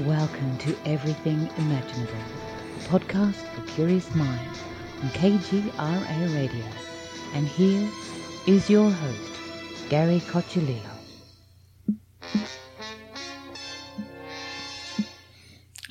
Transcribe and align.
Welcome 0.00 0.58
to 0.58 0.76
Everything 0.86 1.48
Imaginable, 1.56 2.12
a 2.76 2.88
podcast 2.88 3.34
for 3.34 3.64
curious 3.70 4.12
minds 4.16 4.58
on 5.00 5.08
KGRA 5.10 6.34
Radio. 6.34 6.64
And 7.32 7.46
here 7.46 7.88
is 8.48 8.68
your 8.68 8.90
host, 8.90 9.32
Gary 9.90 10.20
Cochilillo. 10.26 10.80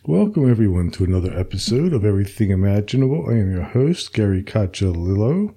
Welcome, 0.05 0.51
everyone, 0.51 0.91
to 0.91 1.05
another 1.05 1.31
episode 1.39 1.93
of 1.93 2.03
Everything 2.03 2.49
Imaginable. 2.51 3.29
I 3.29 3.35
am 3.35 3.53
your 3.53 3.63
host, 3.63 4.11
Gary 4.11 4.43
Cochilillo. 4.43 5.55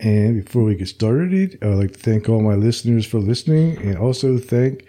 And 0.00 0.44
before 0.44 0.64
we 0.64 0.74
get 0.74 0.88
started, 0.88 1.56
I 1.62 1.66
would 1.68 1.78
like 1.78 1.92
to 1.92 2.00
thank 2.00 2.28
all 2.28 2.42
my 2.42 2.56
listeners 2.56 3.06
for 3.06 3.20
listening 3.20 3.76
and 3.78 3.96
also 3.96 4.38
thank 4.38 4.86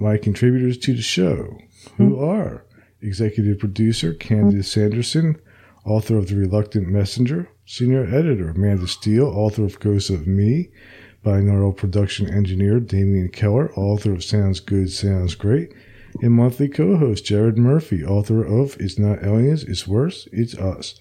my 0.00 0.16
contributors 0.16 0.78
to 0.78 0.94
the 0.94 1.02
show, 1.02 1.58
who 1.98 2.16
hmm. 2.16 2.24
are 2.24 2.64
executive 3.02 3.58
producer 3.58 4.14
Candace 4.14 4.74
hmm. 4.74 4.80
Sanderson, 4.80 5.36
author 5.84 6.16
of 6.16 6.28
The 6.28 6.36
Reluctant 6.36 6.88
Messenger, 6.88 7.50
senior 7.66 8.04
editor 8.04 8.48
Amanda 8.50 8.88
Steele, 8.88 9.26
author 9.26 9.64
of 9.64 9.80
Ghost 9.80 10.10
of 10.10 10.26
Me, 10.26 10.70
binaural 11.24 11.76
production 11.76 12.32
engineer 12.32 12.80
Damian 12.80 13.28
Keller, 13.28 13.72
author 13.74 14.12
of 14.12 14.24
Sounds 14.24 14.60
Good, 14.60 14.90
Sounds 14.90 15.34
Great, 15.34 15.74
and 16.22 16.32
monthly 16.32 16.68
co-host 16.68 17.26
Jared 17.26 17.58
Murphy, 17.58 18.02
author 18.04 18.44
of 18.44 18.76
It's 18.80 18.98
Not 18.98 19.22
Aliens, 19.22 19.64
It's 19.64 19.86
Worse, 19.86 20.26
It's 20.32 20.54
Us. 20.54 20.98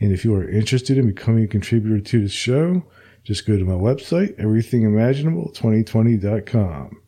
And 0.00 0.12
if 0.12 0.24
you 0.24 0.32
are 0.34 0.48
interested 0.48 0.96
in 0.98 1.08
becoming 1.08 1.44
a 1.44 1.48
contributor 1.48 2.00
to 2.00 2.22
the 2.22 2.28
show, 2.28 2.84
just 3.24 3.46
go 3.46 3.56
to 3.56 3.64
my 3.64 3.72
website, 3.72 4.38
everythingimaginable2020.com. 4.38 7.00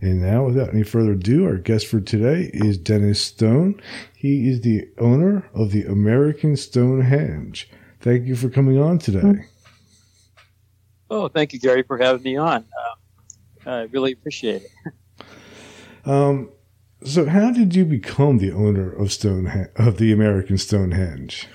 And 0.00 0.20
now, 0.20 0.44
without 0.44 0.74
any 0.74 0.82
further 0.82 1.12
ado, 1.12 1.46
our 1.46 1.56
guest 1.56 1.86
for 1.86 2.00
today 2.00 2.50
is 2.52 2.76
Dennis 2.76 3.20
Stone. 3.20 3.80
He 4.14 4.48
is 4.48 4.60
the 4.60 4.88
owner 4.98 5.48
of 5.54 5.70
the 5.70 5.84
American 5.84 6.56
Stonehenge. 6.56 7.70
Thank 8.00 8.26
you 8.26 8.36
for 8.36 8.48
coming 8.48 8.78
on 8.78 8.98
today. 8.98 9.46
Oh, 11.08 11.28
thank 11.28 11.52
you, 11.52 11.60
Gary, 11.60 11.82
for 11.82 11.98
having 11.98 12.22
me 12.22 12.36
on. 12.36 12.64
Uh, 13.66 13.70
I 13.70 13.82
really 13.84 14.12
appreciate 14.12 14.62
it. 14.62 14.92
Um, 16.06 16.50
so, 17.04 17.26
how 17.26 17.50
did 17.50 17.74
you 17.74 17.84
become 17.84 18.38
the 18.38 18.52
owner 18.52 18.90
of 18.92 19.12
Stone 19.12 19.68
of 19.74 19.98
the 19.98 20.12
American 20.12 20.56
Stonehenge? 20.56 21.48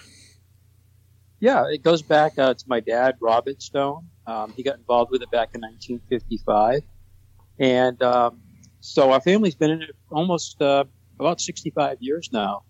Yeah, 1.40 1.66
it 1.70 1.84
goes 1.84 2.02
back 2.02 2.38
uh, 2.38 2.54
to 2.54 2.64
my 2.68 2.82
dad, 2.82 3.16
Robert 3.22 3.62
Stone. 3.62 4.08
Um, 4.28 4.54
he 4.56 4.62
got 4.62 4.78
involved 4.78 5.10
with 5.10 5.22
it 5.24 5.32
back 5.32 5.56
in 5.56 5.62
1955, 5.62 6.82
and 7.60 8.02
um, 8.02 8.40
so 8.80 9.12
our 9.12 9.22
family's 9.22 9.56
been 9.56 9.72
in 9.72 9.82
it 9.84 9.96
almost 10.10 10.62
uh, 10.62 10.86
about 11.20 11.40
65 11.40 11.98
years 12.00 12.30
now. 12.34 12.64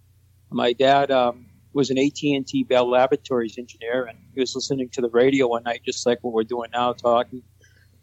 My 0.50 0.74
dad 0.74 1.10
um, 1.12 1.46
was 1.74 1.90
an 1.90 1.98
AT&T 1.98 2.66
Bell 2.68 2.90
Laboratories 2.90 3.58
engineer, 3.58 4.06
and 4.06 4.18
he 4.34 4.42
was 4.42 4.54
listening 4.54 4.90
to 4.90 5.02
the 5.02 5.10
radio 5.10 5.48
one 5.48 5.64
night, 5.64 5.82
just 5.86 6.06
like 6.06 6.20
what 6.22 6.34
we're 6.34 6.44
doing 6.44 6.70
now, 6.74 6.94
talking 6.94 7.42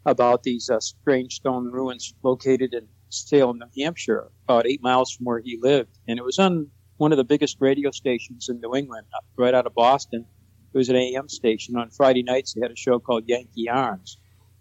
about 0.05 0.43
these 0.43 0.69
uh, 0.69 0.79
strange 0.79 1.35
stone 1.35 1.71
ruins 1.71 2.13
located 2.23 2.73
in 2.73 2.87
Salem, 3.09 3.59
New 3.59 3.83
Hampshire, 3.83 4.31
about 4.45 4.65
eight 4.65 4.81
miles 4.81 5.11
from 5.11 5.25
where 5.25 5.39
he 5.39 5.59
lived. 5.61 5.99
And 6.07 6.17
it 6.17 6.25
was 6.25 6.39
on 6.39 6.69
one 6.97 7.11
of 7.11 7.17
the 7.17 7.23
biggest 7.23 7.57
radio 7.59 7.91
stations 7.91 8.49
in 8.49 8.59
New 8.59 8.75
England, 8.75 9.05
right 9.37 9.53
out 9.53 9.67
of 9.67 9.75
Boston. 9.75 10.25
It 10.73 10.77
was 10.77 10.89
an 10.89 10.95
AM 10.95 11.29
station. 11.29 11.75
On 11.75 11.89
Friday 11.89 12.23
nights, 12.23 12.53
they 12.53 12.61
had 12.61 12.71
a 12.71 12.75
show 12.75 12.99
called 12.99 13.23
Yankee 13.27 13.63
Yarns. 13.63 14.17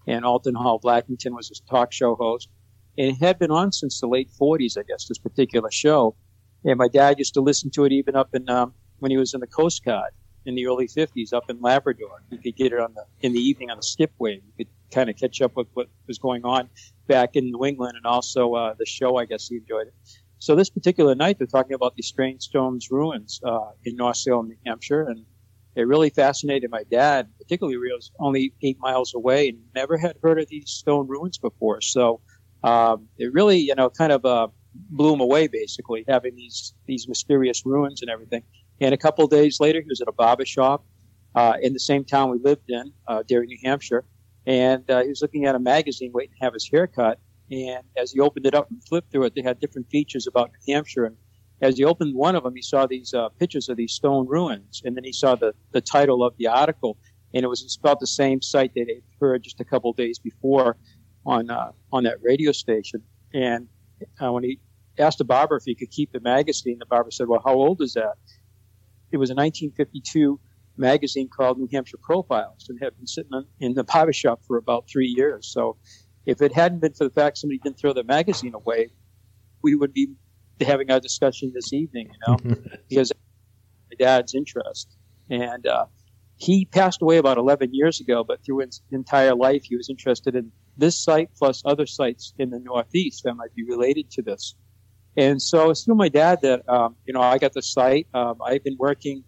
And 0.09 0.25
Alton 0.25 0.55
Hall 0.55 0.81
Blackington 0.81 1.37
was 1.37 1.49
his 1.49 1.61
talk 1.61 1.93
show 1.93 2.17
host. 2.17 2.49
And 2.97 3.09
it 3.09 3.19
had 3.21 3.39
been 3.39 3.51
on 3.51 3.71
since 3.73 4.01
the 4.01 4.09
late 4.09 4.31
40s, 4.41 4.79
I 4.79 4.83
guess, 4.83 5.07
this 5.07 5.19
particular 5.19 5.71
show. 5.71 6.17
And 6.65 6.79
my 6.79 6.89
dad 6.89 7.19
used 7.19 7.35
to 7.35 7.41
listen 7.41 7.71
to 7.73 7.85
it 7.85 7.93
even 7.93 8.17
up 8.17 8.35
in, 8.35 8.49
um, 8.49 8.75
when 8.99 9.11
he 9.11 9.19
was 9.19 9.35
in 9.35 9.41
the 9.41 9.47
Coast 9.47 9.85
Guard 9.85 10.11
in 10.47 10.55
the 10.55 10.67
early 10.67 10.89
50s 10.89 11.33
up 11.35 11.51
in 11.51 11.61
Labrador. 11.61 12.23
You 12.31 12.39
could 12.39 12.57
get 12.57 12.73
it 12.73 12.81
on 12.81 12.95
the, 12.95 13.05
in 13.21 13.35
the 13.35 13.39
evening 13.39 13.71
on 13.71 13.77
the 13.77 13.83
skipway. 13.83 14.37
You 14.37 14.53
could 14.57 14.69
kind 14.91 15.11
of 15.11 15.17
catch 15.17 15.43
up 15.43 15.55
with 15.55 15.69
what 15.75 15.89
was 16.07 16.19
going 16.19 16.45
on 16.45 16.71
back 17.07 17.37
in 17.37 17.53
New 17.53 17.67
England 17.67 17.97
and 17.97 18.07
also 18.07 18.55
uh, 18.55 18.75
the 18.79 18.87
show, 18.87 19.17
I 19.19 19.27
guess 19.27 19.49
he 19.49 19.57
enjoyed 19.57 19.89
it. 19.89 19.95
So 20.39 20.57
this 20.57 20.71
particular 20.71 21.15
night, 21.15 21.39
they're 21.39 21.47
talking 21.47 21.75
about 21.75 21.97
these 21.97 22.07
strange 22.07 22.43
stones 22.43 22.91
ruins 22.91 23.41
uh, 23.45 23.71
in 23.85 23.97
North 23.97 24.17
Salem, 24.17 24.49
New 24.49 24.57
Hampshire, 24.65 25.03
and 25.03 25.27
it 25.79 25.87
really 25.87 26.11
fascinated 26.11 26.71
my 26.71 26.83
dad, 26.91 27.29
particularly 27.39 27.75
he 27.75 27.95
was 27.95 28.11
only 28.19 28.53
eight 28.63 28.79
miles 28.81 29.15
away 29.15 29.51
and 29.51 29.59
never 29.75 29.97
had 29.97 30.17
heard 30.23 30.41
of 30.41 30.49
these 30.49 30.69
stone 30.71 31.07
ruins 31.07 31.39
before. 31.39 31.81
So 31.81 32.21
um, 32.65 33.07
it 33.17 33.33
really, 33.33 33.59
you 33.59 33.75
know, 33.77 33.89
kind 33.89 34.11
of 34.11 34.25
uh, 34.25 34.49
blew 34.75 35.15
him 35.15 35.21
away, 35.21 35.47
basically, 35.47 36.05
having 36.09 36.35
these 36.35 36.75
these 36.87 37.07
mysterious 37.07 37.63
ruins 37.65 38.03
and 38.03 38.11
everything. 38.11 38.43
And 38.81 38.93
a 38.93 38.97
couple 38.97 39.25
days 39.29 39.61
later, 39.61 39.81
he 39.81 39.89
was 39.89 40.01
at 40.01 40.09
a 40.09 40.13
barber 40.13 40.45
shop 40.45 40.85
uh, 41.37 41.55
in 41.63 41.73
the 41.75 41.81
same 41.81 42.05
town 42.05 42.31
we 42.31 42.39
lived 42.39 42.69
in, 42.69 42.93
uh, 43.07 43.23
Derry, 43.29 43.47
New 43.47 43.59
Hampshire, 43.63 44.05
and 44.47 44.89
uh, 44.91 45.03
he 45.03 45.09
was 45.09 45.23
looking 45.23 45.45
at 45.45 45.55
a 45.55 45.61
magazine 45.61 46.11
waiting 46.13 46.35
to 46.39 46.45
have 46.45 46.55
his 46.55 46.69
hair 46.73 46.89
cut. 46.89 47.21
And 47.51 47.85
as 47.97 48.13
he 48.13 48.21
opened 48.21 48.47
it 48.47 48.55
up 48.55 48.69
and 48.71 48.83
flipped 48.85 49.11
through 49.13 49.25
it, 49.25 49.35
they 49.35 49.43
had 49.43 49.59
different 49.61 49.89
features 49.91 50.27
about 50.27 50.51
New 50.51 50.75
Hampshire. 50.75 51.05
And 51.05 51.17
as 51.61 51.77
he 51.77 51.85
opened 51.85 52.15
one 52.15 52.37
of 52.37 52.45
them, 52.45 52.55
he 52.55 52.63
saw 52.63 52.87
these 52.87 53.13
uh, 53.13 53.29
pictures 53.31 53.69
of 53.69 53.77
these 53.77 53.93
stone 53.93 54.27
ruins, 54.29 54.83
and 54.85 54.97
then 54.97 55.05
he 55.05 55.13
saw 55.13 55.35
the, 55.35 55.55
the 55.73 55.81
title 55.81 56.23
of 56.25 56.35
the 56.39 56.47
article, 56.47 56.97
and 57.35 57.45
it 57.45 57.49
was 57.49 57.77
about 57.81 58.01
the 58.01 58.07
same 58.07 58.41
site 58.41 58.73
that 58.75 58.87
he'd 58.87 59.03
heard 59.21 59.43
just 59.43 59.61
a 59.61 59.65
couple 59.65 59.93
days 59.93 60.19
before 60.19 60.77
on 61.27 61.51
uh, 61.51 61.73
on 61.93 62.05
that 62.05 62.19
radio 62.23 62.53
station. 62.53 63.03
And 63.35 63.69
uh, 64.23 64.33
when 64.33 64.45
he 64.45 64.61
asked 64.99 65.19
the 65.19 65.25
barber 65.25 65.57
if 65.57 65.65
he 65.65 65.75
could 65.75 65.91
keep 65.91 66.13
the 66.13 66.21
magazine, 66.21 66.79
the 66.79 66.87
barber 66.87 67.11
said, 67.11 67.29
"Well, 67.29 67.43
how 67.45 67.55
old 67.55 67.83
is 67.83 67.95
that?" 67.95 68.15
It 69.11 69.17
was 69.17 69.31
a 69.31 69.35
1952 69.35 70.39
magazine 70.77 71.29
called 71.29 71.59
New 71.59 71.69
Hampshire 71.73 71.99
Profiles, 72.01 72.67
and 72.69 72.79
had 72.81 72.97
been 72.97 73.07
sitting 73.07 73.45
in 73.59 73.75
the 73.75 73.85
barber 73.85 74.13
shop 74.13 74.43
for 74.47 74.57
about 74.57 74.89
three 74.89 75.13
years. 75.17 75.49
So, 75.53 75.77
if 76.25 76.41
it 76.41 76.53
hadn't 76.53 76.81
been 76.81 76.93
for 76.93 77.05
the 77.05 77.11
fact 77.11 77.39
somebody 77.39 77.59
didn't 77.59 77.79
throw 77.79 77.93
the 77.93 78.05
magazine 78.05 78.55
away, 78.55 78.91
we 79.63 79.75
would 79.75 79.93
be 79.93 80.13
having 80.61 80.91
our 80.91 81.01
discussion 81.01 81.53
this 81.55 81.73
evening, 81.73 82.11
you 82.13 82.19
know, 82.27 82.57
because 82.89 83.13
my 83.91 83.97
dad's 83.99 84.35
interest. 84.35 84.97
And 85.31 85.67
uh, 85.67 85.87
he 86.37 86.65
passed 86.65 87.03
away 87.03 87.19
about 87.19 87.37
11 87.37 87.71
years 87.73 88.01
ago, 88.01 88.25
but 88.25 88.45
through 88.45 88.61
his 88.61 88.81
entire 88.91 89.35
life, 89.35 89.65
he 89.65 89.77
was 89.77 89.91
interested 89.91 90.35
in 90.35 90.53
this 90.77 91.03
site 91.03 91.31
plus 91.37 91.63
other 91.65 91.87
sites 91.87 92.33
in 92.39 92.51
the 92.51 92.61
Northeast 92.61 93.25
that 93.25 93.35
might 93.35 93.55
be 93.55 93.65
related 93.65 94.11
to 94.13 94.23
this. 94.23 94.55
And 95.17 95.43
so 95.43 95.71
it's 95.71 95.85
through 95.85 95.97
my 95.97 96.09
dad 96.09 96.41
that, 96.43 96.69
um, 96.69 96.95
you 97.05 97.13
know, 97.13 97.21
I 97.21 97.39
got 97.39 97.53
the 97.53 97.63
site. 97.63 98.07
Um, 98.15 98.37
I've 98.45 98.63
been 98.63 98.77
working, 98.79 99.25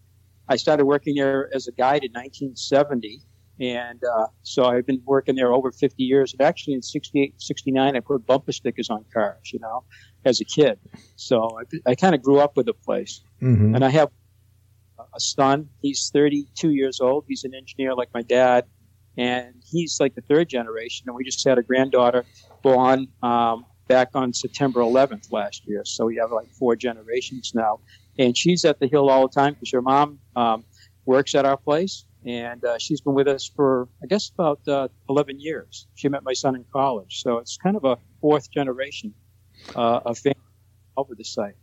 I 0.48 0.54
started 0.54 0.84
working 0.84 1.16
there 1.16 1.50
as 1.52 1.66
a 1.66 1.72
guide 1.72 2.04
in 2.04 2.12
1970. 2.12 3.20
And 3.60 4.02
uh, 4.02 4.26
so 4.42 4.64
I've 4.64 4.86
been 4.86 5.02
working 5.04 5.36
there 5.36 5.52
over 5.52 5.70
50 5.70 6.02
years. 6.02 6.32
And 6.32 6.40
actually 6.40 6.74
in 6.74 6.82
68, 6.82 7.34
69, 7.40 7.94
I 7.94 8.00
put 8.00 8.24
bumper 8.26 8.52
stickers 8.52 8.88
on 8.88 9.04
cars, 9.12 9.52
you 9.52 9.58
know, 9.58 9.84
as 10.24 10.40
a 10.40 10.44
kid. 10.44 10.78
So 11.16 11.58
I, 11.58 11.90
I 11.90 11.94
kind 11.94 12.14
of 12.14 12.22
grew 12.22 12.38
up 12.38 12.56
with 12.56 12.66
the 12.66 12.72
place. 12.72 13.20
Mm-hmm. 13.42 13.74
And 13.74 13.84
I 13.84 13.90
have 13.90 14.08
a 15.14 15.20
son. 15.20 15.68
He's 15.82 16.10
32 16.12 16.70
years 16.70 17.00
old. 17.00 17.26
He's 17.28 17.44
an 17.44 17.54
engineer 17.54 17.94
like 17.94 18.08
my 18.14 18.22
dad. 18.22 18.64
And 19.18 19.54
he's 19.66 20.00
like 20.00 20.14
the 20.14 20.22
third 20.22 20.48
generation. 20.48 21.04
And 21.08 21.14
we 21.14 21.22
just 21.22 21.46
had 21.46 21.58
a 21.58 21.62
granddaughter 21.62 22.24
born 22.62 23.08
um, 23.22 23.66
back 23.88 24.10
on 24.14 24.32
September 24.32 24.80
11th 24.80 25.32
last 25.32 25.66
year. 25.66 25.82
So 25.84 26.06
we 26.06 26.16
have 26.16 26.32
like 26.32 26.50
four 26.52 26.76
generations 26.76 27.52
now. 27.54 27.80
And 28.18 28.34
she's 28.36 28.64
at 28.64 28.80
the 28.80 28.86
Hill 28.86 29.10
all 29.10 29.28
the 29.28 29.34
time 29.34 29.54
because 29.54 29.70
her 29.72 29.82
mom 29.82 30.18
um, 30.34 30.64
works 31.04 31.34
at 31.34 31.44
our 31.44 31.58
place. 31.58 32.06
And 32.26 32.64
uh, 32.64 32.78
she's 32.78 33.00
been 33.00 33.14
with 33.14 33.28
us 33.28 33.50
for, 33.54 33.88
I 34.02 34.06
guess, 34.06 34.30
about 34.30 34.60
uh, 34.68 34.88
11 35.08 35.40
years. 35.40 35.86
She 35.94 36.08
met 36.08 36.22
my 36.22 36.34
son 36.34 36.54
in 36.54 36.64
college. 36.72 37.22
So 37.22 37.38
it's 37.38 37.56
kind 37.56 37.76
of 37.76 37.84
a 37.84 37.96
fourth 38.20 38.50
generation 38.50 39.14
uh, 39.74 40.00
of 40.04 40.18
family 40.18 40.36
over 40.96 41.14
the 41.14 41.24
site. 41.24 41.54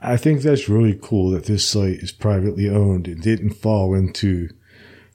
I 0.00 0.16
think 0.16 0.42
that's 0.42 0.68
really 0.68 0.98
cool 1.00 1.30
that 1.30 1.44
this 1.44 1.68
site 1.68 1.98
is 1.98 2.12
privately 2.12 2.68
owned 2.68 3.06
and 3.06 3.20
didn't 3.20 3.50
fall 3.50 3.94
into 3.94 4.48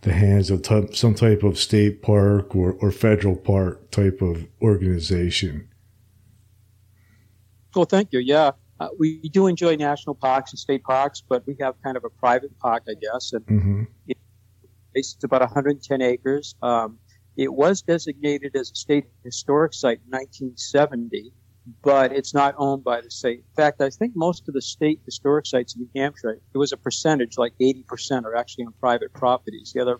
the 0.01 0.13
hands 0.13 0.49
of 0.49 0.61
t- 0.61 0.93
some 0.93 1.15
type 1.15 1.43
of 1.43 1.57
state 1.57 2.01
park 2.01 2.55
or, 2.55 2.73
or 2.73 2.91
federal 2.91 3.35
park 3.35 3.91
type 3.91 4.21
of 4.21 4.47
organization. 4.61 5.69
Well, 7.75 7.85
thank 7.85 8.13
you. 8.13 8.19
Yeah, 8.19 8.51
uh, 8.79 8.89
we 8.97 9.19
do 9.29 9.47
enjoy 9.47 9.75
national 9.75 10.15
parks 10.15 10.51
and 10.51 10.59
state 10.59 10.83
parks, 10.83 11.21
but 11.27 11.45
we 11.45 11.55
have 11.59 11.75
kind 11.83 11.97
of 11.97 12.05
a 12.05 12.09
private 12.09 12.57
park, 12.59 12.83
I 12.87 12.93
guess, 12.93 13.33
and 13.33 13.45
Mm-hmm. 13.45 13.83
It's 14.93 15.17
about 15.23 15.41
110 15.41 16.01
acres. 16.01 16.55
Um, 16.61 16.97
it 17.37 17.53
was 17.53 17.81
designated 17.81 18.55
as 18.55 18.71
a 18.71 18.75
state 18.75 19.05
historic 19.23 19.73
site 19.73 19.99
in 20.05 20.11
1970, 20.11 21.31
but 21.81 22.11
it's 22.11 22.33
not 22.33 22.55
owned 22.57 22.83
by 22.83 23.01
the 23.01 23.09
state. 23.09 23.39
In 23.39 23.55
fact, 23.55 23.81
I 23.81 23.89
think 23.89 24.13
most 24.15 24.47
of 24.47 24.53
the 24.53 24.61
state 24.61 24.99
historic 25.05 25.45
sites 25.45 25.75
in 25.75 25.81
New 25.81 26.01
Hampshire, 26.01 26.41
it 26.53 26.57
was 26.57 26.71
a 26.71 26.77
percentage, 26.77 27.37
like 27.37 27.53
80% 27.61 28.25
are 28.25 28.35
actually 28.35 28.65
on 28.65 28.73
private 28.79 29.13
properties. 29.13 29.71
The 29.73 29.81
other 29.81 29.99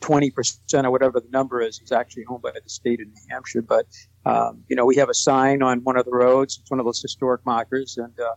20% 0.00 0.84
or 0.84 0.90
whatever 0.90 1.20
the 1.20 1.28
number 1.30 1.62
is 1.62 1.80
is 1.80 1.92
actually 1.92 2.24
owned 2.28 2.42
by 2.42 2.50
the 2.50 2.68
state 2.68 3.00
of 3.00 3.06
New 3.06 3.14
Hampshire. 3.30 3.62
But, 3.62 3.86
um, 4.24 4.62
you 4.68 4.76
know, 4.76 4.84
we 4.84 4.96
have 4.96 5.08
a 5.08 5.14
sign 5.14 5.62
on 5.62 5.82
one 5.84 5.96
of 5.96 6.04
the 6.04 6.12
roads. 6.12 6.58
It's 6.60 6.70
one 6.70 6.80
of 6.80 6.86
those 6.86 7.00
historic 7.00 7.44
markers. 7.46 7.96
And 7.96 8.12
uh, 8.20 8.34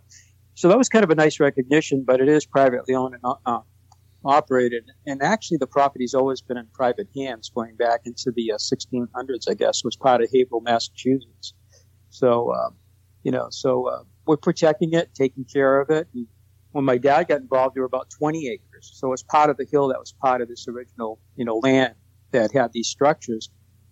so 0.54 0.70
that 0.70 0.78
was 0.78 0.90
kind 0.90 1.04
of 1.04 1.10
a 1.10 1.16
nice 1.16 1.40
recognition, 1.40 2.04
but 2.06 2.22
it 2.22 2.30
is 2.30 2.46
privately 2.46 2.96
owned 2.96 3.16
and 3.16 3.34
uh, 3.46 3.60
operated. 4.26 4.90
And 5.06 5.22
actually, 5.22 5.58
the 5.58 5.68
property's 5.68 6.14
always 6.14 6.42
been 6.42 6.58
in 6.58 6.68
private 6.74 7.08
hands 7.16 7.50
going 7.54 7.76
back 7.76 8.02
into 8.06 8.32
the 8.36 8.52
uh, 8.54 8.58
1600s, 8.58 9.50
I 9.50 9.54
guess, 9.54 9.84
was 9.84 9.96
part 9.96 10.22
of 10.22 10.30
Haverhill, 10.34 10.62
Massachusetts. 10.62 11.54
So, 12.10 12.52
uh, 12.52 12.70
you 13.24 13.32
know, 13.32 13.48
so 13.50 13.88
uh, 13.88 14.04
we're 14.26 14.38
protecting 14.38 14.94
it, 14.94 15.14
taking 15.14 15.46
care 15.46 15.80
of 15.80 15.90
it. 15.90 16.08
And 16.14 16.28
when 16.72 16.86
my 16.86 16.98
dad 16.98 17.28
got 17.28 17.42
involved, 17.42 17.76
there 17.76 17.84
were 17.84 17.88
about 17.88 18.10
20 18.10 18.48
acres. 18.48 18.92
So 18.94 19.14
it's 19.14 19.24
part 19.24 19.50
of 19.50 19.58
the 19.58 19.66
hill 19.72 19.88
that 19.90 20.00
was 20.00 20.14
part 20.22 20.42
of 20.42 20.48
this 20.48 20.68
original, 20.68 21.20
you 21.36 21.46
know, 21.46 21.58
land 21.58 21.96
that 22.32 22.52
had 22.52 22.74
these 22.74 22.88
structures. 22.88 23.50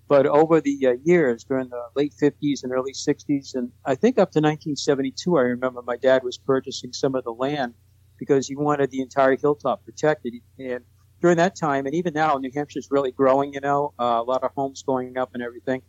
But 0.08 0.26
over 0.26 0.62
the 0.62 0.88
uh, 0.88 0.94
years, 1.04 1.44
during 1.44 1.70
the 1.70 1.84
late 1.96 2.14
50s 2.22 2.64
and 2.64 2.72
early 2.72 2.94
60s, 2.94 3.56
and 3.56 3.72
I 3.86 3.96
think 3.96 4.18
up 4.18 4.32
to 4.32 4.40
1972, 4.40 5.38
I 5.38 5.42
remember 5.42 5.82
my 5.82 5.98
dad 5.98 6.24
was 6.24 6.38
purchasing 6.38 6.94
some 6.94 7.16
of 7.16 7.26
the 7.26 7.32
land 7.32 7.74
because 8.18 8.48
he 8.48 8.56
wanted 8.56 8.92
the 8.92 9.02
entire 9.02 9.36
hilltop 9.36 9.84
protected. 9.86 10.34
And 10.60 10.84
during 11.22 11.38
that 11.38 11.56
time, 11.56 11.86
and 11.86 11.96
even 11.96 12.14
now, 12.14 12.38
New 12.38 12.52
Hampshire's 12.52 12.90
really 12.92 13.12
growing, 13.12 13.54
you 13.54 13.62
know, 13.62 13.94
uh, 14.00 14.20
a 14.20 14.24
lot 14.24 14.44
of 14.44 14.52
homes 14.56 14.84
going 14.84 15.18
up 15.18 15.32
and 15.34 15.42
everything. 15.44 15.82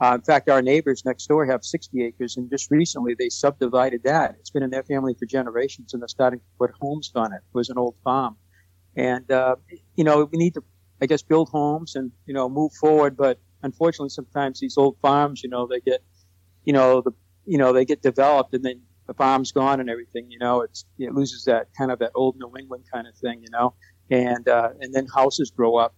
Uh, 0.00 0.14
in 0.16 0.22
fact, 0.22 0.48
our 0.48 0.62
neighbors 0.62 1.04
next 1.04 1.26
door 1.26 1.46
have 1.46 1.64
60 1.64 2.04
acres, 2.04 2.36
and 2.36 2.50
just 2.50 2.70
recently 2.72 3.14
they 3.16 3.28
subdivided 3.28 4.02
that. 4.02 4.34
It's 4.40 4.50
been 4.50 4.64
in 4.64 4.70
their 4.70 4.82
family 4.82 5.14
for 5.16 5.26
generations, 5.26 5.92
and 5.92 6.02
they're 6.02 6.08
starting 6.08 6.40
to 6.40 6.46
put 6.58 6.72
homes 6.80 7.12
on 7.14 7.32
it. 7.32 7.36
It 7.36 7.54
was 7.54 7.70
an 7.70 7.78
old 7.78 7.94
farm. 8.02 8.36
And, 8.96 9.30
uh, 9.30 9.56
you 9.94 10.02
know, 10.02 10.28
we 10.30 10.38
need 10.38 10.54
to, 10.54 10.64
I 11.00 11.06
guess, 11.06 11.22
build 11.22 11.50
homes 11.50 11.94
and, 11.94 12.10
you 12.26 12.34
know, 12.34 12.48
move 12.48 12.72
forward. 12.72 13.16
But 13.16 13.38
unfortunately, 13.62 14.08
sometimes 14.08 14.58
these 14.58 14.76
old 14.76 14.96
farms, 15.00 15.42
you 15.42 15.48
know, 15.48 15.68
they 15.68 15.80
get, 15.80 16.02
you 16.64 16.72
know, 16.72 17.00
the, 17.00 17.12
you 17.46 17.58
know, 17.58 17.72
they 17.72 17.84
get 17.84 18.02
developed 18.02 18.54
and 18.54 18.64
then 18.64 18.82
the 19.12 19.16
farm's 19.16 19.52
gone 19.52 19.80
and 19.80 19.90
everything, 19.90 20.30
you 20.30 20.38
know, 20.38 20.62
it's, 20.62 20.84
it 20.98 21.14
loses 21.14 21.44
that 21.44 21.68
kind 21.76 21.90
of 21.90 21.98
that 21.98 22.12
old 22.14 22.36
New 22.38 22.52
England 22.58 22.84
kind 22.92 23.06
of 23.06 23.14
thing, 23.16 23.40
you 23.40 23.50
know, 23.50 23.74
and, 24.10 24.48
uh, 24.48 24.70
and 24.80 24.94
then 24.94 25.06
houses 25.14 25.50
grow 25.50 25.76
up 25.76 25.94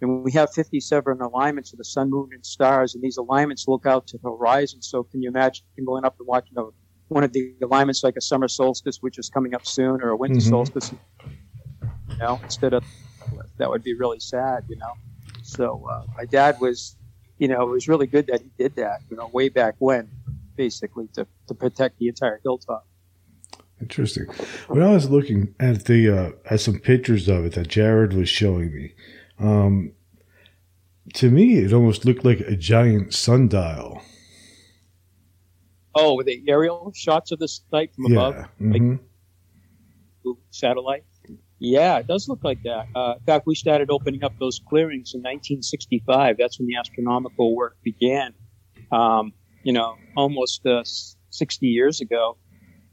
and 0.00 0.22
we 0.22 0.32
have 0.32 0.52
57 0.52 1.20
alignments 1.20 1.72
of 1.72 1.78
the 1.78 1.84
sun, 1.84 2.10
moon, 2.10 2.30
and 2.32 2.44
stars, 2.44 2.94
and 2.94 3.02
these 3.02 3.16
alignments 3.16 3.66
look 3.66 3.86
out 3.86 4.06
to 4.08 4.18
the 4.18 4.28
horizon. 4.28 4.82
So 4.82 5.02
can 5.04 5.22
you 5.22 5.28
imagine 5.30 5.64
going 5.84 6.04
up 6.04 6.16
and 6.18 6.26
watching 6.26 6.58
a, 6.58 6.64
one 7.08 7.24
of 7.24 7.32
the 7.32 7.54
alignments 7.62 8.04
like 8.04 8.16
a 8.16 8.20
summer 8.20 8.48
solstice, 8.48 8.98
which 9.00 9.18
is 9.18 9.30
coming 9.30 9.54
up 9.54 9.66
soon, 9.66 10.02
or 10.02 10.10
a 10.10 10.16
winter 10.16 10.40
mm-hmm. 10.40 10.50
solstice? 10.50 10.92
You 12.10 12.16
know, 12.18 12.40
instead 12.42 12.74
of 12.74 12.84
that 13.56 13.70
would 13.70 13.82
be 13.82 13.94
really 13.94 14.20
sad. 14.20 14.64
You 14.68 14.76
know, 14.76 14.92
so 15.42 15.86
uh, 15.90 16.04
my 16.16 16.26
dad 16.26 16.60
was, 16.60 16.96
you 17.38 17.48
know, 17.48 17.62
it 17.62 17.70
was 17.70 17.88
really 17.88 18.06
good 18.06 18.26
that 18.26 18.42
he 18.42 18.50
did 18.58 18.76
that. 18.76 19.00
You 19.10 19.16
know, 19.16 19.28
way 19.28 19.48
back 19.48 19.76
when, 19.78 20.10
basically 20.56 21.08
to 21.14 21.26
to 21.48 21.54
protect 21.54 21.98
the 21.98 22.08
entire 22.08 22.40
hilltop. 22.42 22.86
Interesting. 23.80 24.26
When 24.68 24.82
I 24.82 24.92
was 24.92 25.10
looking 25.10 25.54
at 25.58 25.84
the 25.86 26.10
uh, 26.10 26.30
at 26.50 26.60
some 26.60 26.78
pictures 26.78 27.28
of 27.28 27.44
it 27.44 27.54
that 27.54 27.68
Jared 27.68 28.12
was 28.12 28.28
showing 28.28 28.74
me, 28.74 28.94
um, 29.38 29.92
to 31.14 31.30
me, 31.30 31.58
it 31.58 31.72
almost 31.72 32.04
looked 32.04 32.24
like 32.24 32.40
a 32.40 32.56
giant 32.56 33.12
sundial. 33.12 34.00
Oh, 35.94 36.22
the 36.22 36.42
aerial 36.48 36.92
shots 36.94 37.30
of 37.30 37.38
the 37.38 37.48
site 37.48 37.94
from 37.94 38.12
yeah. 38.12 38.18
above, 38.18 38.34
mm-hmm. 38.60 38.96
like 40.24 40.36
satellite. 40.50 41.04
Yeah, 41.58 41.98
it 41.98 42.06
does 42.06 42.28
look 42.28 42.42
like 42.42 42.62
that. 42.64 42.88
Uh, 42.94 43.14
in 43.18 43.24
fact, 43.24 43.46
we 43.46 43.54
started 43.54 43.90
opening 43.90 44.24
up 44.24 44.32
those 44.38 44.60
clearings 44.68 45.14
in 45.14 45.20
1965. 45.20 46.36
That's 46.36 46.58
when 46.58 46.66
the 46.66 46.76
astronomical 46.76 47.54
work 47.54 47.76
began. 47.82 48.34
Um, 48.90 49.32
you 49.64 49.72
know, 49.72 49.96
almost 50.16 50.64
uh, 50.66 50.84
60 51.30 51.66
years 51.66 52.00
ago, 52.00 52.36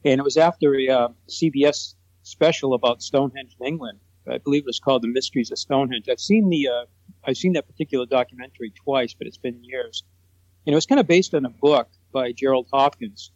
and 0.03 0.19
it 0.19 0.23
was 0.23 0.38
after 0.38 0.75
a 0.75 0.89
uh, 0.89 1.07
CBS 1.29 1.94
special 2.23 2.73
about 2.73 3.01
Stonehenge 3.01 3.56
in 3.59 3.68
England 3.68 4.00
I 4.29 4.38
believe 4.38 4.63
it 4.63 4.68
was 4.68 4.79
called 4.79 5.01
The 5.01 5.07
Mysteries 5.07 5.51
of 5.51 5.57
Stonehenge. 5.57 6.07
I've 6.09 6.19
seen 6.19 6.50
the 6.50 6.68
uh, 6.68 6.85
I've 7.23 7.38
seen 7.38 7.53
that 7.53 7.68
particular 7.68 8.06
documentary 8.06 8.71
twice, 8.71 9.13
but 9.13 9.27
it's 9.27 9.38
been 9.38 9.63
years. 9.63 10.03
And 10.65 10.73
it 10.73 10.75
was 10.75 10.85
kind 10.85 11.00
of 11.00 11.07
based 11.07 11.33
on 11.33 11.45
a 11.45 11.50
book 11.50 11.89
by 12.12 12.31
Gerald 12.31 12.68
Hawkins 12.71 13.31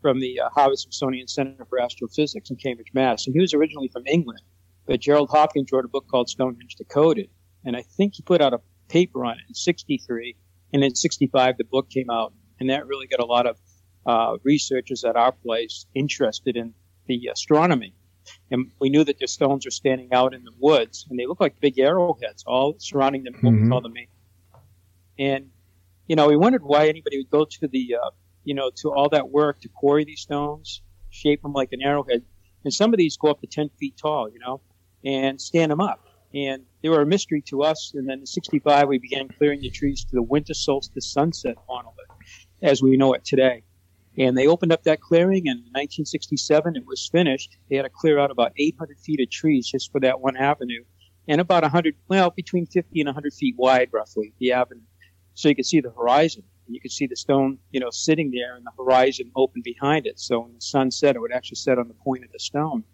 from 0.00 0.20
the 0.20 0.40
uh, 0.40 0.48
Harvard 0.50 0.78
Smithsonian 0.78 1.26
Center 1.26 1.64
for 1.64 1.80
Astrophysics 1.80 2.50
in 2.50 2.56
Cambridge, 2.56 2.92
Mass. 2.94 3.26
And 3.26 3.34
he 3.34 3.40
was 3.40 3.52
originally 3.52 3.88
from 3.88 4.06
England, 4.06 4.42
but 4.86 5.00
Gerald 5.00 5.30
Hawkins 5.30 5.72
wrote 5.72 5.84
a 5.84 5.88
book 5.88 6.06
called 6.08 6.28
Stonehenge 6.28 6.76
Decoded, 6.76 7.30
and 7.64 7.76
I 7.76 7.82
think 7.82 8.14
he 8.14 8.22
put 8.22 8.40
out 8.40 8.54
a 8.54 8.60
paper 8.88 9.24
on 9.24 9.38
it 9.38 9.44
in 9.48 9.54
'63, 9.54 10.36
and 10.72 10.84
in 10.84 10.94
'65 10.94 11.56
the 11.58 11.64
book 11.64 11.90
came 11.90 12.10
out, 12.10 12.32
and 12.60 12.70
that 12.70 12.86
really 12.86 13.06
got 13.06 13.20
a 13.20 13.26
lot 13.26 13.46
of 13.46 13.58
uh, 14.06 14.36
researchers 14.42 15.04
at 15.04 15.16
our 15.16 15.32
place 15.32 15.86
interested 15.94 16.56
in 16.56 16.74
the 17.06 17.28
astronomy 17.32 17.94
and 18.50 18.70
we 18.78 18.90
knew 18.90 19.04
that 19.04 19.18
the 19.18 19.26
stones 19.26 19.64
were 19.64 19.70
standing 19.70 20.12
out 20.12 20.34
in 20.34 20.44
the 20.44 20.52
woods, 20.58 21.06
and 21.08 21.18
they 21.18 21.26
look 21.26 21.40
like 21.40 21.60
big 21.60 21.78
arrowheads, 21.78 22.44
all 22.46 22.74
surrounding 22.78 23.24
them. 23.24 23.34
What 23.40 23.52
mm-hmm. 23.52 23.64
we 23.64 23.70
call 23.70 23.80
the 23.80 23.88
main. 23.88 24.08
And 25.18 25.50
you 26.06 26.16
know, 26.16 26.28
we 26.28 26.36
wondered 26.36 26.62
why 26.62 26.88
anybody 26.88 27.18
would 27.18 27.30
go 27.30 27.44
to 27.44 27.68
the, 27.68 27.96
uh, 28.02 28.10
you 28.44 28.54
know, 28.54 28.70
to 28.76 28.92
all 28.92 29.10
that 29.10 29.28
work 29.28 29.60
to 29.60 29.68
quarry 29.68 30.04
these 30.04 30.20
stones, 30.20 30.80
shape 31.10 31.42
them 31.42 31.52
like 31.52 31.72
an 31.72 31.82
arrowhead, 31.82 32.22
and 32.64 32.72
some 32.72 32.94
of 32.94 32.98
these 32.98 33.16
go 33.16 33.28
up 33.28 33.40
to 33.40 33.46
ten 33.46 33.70
feet 33.78 33.96
tall, 33.96 34.30
you 34.30 34.38
know, 34.38 34.60
and 35.04 35.40
stand 35.40 35.70
them 35.70 35.80
up. 35.80 36.04
And 36.34 36.64
they 36.82 36.88
were 36.88 37.00
a 37.00 37.06
mystery 37.06 37.42
to 37.48 37.62
us. 37.62 37.92
And 37.94 38.08
then 38.08 38.20
in 38.20 38.26
'65, 38.26 38.88
we 38.88 38.98
began 38.98 39.28
clearing 39.28 39.60
the 39.60 39.70
trees 39.70 40.04
to 40.04 40.12
the 40.12 40.22
winter 40.22 40.54
solstice 40.54 41.10
sunset 41.10 41.56
monolith, 41.68 42.07
as 42.62 42.82
we 42.82 42.96
know 42.96 43.12
it 43.12 43.24
today. 43.24 43.62
And 44.16 44.36
they 44.36 44.48
opened 44.48 44.72
up 44.72 44.82
that 44.82 45.00
clearing, 45.00 45.46
in 45.46 45.58
1967 45.58 46.76
it 46.76 46.86
was 46.86 47.08
finished. 47.10 47.56
They 47.70 47.76
had 47.76 47.82
to 47.82 47.90
clear 47.90 48.18
out 48.18 48.30
about 48.30 48.52
800 48.56 48.98
feet 48.98 49.20
of 49.20 49.30
trees 49.30 49.68
just 49.68 49.92
for 49.92 50.00
that 50.00 50.20
one 50.20 50.36
avenue, 50.36 50.84
and 51.28 51.40
about 51.40 51.62
100, 51.62 51.94
well, 52.08 52.30
between 52.30 52.66
50 52.66 53.00
and 53.00 53.06
100 53.06 53.32
feet 53.32 53.54
wide, 53.56 53.90
roughly, 53.92 54.32
the 54.40 54.52
avenue. 54.52 54.82
So 55.34 55.48
you 55.48 55.54
could 55.54 55.66
see 55.66 55.80
the 55.80 55.90
horizon. 55.90 56.42
And 56.66 56.74
you 56.74 56.80
could 56.80 56.92
see 56.92 57.06
the 57.06 57.16
stone, 57.16 57.58
you 57.70 57.80
know, 57.80 57.90
sitting 57.90 58.30
there, 58.30 58.56
and 58.56 58.66
the 58.66 58.72
horizon 58.76 59.30
open 59.36 59.62
behind 59.64 60.06
it. 60.06 60.18
So 60.18 60.40
when 60.40 60.54
the 60.54 60.60
sun 60.60 60.90
set, 60.90 61.16
it 61.16 61.20
would 61.20 61.32
actually 61.32 61.56
set 61.56 61.78
on 61.78 61.88
the 61.88 61.94
point 61.94 62.24
of 62.24 62.32
the 62.32 62.38
stone. 62.38 62.84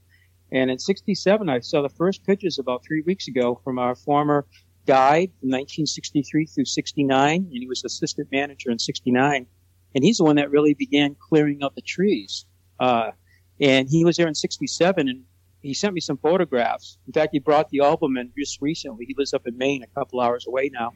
And 0.53 0.71
in 0.71 0.79
67, 0.79 1.49
I 1.49 1.59
saw 1.59 1.83
the 1.83 1.89
first 1.89 2.25
pictures 2.25 2.59
about 2.59 2.85
three 2.85 3.03
weeks 3.03 3.27
ago 3.27 3.61
from 3.65 3.79
our 3.79 3.97
former 3.97 4.47
guide 4.87 5.31
from 5.41 5.51
1963 5.51 6.47
through 6.47 6.65
69, 6.65 7.37
and 7.37 7.49
he 7.51 7.67
was 7.67 7.85
assistant 7.85 8.29
manager 8.31 8.71
in 8.71 8.79
69 8.79 9.47
and 9.95 10.05
he's 10.05 10.19
the 10.19 10.25
one 10.25 10.37
that 10.37 10.51
really 10.51 10.75
began 10.75 11.17
clearing 11.29 11.63
up 11.63 11.75
the 11.75 11.83
trees. 11.83 12.47
Uh, 12.81 13.13
and 13.61 13.89
he 13.89 14.05
was 14.05 14.17
there 14.17 14.27
in 14.27 14.35
'67, 14.35 15.09
and 15.09 15.23
he 15.63 15.73
sent 15.73 15.95
me 15.95 16.01
some 16.01 16.19
photographs. 16.19 16.99
In 17.07 17.13
fact, 17.13 17.31
he 17.33 17.39
brought 17.39 17.71
the 17.71 17.81
album 17.81 18.17
in 18.17 18.33
just 18.37 18.61
recently. 18.61 19.05
He 19.07 19.15
lives 19.17 19.33
up 19.33 19.47
in 19.47 19.57
Maine, 19.57 19.83
a 19.83 19.99
couple 19.99 20.21
hours 20.21 20.47
away 20.47 20.71
now. 20.73 20.93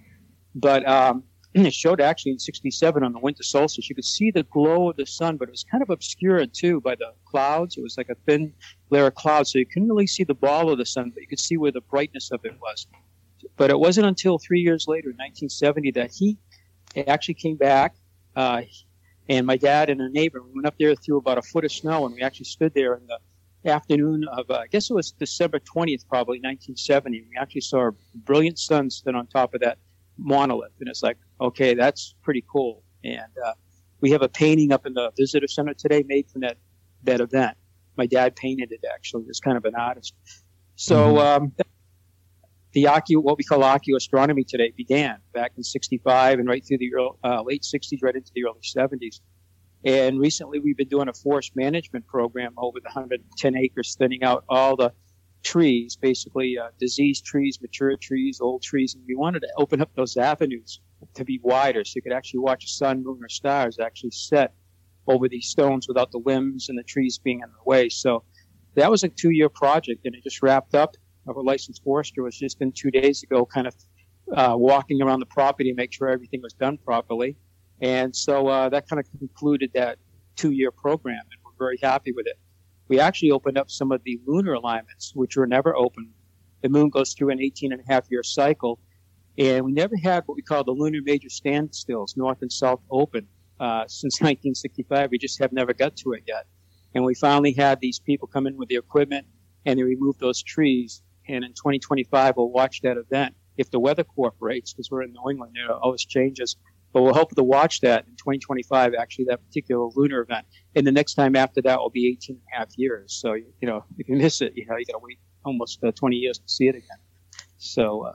But 0.55 0.87
um, 0.89 1.23
it 1.55 1.73
showed 1.73 2.01
actually 2.01 2.33
in 2.33 2.39
'67 2.41 3.03
on 3.03 3.13
the 3.13 3.21
winter 3.21 3.45
solstice. 3.45 3.89
You 3.89 3.95
could 3.95 4.05
see 4.05 4.33
the 4.33 4.43
glow 4.43 4.91
of 4.91 4.97
the 4.97 5.07
sun, 5.07 5.37
but 5.37 5.49
it 5.49 5.53
was 5.53 5.65
kind 5.65 5.83
of 5.83 5.91
obscured 5.91 6.53
too 6.53 6.81
by 6.81 6.97
the 6.97 7.13
clouds. 7.25 7.77
It 7.77 7.83
was 7.83 7.97
like 7.97 8.09
a 8.09 8.17
thin 8.27 8.53
layer 8.91 9.07
of 9.07 9.15
clouds, 9.15 9.53
so 9.53 9.59
you 9.59 9.67
couldn't 9.67 9.89
really 9.89 10.09
see 10.09 10.25
the 10.25 10.35
ball 10.35 10.71
of 10.71 10.79
the 10.79 10.87
sun, 10.87 11.11
but 11.15 11.21
you 11.21 11.29
could 11.29 11.41
see 11.41 11.57
where 11.57 11.73
the 11.73 11.81
brightness 11.83 12.33
of 12.33 12.41
it 12.45 12.57
was. 12.61 12.89
But 13.59 13.71
it 13.71 13.79
wasn't 13.79 14.07
until 14.07 14.39
three 14.39 14.61
years 14.61 14.87
later, 14.89 15.11
in 15.11 15.17
1970, 15.17 15.91
that 15.93 16.13
he 16.13 16.39
actually 17.07 17.35
came 17.35 17.57
back. 17.57 17.97
Uh, 18.35 18.63
and 19.29 19.47
my 19.47 19.57
dad 19.57 19.91
and 19.91 20.01
a 20.01 20.09
neighbor, 20.09 20.43
we 20.43 20.53
went 20.55 20.67
up 20.67 20.77
there 20.79 20.95
through 20.95 21.19
about 21.19 21.37
a 21.37 21.43
foot 21.43 21.65
of 21.65 21.73
snow, 21.73 22.07
and 22.07 22.15
we 22.15 22.23
actually 22.23 22.47
stood 22.47 22.73
there 22.73 22.95
in 22.95 23.07
the 23.07 23.19
afternoon 23.71 24.25
of, 24.31 24.51
uh, 24.51 24.55
I 24.55 24.67
guess 24.69 24.89
it 24.89 24.95
was 24.95 25.11
December 25.11 25.59
20th, 25.59 26.09
probably 26.09 26.39
1970. 26.39 27.27
We 27.29 27.37
actually 27.37 27.61
saw 27.63 27.89
a 27.89 27.93
brilliant 28.15 28.59
sun 28.59 28.91
sit 28.91 29.15
on 29.15 29.27
top 29.27 29.55
of 29.55 29.61
that 29.61 29.79
monolith, 30.17 30.73
and 30.81 30.89
it's 30.89 31.03
like, 31.03 31.19
okay, 31.41 31.75
that's 31.75 32.15
pretty 32.23 32.45
cool. 32.51 32.83
And 33.05 33.33
uh, 33.45 33.53
we 34.01 34.13
have 34.13 34.23
a 34.23 34.29
painting 34.29 34.73
up 34.73 34.87
in 34.87 34.95
the 34.95 35.11
visitor 35.17 35.49
center 35.49 35.75
today 35.75 36.05
made 36.07 36.31
from 36.31 36.43
that 36.43 36.57
that 37.05 37.21
event. 37.21 37.57
My 37.97 38.07
dad 38.07 38.37
painted 38.37 38.73
it 38.73 38.85
actually. 38.93 39.25
He's 39.25 39.41
kind 39.41 39.57
of 39.57 39.65
an 39.65 39.75
artist. 39.75 40.15
So 40.77 41.15
mm-hmm. 41.15 41.43
um, 41.45 41.53
the 42.83 43.17
what 43.17 43.39
we 43.39 43.45
call 43.45 43.61
archaeoastronomy 43.61 44.47
today 44.47 44.73
began 44.77 45.19
back 45.33 45.53
in 45.57 45.63
65 45.63 46.39
and 46.39 46.49
right 46.49 46.65
through 46.67 46.79
the 46.79 46.95
early, 46.95 47.11
uh, 47.25 47.43
late 47.43 47.63
60s, 47.63 47.99
right 48.03 48.15
into 48.15 48.31
the 48.35 48.45
early 48.45 48.61
70s. 48.63 49.21
And 49.85 50.19
recently 50.19 50.59
we've 50.59 50.77
been 50.77 50.89
doing 50.89 51.09
a 51.09 51.13
forest 51.13 51.53
management 51.55 52.07
program 52.07 52.55
over 52.57 52.81
the 52.81 52.91
110 52.93 53.57
acres, 53.57 53.97
thinning 53.99 54.25
out 54.25 54.45
all 54.49 54.77
the 54.77 54.93
trees, 55.45 55.97
basically 55.97 56.59
uh, 56.59 56.69
diseased 56.81 57.25
trees, 57.25 57.59
mature 57.61 57.97
trees, 57.97 58.41
old 58.41 58.63
trees. 58.63 58.95
And 58.95 59.05
we 59.07 59.15
wanted 59.15 59.41
to 59.41 59.49
open 59.57 59.81
up 59.81 59.91
those 59.95 60.17
avenues 60.17 60.81
to 61.15 61.25
be 61.25 61.41
wider 61.43 61.85
so 61.85 61.93
you 61.97 62.03
could 62.03 62.13
actually 62.13 62.41
watch 62.41 62.65
a 62.65 62.69
sun, 62.69 63.05
moon, 63.05 63.21
or 63.23 63.29
stars 63.29 63.79
actually 63.79 64.11
set 64.11 64.53
over 65.07 65.29
these 65.29 65.47
stones 65.47 65.87
without 65.89 66.11
the 66.11 66.19
limbs 66.19 66.69
and 66.69 66.79
the 66.79 66.83
trees 66.83 67.19
being 67.19 67.41
in 67.41 67.49
the 67.49 67.65
way. 67.65 67.89
So 67.89 68.25
that 68.75 68.91
was 68.91 69.05
a 69.05 69.09
two 69.09 69.31
year 69.31 69.49
project 69.49 70.05
and 70.05 70.15
it 70.15 70.23
just 70.23 70.43
wrapped 70.43 70.75
up 70.75 70.97
a 71.37 71.41
licensed 71.41 71.83
forester 71.83 72.23
was 72.23 72.37
just 72.37 72.61
in 72.61 72.73
two 72.73 72.91
days 72.91 73.23
ago 73.23 73.45
kind 73.45 73.67
of 73.67 73.75
uh, 74.35 74.55
walking 74.57 75.03
around 75.03 75.21
the 75.21 75.27
property 75.27 75.71
to 75.71 75.77
make 75.77 75.93
sure 75.93 76.09
everything 76.09 76.43
was 76.43 76.53
done 76.53 76.79
properly. 76.79 77.37
And 77.81 78.15
so 78.15 78.49
uh, 78.49 78.69
that 78.71 78.89
kind 78.89 79.01
of 79.01 79.07
concluded 79.19 79.71
that 79.75 79.99
two 80.37 80.53
year 80.53 80.71
program, 80.71 81.21
and 81.31 81.41
we're 81.45 81.67
very 81.67 81.79
happy 81.83 82.13
with 82.13 82.27
it. 82.27 82.39
We 82.89 83.01
actually 83.01 83.31
opened 83.31 83.59
up 83.59 83.71
some 83.71 83.93
of 83.93 84.03
the 84.05 84.21
lunar 84.27 84.55
alignments, 84.55 85.13
which 85.15 85.37
were 85.37 85.47
never 85.47 85.77
open. 85.77 86.11
The 86.63 86.69
moon 86.69 86.91
goes 86.91 87.15
through 87.15 87.31
an 87.31 87.41
18 87.41 87.73
and 87.73 87.83
a 87.83 87.93
half 87.93 88.11
year 88.11 88.23
cycle, 88.23 88.79
and 89.37 89.65
we 89.65 89.73
never 89.73 89.97
had 89.97 90.25
what 90.27 90.35
we 90.37 90.43
call 90.43 90.65
the 90.65 90.73
lunar 90.73 91.01
major 91.03 91.29
standstills, 91.29 92.17
north 92.17 92.43
and 92.43 92.51
south 92.51 92.81
open, 92.91 93.29
uh, 93.61 93.85
since 93.87 94.15
1965. 94.21 95.11
We 95.11 95.19
just 95.19 95.39
have 95.39 95.53
never 95.53 95.73
got 95.75 95.97
to 95.97 96.13
it 96.13 96.25
yet. 96.27 96.47
And 96.95 97.05
we 97.05 97.15
finally 97.15 97.53
had 97.53 97.81
these 97.81 97.99
people 97.99 98.27
come 98.27 98.47
in 98.47 98.57
with 98.57 98.69
the 98.69 98.77
equipment 98.77 99.27
and 99.67 99.79
they 99.79 99.83
removed 99.83 100.21
those 100.21 100.43
trees. 100.43 101.03
And 101.29 101.45
in 101.45 101.53
2025, 101.53 102.37
we'll 102.37 102.51
watch 102.51 102.81
that 102.83 102.97
event 102.97 103.35
if 103.57 103.71
the 103.71 103.81
weather 103.81 104.05
cooperates, 104.05 104.73
because 104.73 104.91
we're 104.91 105.03
in 105.03 105.13
New 105.13 105.31
England, 105.31 105.53
there 105.55 105.71
always 105.75 106.05
changes. 106.05 106.57
But 106.93 107.03
we'll 107.03 107.13
hope 107.13 107.35
to 107.35 107.45
watch 107.45 107.81
that 107.83 108.07
in 108.07 108.13
2025, 108.13 108.95
actually, 108.95 109.27
that 109.27 109.45
particular 109.45 109.91
lunar 109.95 110.21
event. 110.21 110.47
And 110.75 110.87
the 110.87 110.93
next 110.93 111.15
time 111.15 111.37
after 111.37 111.61
that 111.63 111.79
will 111.79 111.91
be 111.91 112.09
18 112.09 112.37
and 112.37 112.43
a 112.55 112.59
half 112.59 112.79
years. 112.79 113.13
So, 113.13 113.35
you 113.35 113.53
know, 113.63 113.85
if 113.99 114.09
you 114.09 114.17
miss 114.17 114.41
it, 114.41 114.55
you 114.57 114.65
know, 114.67 114.77
you 114.77 114.87
got 114.87 114.95
to 114.95 115.01
wait 115.03 115.19
almost 115.45 115.85
uh, 115.85 115.93
20 115.93 116.17
years 116.17 116.39
to 116.39 116.49
see 116.49 116.69
it 116.69 116.77
again. 116.77 116.99
So, 117.59 118.05
uh, 118.05 118.13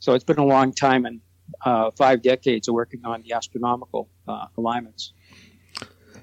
so 0.00 0.12
it's 0.12 0.24
been 0.24 0.38
a 0.38 0.44
long 0.44 0.72
time 0.72 1.06
and 1.06 1.20
uh, 1.64 1.90
five 1.92 2.20
decades 2.20 2.68
of 2.68 2.74
working 2.74 3.00
on 3.04 3.22
the 3.22 3.32
astronomical 3.32 4.10
uh, 4.28 4.46
alignments. 4.58 5.12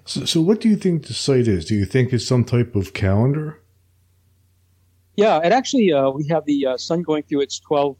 So, 0.05 0.25
so, 0.25 0.41
what 0.41 0.61
do 0.61 0.69
you 0.69 0.77
think 0.77 1.07
the 1.07 1.13
site 1.13 1.47
is? 1.47 1.65
Do 1.65 1.75
you 1.75 1.85
think 1.85 2.13
it's 2.13 2.25
some 2.25 2.45
type 2.45 2.75
of 2.75 2.93
calendar? 2.93 3.61
Yeah, 5.17 5.39
it 5.43 5.51
actually, 5.51 5.91
uh, 5.91 6.09
we 6.11 6.27
have 6.27 6.45
the 6.45 6.67
uh, 6.67 6.77
sun 6.77 7.01
going 7.01 7.23
through 7.23 7.41
its 7.41 7.59
12 7.59 7.97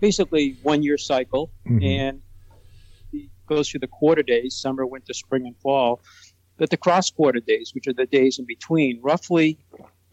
basically 0.00 0.56
one 0.62 0.82
year 0.82 0.98
cycle 0.98 1.50
mm-hmm. 1.66 1.82
and 1.82 2.22
it 3.12 3.28
goes 3.46 3.68
through 3.68 3.80
the 3.80 3.88
quarter 3.88 4.22
days 4.22 4.56
summer 4.56 4.86
winter 4.86 5.12
spring 5.12 5.46
and 5.46 5.56
fall 5.58 6.00
but 6.56 6.70
the 6.70 6.76
cross 6.76 7.10
quarter 7.10 7.40
days 7.40 7.72
which 7.74 7.86
are 7.86 7.92
the 7.92 8.06
days 8.06 8.38
in 8.38 8.46
between 8.46 8.98
roughly 9.02 9.58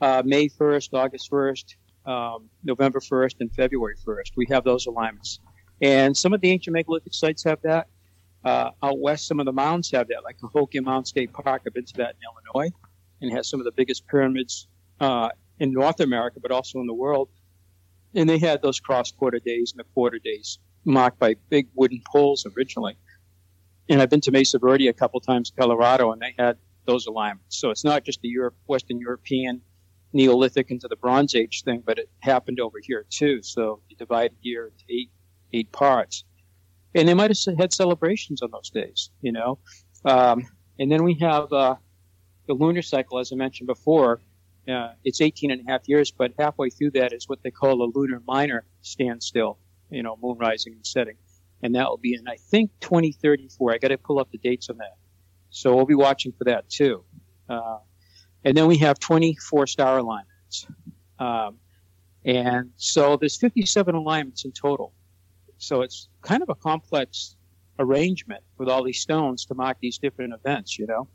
uh, 0.01 0.21
may 0.25 0.47
1st 0.47 0.93
august 0.93 1.31
1st 1.31 1.75
um, 2.05 2.49
november 2.63 2.99
1st 2.99 3.35
and 3.39 3.53
february 3.53 3.95
1st 4.05 4.31
we 4.35 4.45
have 4.49 4.63
those 4.63 4.85
alignments 4.85 5.39
and 5.81 6.15
some 6.15 6.33
of 6.33 6.41
the 6.41 6.51
ancient 6.51 6.73
megalithic 6.73 7.13
sites 7.13 7.43
have 7.43 7.61
that 7.61 7.87
uh, 8.43 8.71
out 8.83 8.99
west 8.99 9.27
some 9.27 9.39
of 9.39 9.45
the 9.45 9.53
mounds 9.53 9.89
have 9.91 10.07
that 10.07 10.23
like 10.23 10.37
cahokia 10.39 10.81
mound 10.81 11.07
state 11.07 11.31
park 11.33 11.61
i've 11.65 11.73
been 11.73 11.85
to 11.85 11.95
that 11.95 12.15
in 12.15 12.53
illinois 12.55 12.71
and 13.21 13.31
has 13.31 13.49
some 13.49 13.59
of 13.59 13.63
the 13.63 13.71
biggest 13.71 14.05
pyramids 14.07 14.67
uh, 14.99 15.29
in 15.59 15.71
north 15.71 15.99
america 15.99 16.39
but 16.41 16.51
also 16.51 16.79
in 16.79 16.87
the 16.87 16.93
world 16.93 17.29
and 18.15 18.29
they 18.29 18.39
had 18.39 18.61
those 18.61 18.79
cross 18.79 19.11
quarter 19.11 19.39
days 19.39 19.71
and 19.71 19.79
the 19.79 19.89
quarter 19.93 20.19
days 20.19 20.59
marked 20.85 21.19
by 21.19 21.35
big 21.49 21.67
wooden 21.75 22.01
poles 22.11 22.45
originally. 22.57 22.97
And 23.89 24.01
I've 24.01 24.09
been 24.09 24.21
to 24.21 24.31
Mesa 24.31 24.59
Verde 24.59 24.87
a 24.87 24.93
couple 24.93 25.19
times, 25.19 25.51
in 25.51 25.61
Colorado, 25.61 26.11
and 26.11 26.21
they 26.21 26.33
had 26.37 26.57
those 26.85 27.05
alignments. 27.05 27.59
So 27.59 27.69
it's 27.69 27.83
not 27.83 28.03
just 28.03 28.21
the 28.21 28.29
Europe, 28.29 28.55
Western 28.65 28.99
European 28.99 29.61
Neolithic 30.13 30.71
into 30.71 30.87
the 30.87 30.95
Bronze 30.95 31.35
Age 31.35 31.63
thing, 31.63 31.83
but 31.85 31.99
it 31.99 32.09
happened 32.19 32.59
over 32.59 32.79
here 32.81 33.05
too. 33.09 33.41
So 33.43 33.81
you 33.89 33.97
divide 33.97 34.31
the 34.31 34.49
year 34.49 34.67
into 34.67 34.83
eight 34.89 35.11
eight 35.53 35.71
parts, 35.71 36.25
and 36.95 37.07
they 37.07 37.13
might 37.13 37.29
have 37.29 37.57
had 37.57 37.73
celebrations 37.73 38.41
on 38.41 38.51
those 38.51 38.69
days, 38.69 39.11
you 39.21 39.31
know. 39.31 39.59
Um, 40.05 40.45
and 40.79 40.91
then 40.91 41.03
we 41.03 41.13
have 41.15 41.51
uh, 41.53 41.75
the 42.47 42.53
lunar 42.53 42.81
cycle, 42.81 43.19
as 43.19 43.31
I 43.31 43.35
mentioned 43.35 43.67
before, 43.67 44.21
uh, 44.69 44.89
it's 45.03 45.21
18 45.21 45.51
and 45.51 45.61
a 45.67 45.71
half 45.71 45.87
years, 45.87 46.11
but 46.11 46.33
halfway 46.37 46.69
through 46.69 46.91
that 46.91 47.13
is 47.13 47.27
what 47.27 47.41
they 47.43 47.51
call 47.51 47.81
a 47.81 47.89
lunar 47.93 48.21
minor 48.27 48.65
standstill, 48.81 49.59
you 49.89 50.03
know, 50.03 50.17
moon 50.21 50.37
rising 50.37 50.73
and 50.73 50.85
setting. 50.85 51.15
And 51.63 51.75
that 51.75 51.89
will 51.89 51.97
be 51.97 52.13
in, 52.13 52.27
I 52.27 52.35
think, 52.35 52.71
2034. 52.81 53.73
I 53.73 53.77
got 53.77 53.87
to 53.89 53.97
pull 53.97 54.19
up 54.19 54.29
the 54.31 54.37
dates 54.37 54.69
on 54.69 54.77
that. 54.77 54.95
So 55.49 55.75
we'll 55.75 55.85
be 55.85 55.95
watching 55.95 56.33
for 56.37 56.43
that 56.45 56.69
too. 56.69 57.03
Uh, 57.49 57.79
and 58.43 58.55
then 58.55 58.67
we 58.67 58.77
have 58.77 58.99
24 58.99 59.67
star 59.67 59.97
alignments. 59.97 60.67
Um, 61.19 61.57
and 62.25 62.71
so 62.75 63.17
there's 63.17 63.37
57 63.37 63.95
alignments 63.95 64.45
in 64.45 64.51
total. 64.51 64.93
So 65.57 65.81
it's 65.81 66.09
kind 66.21 66.43
of 66.43 66.49
a 66.49 66.55
complex 66.55 67.35
arrangement 67.79 68.43
with 68.57 68.69
all 68.69 68.83
these 68.83 68.99
stones 68.99 69.45
to 69.45 69.55
mark 69.55 69.77
these 69.81 69.97
different 69.97 70.33
events, 70.33 70.77
you 70.77 70.87
know. 70.87 71.07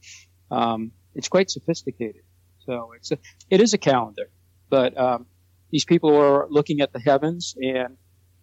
Um, 0.50 0.92
it's 1.14 1.28
quite 1.28 1.50
sophisticated. 1.50 2.22
So 2.66 2.92
it's 2.96 3.10
a, 3.10 3.18
it 3.50 3.60
is 3.60 3.74
a 3.74 3.78
calendar, 3.78 4.30
but 4.70 4.96
um, 4.98 5.26
these 5.70 5.84
people 5.84 6.14
are 6.16 6.46
looking 6.48 6.80
at 6.80 6.92
the 6.92 7.00
heavens, 7.00 7.56
and 7.60 7.96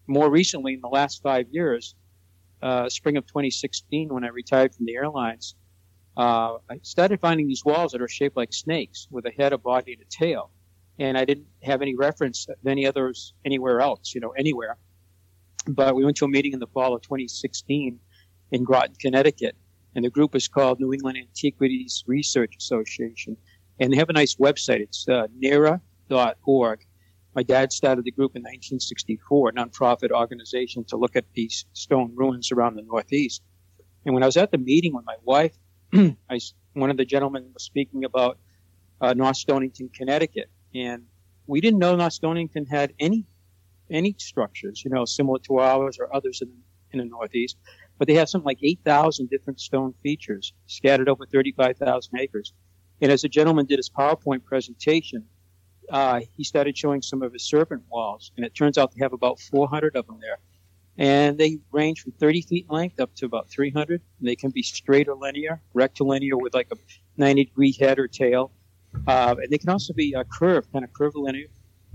more 0.08 0.30
recently, 0.30 0.74
in 0.74 0.82
the 0.82 0.88
last 0.88 1.22
five 1.22 1.48
years, 1.52 1.96
uh, 2.62 2.90
spring 2.90 3.16
of 3.18 3.26
2016, 3.28 4.14
when 4.14 4.24
I 4.24 4.30
retired 4.30 4.76
from 4.76 4.86
the 4.86 4.96
airlines, 4.96 5.56
uh, 6.18 6.58
I 6.70 6.80
started 6.82 7.22
finding 7.22 7.48
these 7.48 7.64
walls 7.64 7.94
that 7.94 8.02
are 8.02 8.08
shaped 8.08 8.36
like 8.36 8.52
snakes 8.52 9.08
with 9.10 9.26
a 9.26 9.32
head, 9.32 9.54
a 9.54 9.58
body, 9.58 9.94
and 9.94 10.02
a 10.02 10.06
tail. 10.10 10.52
And 10.98 11.18
I 11.18 11.24
didn't 11.24 11.48
have 11.64 11.82
any 11.82 11.96
reference 11.96 12.48
of 12.50 12.58
any 12.68 12.86
others 12.86 13.34
anywhere 13.46 13.80
else, 13.80 14.14
you 14.14 14.20
know, 14.20 14.32
anywhere. 14.32 14.76
But 15.68 15.96
we 15.96 16.04
went 16.04 16.18
to 16.18 16.26
a 16.26 16.28
meeting 16.28 16.52
in 16.52 16.60
the 16.60 16.68
fall 16.68 16.94
of 16.94 17.02
2016 17.04 18.00
in 18.52 18.64
Groton, 18.64 18.96
Connecticut, 19.00 19.56
and 19.96 20.04
the 20.04 20.10
group 20.10 20.36
is 20.36 20.48
called 20.48 20.80
New 20.80 20.92
England 20.92 21.18
Antiquities 21.18 22.04
Research 22.08 22.56
Association 22.58 23.38
and 23.80 23.92
they 23.92 23.98
have 23.98 24.10
a 24.10 24.14
nice 24.14 24.36
website. 24.36 24.82
It's 24.82 25.08
uh, 25.08 25.28
NERA.org. 25.38 26.86
My 27.36 27.44
dad 27.44 27.72
started 27.72 28.06
the 28.06 28.12
group 28.12 28.36
in 28.36 28.42
1964, 28.42 29.50
a 29.50 29.54
nonprofit 29.54 30.12
organization 30.12 30.84
to 30.86 30.98
look 30.98 31.16
at 31.16 31.26
these 31.34 31.66
stone 31.74 32.12
ruins 32.16 32.52
around 32.52 32.76
the 32.76 32.82
Northeast. 32.82 33.44
And 34.06 34.14
when 34.14 34.24
I 34.24 34.26
was 34.26 34.38
at 34.38 34.52
the 34.52 34.58
meeting 34.58 34.94
with 34.94 35.06
my 35.06 35.16
wife, 35.24 35.56
I, 35.94 36.40
one 36.74 36.90
of 36.90 36.98
the 36.98 37.06
gentlemen 37.06 37.50
was 37.54 37.64
speaking 37.64 38.04
about 38.04 38.40
uh, 39.02 39.14
North 39.14 39.38
Stonington, 39.38 39.90
Connecticut, 39.94 40.50
and 40.74 41.04
we 41.48 41.62
didn't 41.62 41.80
know 41.80 41.96
North 41.96 42.14
Stonington 42.14 42.66
had 42.66 42.94
any 43.00 43.26
any 43.90 44.16
structures, 44.20 44.84
you 44.86 44.92
know, 44.92 45.04
similar 45.04 45.40
to 45.40 45.58
ours 45.58 45.98
or 46.00 46.14
others 46.16 46.42
in, 46.44 46.52
in 46.92 47.00
the 47.00 47.06
Northeast. 47.06 47.58
But 47.98 48.08
they 48.08 48.14
have 48.16 48.30
something 48.30 48.46
like 48.46 48.60
8,000 48.62 49.30
different 49.30 49.60
stone 49.60 49.94
features 50.04 50.54
scattered 50.68 51.10
over 51.10 51.26
35,000 51.26 52.20
acres. 52.20 52.54
And 53.02 53.12
as 53.12 53.22
the 53.22 53.30
gentleman 53.30 53.66
did 53.66 53.78
his 53.78 53.90
PowerPoint 53.90 54.44
presentation, 54.44 55.26
uh, 55.90 56.22
he 56.36 56.44
started 56.44 56.78
showing 56.78 57.02
some 57.02 57.22
of 57.22 57.34
his 57.34 57.44
serpent 57.44 57.84
walls, 57.90 58.32
and 58.38 58.46
it 58.46 58.54
turns 58.54 58.78
out 58.78 58.94
they 58.94 59.04
have 59.04 59.14
about 59.14 59.40
400 59.40 59.96
of 59.96 60.06
them 60.08 60.20
there. 60.22 60.38
And 60.98 61.38
they 61.38 61.60
range 61.72 62.02
from 62.02 62.12
30 62.12 62.42
feet 62.42 62.66
in 62.70 62.76
length 62.76 63.00
up 63.00 63.16
to 63.16 63.26
about 63.26 63.50
300. 63.50 64.02
And 64.20 64.28
they 64.28 64.36
can 64.36 64.52
be 64.52 64.62
straight 64.62 65.08
or 65.08 65.16
linear, 65.16 65.62
rectilinear 65.74 66.36
with 66.36 66.54
like 66.54 66.68
a 66.74 66.76
90 67.16 67.46
degree 67.46 67.72
head 67.80 68.00
or 68.00 68.08
tail. 68.08 68.52
Uh, 69.08 69.36
and 69.42 69.50
they 69.50 69.58
can 69.58 69.70
also 69.70 69.94
be 69.94 70.14
uh, 70.14 70.26
curved, 70.26 70.72
kind 70.74 70.84
of 70.84 70.92
curvilinear. 70.92 71.48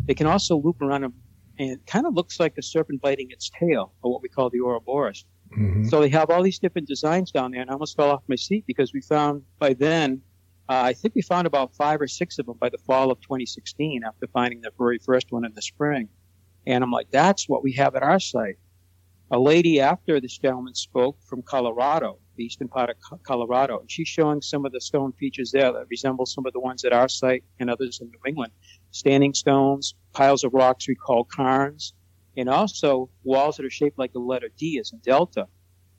They 0.06 0.14
can 0.14 0.26
also 0.26 0.56
loop 0.56 0.80
around 0.80 1.02
them, 1.02 1.14
and 1.58 1.72
it 1.72 1.86
kind 1.86 2.06
of 2.06 2.14
looks 2.14 2.40
like 2.40 2.56
a 2.56 2.62
serpent 2.62 3.02
biting 3.02 3.30
its 3.30 3.50
tail, 3.50 3.92
or 4.02 4.12
what 4.12 4.22
we 4.22 4.28
call 4.28 4.48
the 4.48 4.60
Ouroboros. 4.60 5.24
Mm-hmm. 5.56 5.84
So 5.84 6.00
they 6.00 6.08
have 6.08 6.30
all 6.30 6.42
these 6.42 6.58
different 6.58 6.88
designs 6.88 7.30
down 7.30 7.50
there, 7.50 7.60
and 7.60 7.70
I 7.70 7.74
almost 7.74 7.96
fell 7.96 8.10
off 8.10 8.22
my 8.26 8.36
seat 8.36 8.64
because 8.66 8.92
we 8.92 9.00
found 9.00 9.42
by 9.58 9.74
then 9.74 10.22
uh, 10.68 10.82
I 10.84 10.92
think 10.94 11.14
we 11.14 11.22
found 11.22 11.46
about 11.46 11.74
five 11.74 12.00
or 12.00 12.08
six 12.08 12.38
of 12.38 12.46
them 12.46 12.56
by 12.58 12.70
the 12.70 12.78
fall 12.78 13.10
of 13.10 13.20
2016 13.20 14.02
after 14.04 14.26
finding 14.28 14.62
the 14.62 14.70
very 14.78 14.98
first 14.98 15.30
one 15.30 15.44
in 15.44 15.52
the 15.54 15.62
spring. 15.62 16.08
And 16.66 16.82
I'm 16.82 16.90
like, 16.90 17.10
that's 17.10 17.48
what 17.48 17.62
we 17.62 17.72
have 17.72 17.94
at 17.94 18.02
our 18.02 18.18
site. 18.18 18.58
A 19.30 19.38
lady 19.38 19.80
after 19.80 20.20
this 20.20 20.38
gentleman 20.38 20.74
spoke 20.74 21.18
from 21.22 21.42
Colorado, 21.42 22.18
the 22.36 22.44
eastern 22.44 22.68
part 22.68 22.90
of 22.90 23.22
Colorado, 23.22 23.80
and 23.80 23.90
she's 23.90 24.08
showing 24.08 24.40
some 24.40 24.64
of 24.64 24.72
the 24.72 24.80
stone 24.80 25.12
features 25.12 25.50
there 25.50 25.72
that 25.72 25.86
resemble 25.90 26.24
some 26.26 26.46
of 26.46 26.52
the 26.52 26.60
ones 26.60 26.84
at 26.84 26.92
our 26.92 27.08
site 27.08 27.44
and 27.58 27.68
others 27.68 28.00
in 28.00 28.08
New 28.08 28.20
England. 28.26 28.52
Standing 28.90 29.34
stones, 29.34 29.94
piles 30.12 30.44
of 30.44 30.54
rocks 30.54 30.88
we 30.88 30.94
call 30.94 31.24
cairns, 31.24 31.94
and 32.36 32.48
also 32.48 33.10
walls 33.22 33.56
that 33.56 33.66
are 33.66 33.70
shaped 33.70 33.98
like 33.98 34.12
the 34.12 34.18
letter 34.18 34.48
D 34.56 34.78
as 34.78 34.92
in 34.92 34.98
Delta. 34.98 35.46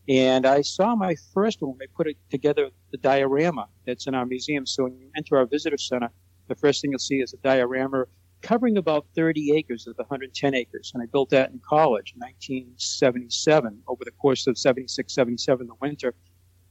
And 0.07 0.45
I 0.45 0.61
saw 0.61 0.95
my 0.95 1.15
first 1.33 1.61
one 1.61 1.71
when 1.71 1.79
they 1.79 1.87
put 1.87 2.07
it 2.07 2.17
together, 2.29 2.69
the 2.91 2.97
diorama 2.97 3.67
that's 3.85 4.05
in 4.07 4.13
our 4.13 4.25
museum. 4.25 4.65
So 4.65 4.83
when 4.83 4.97
you 4.99 5.09
enter 5.15 5.37
our 5.37 5.45
visitor 5.45 5.77
center, 5.77 6.09
the 6.47 6.55
first 6.55 6.81
thing 6.81 6.91
you'll 6.91 6.99
see 6.99 7.21
is 7.21 7.33
a 7.33 7.37
diorama 7.37 8.05
covering 8.41 8.77
about 8.77 9.07
30 9.15 9.53
acres 9.55 9.87
of 9.87 9.95
the 9.97 10.03
110 10.03 10.53
acres. 10.53 10.91
And 10.93 11.01
I 11.01 11.07
built 11.07 11.31
that 11.31 11.49
in 11.49 11.59
college 11.67 12.13
in 12.13 12.19
1977 12.19 13.81
over 13.87 14.05
the 14.05 14.11
course 14.11 14.45
of 14.45 14.57
76, 14.57 15.11
77, 15.11 15.65
the 15.65 15.73
winter. 15.81 16.13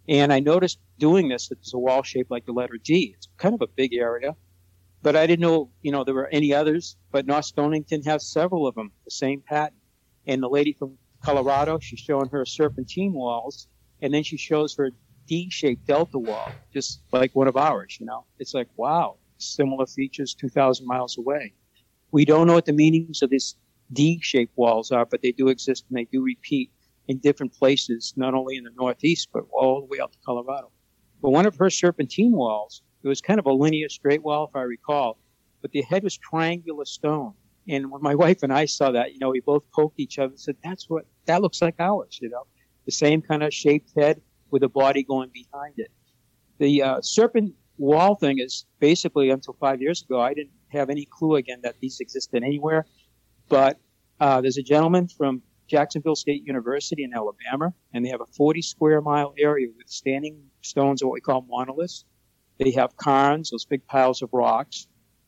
And 0.09 0.33
I 0.33 0.39
noticed 0.39 0.79
doing 0.99 1.29
this 1.29 1.49
that 1.49 1.57
there's 1.57 1.75
a 1.75 1.79
wall 1.79 2.05
shaped 2.05 2.31
like 2.31 2.47
the 2.47 2.53
letter 2.53 2.77
D. 2.77 3.15
It's 3.17 3.29
kind 3.39 3.55
of 3.55 3.63
a 3.63 3.67
big 3.67 3.95
area. 3.95 4.37
But 5.03 5.17
I 5.17 5.27
didn't 5.27 5.43
know, 5.43 5.71
you 5.83 5.91
know, 5.91 6.05
there 6.05 6.15
were 6.15 6.29
any 6.29 6.55
others. 6.55 6.97
But 7.11 7.27
North 7.27 7.47
Stonington 7.47 8.05
has 8.05 8.25
several 8.25 8.69
of 8.69 8.77
them, 8.77 8.93
the 9.05 9.11
same 9.11 9.41
pattern. 9.41 9.79
And 10.27 10.43
the 10.43 10.49
lady 10.49 10.73
from 10.73 10.97
Colorado. 11.25 11.79
She's 11.81 12.01
showing 12.01 12.29
her 12.29 12.45
serpentine 12.45 13.13
walls, 13.13 13.69
and 14.03 14.13
then 14.13 14.23
she 14.23 14.37
shows 14.37 14.75
her 14.77 14.91
D-shaped 15.27 15.87
delta 15.87 16.19
wall, 16.19 16.53
just 16.73 17.01
like 17.13 17.35
one 17.35 17.49
of 17.49 17.57
ours. 17.57 17.97
You 17.99 18.07
know, 18.07 18.27
it's 18.39 18.55
like 18.55 18.69
wow, 18.77 19.17
similar 19.39 19.87
features, 19.87 20.35
2,000 20.35 20.87
miles 20.87 21.17
away. 21.17 21.55
We 22.13 22.25
don't 22.25 22.47
know 22.47 22.55
what 22.55 22.67
the 22.67 22.73
meanings 22.73 23.23
of 23.23 23.31
these 23.31 23.57
D-shaped 23.93 24.57
walls 24.57 24.93
are, 24.93 25.07
but 25.07 25.23
they 25.23 25.33
do 25.33 25.49
exist 25.49 25.85
and 25.89 25.99
they 25.99 26.05
do 26.05 26.23
repeat 26.23 26.71
in 27.09 27.19
different 27.19 27.53
places, 27.53 28.15
not 28.17 28.35
only 28.35 28.57
in 28.57 28.65
the 28.65 28.71
Northeast, 28.77 29.29
but 29.33 29.45
all 29.53 29.81
the 29.81 29.87
way 29.87 29.99
up 29.99 30.13
to 30.13 30.19
Colorado. 30.25 30.71
But 31.23 31.31
one 31.31 31.47
of 31.47 31.57
her 31.57 31.71
serpentine 31.71 32.33
walls, 32.33 32.83
it 33.03 33.09
was 33.09 33.21
kind 33.21 33.39
of 33.39 33.47
a 33.47 33.53
linear 33.53 33.89
straight 33.89 34.23
wall, 34.23 34.47
if 34.49 34.57
I 34.57 34.63
recall, 34.63 35.19
but 35.63 35.73
the 35.73 35.83
head 35.83 36.03
was 36.03 36.17
triangular 36.17 36.85
stone. 36.85 37.35
And 37.69 37.91
when 37.91 38.03
my 38.03 38.15
wife 38.15 38.43
and 38.43 38.53
I 38.53 38.67
saw 38.67 38.91
that, 38.93 39.13
you 39.13 39.19
know, 39.19 39.31
we 39.31 39.41
both 39.41 39.71
poked 39.73 39.99
each 39.99 40.19
other 40.19 40.31
and 40.31 40.41
said, 40.41 40.57
that's 40.63 40.89
what, 40.89 41.07
that 41.27 41.41
looks 41.41 41.63
like 41.63 41.77
ours, 41.79 42.19
you 42.21 42.29
know, 42.29 42.47
the 42.85 42.93
same 42.93 43.23
kind 43.23 43.43
of 43.43 43.55
shaped 43.55 43.93
head 43.97 44.21
with 44.51 44.63
a 44.63 44.69
body 44.69 45.03
going 45.03 45.31
behind 45.33 45.75
it. 45.79 45.91
The 46.59 46.83
uh, 46.83 47.01
serpent 47.01 47.55
wall 47.79 48.15
thing 48.15 48.39
is 48.39 48.67
basically 48.79 49.31
until 49.31 49.57
five 49.59 49.81
years 49.81 50.03
ago, 50.03 50.21
I 50.21 50.35
didn't 50.35 50.53
have 50.69 50.91
any 50.91 51.07
clue 51.07 51.37
again 51.37 51.61
that 51.63 51.77
these 51.81 52.01
existed 52.01 52.43
anywhere. 52.43 52.87
But 53.49 53.79
uh, 54.21 54.41
there's 54.41 54.59
a 54.59 54.63
gentleman 54.63 55.09
from 55.09 55.43
Jacksonville 55.67 56.17
State 56.17 56.47
University 56.47 57.05
in 57.05 57.15
Alabama, 57.15 57.73
and 57.93 58.05
they 58.05 58.11
have 58.11 58.21
a 58.21 58.27
40 58.27 58.63
square 58.63 59.01
mile 59.01 59.35
area 59.39 59.69
with 59.77 59.89
standing 59.89 60.39
stones, 60.61 61.03
or 61.03 61.09
what 61.09 61.15
we 61.15 61.21
call 61.21 61.43
monoliths. 61.49 62.05
They 62.59 62.71
have 62.73 62.97
cairns, 62.97 63.51
those 63.51 63.65
big 63.65 63.85
piles 63.87 64.23
of 64.23 64.29
rocks, 64.33 64.87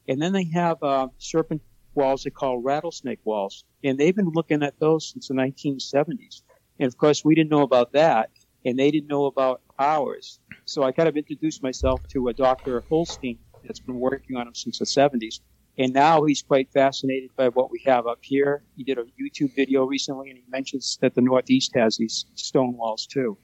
and 0.08 0.20
then 0.20 0.32
they 0.32 0.44
have 0.44 0.80
uh, 0.82 1.08
serpent 1.18 1.62
walls 1.96 2.22
they 2.22 2.30
call 2.30 2.62
rattlesnake 2.62 3.20
walls, 3.24 3.64
and 3.82 3.98
they've 3.98 4.14
been 4.14 4.32
looking 4.34 4.62
at 4.62 4.78
those 4.78 5.10
since 5.10 5.28
the 5.28 5.34
1970s. 5.34 6.42
And 6.78 6.86
of 6.86 6.96
course, 6.96 7.24
we 7.24 7.34
didn't 7.34 7.50
know 7.50 7.62
about 7.62 7.92
that, 7.92 8.30
and 8.64 8.78
they 8.78 8.90
didn't 8.90 9.08
know 9.08 9.24
about 9.24 9.62
ours. 9.78 10.38
So 10.66 10.82
I 10.82 10.92
kind 10.92 11.08
of 11.08 11.16
introduced 11.16 11.62
myself 11.62 12.02
to 12.08 12.28
a 12.28 12.34
Dr. 12.34 12.84
Holstein 12.88 13.38
that's 13.64 13.80
been 13.80 13.98
working 13.98 14.36
on 14.36 14.46
them 14.46 14.54
since 14.54 14.78
the 14.78 14.84
70s. 14.84 15.40
And 15.78 15.92
now 15.92 16.24
he's 16.24 16.42
quite 16.42 16.70
fascinated 16.72 17.30
by 17.36 17.48
what 17.48 17.70
we 17.70 17.82
have 17.86 18.06
up 18.06 18.18
here. 18.22 18.64
He 18.76 18.84
did 18.84 18.98
a 18.98 19.04
YouTube 19.20 19.54
video 19.54 19.84
recently 19.84 20.30
and 20.30 20.38
he 20.38 20.44
mentions 20.48 20.98
that 21.02 21.14
the 21.14 21.20
Northeast 21.20 21.72
has 21.74 21.98
these 21.98 22.24
stone 22.34 22.76
walls 22.76 23.06
too. 23.06 23.36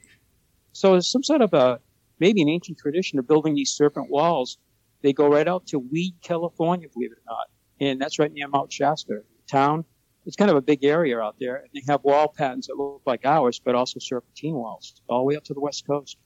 So 0.72 0.94
it's 0.94 1.10
some 1.10 1.22
sort 1.22 1.42
of 1.42 1.52
a, 1.52 1.78
maybe 2.18 2.40
an 2.40 2.48
ancient 2.48 2.78
tradition 2.78 3.18
of 3.18 3.28
building 3.28 3.54
these 3.54 3.72
serpent 3.72 4.10
walls. 4.10 4.58
They 5.02 5.12
go 5.12 5.28
right 5.28 5.46
out 5.46 5.66
to 5.68 5.78
Weed, 5.78 6.14
California, 6.22 6.88
believe 6.92 7.12
it 7.12 7.18
or 7.18 7.22
not. 7.26 7.46
And 7.82 8.00
that's 8.00 8.20
right 8.20 8.32
near 8.32 8.46
Mount 8.46 8.72
Shasta 8.72 9.22
town. 9.50 9.84
It's 10.24 10.36
kind 10.36 10.48
of 10.48 10.56
a 10.56 10.60
big 10.60 10.84
area 10.84 11.18
out 11.18 11.34
there. 11.40 11.56
And 11.56 11.68
they 11.74 11.82
have 11.88 12.04
wall 12.04 12.28
patterns 12.28 12.68
that 12.68 12.76
look 12.76 13.02
like 13.04 13.26
ours, 13.26 13.60
but 13.62 13.74
also 13.74 13.98
serpentine 13.98 14.54
walls 14.54 15.02
all 15.08 15.18
the 15.18 15.24
way 15.24 15.36
up 15.36 15.42
to 15.44 15.54
the 15.54 15.58
west 15.58 15.84
coast. 15.84 16.16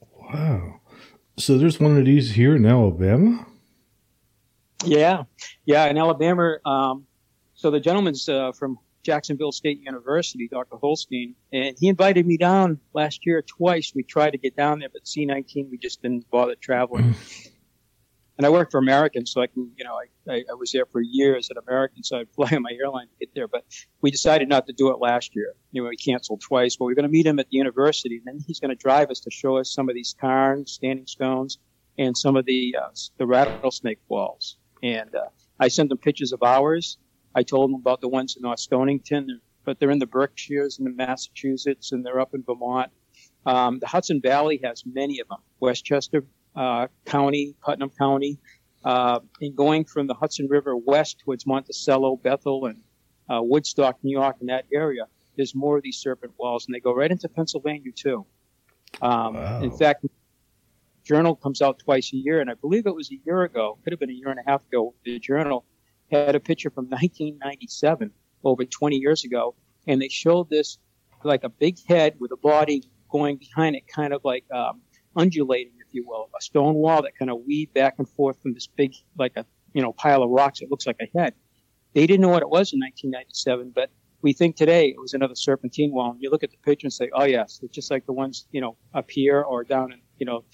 Wow. 0.00 0.80
So 1.36 1.58
there's 1.58 1.78
one 1.78 1.98
of 1.98 2.06
these 2.06 2.32
here 2.32 2.56
in 2.56 2.64
Alabama? 2.64 3.46
Yeah, 4.86 5.24
yeah, 5.66 5.84
in 5.84 5.98
Alabama. 5.98 6.56
Um, 6.64 7.06
so 7.54 7.70
the 7.70 7.80
gentleman's 7.80 8.26
uh, 8.26 8.52
from 8.52 8.78
Jacksonville 9.02 9.52
State 9.52 9.80
University, 9.82 10.48
Dr. 10.48 10.76
Holstein, 10.76 11.34
and 11.52 11.76
he 11.78 11.88
invited 11.88 12.26
me 12.26 12.38
down 12.38 12.80
last 12.94 13.26
year 13.26 13.42
twice. 13.42 13.92
We 13.94 14.02
tried 14.02 14.30
to 14.30 14.38
get 14.38 14.56
down 14.56 14.78
there, 14.78 14.88
but 14.90 15.06
C-19 15.06 15.70
we 15.70 15.76
just 15.76 16.00
didn't 16.00 16.30
bother 16.30 16.54
traveling. 16.54 17.14
And 18.36 18.46
I 18.46 18.50
work 18.50 18.70
for 18.70 18.78
American, 18.78 19.24
so 19.24 19.40
I 19.40 19.46
can, 19.46 19.70
you 19.76 19.84
know, 19.84 19.94
I, 19.94 20.32
I, 20.32 20.44
I, 20.50 20.54
was 20.54 20.70
there 20.70 20.84
for 20.86 21.00
years 21.00 21.50
at 21.50 21.56
American, 21.56 22.02
so 22.02 22.18
I'd 22.18 22.30
fly 22.34 22.50
on 22.52 22.62
my 22.62 22.72
airline 22.72 23.06
to 23.06 23.14
get 23.18 23.34
there. 23.34 23.48
But 23.48 23.64
we 24.02 24.10
decided 24.10 24.48
not 24.48 24.66
to 24.66 24.72
do 24.72 24.90
it 24.90 24.98
last 25.00 25.34
year. 25.34 25.54
Know, 25.72 25.84
we 25.84 25.96
canceled 25.96 26.42
twice. 26.42 26.76
But 26.76 26.86
we 26.86 26.92
are 26.92 26.94
going 26.94 27.04
to 27.04 27.10
meet 27.10 27.26
him 27.26 27.38
at 27.38 27.48
the 27.50 27.56
university, 27.56 28.16
and 28.16 28.26
then 28.26 28.44
he's 28.46 28.60
going 28.60 28.70
to 28.70 28.76
drive 28.76 29.10
us 29.10 29.20
to 29.20 29.30
show 29.30 29.56
us 29.56 29.72
some 29.72 29.88
of 29.88 29.94
these 29.94 30.14
cairns, 30.20 30.72
standing 30.72 31.06
stones, 31.06 31.58
and 31.98 32.16
some 32.16 32.36
of 32.36 32.44
the 32.44 32.76
uh, 32.80 32.88
the 33.18 33.26
rattlesnake 33.26 34.00
walls. 34.08 34.58
And 34.82 35.14
uh, 35.14 35.28
I 35.58 35.68
sent 35.68 35.88
them 35.88 35.98
pictures 35.98 36.32
of 36.32 36.42
ours. 36.42 36.98
I 37.34 37.42
told 37.42 37.70
them 37.70 37.74
about 37.74 38.00
the 38.00 38.08
ones 38.08 38.36
in 38.36 38.42
North 38.42 38.60
Stonington, 38.60 39.40
but 39.64 39.78
they're 39.78 39.90
in 39.90 39.98
the 39.98 40.06
Berkshires 40.06 40.78
and 40.78 40.86
the 40.86 40.92
Massachusetts, 40.92 41.92
and 41.92 42.04
they're 42.04 42.20
up 42.20 42.34
in 42.34 42.42
Vermont. 42.42 42.90
Um, 43.46 43.78
the 43.78 43.86
Hudson 43.86 44.20
Valley 44.20 44.60
has 44.64 44.82
many 44.84 45.20
of 45.20 45.28
them. 45.28 45.38
Westchester 45.60 46.24
uh, 46.56 46.88
County, 47.04 47.54
Putnam 47.62 47.90
County, 47.90 48.38
uh, 48.84 49.20
and 49.40 49.54
going 49.54 49.84
from 49.84 50.06
the 50.06 50.14
Hudson 50.14 50.48
River 50.48 50.76
west 50.76 51.20
towards 51.20 51.46
Monticello, 51.46 52.16
Bethel, 52.16 52.66
and 52.66 52.78
uh, 53.28 53.42
Woodstock, 53.42 53.98
New 54.02 54.16
York, 54.16 54.36
in 54.40 54.46
that 54.46 54.64
area, 54.72 55.06
there's 55.36 55.54
more 55.54 55.76
of 55.76 55.82
these 55.82 55.98
serpent 55.98 56.32
walls, 56.38 56.66
and 56.66 56.74
they 56.74 56.80
go 56.80 56.94
right 56.94 57.10
into 57.10 57.28
Pennsylvania 57.28 57.92
too. 57.92 58.24
Um, 59.02 59.34
wow. 59.34 59.60
In 59.60 59.70
fact, 59.70 60.06
journal 61.04 61.36
comes 61.36 61.60
out 61.60 61.78
twice 61.78 62.12
a 62.12 62.16
year, 62.16 62.40
and 62.40 62.50
I 62.50 62.54
believe 62.54 62.86
it 62.86 62.94
was 62.94 63.10
a 63.12 63.18
year 63.24 63.42
ago, 63.42 63.78
could 63.84 63.92
have 63.92 64.00
been 64.00 64.10
a 64.10 64.14
year 64.14 64.30
and 64.30 64.40
a 64.40 64.48
half 64.48 64.64
ago. 64.66 64.94
The 65.04 65.18
journal 65.18 65.64
had 66.10 66.34
a 66.34 66.40
picture 66.40 66.70
from 66.70 66.86
1997, 66.86 68.10
over 68.44 68.64
20 68.64 68.96
years 68.96 69.24
ago, 69.24 69.54
and 69.86 70.00
they 70.00 70.08
showed 70.08 70.48
this 70.48 70.78
like 71.24 71.44
a 71.44 71.48
big 71.48 71.78
head 71.86 72.14
with 72.20 72.32
a 72.32 72.36
body 72.36 72.84
going 73.10 73.36
behind 73.36 73.76
it, 73.76 73.86
kind 73.88 74.12
of 74.12 74.24
like 74.24 74.44
um, 74.52 74.80
undulating, 75.16 75.72
if 75.88 75.94
you 75.94 76.04
will, 76.06 76.28
a 76.36 76.40
stone 76.42 76.74
wall 76.74 77.02
that 77.02 77.16
kind 77.18 77.30
of 77.30 77.38
weaved 77.46 77.74
back 77.74 77.94
and 77.98 78.08
forth 78.08 78.40
from 78.42 78.54
this 78.54 78.66
big, 78.66 78.94
like 79.18 79.32
a 79.36 79.44
you 79.72 79.82
know 79.82 79.92
pile 79.92 80.22
of 80.22 80.30
rocks. 80.30 80.60
It 80.60 80.70
looks 80.70 80.86
like 80.86 81.00
a 81.00 81.18
head. 81.18 81.34
They 81.94 82.06
didn't 82.06 82.20
know 82.20 82.28
what 82.28 82.42
it 82.42 82.50
was 82.50 82.72
in 82.72 82.80
1997, 82.80 83.72
but 83.74 83.90
we 84.22 84.32
think 84.32 84.56
today 84.56 84.88
it 84.88 85.00
was 85.00 85.14
another 85.14 85.34
serpentine 85.34 85.92
wall. 85.92 86.12
And 86.12 86.20
you 86.20 86.30
look 86.30 86.42
at 86.42 86.50
the 86.50 86.56
picture 86.58 86.86
and 86.86 86.92
say, 86.92 87.10
oh 87.14 87.24
yes, 87.24 87.60
it's 87.62 87.74
just 87.74 87.90
like 87.90 88.06
the 88.06 88.12
ones 88.12 88.46
you 88.52 88.60
know 88.60 88.76
up 88.94 89.10
here 89.10 89.42
or 89.42 89.64
down 89.64 89.92
in 89.92 90.00
you 90.18 90.26
know 90.26 90.44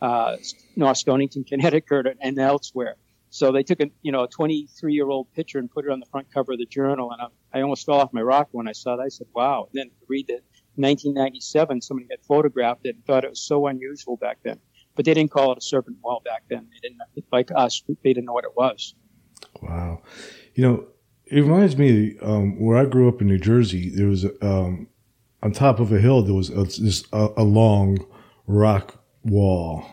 uh, 0.00 0.36
North 0.76 0.98
Stonington, 0.98 1.44
Connecticut, 1.44 2.06
and 2.20 2.38
elsewhere. 2.38 2.96
So 3.30 3.50
they 3.50 3.62
took 3.62 3.80
a 3.80 3.90
you 4.02 4.12
know 4.12 4.24
a 4.24 4.28
23 4.28 4.92
year 4.92 5.08
old 5.08 5.32
picture 5.32 5.58
and 5.58 5.70
put 5.70 5.86
it 5.86 5.90
on 5.90 6.00
the 6.00 6.06
front 6.06 6.32
cover 6.32 6.52
of 6.52 6.58
the 6.58 6.66
journal, 6.66 7.10
and 7.12 7.22
I, 7.22 7.58
I 7.58 7.62
almost 7.62 7.86
fell 7.86 7.96
off 7.96 8.12
my 8.12 8.20
rock 8.20 8.48
when 8.52 8.68
I 8.68 8.72
saw 8.72 8.96
that. 8.96 9.02
I 9.02 9.08
said, 9.08 9.26
"Wow!" 9.34 9.68
And 9.72 9.80
then 9.80 9.90
read 10.08 10.26
that 10.28 10.42
1997, 10.76 11.82
somebody 11.82 12.08
had 12.10 12.20
photographed 12.26 12.84
it 12.84 12.96
and 12.96 13.04
thought 13.04 13.24
it 13.24 13.30
was 13.30 13.40
so 13.40 13.66
unusual 13.66 14.16
back 14.16 14.38
then. 14.42 14.58
But 14.94 15.04
they 15.04 15.14
didn't 15.14 15.30
call 15.30 15.52
it 15.52 15.58
a 15.58 15.62
serpent 15.62 15.98
wall 16.02 16.20
back 16.24 16.42
then. 16.50 16.68
They 16.70 16.88
didn't 16.88 17.00
like 17.32 17.50
us. 17.54 17.82
They 17.88 18.12
didn't 18.12 18.26
know 18.26 18.32
what 18.32 18.44
it 18.44 18.56
was. 18.56 18.94
Wow, 19.62 20.02
you 20.54 20.62
know, 20.62 20.86
it 21.26 21.40
reminds 21.40 21.76
me 21.76 22.18
um, 22.20 22.60
where 22.60 22.76
I 22.76 22.84
grew 22.84 23.08
up 23.08 23.20
in 23.20 23.26
New 23.26 23.38
Jersey. 23.38 23.90
There 23.90 24.06
was 24.06 24.26
um, 24.42 24.88
on 25.42 25.52
top 25.52 25.80
of 25.80 25.92
a 25.92 25.98
hill 25.98 26.22
there 26.22 26.34
was 26.34 26.50
a, 26.50 26.64
this 26.64 27.04
a, 27.12 27.28
a 27.38 27.42
long 27.42 27.98
rock 28.46 29.02
wall, 29.24 29.84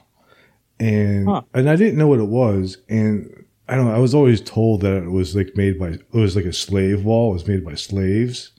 and 0.80 1.28
huh. 1.28 1.42
and 1.54 1.70
I 1.70 1.76
didn't 1.76 1.98
know 1.98 2.08
what 2.08 2.20
it 2.20 2.28
was, 2.28 2.78
and 2.90 3.46
I 3.68 3.76
don't 3.76 3.86
know. 3.86 3.96
I 3.96 4.00
was 4.00 4.14
always 4.14 4.42
told 4.42 4.82
that 4.82 5.04
it 5.04 5.12
was 5.12 5.36
like 5.36 5.56
made 5.56 5.80
by 5.80 5.90
it 5.90 6.04
was 6.12 6.36
like 6.36 6.46
a 6.46 6.54
slave 6.54 7.06
wall. 7.06 7.32
It 7.32 7.34
was 7.34 7.48
made 7.48 7.64
by 7.66 7.76
slaves, 7.76 8.52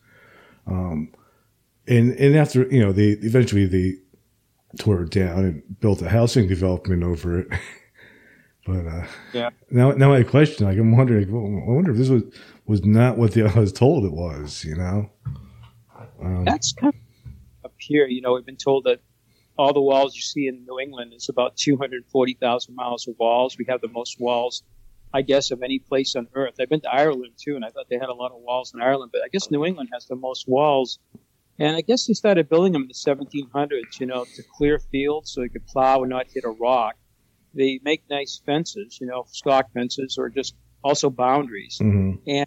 um, 0.66 1.12
and 1.86 2.12
and 2.12 2.36
after 2.36 2.66
you 2.68 2.80
know 2.80 2.92
they 2.92 3.10
eventually 3.10 3.66
they 3.66 3.96
tore 4.78 5.02
it 5.02 5.10
down 5.10 5.44
and 5.44 5.80
built 5.80 6.02
a 6.02 6.08
housing 6.08 6.46
development 6.48 7.02
over 7.02 7.40
it. 7.40 7.48
but 8.66 8.86
uh, 8.86 9.06
yeah, 9.32 9.50
now 9.70 9.92
now 9.92 10.08
my 10.10 10.22
question, 10.22 10.66
like 10.66 10.78
I'm 10.78 10.96
wondering, 10.96 11.28
I 11.28 11.72
wonder 11.72 11.90
if 11.90 11.96
this 11.96 12.08
was 12.08 12.22
was 12.66 12.84
not 12.84 13.18
what 13.18 13.32
the, 13.32 13.44
I 13.56 13.58
was 13.58 13.72
told 13.72 14.04
it 14.04 14.12
was. 14.12 14.64
You 14.64 14.76
know, 14.76 15.10
um, 16.22 16.44
that's 16.44 16.72
kind 16.72 16.94
of 16.94 17.32
up 17.64 17.74
here. 17.78 18.06
You 18.06 18.20
know, 18.20 18.34
we've 18.34 18.46
been 18.46 18.56
told 18.56 18.84
that 18.84 19.00
all 19.60 19.72
the 19.72 19.80
walls 19.80 20.14
you 20.14 20.22
see 20.22 20.46
in 20.46 20.64
New 20.64 20.80
England 20.80 21.12
is 21.12 21.28
about 21.28 21.56
240,000 21.56 22.74
miles 22.74 23.06
of 23.06 23.14
walls. 23.18 23.58
We 23.58 23.66
have 23.68 23.82
the 23.82 23.88
most 23.88 24.18
walls, 24.18 24.62
I 25.12 25.20
guess, 25.20 25.50
of 25.50 25.62
any 25.62 25.78
place 25.78 26.16
on 26.16 26.28
earth. 26.34 26.54
I've 26.58 26.70
been 26.70 26.80
to 26.80 26.90
Ireland 26.90 27.34
too, 27.36 27.56
and 27.56 27.64
I 27.64 27.68
thought 27.68 27.86
they 27.90 27.98
had 27.98 28.08
a 28.08 28.14
lot 28.14 28.32
of 28.32 28.40
walls 28.40 28.72
in 28.72 28.80
Ireland, 28.80 29.10
but 29.12 29.22
I 29.22 29.28
guess 29.28 29.50
New 29.50 29.66
England 29.66 29.90
has 29.92 30.06
the 30.06 30.16
most 30.16 30.48
walls. 30.48 30.98
And 31.60 31.76
I 31.76 31.82
guess 31.82 32.06
they 32.06 32.14
started 32.14 32.48
building 32.48 32.72
them 32.72 32.82
in 32.82 32.88
the 32.88 32.94
1700s, 32.94 34.00
you 34.00 34.06
know, 34.06 34.24
to 34.24 34.42
clear 34.56 34.78
fields 34.78 35.32
so 35.32 35.42
they 35.42 35.50
could 35.50 35.66
plow 35.66 36.00
and 36.00 36.08
not 36.08 36.26
hit 36.32 36.44
a 36.44 36.48
rock. 36.48 36.94
They 37.52 37.80
make 37.84 38.02
nice 38.08 38.40
fences, 38.46 38.98
you 38.98 39.06
know, 39.06 39.26
stock 39.28 39.70
fences 39.74 40.16
or 40.18 40.30
just 40.30 40.54
also 40.82 41.10
boundaries. 41.10 41.78
Mm-hmm. 41.82 42.16
And 42.26 42.46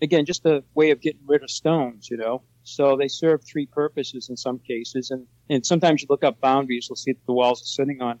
again, 0.00 0.24
just 0.24 0.46
a 0.46 0.64
way 0.74 0.92
of 0.92 1.02
getting 1.02 1.20
rid 1.26 1.42
of 1.42 1.50
stones, 1.50 2.08
you 2.10 2.16
know. 2.16 2.42
So 2.62 2.96
they 2.96 3.08
serve 3.08 3.42
three 3.44 3.66
purposes 3.66 4.30
in 4.30 4.38
some 4.38 4.60
cases. 4.60 5.10
And, 5.10 5.26
and 5.50 5.66
sometimes 5.66 6.00
you 6.00 6.06
look 6.08 6.24
up 6.24 6.40
boundaries, 6.40 6.86
you'll 6.88 6.96
see 6.96 7.12
that 7.12 7.26
the 7.26 7.34
walls 7.34 7.60
are 7.60 7.66
sitting 7.66 8.00
on 8.00 8.18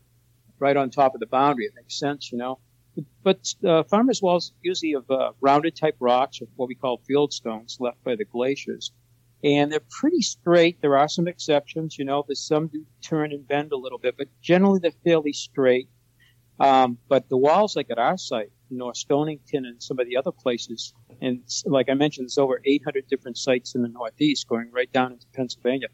right 0.58 0.76
on 0.76 0.90
top 0.90 1.14
of 1.14 1.20
the 1.20 1.26
boundary. 1.26 1.64
It 1.64 1.72
makes 1.74 1.98
sense, 1.98 2.30
you 2.30 2.36
know. 2.36 2.58
But 3.22 3.48
uh, 3.66 3.84
farmers' 3.84 4.20
walls 4.20 4.52
usually 4.60 4.92
have 4.92 5.10
uh, 5.10 5.32
rounded 5.40 5.74
type 5.74 5.96
rocks, 5.98 6.42
or 6.42 6.48
what 6.56 6.68
we 6.68 6.74
call 6.74 6.98
field 6.98 7.32
stones, 7.32 7.78
left 7.80 8.04
by 8.04 8.16
the 8.16 8.26
glaciers. 8.26 8.92
And 9.44 9.72
they're 9.72 9.80
pretty 10.00 10.22
straight. 10.22 10.80
There 10.80 10.96
are 10.96 11.08
some 11.08 11.26
exceptions, 11.26 11.98
you 11.98 12.04
know. 12.04 12.24
There's 12.26 12.46
some 12.46 12.68
do 12.68 12.86
turn 13.02 13.32
and 13.32 13.46
bend 13.46 13.72
a 13.72 13.76
little 13.76 13.98
bit, 13.98 14.16
but 14.16 14.28
generally 14.40 14.78
they're 14.78 14.92
fairly 15.04 15.32
straight. 15.32 15.88
Um, 16.60 16.98
but 17.08 17.28
the 17.28 17.36
walls, 17.36 17.74
like 17.74 17.90
at 17.90 17.98
our 17.98 18.16
site, 18.16 18.52
North 18.70 18.96
Stonington 18.96 19.66
and 19.66 19.82
some 19.82 19.98
of 19.98 20.06
the 20.06 20.16
other 20.16 20.30
places. 20.30 20.94
And 21.20 21.42
like 21.66 21.88
I 21.90 21.94
mentioned, 21.94 22.24
there's 22.26 22.38
over 22.38 22.60
800 22.64 23.08
different 23.08 23.36
sites 23.36 23.74
in 23.74 23.82
the 23.82 23.88
Northeast 23.88 24.48
going 24.48 24.70
right 24.70 24.92
down 24.92 25.12
into 25.12 25.26
Pennsylvania. 25.34 25.88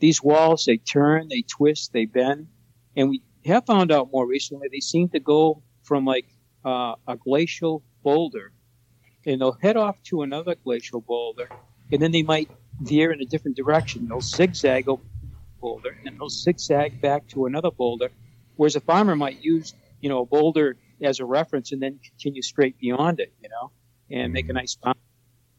These 0.00 0.22
walls, 0.22 0.64
they 0.64 0.78
turn, 0.78 1.28
they 1.28 1.42
twist, 1.42 1.92
they 1.92 2.06
bend. 2.06 2.48
And 2.96 3.08
we 3.10 3.22
have 3.44 3.66
found 3.66 3.92
out 3.92 4.10
more 4.12 4.26
recently, 4.26 4.68
they 4.70 4.80
seem 4.80 5.08
to 5.10 5.20
go 5.20 5.62
from 5.84 6.04
like 6.04 6.26
uh, 6.64 6.94
a 7.06 7.16
glacial 7.16 7.84
boulder 8.02 8.52
and 9.26 9.40
they'll 9.40 9.58
head 9.60 9.76
off 9.76 10.02
to 10.04 10.22
another 10.22 10.54
glacial 10.54 11.00
boulder, 11.00 11.48
and 11.92 12.00
then 12.00 12.12
they 12.12 12.22
might 12.22 12.50
veer 12.80 13.12
in 13.12 13.20
a 13.20 13.24
different 13.24 13.56
direction. 13.56 14.08
They'll 14.08 14.20
zigzag 14.20 14.88
over 14.88 15.02
boulder, 15.60 15.96
and 16.04 16.18
they'll 16.18 16.30
zigzag 16.30 17.00
back 17.00 17.26
to 17.28 17.46
another 17.46 17.70
boulder. 17.70 18.10
Whereas 18.56 18.76
a 18.76 18.80
farmer 18.80 19.14
might 19.16 19.42
use, 19.42 19.74
you 20.00 20.08
know, 20.08 20.20
a 20.20 20.26
boulder 20.26 20.76
as 21.02 21.20
a 21.20 21.24
reference 21.24 21.72
and 21.72 21.82
then 21.82 21.98
continue 22.02 22.42
straight 22.42 22.78
beyond 22.78 23.20
it, 23.20 23.32
you 23.42 23.48
know, 23.48 23.70
and 24.10 24.32
make 24.32 24.48
a 24.48 24.52
nice 24.52 24.76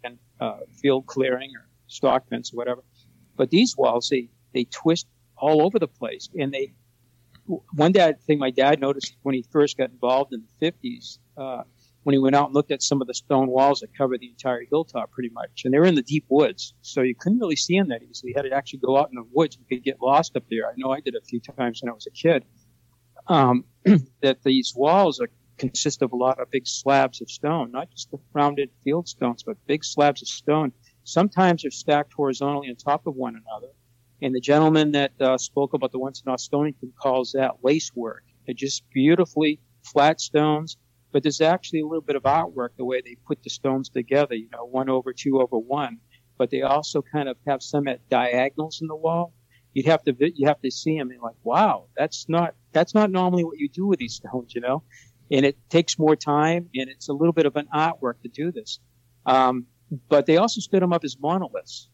and 0.03 0.17
uh, 0.39 0.57
field 0.81 1.05
clearing 1.05 1.51
or 1.55 1.67
stock 1.87 2.27
fence 2.29 2.53
or 2.53 2.57
whatever. 2.57 2.83
But 3.35 3.49
these 3.49 3.77
walls, 3.77 4.09
they 4.09 4.29
they 4.53 4.65
twist 4.65 5.07
all 5.37 5.61
over 5.61 5.79
the 5.79 5.87
place, 5.87 6.29
and 6.37 6.51
they. 6.51 6.73
One 7.73 7.91
dad 7.91 8.21
thing 8.21 8.37
my 8.37 8.51
dad 8.51 8.79
noticed 8.79 9.15
when 9.23 9.35
he 9.35 9.43
first 9.51 9.75
got 9.75 9.89
involved 9.89 10.31
in 10.31 10.43
the 10.59 10.71
50s, 10.71 11.17
uh, 11.35 11.63
when 12.03 12.13
he 12.13 12.19
went 12.19 12.35
out 12.35 12.47
and 12.47 12.55
looked 12.55 12.71
at 12.71 12.81
some 12.81 13.01
of 13.01 13.07
the 13.07 13.13
stone 13.13 13.47
walls 13.47 13.79
that 13.79 13.95
cover 13.95 14.17
the 14.17 14.29
entire 14.29 14.63
hilltop 14.69 15.11
pretty 15.11 15.29
much. 15.29 15.61
And 15.65 15.73
they 15.73 15.79
were 15.79 15.85
in 15.85 15.95
the 15.95 16.01
deep 16.01 16.25
woods, 16.29 16.73
so 16.81 17.01
you 17.01 17.15
couldn't 17.15 17.39
really 17.39 17.55
see 17.55 17.77
them 17.77 17.89
that 17.89 18.01
easily. 18.01 18.31
You 18.31 18.35
had 18.35 18.49
to 18.49 18.55
actually 18.55 18.79
go 18.79 18.97
out 18.97 19.09
in 19.09 19.15
the 19.15 19.27
woods. 19.31 19.57
You 19.57 19.65
could 19.77 19.83
get 19.83 20.01
lost 20.01 20.35
up 20.35 20.43
there. 20.49 20.67
I 20.67 20.73
know 20.77 20.91
I 20.91 20.99
did 20.99 21.15
a 21.15 21.21
few 21.21 21.39
times 21.39 21.81
when 21.81 21.91
I 21.91 21.93
was 21.93 22.07
a 22.07 22.11
kid. 22.11 22.43
Um, 23.27 23.65
that 24.21 24.43
these 24.43 24.73
walls 24.75 25.19
are, 25.19 25.29
consist 25.57 26.01
of 26.01 26.11
a 26.11 26.15
lot 26.15 26.39
of 26.39 26.49
big 26.49 26.65
slabs 26.65 27.21
of 27.21 27.29
stone, 27.29 27.71
not 27.71 27.91
just 27.91 28.09
the 28.09 28.17
rounded 28.33 28.71
field 28.83 29.07
stones, 29.07 29.43
but 29.43 29.55
big 29.67 29.85
slabs 29.85 30.23
of 30.23 30.27
stone. 30.27 30.71
Sometimes 31.03 31.61
they're 31.61 31.69
stacked 31.69 32.13
horizontally 32.13 32.67
on 32.67 32.75
top 32.77 33.05
of 33.05 33.15
one 33.15 33.35
another. 33.35 33.71
And 34.23 34.33
the 34.33 34.39
gentleman 34.39 34.91
that 34.93 35.11
uh, 35.21 35.37
spoke 35.37 35.73
about 35.73 35.91
the 35.91 35.99
ones 35.99 36.23
in 36.25 36.37
Stonington 36.39 36.93
calls 36.99 37.33
that 37.33 37.63
lace 37.63 37.91
work. 37.95 38.23
They're 38.45 38.55
just 38.55 38.89
beautifully 38.89 39.59
flat 39.83 40.19
stones 40.19 40.77
but 41.11 41.23
there's 41.23 41.41
actually 41.41 41.81
a 41.81 41.85
little 41.85 42.01
bit 42.01 42.15
of 42.15 42.23
artwork 42.23 42.69
the 42.77 42.85
way 42.85 43.01
they 43.01 43.15
put 43.27 43.43
the 43.43 43.49
stones 43.49 43.89
together, 43.89 44.35
you 44.35 44.49
know, 44.51 44.65
one 44.65 44.89
over 44.89 45.13
two 45.13 45.41
over 45.41 45.57
one. 45.57 45.97
But 46.37 46.49
they 46.49 46.61
also 46.61 47.01
kind 47.01 47.29
of 47.29 47.37
have 47.47 47.61
some 47.61 47.87
at 47.87 48.07
diagonals 48.09 48.81
in 48.81 48.87
the 48.87 48.95
wall. 48.95 49.33
You'd 49.73 49.85
have 49.85 50.03
to 50.03 50.15
you 50.19 50.47
have 50.47 50.61
to 50.61 50.71
see 50.71 50.97
them 50.97 51.11
and 51.11 51.21
like, 51.21 51.35
wow, 51.43 51.87
that's 51.95 52.27
not 52.27 52.55
that's 52.71 52.93
not 52.93 53.11
normally 53.11 53.43
what 53.43 53.57
you 53.57 53.69
do 53.69 53.85
with 53.85 53.99
these 53.99 54.15
stones, 54.15 54.53
you 54.55 54.61
know. 54.61 54.83
And 55.29 55.45
it 55.45 55.57
takes 55.69 55.97
more 55.97 56.15
time, 56.15 56.69
and 56.75 56.89
it's 56.89 57.07
a 57.07 57.13
little 57.13 57.31
bit 57.31 57.45
of 57.45 57.55
an 57.55 57.67
artwork 57.73 58.21
to 58.23 58.27
do 58.27 58.51
this. 58.51 58.79
Um, 59.25 59.65
but 60.09 60.25
they 60.25 60.37
also 60.37 60.59
stood 60.59 60.81
them 60.81 60.91
up 60.91 61.03
as 61.03 61.17
monoliths. 61.19 61.89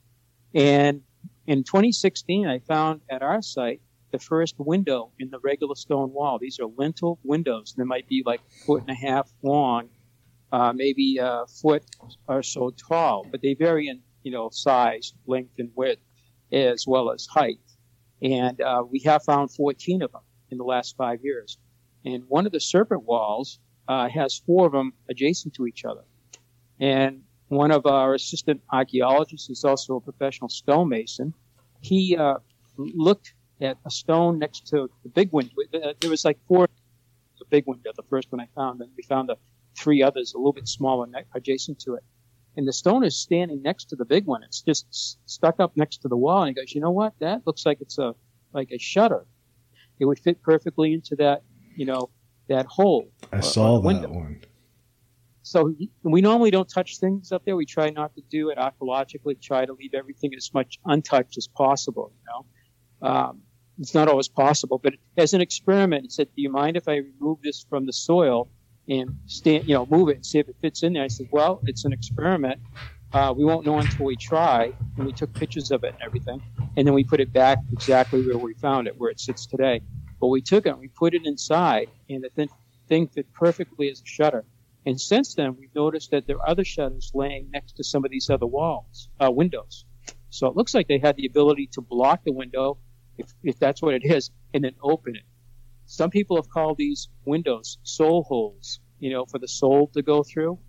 And 0.55 1.01
in 1.45 1.63
2016, 1.63 2.47
I 2.47 2.59
found 2.59 3.01
at 3.09 3.21
our 3.21 3.41
site 3.41 3.81
the 4.17 4.23
first 4.23 4.55
window 4.57 5.11
in 5.19 5.29
the 5.29 5.39
regular 5.39 5.75
stone 5.75 6.11
wall. 6.11 6.39
These 6.39 6.59
are 6.59 6.65
lintel 6.75 7.19
windows. 7.23 7.75
They 7.77 7.83
might 7.83 8.07
be 8.07 8.23
like 8.25 8.41
a 8.41 8.65
foot 8.65 8.81
and 8.81 8.89
a 8.89 8.95
half 8.95 9.31
long, 9.43 9.89
uh, 10.51 10.73
maybe 10.73 11.17
a 11.17 11.45
foot 11.61 11.83
or 12.27 12.41
so 12.41 12.71
tall, 12.71 13.27
but 13.29 13.41
they 13.41 13.53
vary 13.53 13.87
in 13.87 14.01
you 14.23 14.31
know 14.31 14.49
size, 14.51 15.13
length, 15.27 15.53
and 15.59 15.69
width, 15.75 16.01
as 16.51 16.85
well 16.87 17.11
as 17.11 17.27
height. 17.27 17.59
And 18.21 18.59
uh, 18.59 18.83
we 18.89 18.99
have 19.01 19.23
found 19.23 19.51
14 19.51 20.01
of 20.01 20.11
them 20.11 20.21
in 20.49 20.57
the 20.57 20.63
last 20.63 20.97
five 20.97 21.19
years. 21.23 21.59
And 22.03 22.23
one 22.27 22.47
of 22.47 22.51
the 22.51 22.59
serpent 22.59 23.03
walls 23.03 23.59
uh, 23.87 24.09
has 24.09 24.41
four 24.47 24.65
of 24.65 24.71
them 24.71 24.93
adjacent 25.09 25.53
to 25.55 25.67
each 25.67 25.85
other. 25.85 26.05
And 26.79 27.21
one 27.49 27.71
of 27.71 27.85
our 27.85 28.15
assistant 28.15 28.61
archaeologists 28.71 29.49
is 29.49 29.63
also 29.63 29.97
a 29.97 30.01
professional 30.01 30.49
stonemason. 30.49 31.35
He 31.81 32.17
uh, 32.17 32.37
looked 32.77 33.33
at 33.61 33.77
a 33.85 33.91
stone 33.91 34.39
next 34.39 34.67
to 34.67 34.89
the 35.03 35.09
big 35.09 35.31
window. 35.31 35.53
Uh, 35.73 35.93
there 35.99 36.09
was 36.09 36.25
like 36.25 36.37
four, 36.47 36.67
the 37.39 37.45
big 37.49 37.65
window, 37.67 37.91
the 37.95 38.03
first 38.03 38.31
one 38.31 38.39
I 38.39 38.47
found, 38.55 38.81
and 38.81 38.89
we 38.95 39.03
found 39.03 39.29
the 39.29 39.35
three 39.77 40.01
others 40.01 40.33
a 40.33 40.37
little 40.37 40.53
bit 40.53 40.67
smaller 40.67 41.07
adjacent 41.35 41.79
to 41.79 41.95
it. 41.95 42.03
And 42.55 42.67
the 42.67 42.73
stone 42.73 43.03
is 43.03 43.15
standing 43.15 43.61
next 43.61 43.85
to 43.85 43.95
the 43.95 44.05
big 44.05 44.25
one. 44.25 44.41
It's 44.43 44.61
just 44.61 45.19
stuck 45.25 45.59
up 45.59 45.77
next 45.77 46.01
to 46.01 46.07
the 46.07 46.17
wall. 46.17 46.41
And 46.41 46.49
he 46.49 46.59
goes, 46.59 46.73
you 46.73 46.81
know 46.81 46.91
what? 46.91 47.13
That 47.19 47.45
looks 47.45 47.65
like 47.65 47.81
it's 47.81 47.99
a 47.99 48.15
like 48.51 48.71
a 48.71 48.79
shutter. 48.79 49.25
It 49.99 50.05
would 50.05 50.19
fit 50.19 50.41
perfectly 50.41 50.93
into 50.93 51.15
that, 51.17 51.43
you 51.75 51.85
know, 51.85 52.09
that 52.49 52.65
hole. 52.65 53.11
I 53.31 53.37
uh, 53.37 53.41
saw 53.41 53.79
that 53.81 54.09
one. 54.09 54.41
So 55.43 55.73
we 56.03 56.19
normally 56.19 56.51
don't 56.51 56.67
touch 56.67 56.97
things 56.97 57.31
up 57.31 57.45
there. 57.45 57.55
We 57.55 57.65
try 57.65 57.89
not 57.89 58.13
to 58.15 58.21
do 58.29 58.49
it 58.49 58.57
archaeologically. 58.57 59.35
Try 59.35 59.65
to 59.65 59.73
leave 59.73 59.93
everything 59.93 60.33
as 60.35 60.53
much 60.53 60.79
untouched 60.85 61.37
as 61.37 61.47
possible. 61.47 62.11
You 62.19 62.25
know, 62.31 63.09
um, 63.09 63.41
it's 63.79 63.93
not 63.93 64.07
always 64.07 64.27
possible, 64.27 64.79
but 64.81 64.93
as 65.17 65.33
an 65.33 65.41
experiment, 65.41 66.03
he 66.03 66.09
said, 66.09 66.27
"Do 66.35 66.41
you 66.41 66.51
mind 66.51 66.77
if 66.77 66.87
I 66.87 66.97
remove 66.97 67.41
this 67.41 67.65
from 67.69 67.85
the 67.85 67.93
soil 67.93 68.49
and 68.89 69.17
stand, 69.25 69.67
you 69.67 69.73
know, 69.75 69.85
move 69.85 70.09
it 70.09 70.15
and 70.15 70.25
see 70.25 70.39
if 70.39 70.49
it 70.49 70.55
fits 70.61 70.83
in 70.83 70.93
there?" 70.93 71.03
I 71.03 71.07
said, 71.07 71.27
"Well, 71.29 71.61
it's 71.65 71.85
an 71.85 71.93
experiment. 71.93 72.59
Uh, 73.13 73.33
we 73.37 73.45
won't 73.45 73.65
know 73.65 73.79
until 73.79 74.05
we 74.05 74.17
try." 74.17 74.73
And 74.95 75.05
we 75.05 75.13
took 75.13 75.35
pictures 75.37 75.69
of 75.69 75.83
it 75.83 75.93
and 75.93 76.01
everything, 76.05 76.41
and 76.75 76.87
then 76.87 76.93
we 76.95 77.03
put 77.03 77.19
it 77.19 77.31
back 77.31 77.59
exactly 77.71 78.21
where 78.21 78.39
we 78.39 78.55
found 78.55 78.87
it, 78.87 78.97
where 78.97 79.11
it 79.11 79.19
sits 79.19 79.45
today. 79.45 79.81
But 80.19 80.29
we 80.29 80.41
took 80.41 80.65
it, 80.65 80.69
and 80.69 80.79
we 80.79 80.87
put 80.87 81.13
it 81.13 81.25
inside, 81.25 81.89
and 82.09 82.23
the 82.23 82.29
th- 82.29 82.49
thing 82.87 83.07
fit 83.07 83.31
perfectly 83.33 83.91
as 83.91 84.01
a 84.01 84.05
shutter. 84.05 84.45
And 84.87 84.99
since 84.99 85.35
then, 85.35 85.55
we've 85.57 85.75
noticed 85.75 86.11
that 86.11 86.25
there 86.25 86.37
are 86.37 86.49
other 86.49 86.63
shutters 86.63 87.11
laying 87.13 87.51
next 87.51 87.73
to 87.73 87.83
some 87.83 88.05
of 88.05 88.09
these 88.11 88.29
other 88.29 88.47
walls, 88.47 89.09
uh, 89.19 89.29
windows. 89.29 89.85
So 90.29 90.47
it 90.47 90.55
looks 90.55 90.73
like 90.73 90.87
they 90.87 90.97
had 90.97 91.15
the 91.15 91.27
ability 91.27 91.67
to 91.73 91.81
block 91.81 92.23
the 92.23 92.31
window 92.31 92.79
if, 93.17 93.33
if 93.43 93.59
that's 93.59 93.81
what 93.81 93.93
it 93.93 94.03
is, 94.05 94.31
and 94.53 94.63
then 94.63 94.73
open 94.81 95.15
it. 95.15 95.23
Some 95.85 96.09
people 96.09 96.35
have 96.35 96.49
called 96.49 96.77
these 96.77 97.07
windows 97.25 97.77
soul 97.83 98.23
holes, 98.23 98.79
you 98.99 99.09
know, 99.09 99.25
for 99.25 99.39
the 99.39 99.47
soul 99.47 99.87
to 99.93 100.01
go 100.01 100.23
through. 100.23 100.59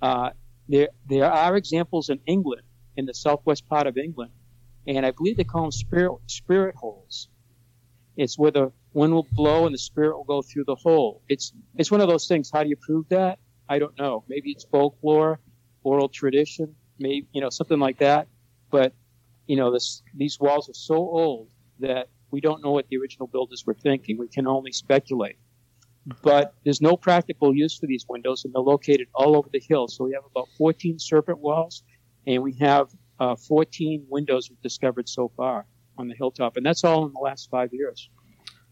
Uh, 0.00 0.30
there, 0.68 0.88
there 1.08 1.30
are 1.30 1.56
examples 1.56 2.08
in 2.08 2.20
England, 2.26 2.62
in 2.96 3.06
the 3.06 3.14
southwest 3.14 3.68
part 3.68 3.86
of 3.86 3.96
England, 3.96 4.32
and 4.86 5.04
I 5.04 5.10
believe 5.10 5.36
they 5.36 5.44
call 5.44 5.62
them 5.62 5.72
spirit, 5.72 6.12
spirit 6.26 6.74
holes. 6.74 7.28
It's 8.16 8.38
where 8.38 8.50
the 8.50 8.72
wind 8.92 9.12
will 9.12 9.26
blow 9.32 9.66
and 9.66 9.74
the 9.74 9.78
spirit 9.78 10.16
will 10.16 10.24
go 10.24 10.42
through 10.42 10.64
the 10.64 10.74
hole. 10.74 11.22
It's, 11.28 11.52
it's 11.76 11.90
one 11.90 12.00
of 12.00 12.08
those 12.08 12.26
things. 12.26 12.50
How 12.52 12.62
do 12.62 12.68
you 12.68 12.76
prove 12.76 13.08
that? 13.08 13.38
I 13.68 13.78
don't 13.78 13.98
know. 13.98 14.24
Maybe 14.28 14.50
it's 14.50 14.64
folklore, 14.64 15.40
oral 15.82 16.08
tradition, 16.08 16.74
maybe, 16.98 17.26
you 17.32 17.40
know, 17.40 17.48
something 17.48 17.78
like 17.78 17.98
that. 17.98 18.28
But, 18.70 18.92
you 19.46 19.56
know, 19.56 19.72
this, 19.72 20.02
these 20.14 20.38
walls 20.38 20.68
are 20.68 20.74
so 20.74 20.96
old 20.96 21.48
that 21.82 22.08
we 22.30 22.40
don't 22.40 22.62
know 22.64 22.72
what 22.72 22.88
the 22.88 22.96
original 22.96 23.26
builders 23.26 23.64
were 23.66 23.74
thinking. 23.74 24.18
We 24.18 24.28
can 24.28 24.46
only 24.46 24.72
speculate. 24.72 25.36
But 26.22 26.54
there's 26.64 26.80
no 26.80 26.96
practical 26.96 27.54
use 27.54 27.78
for 27.78 27.86
these 27.86 28.06
windows, 28.08 28.44
and 28.44 28.52
they're 28.52 28.62
located 28.62 29.06
all 29.14 29.36
over 29.36 29.48
the 29.52 29.60
hill. 29.60 29.86
So 29.86 30.04
we 30.04 30.12
have 30.14 30.24
about 30.28 30.48
14 30.58 30.98
serpent 30.98 31.38
walls, 31.38 31.84
and 32.26 32.42
we 32.42 32.54
have 32.54 32.88
uh, 33.20 33.36
14 33.36 34.06
windows 34.08 34.50
we've 34.50 34.60
discovered 34.62 35.08
so 35.08 35.30
far 35.36 35.66
on 35.98 36.08
the 36.08 36.14
hilltop, 36.14 36.56
and 36.56 36.66
that's 36.66 36.82
all 36.82 37.06
in 37.06 37.12
the 37.12 37.20
last 37.20 37.50
five 37.50 37.68
years. 37.72 38.10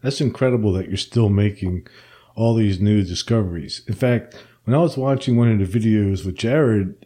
That's 0.01 0.19
incredible 0.19 0.73
that 0.73 0.87
you're 0.87 0.97
still 0.97 1.29
making 1.29 1.87
all 2.35 2.55
these 2.55 2.81
new 2.81 3.03
discoveries. 3.03 3.83
In 3.87 3.93
fact, 3.93 4.35
when 4.63 4.75
I 4.75 4.79
was 4.79 4.97
watching 4.97 5.37
one 5.37 5.51
of 5.51 5.59
the 5.59 5.79
videos 5.79 6.25
with 6.25 6.35
Jared, 6.35 7.05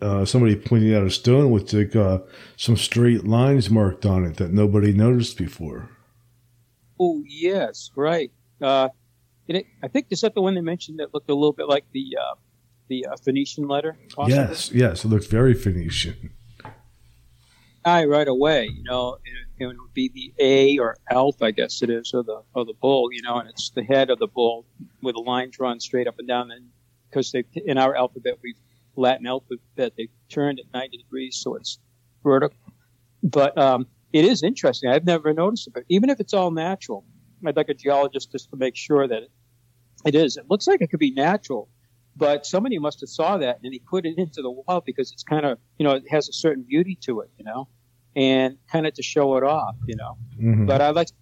uh, 0.00 0.24
somebody 0.24 0.56
pointed 0.56 0.94
out 0.94 1.06
a 1.06 1.10
stone 1.10 1.50
with 1.50 1.72
like 1.72 1.94
uh, 1.94 2.18
some 2.56 2.76
straight 2.76 3.24
lines 3.24 3.70
marked 3.70 4.06
on 4.06 4.24
it 4.24 4.36
that 4.36 4.52
nobody 4.52 4.92
noticed 4.92 5.36
before. 5.36 5.90
Oh 7.00 7.22
yes, 7.26 7.90
right. 7.96 8.30
Uh, 8.60 8.88
it, 9.46 9.66
I 9.82 9.88
think 9.88 10.06
is 10.10 10.20
that 10.20 10.34
the 10.34 10.42
one 10.42 10.54
they 10.54 10.60
mentioned 10.60 10.98
that 10.98 11.14
looked 11.14 11.30
a 11.30 11.34
little 11.34 11.52
bit 11.52 11.68
like 11.68 11.84
the 11.92 12.16
uh, 12.20 12.34
the 12.88 13.06
uh, 13.06 13.16
Phoenician 13.16 13.68
letter. 13.68 13.96
Possibly? 14.14 14.34
Yes, 14.34 14.72
yes, 14.72 15.04
it 15.04 15.08
looked 15.08 15.28
very 15.28 15.54
Phoenician. 15.54 16.32
I 17.84 18.04
right 18.04 18.28
away, 18.28 18.66
you 18.66 18.82
know, 18.82 19.18
it, 19.24 19.62
it, 19.62 19.66
would 19.66 19.94
be 19.94 20.08
the 20.08 20.34
A 20.38 20.78
or 20.78 20.96
Alpha, 21.10 21.46
I 21.46 21.52
guess 21.52 21.80
it 21.82 21.88
is, 21.88 22.12
or 22.12 22.22
the 22.22 22.42
or 22.54 22.64
the 22.64 22.74
bull, 22.74 23.10
you 23.12 23.22
know, 23.22 23.38
and 23.38 23.48
it's 23.48 23.70
the 23.70 23.82
head 23.82 24.10
of 24.10 24.18
the 24.18 24.26
bull 24.26 24.66
with 25.00 25.14
a 25.14 25.20
line 25.20 25.50
drawn 25.50 25.80
straight 25.80 26.06
up 26.06 26.18
and 26.18 26.28
down. 26.28 26.50
And 26.50 26.66
because 27.08 27.34
in 27.34 27.78
our 27.78 27.96
alphabet 27.96 28.38
we've 28.42 28.58
Latin 28.98 29.26
alphabet. 29.26 29.58
That 29.76 29.92
they 29.96 30.08
turned 30.28 30.60
at 30.60 30.66
90 30.72 30.96
degrees, 30.98 31.36
so 31.36 31.54
it's 31.54 31.78
vertical. 32.22 32.56
But 33.22 33.56
um, 33.58 33.86
it 34.12 34.24
is 34.24 34.42
interesting. 34.42 34.90
I've 34.90 35.04
never 35.04 35.32
noticed 35.32 35.66
it, 35.66 35.74
but 35.74 35.84
even 35.88 36.10
if 36.10 36.20
it's 36.20 36.34
all 36.34 36.50
natural, 36.50 37.04
I'd 37.46 37.56
like 37.56 37.68
a 37.68 37.74
geologist 37.74 38.32
just 38.32 38.50
to 38.50 38.56
make 38.56 38.76
sure 38.76 39.06
that 39.06 39.22
it, 39.24 39.30
it 40.04 40.14
is. 40.14 40.36
It 40.36 40.44
looks 40.48 40.66
like 40.66 40.80
it 40.80 40.90
could 40.90 41.00
be 41.00 41.12
natural, 41.12 41.68
but 42.16 42.46
somebody 42.46 42.78
must 42.78 43.00
have 43.00 43.08
saw 43.08 43.36
that 43.38 43.60
and 43.62 43.72
he 43.72 43.80
put 43.80 44.06
it 44.06 44.18
into 44.18 44.42
the 44.42 44.50
wall 44.50 44.82
because 44.84 45.12
it's 45.12 45.22
kind 45.22 45.44
of, 45.44 45.58
you 45.78 45.84
know, 45.84 45.92
it 45.92 46.04
has 46.10 46.28
a 46.28 46.32
certain 46.32 46.64
beauty 46.66 46.96
to 47.02 47.20
it, 47.20 47.30
you 47.38 47.44
know, 47.44 47.68
and 48.16 48.56
kind 48.70 48.86
of 48.86 48.94
to 48.94 49.02
show 49.02 49.36
it 49.36 49.44
off, 49.44 49.76
you 49.86 49.96
know. 49.96 50.16
Mm-hmm. 50.40 50.66
But 50.66 50.80
I 50.80 50.90
like 50.90 51.08
to 51.08 51.14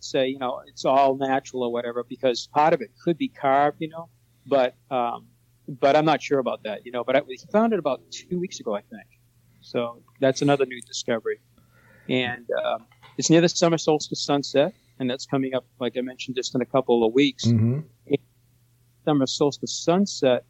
say, 0.00 0.28
you 0.28 0.38
know, 0.38 0.62
it's 0.66 0.84
all 0.84 1.16
natural 1.16 1.62
or 1.62 1.72
whatever 1.72 2.04
because 2.08 2.48
part 2.52 2.72
of 2.72 2.80
it 2.80 2.90
could 3.02 3.18
be 3.18 3.28
carved, 3.28 3.76
you 3.80 3.88
know, 3.88 4.08
but 4.46 4.74
um, 4.90 5.26
but 5.78 5.94
I'm 5.96 6.04
not 6.04 6.20
sure 6.20 6.38
about 6.38 6.64
that, 6.64 6.84
you 6.84 6.92
know. 6.92 7.04
But 7.04 7.16
I, 7.16 7.20
we 7.22 7.38
found 7.52 7.72
it 7.72 7.78
about 7.78 8.00
two 8.10 8.38
weeks 8.38 8.60
ago, 8.60 8.74
I 8.74 8.82
think. 8.82 9.06
So 9.60 10.02
that's 10.20 10.42
another 10.42 10.66
new 10.66 10.80
discovery, 10.80 11.40
and 12.08 12.46
um, 12.64 12.86
it's 13.18 13.30
near 13.30 13.40
the 13.40 13.48
summer 13.48 13.78
solstice 13.78 14.24
sunset, 14.24 14.74
and 14.98 15.08
that's 15.08 15.26
coming 15.26 15.54
up, 15.54 15.66
like 15.78 15.96
I 15.96 16.00
mentioned, 16.00 16.36
just 16.36 16.54
in 16.54 16.62
a 16.62 16.66
couple 16.66 17.04
of 17.04 17.12
weeks. 17.12 17.46
Mm-hmm. 17.46 17.80
Summer 19.04 19.26
solstice 19.26 19.72
sunset, 19.72 20.44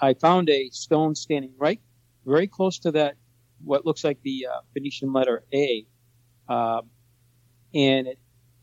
I 0.00 0.14
found 0.14 0.50
a 0.50 0.68
stone 0.70 1.14
standing 1.14 1.52
right, 1.58 1.80
very 2.26 2.46
close 2.46 2.78
to 2.80 2.92
that, 2.92 3.16
what 3.64 3.86
looks 3.86 4.04
like 4.04 4.20
the 4.22 4.46
uh, 4.50 4.60
Phoenician 4.74 5.12
letter 5.12 5.44
A, 5.54 5.86
um, 6.48 6.90
and 7.74 8.06
it 8.08 8.18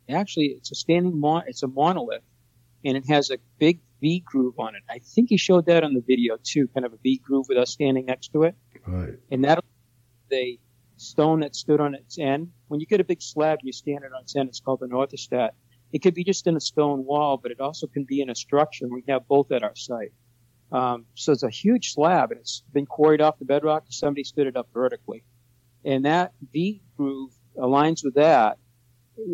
actually 0.10 0.48
it's 0.48 0.72
a 0.72 0.76
standing 0.76 1.20
mon- 1.20 1.44
it's 1.48 1.64
a 1.64 1.68
monolith, 1.68 2.24
and 2.84 2.98
it 2.98 3.08
has 3.08 3.32
a 3.32 3.38
big 3.60 3.80
V 4.02 4.24
groove 4.26 4.56
on 4.60 4.76
it. 4.76 4.84
I 4.90 5.00
think 5.00 5.30
he 5.30 5.38
showed 5.38 5.66
that 5.68 5.84
on 5.84 5.94
the 5.94 6.04
video 6.06 6.38
too, 6.42 6.68
kind 6.74 6.86
of 6.86 6.94
a 6.94 6.98
V 6.98 7.22
groove 7.24 7.48
with 7.50 7.58
us 7.58 7.72
standing 7.72 8.06
next 8.06 8.30
to 8.34 8.44
it. 8.44 8.56
Right. 8.86 9.16
And 9.32 9.44
that 9.44 9.64
the 10.30 10.60
stone 10.98 11.40
that 11.42 11.56
stood 11.56 11.80
on 11.80 11.96
its 11.96 12.20
end. 12.20 12.50
When 12.68 12.80
you 12.80 12.86
get 12.86 13.00
a 13.00 13.04
big 13.04 13.22
slab 13.22 13.60
and 13.60 13.68
you 13.68 13.74
stand 13.74 14.04
it 14.04 14.12
on 14.16 14.22
its 14.22 14.36
end, 14.36 14.50
it's 14.50 14.60
called 14.60 14.82
an 14.82 14.90
orthostat. 14.90 15.52
It 15.92 16.00
could 16.00 16.14
be 16.14 16.24
just 16.24 16.46
in 16.46 16.56
a 16.56 16.60
stone 16.60 17.06
wall, 17.06 17.38
but 17.42 17.52
it 17.52 17.60
also 17.60 17.88
can 17.88 18.04
be 18.04 18.22
in 18.22 18.30
a 18.30 18.36
structure. 18.36 18.88
We 18.88 19.04
have 19.08 19.28
both 19.28 19.52
at 19.52 19.64
our 19.64 19.76
site. 19.76 20.12
Um, 20.72 21.06
so 21.16 21.32
it's 21.32 21.44
a 21.44 21.50
huge 21.50 21.94
slab, 21.94 22.32
and 22.32 22.40
it's 22.40 22.64
been 22.74 22.86
quarried 22.86 23.22
off 23.22 23.40
the 23.40 23.46
bedrock. 23.46 23.86
Somebody 23.90 24.24
stood 24.24 24.46
it 24.46 24.56
up 24.56 24.68
vertically, 24.72 25.24
and 25.84 26.06
that 26.06 26.34
V 26.54 26.84
groove 26.96 27.32
aligns 27.58 28.04
with 28.04 28.16
that, 28.16 28.60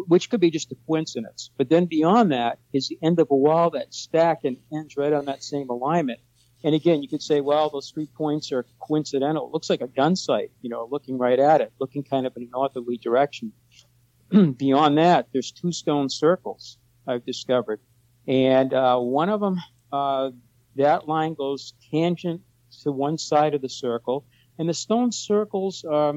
which 0.08 0.30
could 0.30 0.40
be 0.40 0.52
just 0.52 0.72
a 0.72 0.76
coincidence. 0.88 1.50
But 1.58 1.70
then 1.70 1.86
beyond 1.86 2.32
that 2.32 2.60
is 2.74 2.88
the 2.88 3.00
end 3.02 3.20
of 3.20 3.28
a 3.32 3.36
wall 3.36 3.70
that's 3.72 3.98
stacked 3.98 4.46
and 4.46 4.58
ends 4.74 4.98
right 4.98 5.14
on 5.14 5.26
that 5.26 5.44
same 5.44 5.70
alignment. 5.70 6.20
And 6.64 6.74
again, 6.74 7.04
you 7.04 7.08
could 7.08 7.22
say, 7.22 7.42
well, 7.42 7.70
those 7.70 7.92
three 7.92 8.08
points 8.08 8.52
are 8.52 8.66
coincidental. 8.80 9.48
It 9.48 9.54
looks 9.54 9.70
like 9.70 9.82
a 9.82 9.88
gun 9.88 10.16
sight, 10.16 10.52
you 10.62 10.70
know, 10.70 10.88
looking 10.90 11.18
right 11.18 11.40
at 11.40 11.62
it, 11.62 11.72
looking 11.80 12.04
kind 12.04 12.26
of 12.26 12.36
in 12.36 12.44
a 12.44 12.48
northerly 12.48 12.98
direction. 12.98 13.52
Beyond 14.58 14.98
that, 14.98 15.28
there's 15.32 15.52
two 15.52 15.72
stone 15.72 16.10
circles 16.10 16.80
I've 17.08 17.26
discovered. 17.26 17.82
And 18.28 18.74
uh, 18.74 18.98
one 18.98 19.30
of 19.30 19.42
them, 19.42 19.60
uh, 19.92 20.32
that 20.76 21.08
line 21.08 21.36
goes 21.36 21.74
tangent 21.92 22.42
to 22.82 22.92
one 22.92 23.18
side 23.18 23.54
of 23.54 23.62
the 23.62 23.70
circle. 23.70 24.26
And 24.58 24.68
the 24.68 24.74
stone 24.74 25.12
circles 25.12 25.86
are 25.88 26.16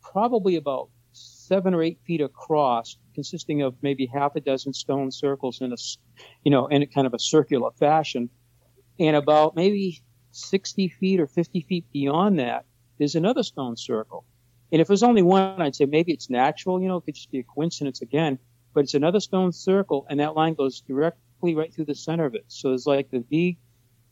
probably 0.00 0.56
about 0.56 0.90
seven 1.48 1.74
or 1.74 1.82
eight 1.82 1.98
feet 2.06 2.20
across, 2.20 2.98
consisting 3.14 3.62
of 3.62 3.74
maybe 3.82 4.06
half 4.06 4.36
a 4.36 4.40
dozen 4.40 4.72
stone 4.72 5.10
circles 5.10 5.60
in 5.60 5.72
a, 5.72 5.76
you 6.44 6.50
know, 6.50 6.66
in 6.66 6.82
a 6.82 6.86
kind 6.86 7.06
of 7.06 7.14
a 7.14 7.18
circular 7.18 7.70
fashion 7.72 8.28
and 9.00 9.16
about 9.16 9.56
maybe 9.56 10.02
60 10.32 10.88
feet 10.88 11.20
or 11.20 11.26
50 11.26 11.60
feet 11.62 11.84
beyond 11.92 12.38
that, 12.38 12.64
there's 12.98 13.14
another 13.14 13.42
stone 13.42 13.76
circle. 13.76 14.24
And 14.72 14.80
if 14.80 14.88
there's 14.88 15.02
only 15.02 15.22
one, 15.22 15.62
I'd 15.62 15.74
say 15.74 15.86
maybe 15.86 16.12
it's 16.12 16.28
natural, 16.28 16.80
you 16.82 16.88
know, 16.88 16.98
it 16.98 17.04
could 17.04 17.14
just 17.14 17.30
be 17.30 17.38
a 17.38 17.44
coincidence 17.44 18.02
again, 18.02 18.38
but 18.74 18.80
it's 18.80 18.94
another 18.94 19.20
stone 19.20 19.52
circle 19.52 20.06
and 20.10 20.20
that 20.20 20.34
line 20.34 20.54
goes 20.54 20.80
directly 20.80 21.54
right 21.54 21.72
through 21.72 21.86
the 21.86 21.94
center 21.94 22.26
of 22.26 22.34
it. 22.34 22.44
So 22.48 22.68
there's 22.68 22.86
like 22.86 23.10
the 23.10 23.24
V 23.30 23.58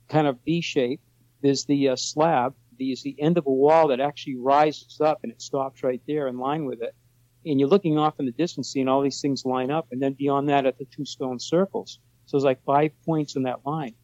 kind 0.08 0.26
of 0.26 0.38
V 0.44 0.60
shape. 0.60 1.00
There's 1.42 1.64
the 1.64 1.90
uh, 1.90 1.96
slab. 1.96 2.54
There's 2.78 3.02
the 3.02 3.20
end 3.20 3.38
of 3.38 3.46
a 3.46 3.52
wall 3.52 3.88
that 3.88 4.00
actually 4.00 4.36
rises 4.36 5.00
up 5.00 5.20
and 5.22 5.32
it 5.32 5.42
stops 5.42 5.82
right 5.82 6.00
there 6.06 6.28
in 6.28 6.38
line 6.38 6.64
with 6.64 6.80
it. 6.80 6.94
And 7.46 7.60
you're 7.60 7.68
looking 7.68 7.96
off 7.96 8.18
in 8.18 8.26
the 8.26 8.32
distance, 8.32 8.72
seeing 8.72 8.88
all 8.88 9.00
these 9.00 9.20
things 9.20 9.44
line 9.44 9.70
up. 9.70 9.86
And 9.92 10.02
then 10.02 10.14
beyond 10.14 10.48
that 10.48 10.66
at 10.66 10.78
the 10.78 10.84
two 10.84 11.04
stone 11.04 11.38
circles. 11.38 12.00
So 12.26 12.36
it's 12.36 12.44
like 12.44 12.62
five 12.64 12.90
points 13.04 13.36
in 13.36 13.44
that 13.44 13.64
line. 13.64 13.94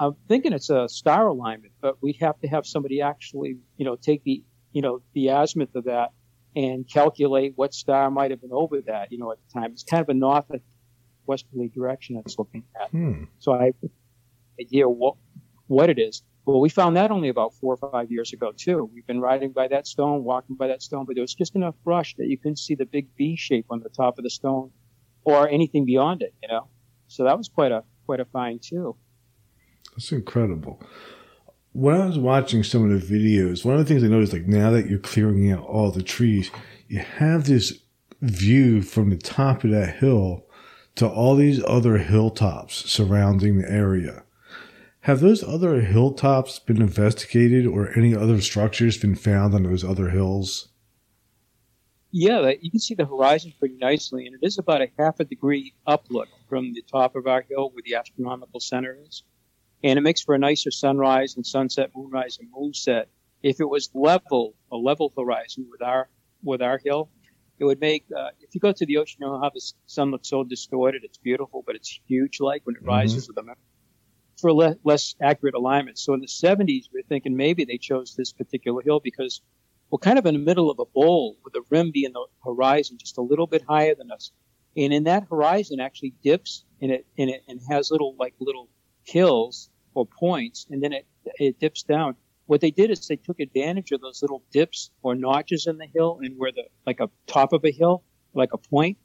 I'm 0.00 0.16
thinking 0.28 0.52
it's 0.52 0.70
a 0.70 0.88
star 0.88 1.26
alignment, 1.26 1.72
but 1.80 1.96
we 2.02 2.12
have 2.20 2.38
to 2.40 2.48
have 2.48 2.66
somebody 2.66 3.00
actually, 3.00 3.58
you 3.76 3.84
know, 3.84 3.96
take 3.96 4.22
the, 4.24 4.42
you 4.72 4.82
know, 4.82 5.02
the 5.12 5.28
azimuth 5.28 5.74
of 5.74 5.84
that 5.84 6.12
and 6.54 6.88
calculate 6.88 7.52
what 7.56 7.74
star 7.74 8.10
might 8.10 8.30
have 8.30 8.40
been 8.40 8.52
over 8.52 8.80
that, 8.82 9.12
you 9.12 9.18
know, 9.18 9.32
at 9.32 9.38
the 9.46 9.60
time. 9.60 9.72
It's 9.72 9.82
kind 9.82 10.02
of 10.02 10.08
a 10.08 10.14
north 10.14 10.44
westerly 11.26 11.68
direction 11.68 12.16
it's 12.24 12.38
looking 12.38 12.64
at. 12.80 12.90
Hmm. 12.90 13.24
So 13.38 13.52
I 13.52 13.66
have 13.66 13.74
an 13.82 13.90
idea 14.60 14.88
what, 14.88 15.16
what 15.66 15.90
it 15.90 15.98
is. 15.98 16.22
Well, 16.44 16.60
we 16.60 16.68
found 16.68 16.96
that 16.96 17.12
only 17.12 17.28
about 17.28 17.54
four 17.54 17.74
or 17.74 17.90
five 17.90 18.10
years 18.10 18.32
ago 18.32 18.52
too. 18.56 18.90
We've 18.92 19.06
been 19.06 19.20
riding 19.20 19.52
by 19.52 19.68
that 19.68 19.86
stone, 19.86 20.24
walking 20.24 20.56
by 20.56 20.66
that 20.68 20.82
stone, 20.82 21.04
but 21.04 21.14
there 21.14 21.22
was 21.22 21.34
just 21.34 21.54
enough 21.54 21.76
brush 21.84 22.16
that 22.16 22.26
you 22.26 22.36
couldn't 22.36 22.58
see 22.58 22.74
the 22.74 22.84
big 22.84 23.06
V 23.16 23.36
shape 23.36 23.66
on 23.70 23.80
the 23.80 23.88
top 23.88 24.18
of 24.18 24.24
the 24.24 24.30
stone 24.30 24.72
or 25.24 25.48
anything 25.48 25.84
beyond 25.84 26.22
it, 26.22 26.34
you 26.42 26.48
know. 26.48 26.66
So 27.06 27.24
that 27.24 27.38
was 27.38 27.48
quite 27.48 27.70
a 27.70 27.84
quite 28.06 28.20
a 28.20 28.24
find 28.24 28.60
too. 28.60 28.96
That's 29.92 30.10
incredible. 30.10 30.82
When 31.72 32.00
I 32.00 32.06
was 32.06 32.18
watching 32.18 32.64
some 32.64 32.90
of 32.90 33.00
the 33.00 33.06
videos, 33.06 33.64
one 33.64 33.74
of 33.74 33.80
the 33.80 33.86
things 33.86 34.02
I 34.02 34.08
noticed, 34.08 34.32
like 34.32 34.46
now 34.46 34.70
that 34.72 34.88
you're 34.88 34.98
clearing 34.98 35.50
out 35.52 35.64
all 35.64 35.90
the 35.90 36.02
trees, 36.02 36.50
you 36.88 36.98
have 36.98 37.46
this 37.46 37.78
view 38.20 38.82
from 38.82 39.10
the 39.10 39.16
top 39.16 39.64
of 39.64 39.70
that 39.70 39.96
hill 39.96 40.44
to 40.96 41.08
all 41.08 41.36
these 41.36 41.62
other 41.66 41.98
hilltops 41.98 42.90
surrounding 42.90 43.58
the 43.58 43.70
area. 43.70 44.24
Have 45.02 45.20
those 45.20 45.42
other 45.42 45.80
hilltops 45.80 46.58
been 46.58 46.80
investigated 46.80 47.66
or 47.66 47.96
any 47.96 48.14
other 48.14 48.40
structures 48.40 48.98
been 48.98 49.14
found 49.14 49.54
on 49.54 49.64
those 49.64 49.84
other 49.84 50.10
hills? 50.10 50.68
Yeah, 52.10 52.52
you 52.60 52.70
can 52.70 52.80
see 52.80 52.94
the 52.94 53.06
horizon 53.06 53.52
pretty 53.58 53.76
nicely, 53.76 54.26
and 54.26 54.34
it 54.34 54.46
is 54.46 54.58
about 54.58 54.82
a 54.82 54.88
half 54.98 55.18
a 55.20 55.24
degree 55.24 55.74
uplook 55.86 56.26
from 56.48 56.74
the 56.74 56.82
top 56.82 57.16
of 57.16 57.26
our 57.26 57.44
hill 57.48 57.70
where 57.70 57.82
the 57.84 57.94
astronomical 57.94 58.60
center 58.60 58.98
is 59.06 59.22
and 59.84 59.98
it 59.98 60.02
makes 60.02 60.20
for 60.22 60.34
a 60.34 60.38
nicer 60.38 60.70
sunrise 60.70 61.36
and 61.36 61.46
sunset, 61.46 61.90
moonrise 61.94 62.38
and 62.38 62.48
moonset. 62.52 63.06
If 63.42 63.60
it 63.60 63.68
was 63.68 63.90
level, 63.94 64.54
a 64.70 64.76
level 64.76 65.12
horizon 65.16 65.66
with 65.70 65.82
our 65.82 66.08
with 66.44 66.62
our 66.62 66.78
hill, 66.84 67.10
it 67.58 67.64
would 67.64 67.80
make. 67.80 68.04
Uh, 68.16 68.28
if 68.40 68.54
you 68.54 68.60
go 68.60 68.72
to 68.72 68.86
the 68.86 68.98
ocean, 68.98 69.18
you 69.20 69.26
know 69.26 69.40
how 69.40 69.50
the 69.50 69.60
sun 69.86 70.10
looks 70.10 70.28
so 70.28 70.44
distorted. 70.44 71.02
It's 71.04 71.18
beautiful, 71.18 71.62
but 71.66 71.74
it's 71.74 72.00
huge, 72.06 72.40
like 72.40 72.62
when 72.64 72.76
it 72.76 72.80
mm-hmm. 72.80 72.88
rises 72.88 73.26
with 73.26 73.36
the 73.36 73.42
for 74.42 74.52
le- 74.52 74.76
less 74.84 75.14
accurate 75.22 75.54
alignment. 75.54 75.98
So 75.98 76.12
in 76.12 76.20
the 76.20 76.26
70s, 76.26 76.90
we 76.92 77.00
are 77.00 77.08
thinking 77.08 77.34
maybe 77.36 77.64
they 77.64 77.78
chose 77.78 78.14
this 78.14 78.32
particular 78.32 78.82
hill 78.82 79.00
because 79.00 79.40
we're 79.90 79.98
kind 79.98 80.18
of 80.18 80.26
in 80.26 80.34
the 80.34 80.40
middle 80.40 80.70
of 80.70 80.78
a 80.80 80.84
bowl 80.84 81.36
with 81.44 81.54
the 81.54 81.62
rim 81.70 81.92
being 81.92 82.12
the 82.12 82.26
horizon 82.44 82.98
just 82.98 83.18
a 83.18 83.22
little 83.22 83.46
bit 83.46 83.62
higher 83.66 83.94
than 83.94 84.10
us. 84.10 84.32
And 84.76 84.92
in 84.92 85.04
that 85.04 85.28
horizon 85.30 85.80
actually 85.80 86.14
dips 86.22 86.64
and 86.80 86.90
it, 86.90 87.06
and 87.16 87.30
it 87.30 87.42
and 87.46 87.60
has 87.70 87.90
little 87.90 88.16
like 88.18 88.34
little 88.40 88.68
hills 89.04 89.70
or 89.94 90.06
points, 90.06 90.66
and 90.70 90.82
then 90.82 90.92
it, 90.92 91.06
it 91.38 91.60
dips 91.60 91.82
down. 91.82 92.16
What 92.46 92.60
they 92.60 92.70
did 92.70 92.90
is 92.90 93.06
they 93.06 93.16
took 93.16 93.38
advantage 93.38 93.92
of 93.92 94.00
those 94.00 94.22
little 94.22 94.42
dips 94.50 94.90
or 95.02 95.14
notches 95.14 95.66
in 95.66 95.78
the 95.78 95.86
hill 95.94 96.18
and 96.22 96.36
where 96.36 96.52
the, 96.52 96.64
like 96.86 97.00
a 97.00 97.10
top 97.26 97.52
of 97.52 97.64
a 97.64 97.70
hill, 97.70 98.02
like 98.34 98.52
a 98.52 98.58
point, 98.58 98.98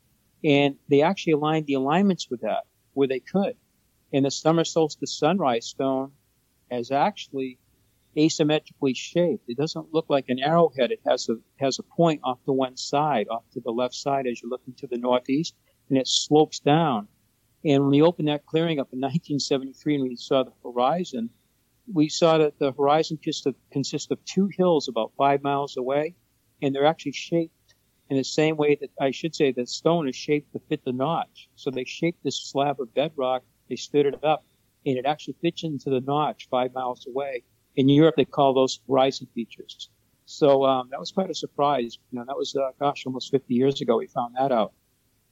and 0.44 0.76
they 0.90 1.02
actually 1.02 1.34
aligned 1.34 1.68
the 1.68 1.76
alignments 1.76 2.30
with 2.30 2.42
that 2.42 2.64
where 2.94 3.08
they 3.08 3.20
could. 3.20 3.56
And 4.14 4.26
the 4.26 4.32
summer 4.32 4.64
solstice 4.64 5.18
sunrise 5.18 5.68
stone 5.68 6.12
is 6.72 6.92
actually 6.92 7.60
asymmetrically 8.16 8.96
shaped. 8.96 9.44
It 9.48 9.58
doesn't 9.58 9.94
look 9.94 10.06
like 10.10 10.26
an 10.30 10.40
arrowhead. 10.40 10.92
It 10.92 11.02
has 11.06 11.30
a 11.30 11.36
has 11.58 11.78
a 11.80 11.84
point 11.84 12.22
off 12.24 12.44
to 12.46 12.54
one 12.54 12.78
side, 12.78 13.28
off 13.30 13.44
to 13.54 13.60
the 13.60 13.72
left 13.72 13.94
side 13.94 14.26
as 14.26 14.42
you're 14.42 14.50
looking 14.50 14.74
to 14.76 14.88
the 14.88 14.98
northeast, 14.98 15.56
and 15.90 15.98
it 15.98 16.08
slopes 16.08 16.60
down. 16.60 17.08
And 17.64 17.84
when 17.84 17.92
we 17.92 18.02
opened 18.02 18.28
that 18.30 18.46
clearing 18.46 18.80
up 18.80 18.94
in 18.94 19.00
1973 19.00 19.96
and 19.96 20.04
we 20.04 20.16
saw 20.16 20.44
the 20.44 20.54
horizon, 20.64 21.30
we 21.92 22.10
saw 22.10 22.38
that 22.38 22.60
the 22.60 22.72
horizon 22.72 23.20
just 23.22 23.48
consists 23.72 24.12
of 24.12 24.24
two 24.26 24.50
hills 24.58 24.88
about 24.88 25.12
five 25.18 25.44
miles 25.44 25.78
away, 25.78 26.16
and 26.62 26.74
they're 26.74 26.86
actually 26.86 27.14
shaped 27.14 27.54
in 28.10 28.18
the 28.18 28.24
same 28.24 28.58
way 28.58 28.76
that 28.80 28.90
I 29.00 29.12
should 29.12 29.36
say 29.36 29.52
that 29.52 29.70
stone 29.70 30.08
is 30.08 30.16
shaped 30.16 30.54
to 30.54 30.60
fit 30.70 30.84
the 30.86 30.94
notch. 30.94 31.50
So 31.56 31.72
they 31.72 31.84
shaped 31.84 32.24
this 32.24 32.40
slab 32.40 32.80
of 32.80 32.94
bedrock, 32.94 33.44
they 33.70 33.76
stood 33.76 34.06
it 34.06 34.24
up, 34.24 34.44
and 34.86 34.98
it 34.98 35.06
actually 35.06 35.36
fits 35.42 35.64
into 35.64 35.90
the 35.90 36.02
notch 36.02 36.48
five 36.50 36.74
miles 36.74 37.06
away. 37.08 37.44
In 37.76 37.90
Europe, 37.90 38.16
they 38.18 38.26
call 38.26 38.54
those 38.54 38.80
horizon 38.88 39.28
features. 39.36 39.90
So 40.26 40.66
um, 40.66 40.90
that 40.92 41.00
was 41.00 41.12
quite 41.12 41.30
a 41.30 41.36
surprise. 41.36 41.98
You 42.12 42.20
know, 42.20 42.26
that 42.26 42.36
was, 42.36 42.56
uh, 42.56 42.72
gosh, 42.80 43.06
almost 43.06 43.32
50 43.32 43.54
years 43.54 43.82
ago 43.82 43.98
we 43.98 44.08
found 44.08 44.36
that 44.36 44.52
out. 44.52 44.74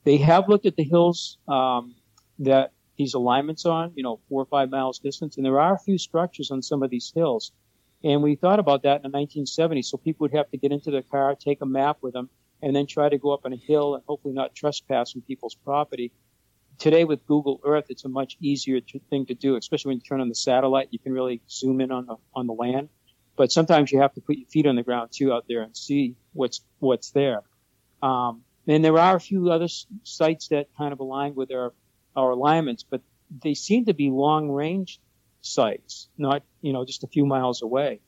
They 0.06 0.17
have 0.17 0.48
looked 0.48 0.65
at 0.65 0.76
the 0.76 0.84
hills 0.84 1.38
um, 1.48 1.95
that 2.39 2.71
these 2.98 3.13
alignments 3.13 3.65
on, 3.65 3.91
you 3.95 4.04
know, 4.04 4.19
four 4.30 4.41
or 4.41 4.45
five 4.45 4.69
miles 4.69 5.00
distance. 5.00 5.36
And 5.36 5.45
there 5.45 5.60
are 5.60 5.74
a 5.74 5.80
few 5.80 5.98
structures 5.98 6.50
on 6.52 6.62
some 6.62 6.82
of 6.82 6.89
these 6.89 7.12
hills. 7.13 7.52
And 8.04 8.21
we 8.21 8.36
thought 8.36 8.60
about 8.60 8.84
that 8.84 9.04
in 9.04 9.12
the 9.12 9.17
1970s. 9.17 9.86
So 9.86 9.98
people 9.98 10.26
would 10.26 10.36
have 10.36 10.50
to 10.52 10.58
get 10.58 10.71
into 10.71 10.91
their 10.91 11.02
car, 11.02 11.36
take 11.36 11.62
a 11.62 11.65
map 11.65 11.98
with 12.02 12.13
them, 12.13 12.30
and 12.62 12.76
then 12.76 12.86
try 12.86 13.10
to 13.10 13.17
go 13.17 13.32
up 13.32 13.41
on 13.45 13.54
a 13.54 13.58
hill 13.58 13.95
and 13.95 14.04
hopefully 14.08 14.34
not 14.34 14.56
trespass 14.56 15.15
on 15.15 15.21
people's 15.24 15.56
property. 15.56 16.12
Today 16.77 17.03
with 17.03 17.25
Google 17.25 17.61
Earth, 17.63 17.85
it's 17.89 18.05
a 18.05 18.09
much 18.09 18.38
easier 18.41 18.79
thing 19.09 19.25
to 19.27 19.33
do, 19.33 19.55
especially 19.55 19.89
when 19.89 19.97
you 19.97 20.03
turn 20.03 20.21
on 20.21 20.29
the 20.29 20.35
satellite. 20.35 20.89
You 20.91 20.99
can 20.99 21.13
really 21.13 21.41
zoom 21.49 21.81
in 21.81 21.91
on 21.91 22.05
the, 22.05 22.15
on 22.33 22.47
the 22.47 22.53
land. 22.53 22.89
But 23.38 23.51
sometimes 23.51 23.91
you 23.91 24.01
have 24.01 24.13
to 24.13 24.21
put 24.21 24.38
your 24.38 24.47
feet 24.47 24.65
on 24.65 24.75
the 24.75 24.83
ground 24.83 25.11
too 25.11 25.33
out 25.33 25.45
there 25.47 25.61
and 25.61 25.75
see 25.75 26.15
what's, 26.33 26.61
what's 26.79 27.11
there. 27.11 27.41
Um, 28.01 28.43
and 28.67 28.83
there 28.83 28.97
are 28.97 29.15
a 29.15 29.19
few 29.19 29.51
other 29.51 29.67
sites 30.03 30.47
that 30.49 30.67
kind 30.77 30.93
of 30.93 30.99
align 30.99 31.35
with 31.35 31.51
our 31.51 31.73
our 32.15 32.31
alignments, 32.31 32.83
but 32.83 33.01
they 33.43 33.53
seem 33.53 33.85
to 33.85 33.93
be 33.93 34.09
long 34.09 34.49
range 34.49 34.99
sites, 35.41 36.07
not, 36.17 36.43
you 36.61 36.73
know, 36.73 36.85
just 36.85 37.03
a 37.03 37.07
few 37.07 37.25
miles 37.25 37.61
away. 37.61 37.99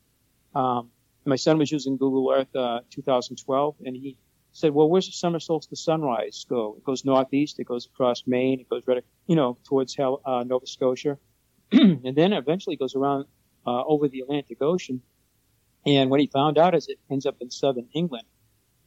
Um, 0.55 0.89
my 1.25 1.35
son 1.35 1.57
was 1.57 1.71
using 1.71 1.97
Google 1.97 2.31
Earth, 2.31 2.55
uh, 2.55 2.79
2012 2.91 3.75
and 3.85 3.95
he 3.95 4.17
said, 4.57 4.73
well, 4.73 4.89
where's 4.89 5.05
the 5.05 5.11
summer 5.11 5.39
solstice 5.39 5.83
sunrise 5.83 6.45
go? 6.49 6.75
It 6.77 6.83
goes 6.83 7.05
northeast, 7.05 7.59
it 7.59 7.65
goes 7.65 7.85
across 7.85 8.23
Maine, 8.25 8.59
it 8.59 8.67
goes 8.67 8.81
right, 8.87 9.03
you 9.27 9.35
know, 9.35 9.57
towards 9.63 9.95
uh, 9.99 10.43
Nova 10.47 10.65
Scotia. 10.65 11.19
and 11.71 12.15
then 12.15 12.33
eventually 12.33 12.75
goes 12.75 12.95
around 12.95 13.25
uh, 13.67 13.83
over 13.83 14.07
the 14.07 14.21
Atlantic 14.21 14.61
Ocean. 14.61 15.01
And 15.85 16.09
what 16.09 16.19
he 16.19 16.27
found 16.27 16.57
out 16.57 16.73
is 16.73 16.87
it 16.87 16.97
ends 17.11 17.27
up 17.27 17.35
in 17.39 17.51
southern 17.51 17.87
England. 17.93 18.25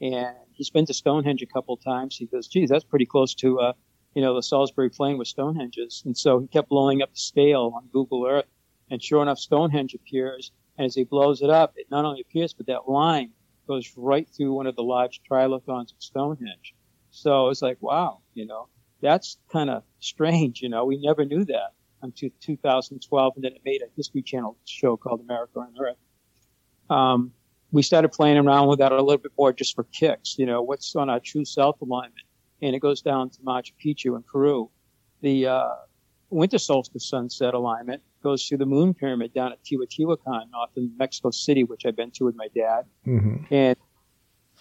And 0.00 0.34
he's 0.52 0.70
been 0.70 0.86
to 0.86 0.94
Stonehenge 0.94 1.40
a 1.40 1.46
couple 1.46 1.76
times. 1.76 2.16
He 2.16 2.26
goes, 2.26 2.48
geez, 2.48 2.68
that's 2.68 2.84
pretty 2.84 3.06
close 3.06 3.34
to, 3.34 3.60
uh, 3.60 3.72
you 4.14 4.22
know, 4.22 4.34
the 4.34 4.42
Salisbury 4.42 4.90
Plain 4.90 5.18
with 5.18 5.28
Stonehenge. 5.28 5.78
And 6.04 6.16
so 6.16 6.40
he 6.40 6.48
kept 6.48 6.68
blowing 6.68 7.00
up 7.00 7.12
the 7.12 7.20
scale 7.20 7.72
on 7.76 7.88
Google 7.92 8.26
Earth. 8.26 8.46
And 8.90 9.00
sure 9.00 9.22
enough, 9.22 9.38
Stonehenge 9.38 9.94
appears. 9.94 10.50
And 10.78 10.86
as 10.86 10.96
he 10.96 11.04
blows 11.04 11.42
it 11.42 11.50
up, 11.50 11.74
it 11.76 11.86
not 11.92 12.04
only 12.04 12.22
appears, 12.22 12.54
but 12.54 12.66
that 12.66 12.88
line 12.88 13.30
goes 13.70 13.92
right 13.96 14.28
through 14.28 14.52
one 14.52 14.66
of 14.66 14.74
the 14.74 14.82
large 14.82 15.20
trilithons 15.30 15.92
of 15.92 16.00
Stonehenge. 16.00 16.74
So 17.12 17.50
it's 17.50 17.62
like, 17.62 17.78
wow, 17.80 18.18
you 18.34 18.44
know, 18.44 18.66
that's 19.00 19.38
kind 19.52 19.70
of 19.70 19.84
strange. 20.00 20.60
You 20.60 20.68
know, 20.68 20.84
we 20.84 20.98
never 21.00 21.24
knew 21.24 21.44
that 21.44 21.74
until 22.02 22.30
2012, 22.40 23.32
and 23.36 23.44
then 23.44 23.52
it 23.52 23.62
made 23.64 23.82
a 23.82 23.86
History 23.96 24.22
Channel 24.22 24.56
show 24.64 24.96
called 24.96 25.20
America 25.20 25.60
Unearthed. 25.60 26.00
Um, 26.90 27.32
we 27.70 27.82
started 27.82 28.08
playing 28.08 28.38
around 28.38 28.66
with 28.66 28.80
that 28.80 28.90
a 28.90 29.00
little 29.00 29.18
bit 29.18 29.32
more 29.38 29.52
just 29.52 29.76
for 29.76 29.84
kicks. 29.84 30.36
You 30.36 30.46
know, 30.46 30.62
what's 30.62 30.96
on 30.96 31.08
our 31.08 31.20
true 31.20 31.44
south 31.44 31.80
alignment, 31.80 32.26
and 32.60 32.74
it 32.74 32.80
goes 32.80 33.00
down 33.02 33.30
to 33.30 33.38
Machu 33.42 33.72
Picchu 33.82 34.16
in 34.16 34.24
Peru. 34.24 34.68
The 35.20 35.46
uh, 35.46 35.74
winter 36.30 36.58
solstice 36.58 37.08
sunset 37.08 37.54
alignment 37.54 38.02
goes 38.22 38.46
through 38.46 38.58
the 38.58 38.66
moon 38.66 38.94
pyramid 38.94 39.32
down 39.34 39.52
at 39.52 39.62
Teotihuacan, 39.64 40.52
off 40.54 40.70
in 40.76 40.92
Mexico 40.96 41.30
City, 41.30 41.64
which 41.64 41.86
I've 41.86 41.96
been 41.96 42.10
to 42.12 42.24
with 42.24 42.36
my 42.36 42.48
dad. 42.54 42.86
Mm-hmm. 43.06 43.54
And 43.54 43.76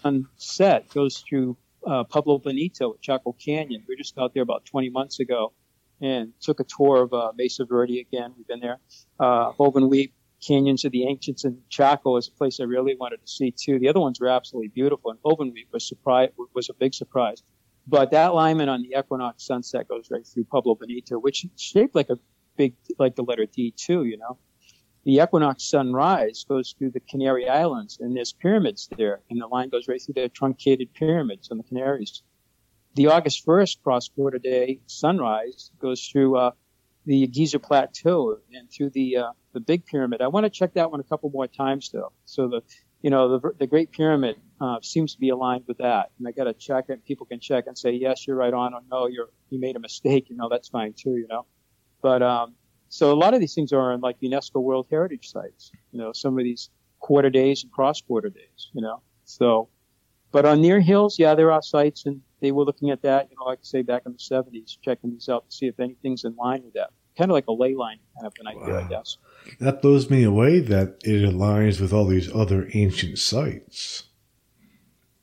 sunset 0.02 0.88
goes 0.92 1.22
through 1.28 1.56
uh, 1.86 2.04
Pueblo 2.04 2.38
Bonito 2.38 2.94
at 2.94 3.00
Chaco 3.00 3.32
Canyon. 3.32 3.84
We 3.86 3.94
were 3.94 3.98
just 3.98 4.16
out 4.18 4.34
there 4.34 4.42
about 4.42 4.64
20 4.64 4.90
months 4.90 5.20
ago 5.20 5.52
and 6.00 6.32
took 6.40 6.60
a 6.60 6.64
tour 6.64 7.02
of 7.02 7.12
uh, 7.12 7.32
Mesa 7.36 7.64
Verde 7.64 8.00
again. 8.00 8.32
We've 8.36 8.46
been 8.46 8.60
there. 8.60 8.78
Uh, 9.18 9.52
Hovenweep, 9.52 10.12
Canyons 10.40 10.84
of 10.84 10.92
the 10.92 11.06
Ancients, 11.06 11.44
and 11.44 11.58
Chaco 11.68 12.16
is 12.16 12.28
a 12.28 12.32
place 12.32 12.60
I 12.60 12.64
really 12.64 12.96
wanted 12.96 13.20
to 13.20 13.26
see 13.26 13.50
too. 13.50 13.78
The 13.78 13.88
other 13.88 14.00
ones 14.00 14.18
were 14.20 14.28
absolutely 14.28 14.68
beautiful, 14.68 15.10
and 15.10 15.20
Hovenweep 15.20 15.66
was 15.72 15.86
surprise 15.86 16.30
was 16.54 16.70
a 16.70 16.74
big 16.74 16.94
surprise. 16.94 17.42
But 17.86 18.10
that 18.12 18.30
alignment 18.30 18.70
on 18.70 18.82
the 18.82 18.94
equinox 18.98 19.44
sunset 19.44 19.88
goes 19.88 20.10
right 20.10 20.26
through 20.26 20.44
Pueblo 20.44 20.74
Bonito, 20.76 21.18
which 21.18 21.44
is 21.44 21.50
shaped 21.60 21.94
like 21.94 22.08
a 22.08 22.18
big, 22.60 22.74
like 22.98 23.14
the 23.16 23.22
letter 23.30 23.46
D 23.46 23.72
too, 23.86 24.04
you 24.04 24.18
know 24.18 24.38
the 25.04 25.16
equinox 25.16 25.64
sunrise 25.64 26.44
goes 26.46 26.74
through 26.76 26.90
the 26.90 27.00
Canary 27.00 27.48
Islands, 27.48 27.98
and 28.00 28.14
there's 28.14 28.32
pyramids 28.32 28.88
there, 28.96 29.20
and 29.30 29.40
the 29.40 29.46
line 29.46 29.70
goes 29.70 29.88
right 29.88 30.00
through 30.00 30.14
the 30.14 30.28
truncated 30.28 30.92
pyramids 30.92 31.50
on 31.50 31.56
the 31.56 31.64
Canaries. 31.64 32.22
The 32.94 33.06
August 33.06 33.46
1st 33.46 33.82
cross 33.82 34.08
quarter 34.08 34.38
day 34.38 34.80
sunrise 34.86 35.70
goes 35.80 36.06
through 36.06 36.36
uh, 36.36 36.50
the 37.06 37.26
Giza 37.26 37.58
Plateau 37.58 38.38
and 38.52 38.70
through 38.70 38.90
the 38.90 39.16
uh, 39.16 39.32
the 39.52 39.60
Big 39.60 39.86
Pyramid. 39.86 40.20
I 40.20 40.28
want 40.28 40.44
to 40.44 40.50
check 40.50 40.74
that 40.74 40.90
one 40.90 41.00
a 41.00 41.04
couple 41.04 41.30
more 41.30 41.46
times 41.46 41.90
though. 41.90 42.12
So 42.26 42.48
the 42.48 42.62
you 43.00 43.10
know 43.10 43.38
the 43.38 43.52
the 43.58 43.66
Great 43.66 43.92
Pyramid 43.92 44.36
uh, 44.60 44.80
seems 44.82 45.14
to 45.14 45.20
be 45.20 45.30
aligned 45.30 45.64
with 45.66 45.78
that, 45.78 46.10
and 46.18 46.28
I 46.28 46.32
got 46.32 46.44
to 46.44 46.52
check 46.52 46.86
it. 46.90 47.06
People 47.06 47.24
can 47.24 47.40
check 47.40 47.68
and 47.68 47.78
say 47.78 47.92
yes, 47.92 48.26
you're 48.26 48.36
right 48.36 48.52
on, 48.52 48.74
or 48.74 48.80
no, 48.90 49.06
you're 49.06 49.30
you 49.48 49.60
made 49.60 49.76
a 49.76 49.80
mistake. 49.80 50.28
You 50.28 50.36
know 50.36 50.48
that's 50.50 50.68
fine 50.68 50.92
too. 50.92 51.16
You 51.16 51.26
know, 51.28 51.46
but 52.02 52.22
um, 52.22 52.54
so 52.88 53.12
a 53.12 53.14
lot 53.14 53.34
of 53.34 53.40
these 53.40 53.54
things 53.54 53.72
are 53.72 53.92
on 53.92 54.00
like 54.00 54.20
UNESCO 54.20 54.62
World 54.62 54.86
Heritage 54.90 55.30
sites. 55.30 55.72
You 55.92 55.98
know, 55.98 56.12
some 56.12 56.38
of 56.38 56.44
these 56.44 56.70
quarter 56.98 57.30
days 57.30 57.62
and 57.62 57.72
cross 57.72 58.00
quarter 58.00 58.28
days. 58.30 58.70
You 58.72 58.82
know, 58.82 59.02
so 59.24 59.68
but 60.32 60.44
on 60.44 60.60
near 60.60 60.80
hills, 60.80 61.18
yeah, 61.18 61.34
there 61.34 61.50
are 61.50 61.62
sites, 61.62 62.06
and 62.06 62.20
they 62.40 62.52
were 62.52 62.64
looking 62.64 62.90
at 62.90 63.02
that. 63.02 63.28
You 63.30 63.36
know, 63.38 63.46
like 63.46 63.58
I 63.58 63.64
say, 63.64 63.82
back 63.82 64.02
in 64.06 64.12
the 64.12 64.18
'70s, 64.18 64.78
checking 64.80 65.10
these 65.10 65.28
out 65.28 65.48
to 65.48 65.56
see 65.56 65.66
if 65.66 65.80
anything's 65.80 66.24
in 66.24 66.34
line 66.36 66.62
with 66.64 66.74
that. 66.74 66.90
Kind 67.18 67.30
of 67.30 67.34
like 67.34 67.48
a 67.48 67.52
ley 67.52 67.74
line 67.74 67.98
kind 68.16 68.26
of 68.26 68.32
an 68.38 68.46
idea, 68.46 68.74
wow. 68.74 68.84
I 68.84 68.88
guess. 68.88 69.18
That 69.58 69.82
blows 69.82 70.08
me 70.08 70.22
away 70.22 70.60
that 70.60 70.98
it 71.02 71.28
aligns 71.28 71.80
with 71.80 71.92
all 71.92 72.06
these 72.06 72.32
other 72.32 72.68
ancient 72.72 73.18
sites. 73.18 74.04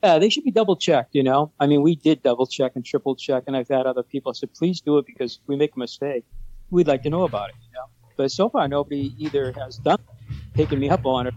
Yeah, 0.03 0.19
they 0.19 0.29
should 0.29 0.43
be 0.43 0.51
double 0.51 0.75
checked, 0.75 1.15
you 1.15 1.23
know. 1.23 1.51
I 1.59 1.65
mean, 1.65 1.81
we 1.81 1.95
did 1.95 2.21
double 2.21 2.45
check 2.45 2.73
and 2.75 2.85
triple 2.85 3.15
check, 3.15 3.43
and 3.47 3.57
I've 3.57 3.67
had 3.67 3.85
other 3.85 4.03
people 4.03 4.33
say, 4.33 4.47
please 4.47 4.79
do 4.79 4.97
it 4.99 5.05
because 5.05 5.39
we 5.47 5.55
make 5.55 5.75
a 5.75 5.79
mistake 5.79 6.23
we'd 6.69 6.88
like 6.88 7.03
to 7.03 7.10
know 7.10 7.23
about 7.23 7.49
it. 7.49 7.56
You 7.62 7.73
know? 7.73 7.86
But 8.15 8.32
so 8.32 8.49
far, 8.49 8.67
nobody 8.67 9.13
either 9.17 9.51
has 9.53 9.77
done 9.77 9.99
taken 10.56 10.80
me 10.80 10.89
up 10.89 11.06
on 11.06 11.27
it, 11.27 11.34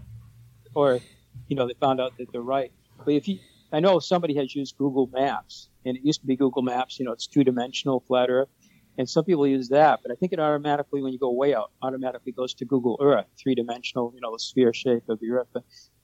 or 0.73 0.99
you 1.47 1.55
know 1.55 1.67
they 1.67 1.75
found 1.79 2.01
out 2.01 2.17
that 2.17 2.31
they're 2.31 2.41
right. 2.41 2.71
But 3.05 3.13
if 3.13 3.27
you, 3.27 3.39
I 3.71 3.79
know 3.79 3.99
somebody 3.99 4.35
has 4.35 4.53
used 4.55 4.77
Google 4.77 5.07
Maps, 5.13 5.69
and 5.85 5.95
it 5.95 6.03
used 6.03 6.21
to 6.21 6.27
be 6.27 6.35
Google 6.35 6.63
Maps. 6.63 6.99
You 6.99 7.05
know, 7.05 7.11
it's 7.11 7.27
two 7.27 7.43
dimensional, 7.43 8.01
flat 8.07 8.29
Earth, 8.29 8.49
and 8.97 9.09
some 9.09 9.23
people 9.23 9.47
use 9.47 9.69
that. 9.69 9.99
But 10.01 10.11
I 10.11 10.15
think 10.15 10.33
it 10.33 10.39
automatically, 10.39 11.01
when 11.01 11.13
you 11.13 11.19
go 11.19 11.31
way 11.31 11.53
out, 11.53 11.71
automatically 11.81 12.31
goes 12.31 12.53
to 12.55 12.65
Google 12.65 12.97
Earth, 13.01 13.25
three 13.37 13.55
dimensional. 13.55 14.11
You 14.15 14.21
know, 14.21 14.31
the 14.31 14.39
sphere 14.39 14.73
shape 14.73 15.07
of 15.07 15.19
the 15.19 15.29
Earth. 15.31 15.47
But, 15.53 15.63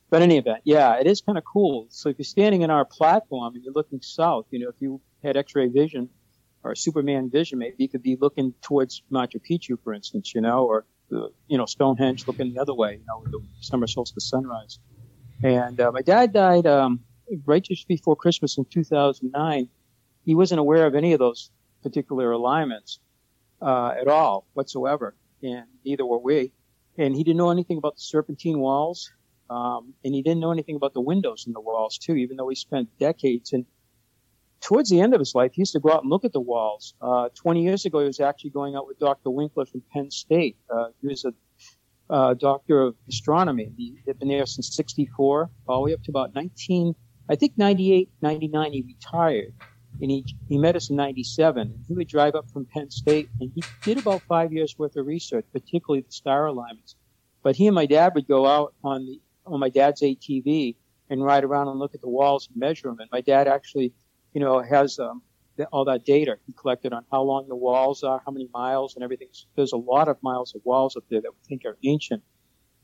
but 0.10 0.18
in 0.18 0.30
any 0.30 0.38
event, 0.38 0.62
yeah, 0.64 1.00
it 1.00 1.08
is 1.08 1.22
kind 1.22 1.38
of 1.38 1.44
cool. 1.44 1.88
So 1.90 2.10
if 2.10 2.18
you're 2.18 2.26
standing 2.26 2.62
in 2.62 2.70
our 2.70 2.86
platform 2.86 3.56
and 3.56 3.64
you're 3.64 3.74
looking 3.74 4.02
south, 4.02 4.46
you 4.52 4.60
know, 4.60 4.70
if 4.70 4.76
you 4.80 5.02
had 5.24 5.36
X-ray 5.36 5.68
vision, 5.68 6.10
or 6.64 6.76
Superman 6.76 7.30
vision, 7.30 7.60
maybe 7.60 7.76
you 7.78 7.90
could 7.90 8.04
be 8.04 8.18
looking 8.20 8.54
towards 8.62 9.04
Machu 9.12 9.40
Picchu, 9.40 9.78
for 9.84 9.94
instance, 9.94 10.34
you 10.34 10.42
know, 10.42 10.66
or 10.66 10.86
the, 11.10 11.30
you 11.48 11.58
know 11.58 11.66
Stonehenge 11.66 12.28
looking 12.28 12.54
the 12.54 12.60
other 12.60 12.74
way, 12.74 12.94
you 12.94 13.06
know, 13.08 13.20
with 13.22 13.32
the 13.32 13.42
summer 13.62 13.88
solstice 13.88 14.28
sunrise. 14.30 14.80
And 15.44 15.80
uh, 15.80 15.92
my 15.92 16.02
dad 16.02 16.34
died 16.34 16.66
um, 16.66 17.00
right 17.46 17.64
just 17.64 17.88
before 17.88 18.16
Christmas 18.16 18.58
in 18.58 18.66
2009. 18.66 19.70
He 20.26 20.36
wasn't 20.36 20.60
aware 20.60 20.86
of 20.86 20.96
any 20.96 21.14
of 21.14 21.20
those 21.20 21.52
particular 21.84 22.32
alignments 22.32 23.00
uh, 23.62 23.94
at 24.00 24.08
all 24.08 24.46
whatsoever, 24.54 25.16
and 25.42 25.66
neither 25.86 26.06
were 26.06 26.20
we. 26.20 26.52
And 26.98 27.16
he 27.16 27.24
didn't 27.24 27.38
know 27.38 27.52
anything 27.52 27.78
about 27.78 27.96
the 27.96 28.02
serpentine 28.02 28.60
walls, 28.60 29.12
um, 29.50 29.94
and 30.04 30.14
he 30.14 30.22
didn't 30.22 30.40
know 30.40 30.52
anything 30.52 30.76
about 30.76 30.94
the 30.94 31.02
windows 31.02 31.46
in 31.48 31.54
the 31.54 31.62
walls 31.62 31.98
too, 31.98 32.16
even 32.16 32.38
though 32.38 32.50
he 32.50 32.56
spent 32.56 32.90
decades 33.00 33.54
in 33.54 33.66
towards 34.62 34.90
the 34.90 35.02
end 35.02 35.14
of 35.14 35.20
his 35.20 35.36
life, 35.36 35.52
he 35.54 35.62
used 35.62 35.74
to 35.74 35.80
go 35.80 35.92
out 35.92 36.04
and 36.04 36.10
look 36.10 36.26
at 36.26 36.34
the 36.34 36.42
walls. 36.42 36.94
Uh, 37.02 37.30
20 37.36 37.64
years 37.64 37.86
ago, 37.86 38.00
he 38.00 38.06
was 38.06 38.20
actually 38.20 38.50
going 38.50 38.76
out 38.76 38.88
with 38.88 39.00
Dr. 39.00 39.30
Winkler 39.30 39.66
from 39.66 39.82
Penn 39.94 40.12
State. 40.12 40.58
Uh, 40.70 40.88
he 41.02 41.08
was 41.08 41.26
a 41.26 41.34
uh, 42.10 42.34
doctor 42.34 42.82
of 42.82 42.96
astronomy. 43.08 43.72
He 43.78 43.98
had 44.08 44.20
been 44.20 44.30
there 44.30 44.46
since 44.46 44.76
64, 44.76 45.50
all 45.68 45.78
the 45.78 45.86
way 45.86 45.94
up 45.94 46.04
to 46.04 46.12
about 46.12 46.34
19, 46.34 46.96
I 47.30 47.36
think 47.36 47.54
98, 47.58 48.10
99, 48.22 48.74
he 48.74 48.82
retired. 48.84 49.54
And 50.00 50.12
he, 50.12 50.26
he 50.48 50.58
met 50.58 50.76
us 50.76 50.90
in 50.90 50.96
97. 50.96 51.84
He 51.88 51.94
would 51.94 52.08
drive 52.08 52.36
up 52.36 52.50
from 52.52 52.66
Penn 52.66 52.92
State 52.92 53.30
and 53.42 53.52
he 53.54 53.64
did 53.82 53.98
about 53.98 54.22
five 54.24 54.54
years 54.54 54.78
worth 54.78 54.96
of 54.96 55.08
research, 55.08 55.46
particularly 55.52 56.02
the 56.02 56.12
star 56.12 56.46
alignments. 56.46 56.96
But 57.42 57.56
he 57.56 57.68
and 57.68 57.74
my 57.74 57.88
dad 57.88 58.14
would 58.14 58.28
go 58.28 58.46
out 58.46 58.74
on 58.84 59.06
the, 59.08 59.20
on 59.46 59.60
my 59.60 59.70
dad's 59.70 60.02
ATV 60.02 60.76
and 61.10 61.24
ride 61.24 61.44
around 61.44 61.68
and 61.68 61.80
look 61.80 61.96
at 61.96 62.02
the 62.02 62.10
walls 62.10 62.48
and 62.48 62.58
measure 62.58 62.90
them. 62.90 63.00
And 63.00 63.10
my 63.12 63.22
dad 63.22 63.48
actually 63.48 63.94
you 64.38 64.44
know, 64.44 64.62
has 64.62 65.00
um, 65.00 65.24
all 65.72 65.84
that 65.86 66.06
data 66.06 66.38
he 66.46 66.54
collected 66.54 66.94
on 66.94 67.04
how 67.12 67.24
long 67.24 67.48
the 67.48 67.56
walls 67.56 68.04
are, 68.04 68.22
how 68.24 68.32
many 68.32 68.48
miles, 68.54 68.94
and 68.94 69.04
everything. 69.04 69.30
There's 69.56 69.72
a 69.72 69.78
lot 69.78 70.08
of 70.10 70.22
miles 70.22 70.54
of 70.54 70.62
walls 70.64 70.96
up 70.96 71.06
there 71.10 71.22
that 71.22 71.32
we 71.32 71.40
think 71.50 71.66
are 71.66 71.76
ancient. 71.84 72.22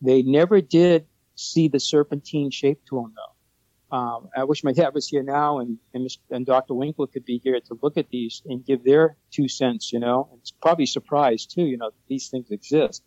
They 0.01 0.23
never 0.23 0.61
did 0.61 1.05
see 1.35 1.67
the 1.67 1.79
serpentine 1.79 2.49
shape 2.49 2.83
to 2.89 2.95
them, 2.95 3.13
though. 3.15 3.95
Um, 3.95 4.29
I 4.35 4.45
wish 4.45 4.63
my 4.63 4.73
dad 4.73 4.95
was 4.95 5.07
here 5.07 5.21
now 5.21 5.59
and, 5.59 5.77
and, 5.93 6.09
and, 6.31 6.43
Dr. 6.43 6.73
Winkler 6.73 7.05
could 7.05 7.23
be 7.23 7.37
here 7.43 7.59
to 7.59 7.77
look 7.83 7.97
at 7.97 8.09
these 8.09 8.41
and 8.47 8.65
give 8.65 8.83
their 8.83 9.15
two 9.29 9.47
cents, 9.47 9.93
you 9.93 9.99
know. 9.99 10.29
It's 10.39 10.49
probably 10.49 10.87
surprised, 10.87 11.51
too, 11.53 11.65
you 11.65 11.77
know, 11.77 11.91
these 12.07 12.29
things 12.29 12.49
exist. 12.49 13.03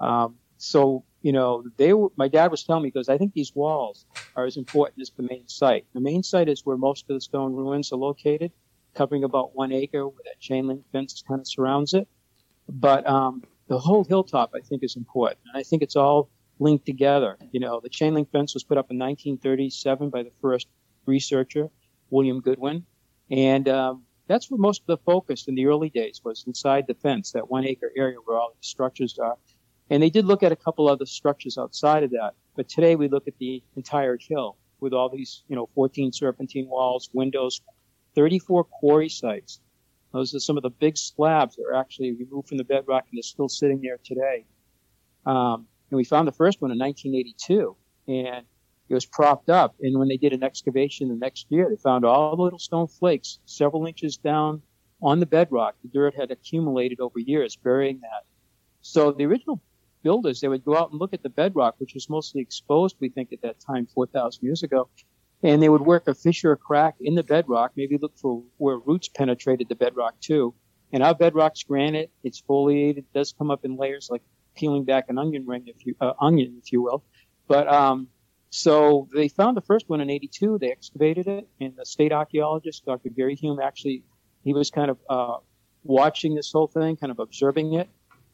Um, 0.00 0.34
so 0.58 1.04
you 1.22 1.32
know, 1.32 1.64
they 1.76 1.92
were, 1.92 2.08
my 2.16 2.28
dad 2.28 2.50
was 2.50 2.62
telling 2.62 2.84
me 2.84 2.90
because 2.90 3.08
I 3.08 3.18
think 3.18 3.34
these 3.34 3.54
walls 3.54 4.06
are 4.36 4.44
as 4.44 4.56
important 4.56 5.00
as 5.00 5.10
the 5.10 5.24
main 5.24 5.48
site. 5.48 5.84
The 5.92 6.00
main 6.00 6.22
site 6.22 6.48
is 6.48 6.64
where 6.64 6.76
most 6.76 7.06
of 7.10 7.14
the 7.14 7.20
stone 7.20 7.54
ruins 7.54 7.92
are 7.92 7.96
located, 7.96 8.52
covering 8.94 9.24
about 9.24 9.56
one 9.56 9.72
acre 9.72 10.06
where 10.06 10.22
that 10.24 10.40
chain 10.40 10.68
link 10.68 10.84
fence 10.92 11.22
kind 11.26 11.40
of 11.40 11.48
surrounds 11.48 11.94
it. 11.94 12.06
But 12.68 13.06
um, 13.08 13.42
the 13.66 13.78
whole 13.78 14.04
hilltop, 14.04 14.52
I 14.54 14.60
think, 14.60 14.84
is 14.84 14.96
important. 14.96 15.40
And 15.46 15.58
I 15.58 15.64
think 15.64 15.82
it's 15.82 15.96
all 15.96 16.30
linked 16.60 16.86
together. 16.86 17.36
You 17.50 17.60
know, 17.60 17.80
the 17.80 17.88
chain 17.88 18.14
link 18.14 18.30
fence 18.30 18.54
was 18.54 18.62
put 18.62 18.78
up 18.78 18.90
in 18.90 18.98
1937 18.98 20.10
by 20.10 20.22
the 20.22 20.32
first 20.40 20.68
researcher, 21.06 21.68
William 22.10 22.40
Goodwin. 22.40 22.84
And 23.30 23.68
um, 23.68 24.04
that's 24.28 24.50
where 24.50 24.58
most 24.58 24.82
of 24.82 24.86
the 24.86 24.98
focus 24.98 25.48
in 25.48 25.56
the 25.56 25.66
early 25.66 25.90
days 25.90 26.20
was 26.24 26.44
inside 26.46 26.86
the 26.86 26.94
fence, 26.94 27.32
that 27.32 27.50
one 27.50 27.66
acre 27.66 27.90
area 27.96 28.18
where 28.24 28.38
all 28.38 28.52
these 28.54 28.68
structures 28.68 29.18
are. 29.18 29.36
And 29.90 30.02
they 30.02 30.10
did 30.10 30.26
look 30.26 30.42
at 30.42 30.52
a 30.52 30.56
couple 30.56 30.88
other 30.88 31.06
structures 31.06 31.56
outside 31.56 32.02
of 32.02 32.10
that. 32.10 32.34
But 32.56 32.68
today 32.68 32.96
we 32.96 33.08
look 33.08 33.26
at 33.26 33.38
the 33.38 33.62
entire 33.76 34.18
hill 34.18 34.56
with 34.80 34.92
all 34.92 35.08
these, 35.08 35.44
you 35.48 35.56
know, 35.56 35.68
14 35.74 36.12
serpentine 36.12 36.68
walls, 36.68 37.10
windows, 37.12 37.60
34 38.14 38.64
quarry 38.64 39.08
sites. 39.08 39.60
Those 40.12 40.34
are 40.34 40.40
some 40.40 40.56
of 40.56 40.62
the 40.62 40.70
big 40.70 40.96
slabs 40.96 41.56
that 41.56 41.64
are 41.64 41.74
actually 41.74 42.12
removed 42.12 42.48
from 42.48 42.58
the 42.58 42.64
bedrock 42.64 43.04
and 43.10 43.18
they're 43.18 43.22
still 43.22 43.48
sitting 43.48 43.80
there 43.80 43.98
today. 44.02 44.44
Um, 45.26 45.66
and 45.90 45.96
we 45.96 46.04
found 46.04 46.28
the 46.28 46.32
first 46.32 46.60
one 46.60 46.70
in 46.70 46.78
1982 46.78 47.76
and 48.08 48.46
it 48.88 48.94
was 48.94 49.06
propped 49.06 49.50
up. 49.50 49.74
And 49.80 49.98
when 49.98 50.08
they 50.08 50.16
did 50.16 50.32
an 50.32 50.42
excavation 50.42 51.08
the 51.08 51.14
next 51.14 51.46
year, 51.50 51.68
they 51.68 51.76
found 51.76 52.04
all 52.04 52.36
the 52.36 52.42
little 52.42 52.58
stone 52.58 52.88
flakes 52.88 53.38
several 53.44 53.86
inches 53.86 54.16
down 54.16 54.62
on 55.02 55.20
the 55.20 55.26
bedrock. 55.26 55.76
The 55.82 55.88
dirt 55.88 56.14
had 56.14 56.30
accumulated 56.30 57.00
over 57.00 57.18
years, 57.18 57.56
burying 57.56 58.00
that. 58.00 58.24
So 58.80 59.12
the 59.12 59.26
original 59.26 59.60
builders, 60.02 60.40
they 60.40 60.48
would 60.48 60.64
go 60.64 60.76
out 60.76 60.90
and 60.90 61.00
look 61.00 61.14
at 61.14 61.22
the 61.22 61.28
bedrock, 61.28 61.74
which 61.78 61.94
was 61.94 62.08
mostly 62.08 62.40
exposed, 62.40 62.96
we 63.00 63.08
think, 63.08 63.32
at 63.32 63.42
that 63.42 63.60
time, 63.60 63.86
4,000 63.86 64.44
years 64.44 64.62
ago. 64.62 64.88
And 65.42 65.62
they 65.62 65.68
would 65.68 65.82
work 65.82 66.08
a 66.08 66.14
fissure 66.14 66.56
crack 66.56 66.96
in 67.00 67.14
the 67.14 67.22
bedrock, 67.22 67.72
maybe 67.76 67.96
look 67.96 68.16
for 68.16 68.42
where 68.56 68.78
roots 68.78 69.08
penetrated 69.08 69.68
the 69.68 69.76
bedrock 69.76 70.20
too. 70.20 70.54
And 70.92 71.02
our 71.02 71.14
bedrock's 71.14 71.62
granite, 71.62 72.10
it's 72.24 72.40
foliated, 72.40 73.04
does 73.14 73.32
come 73.32 73.50
up 73.50 73.64
in 73.64 73.76
layers 73.76 74.08
like 74.10 74.22
peeling 74.56 74.84
back 74.84 75.06
an 75.08 75.18
onion 75.18 75.46
ring, 75.46 75.64
if 75.66 75.86
you, 75.86 75.94
uh, 76.00 76.14
onion, 76.20 76.60
if 76.62 76.72
you 76.72 76.82
will. 76.82 77.04
But, 77.46 77.68
um, 77.68 78.08
so 78.50 79.08
they 79.14 79.28
found 79.28 79.56
the 79.56 79.62
first 79.62 79.88
one 79.88 80.00
in 80.00 80.08
82. 80.08 80.58
They 80.58 80.72
excavated 80.72 81.26
it, 81.28 81.46
and 81.60 81.74
the 81.76 81.84
state 81.84 82.12
archaeologist, 82.12 82.84
Dr. 82.86 83.10
Gary 83.10 83.34
Hume, 83.34 83.60
actually, 83.60 84.04
he 84.42 84.54
was 84.54 84.70
kind 84.70 84.90
of 84.90 84.98
uh, 85.08 85.36
watching 85.84 86.34
this 86.34 86.50
whole 86.50 86.66
thing, 86.66 86.96
kind 86.96 87.10
of 87.10 87.18
observing 87.18 87.74
it. 87.74 87.88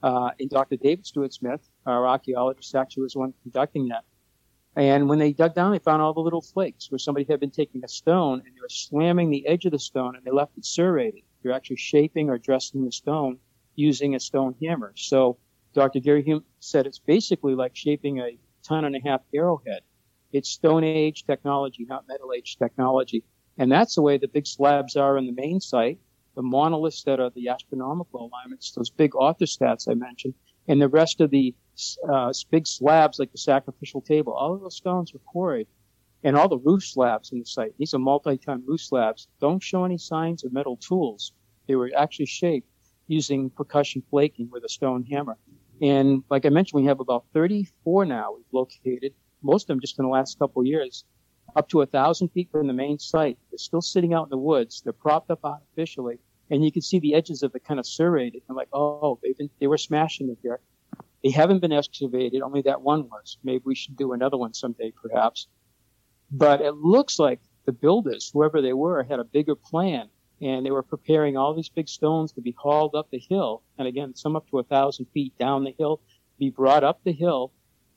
Uh, 0.04 0.30
and 0.38 0.50
Dr. 0.50 0.76
David 0.76 1.06
Stewart 1.06 1.32
Smith, 1.32 1.66
our 1.86 2.06
archaeologist, 2.06 2.74
actually 2.74 3.04
was 3.04 3.14
the 3.14 3.20
one 3.20 3.32
conducting 3.42 3.88
that. 3.88 4.04
And 4.76 5.08
when 5.08 5.18
they 5.18 5.32
dug 5.32 5.54
down, 5.54 5.72
they 5.72 5.78
found 5.78 6.02
all 6.02 6.12
the 6.12 6.20
little 6.20 6.42
flakes 6.42 6.90
where 6.90 6.98
somebody 6.98 7.24
had 7.26 7.40
been 7.40 7.50
taking 7.50 7.82
a 7.82 7.88
stone 7.88 8.42
and 8.44 8.54
they 8.54 8.60
were 8.60 8.68
slamming 8.68 9.30
the 9.30 9.46
edge 9.46 9.64
of 9.64 9.72
the 9.72 9.78
stone 9.78 10.14
and 10.14 10.22
they 10.22 10.30
left 10.30 10.58
it 10.58 10.66
serrated. 10.66 11.22
They're 11.42 11.52
actually 11.52 11.76
shaping 11.76 12.28
or 12.28 12.36
dressing 12.36 12.84
the 12.84 12.92
stone 12.92 13.38
using 13.76 14.14
a 14.14 14.20
stone 14.20 14.54
hammer. 14.60 14.92
So 14.94 15.38
Dr. 15.72 16.00
Gary 16.00 16.22
Hume 16.22 16.44
said 16.60 16.86
it's 16.86 16.98
basically 16.98 17.54
like 17.54 17.74
shaping 17.74 18.18
a 18.18 18.36
ton 18.62 18.84
and 18.84 18.94
a 18.94 19.00
half 19.00 19.22
arrowhead. 19.32 19.80
It's 20.32 20.50
Stone 20.50 20.84
Age 20.84 21.24
technology, 21.24 21.86
not 21.88 22.06
Metal 22.08 22.30
Age 22.36 22.58
technology. 22.58 23.24
And 23.56 23.72
that's 23.72 23.94
the 23.94 24.02
way 24.02 24.18
the 24.18 24.28
big 24.28 24.46
slabs 24.46 24.96
are 24.96 25.16
in 25.16 25.24
the 25.24 25.32
main 25.32 25.60
site. 25.60 25.98
The 26.34 26.42
monoliths 26.42 27.02
that 27.04 27.20
are 27.20 27.30
the 27.30 27.48
astronomical 27.48 28.28
alignments, 28.28 28.72
those 28.72 28.90
big 28.90 29.12
orthostats 29.12 29.88
I 29.88 29.94
mentioned, 29.94 30.34
and 30.66 30.80
the 30.80 30.88
rest 30.88 31.20
of 31.20 31.30
the 31.30 31.54
uh, 32.08 32.32
big 32.50 32.66
slabs 32.66 33.18
like 33.18 33.32
the 33.32 33.38
sacrificial 33.38 34.00
table, 34.00 34.32
all 34.32 34.54
of 34.54 34.60
those 34.60 34.76
stones 34.76 35.12
were 35.12 35.20
quarried. 35.20 35.68
And 36.22 36.36
all 36.36 36.48
the 36.48 36.58
roof 36.58 36.84
slabs 36.84 37.32
in 37.32 37.38
the 37.38 37.44
site, 37.44 37.74
these 37.76 37.92
are 37.92 37.98
multi-ton 37.98 38.64
roof 38.66 38.80
slabs, 38.80 39.28
don't 39.40 39.62
show 39.62 39.84
any 39.84 39.98
signs 39.98 40.42
of 40.42 40.52
metal 40.52 40.78
tools. 40.78 41.32
They 41.68 41.76
were 41.76 41.90
actually 41.94 42.26
shaped 42.26 42.68
using 43.06 43.50
percussion 43.50 44.02
flaking 44.08 44.48
with 44.50 44.64
a 44.64 44.68
stone 44.68 45.04
hammer. 45.04 45.36
And 45.82 46.24
like 46.30 46.46
I 46.46 46.48
mentioned, 46.48 46.80
we 46.80 46.86
have 46.88 47.00
about 47.00 47.26
34 47.34 48.06
now 48.06 48.32
we've 48.34 48.44
located 48.52 49.12
most 49.44 49.64
of 49.64 49.68
them 49.68 49.80
just 49.80 49.98
in 49.98 50.04
the 50.04 50.10
last 50.10 50.38
couple 50.38 50.62
of 50.62 50.66
years, 50.66 51.04
up 51.54 51.68
to 51.68 51.82
a 51.82 51.86
thousand 51.86 52.28
feet 52.30 52.50
from 52.50 52.66
the 52.66 52.72
main 52.72 52.98
site. 52.98 53.38
They're 53.50 53.58
still 53.58 53.82
sitting 53.82 54.14
out 54.14 54.24
in 54.24 54.30
the 54.30 54.38
woods. 54.38 54.80
They're 54.80 54.92
propped 54.92 55.30
up 55.30 55.40
artificially, 55.44 56.18
and 56.50 56.64
you 56.64 56.72
can 56.72 56.82
see 56.82 56.98
the 56.98 57.14
edges 57.14 57.42
of 57.42 57.54
it 57.54 57.64
kind 57.64 57.80
of 57.80 57.86
serrated. 57.86 58.42
I'm 58.48 58.56
like, 58.56 58.68
oh, 58.72 59.18
they've 59.22 59.36
been, 59.36 59.50
they 59.60 59.66
were 59.66 59.78
smashing 59.78 60.30
it 60.30 60.38
here. 60.42 60.60
They 61.22 61.30
haven't 61.30 61.60
been 61.60 61.72
excavated. 61.72 62.42
Only 62.42 62.62
that 62.62 62.82
one 62.82 63.08
was. 63.08 63.38
Maybe 63.42 63.62
we 63.64 63.74
should 63.74 63.96
do 63.96 64.12
another 64.12 64.36
one 64.36 64.52
someday, 64.52 64.92
perhaps. 65.02 65.48
But 66.30 66.60
it 66.60 66.74
looks 66.74 67.18
like 67.18 67.40
the 67.64 67.72
builders, 67.72 68.30
whoever 68.32 68.60
they 68.60 68.74
were, 68.74 69.02
had 69.02 69.20
a 69.20 69.24
bigger 69.24 69.54
plan, 69.54 70.08
and 70.42 70.66
they 70.66 70.70
were 70.70 70.82
preparing 70.82 71.36
all 71.36 71.54
these 71.54 71.70
big 71.70 71.88
stones 71.88 72.32
to 72.32 72.42
be 72.42 72.54
hauled 72.58 72.94
up 72.94 73.10
the 73.10 73.18
hill, 73.18 73.62
and 73.78 73.88
again, 73.88 74.14
some 74.14 74.36
up 74.36 74.48
to 74.50 74.58
a 74.58 74.64
thousand 74.64 75.06
feet 75.14 75.36
down 75.38 75.64
the 75.64 75.74
hill, 75.78 76.00
be 76.38 76.50
brought 76.50 76.84
up 76.84 77.00
the 77.04 77.12
hill 77.12 77.52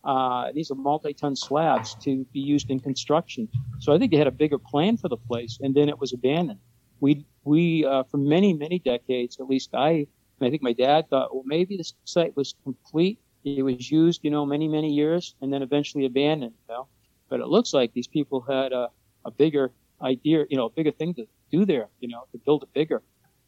uh, 0.08 0.52
these 0.54 0.72
are 0.72 0.76
multi-ton 0.76 1.36
slabs 1.36 1.96
to 1.96 2.26
be 2.32 2.40
used 2.40 2.72
in 2.72 2.80
construction. 2.80 3.50
So 3.80 3.94
I 3.94 4.00
think 4.00 4.12
they 4.12 4.18
had 4.18 4.28
a 4.28 4.32
bigger 4.32 4.58
plan 4.58 4.96
for 4.96 5.10
the 5.10 5.18
place, 5.18 5.60
and 5.62 5.76
then 5.76 5.90
it 5.90 6.00
was 6.00 6.14
abandoned. 6.14 6.60
We 7.02 7.26
we 7.48 7.86
uh, 7.86 8.04
for 8.04 8.18
many 8.18 8.54
many 8.54 8.80
decades, 8.80 9.40
at 9.40 9.48
least 9.48 9.70
I, 9.74 10.08
I 10.42 10.50
think 10.50 10.62
my 10.62 10.74
dad 10.74 11.10
thought, 11.10 11.34
well, 11.34 11.44
maybe 11.46 11.78
the 11.78 11.92
site 12.04 12.36
was 12.36 12.54
complete. 12.64 13.20
It 13.44 13.64
was 13.64 13.90
used, 13.90 14.22
you 14.24 14.32
know, 14.32 14.46
many 14.46 14.68
many 14.68 14.92
years, 14.92 15.36
and 15.42 15.52
then 15.52 15.62
eventually 15.62 16.06
abandoned. 16.06 16.54
You 16.68 16.76
know? 16.76 16.88
But 17.30 17.40
it 17.40 17.48
looks 17.48 17.74
like 17.74 17.94
these 17.94 18.08
people 18.08 18.42
had 18.42 18.74
a, 18.74 18.90
a 19.26 19.32
bigger 19.32 19.72
idea, 20.02 20.46
you 20.50 20.58
know, 20.58 20.66
a 20.66 20.70
bigger 20.70 20.92
thing 20.92 21.14
to 21.16 21.26
do 21.52 21.66
there, 21.66 21.88
you 22.00 22.10
know, 22.10 22.26
to 22.32 22.38
build 22.38 22.64
it 22.64 22.74
bigger, 22.74 23.02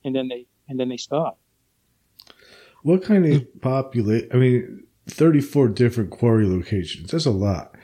and 0.04 0.16
then 0.16 0.28
they 0.28 0.48
and 0.68 0.80
then 0.80 0.90
they 0.90 0.98
stopped. 0.98 1.40
What 2.84 3.04
kind 3.04 3.26
of 3.26 3.62
populate? 3.62 4.30
I 4.34 4.38
mean, 4.38 4.88
34 5.10 5.70
different 5.70 6.12
quarry 6.12 6.48
locations. 6.48 7.12
That's 7.12 7.26
a 7.26 7.32
lot. 7.32 7.76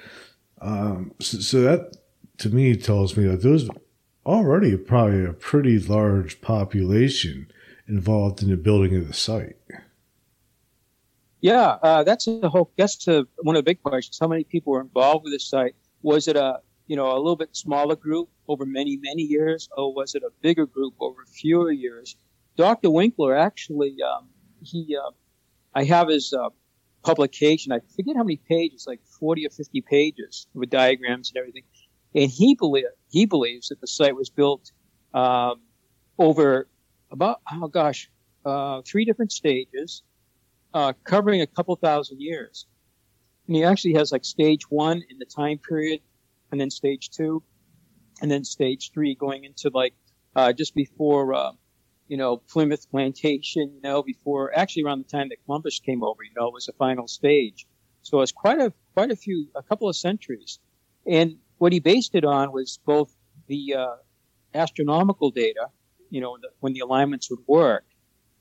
Um, 0.62 1.12
so, 1.20 1.40
so, 1.40 1.62
that 1.62 1.98
to 2.38 2.50
me 2.50 2.76
tells 2.78 3.18
me 3.18 3.28
that 3.28 3.42
there's 3.42 3.70
already 4.26 4.76
probably 4.78 5.26
a 5.26 5.34
pretty 5.34 5.80
large 5.80 6.42
population 6.42 7.52
involved 7.88 8.42
in 8.42 8.50
the 8.50 8.58
building 8.58 8.96
of 8.96 9.08
the 9.08 9.14
site. 9.14 9.58
Yeah, 11.42 11.78
uh, 11.84 12.04
that's 12.04 12.28
a 12.28 12.50
whole. 12.50 12.72
That's 12.78 13.08
a, 13.08 13.28
one 13.44 13.56
of 13.56 13.60
the 13.60 13.70
big 13.70 13.84
questions. 13.84 14.18
How 14.20 14.28
many 14.28 14.44
people 14.44 14.74
were 14.74 14.82
involved 14.82 15.26
with 15.26 15.34
the 15.34 15.40
site? 15.40 15.76
Was 16.02 16.28
it 16.28 16.36
a 16.36 16.60
you 16.88 16.96
know 16.96 17.12
a 17.12 17.18
little 17.18 17.36
bit 17.36 17.56
smaller 17.56 17.96
group 17.96 18.30
over 18.48 18.66
many 18.66 18.98
many 18.98 19.22
years, 19.22 19.70
or 19.78 19.94
was 19.94 20.16
it 20.16 20.24
a 20.24 20.32
bigger 20.42 20.66
group 20.66 20.96
over 21.00 21.24
fewer 21.28 21.72
years? 21.72 22.16
Dr. 22.58 22.90
Winkler 22.90 23.36
actually, 23.36 23.98
um, 24.02 24.30
he, 24.62 24.96
uh, 24.96 25.12
I 25.74 25.84
have 25.84 26.08
his 26.08 26.34
uh, 26.34 26.50
publication. 27.04 27.72
I 27.72 27.80
forget 27.96 28.16
how 28.16 28.24
many 28.24 28.38
pages, 28.38 28.86
like 28.88 29.02
40 29.20 29.46
or 29.46 29.50
50 29.50 29.82
pages 29.82 30.48
with 30.54 30.70
diagrams 30.70 31.30
and 31.30 31.38
everything. 31.38 31.64
And 32.16 32.32
he 32.32 32.56
believe, 32.56 32.86
he 33.10 33.26
believes 33.26 33.68
that 33.70 33.82
the 33.82 33.88
site 33.88 34.16
was 34.16 34.30
built 34.30 34.72
um, 35.14 35.62
over 36.18 36.68
about 37.12 37.42
oh 37.52 37.68
gosh, 37.68 38.10
uh, 38.46 38.82
three 38.84 39.06
different 39.06 39.32
stages, 39.32 40.04
uh, 40.74 40.94
covering 41.04 41.42
a 41.42 41.48
couple 41.48 41.76
thousand 41.76 42.22
years. 42.22 42.66
And 43.48 43.56
he 43.56 43.64
actually 43.64 43.94
has 43.94 44.12
like 44.12 44.26
stage 44.26 44.64
one 44.70 45.04
in 45.10 45.20
the 45.20 45.26
time 45.26 45.60
period, 45.60 46.02
and 46.52 46.60
then 46.60 46.72
stage 46.72 47.10
two, 47.10 47.44
and 48.22 48.32
then 48.32 48.44
stage 48.44 48.92
three 48.94 49.14
going 49.16 49.44
into 49.44 49.70
like 49.74 49.94
uh, 50.36 50.54
just 50.54 50.74
before 50.74 51.34
uh, 51.34 51.52
you 52.08 52.18
know, 52.18 52.38
Plymouth 52.38 52.90
plantation, 52.92 53.72
you 53.74 53.82
know, 53.82 54.04
before 54.04 54.56
actually 54.58 54.84
around 54.84 55.00
the 55.00 55.10
time 55.10 55.30
that 55.30 55.38
Columbus 55.46 55.80
came 55.80 56.04
over, 56.04 56.24
you 56.24 56.32
know, 56.38 56.48
it 56.48 56.54
was 56.54 56.66
the 56.66 56.74
final 56.74 57.08
stage. 57.08 57.66
So 58.04 58.22
it's 58.22 58.32
quite 58.32 58.60
a 58.60 58.72
quite 58.94 59.12
a 59.12 59.16
few 59.16 59.48
a 59.56 59.64
couple 59.64 59.90
of 59.90 59.96
centuries. 59.96 60.60
And 61.08 61.38
what 61.58 61.74
he 61.74 61.80
based 61.80 62.16
it 62.16 62.26
on 62.26 62.52
was 62.52 62.80
both 62.86 63.16
the 63.48 63.76
uh, 63.76 63.96
astronomical 64.54 65.32
data, 65.32 65.68
you 66.10 66.22
know, 66.22 66.38
the, 66.42 66.50
when 66.60 66.74
the 66.74 66.80
alignments 66.82 67.30
would 67.30 67.40
work, 67.48 67.86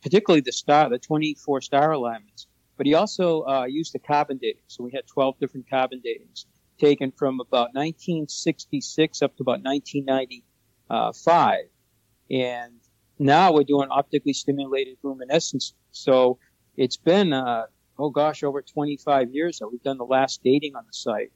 particularly 0.02 0.40
the 0.40 0.52
star, 0.52 0.88
the 0.88 0.98
24 0.98 1.60
star 1.60 1.92
alignments. 1.92 2.46
But 2.76 2.86
he 2.86 2.94
also 2.94 3.42
uh, 3.42 3.66
used 3.68 3.92
the 3.92 4.00
carbon 4.00 4.38
dating. 4.38 4.62
So 4.66 4.82
we 4.82 4.90
had 4.92 5.06
12 5.06 5.38
different 5.38 5.70
carbon 5.70 6.02
datings 6.04 6.46
taken 6.78 7.12
from 7.12 7.40
about 7.40 7.72
1966 7.74 9.22
up 9.22 9.36
to 9.36 9.42
about 9.42 9.62
1995. 9.62 11.58
And 12.30 12.72
now 13.18 13.52
we're 13.52 13.62
doing 13.64 13.88
optically 13.90 14.32
stimulated 14.32 14.96
luminescence. 15.02 15.74
So 15.92 16.38
it's 16.76 16.96
been, 16.96 17.32
uh, 17.32 17.66
oh 17.98 18.10
gosh, 18.10 18.42
over 18.42 18.60
25 18.60 19.30
years 19.32 19.58
that 19.58 19.68
we've 19.68 19.82
done 19.82 19.98
the 19.98 20.04
last 20.04 20.42
dating 20.42 20.74
on 20.74 20.84
the 20.86 20.92
site. 20.92 21.30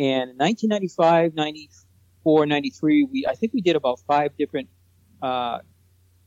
And 0.00 0.30
in 0.30 0.36
1995, 0.38 1.34
94, 1.34 2.46
93, 2.46 3.04
we, 3.12 3.26
I 3.28 3.34
think 3.34 3.52
we 3.52 3.60
did 3.60 3.76
about 3.76 4.00
five 4.06 4.34
different, 4.38 4.70
uh, 5.20 5.58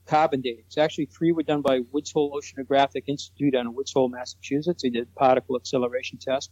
carbon 0.05 0.43
datings. 0.43 0.78
Actually, 0.78 1.07
three 1.07 1.32
were 1.32 1.41
done 1.41 1.63
by 1.63 1.80
Woods 1.91 2.11
Hole 2.11 2.39
Oceanographic 2.39 3.05
Institute 3.07 3.55
out 3.55 3.61
in 3.61 3.74
Woods 3.74 3.91
Hole, 3.91 4.09
Massachusetts. 4.09 4.84
They 4.84 4.91
did 4.91 5.13
particle 5.15 5.55
acceleration 5.55 6.19
test. 6.19 6.51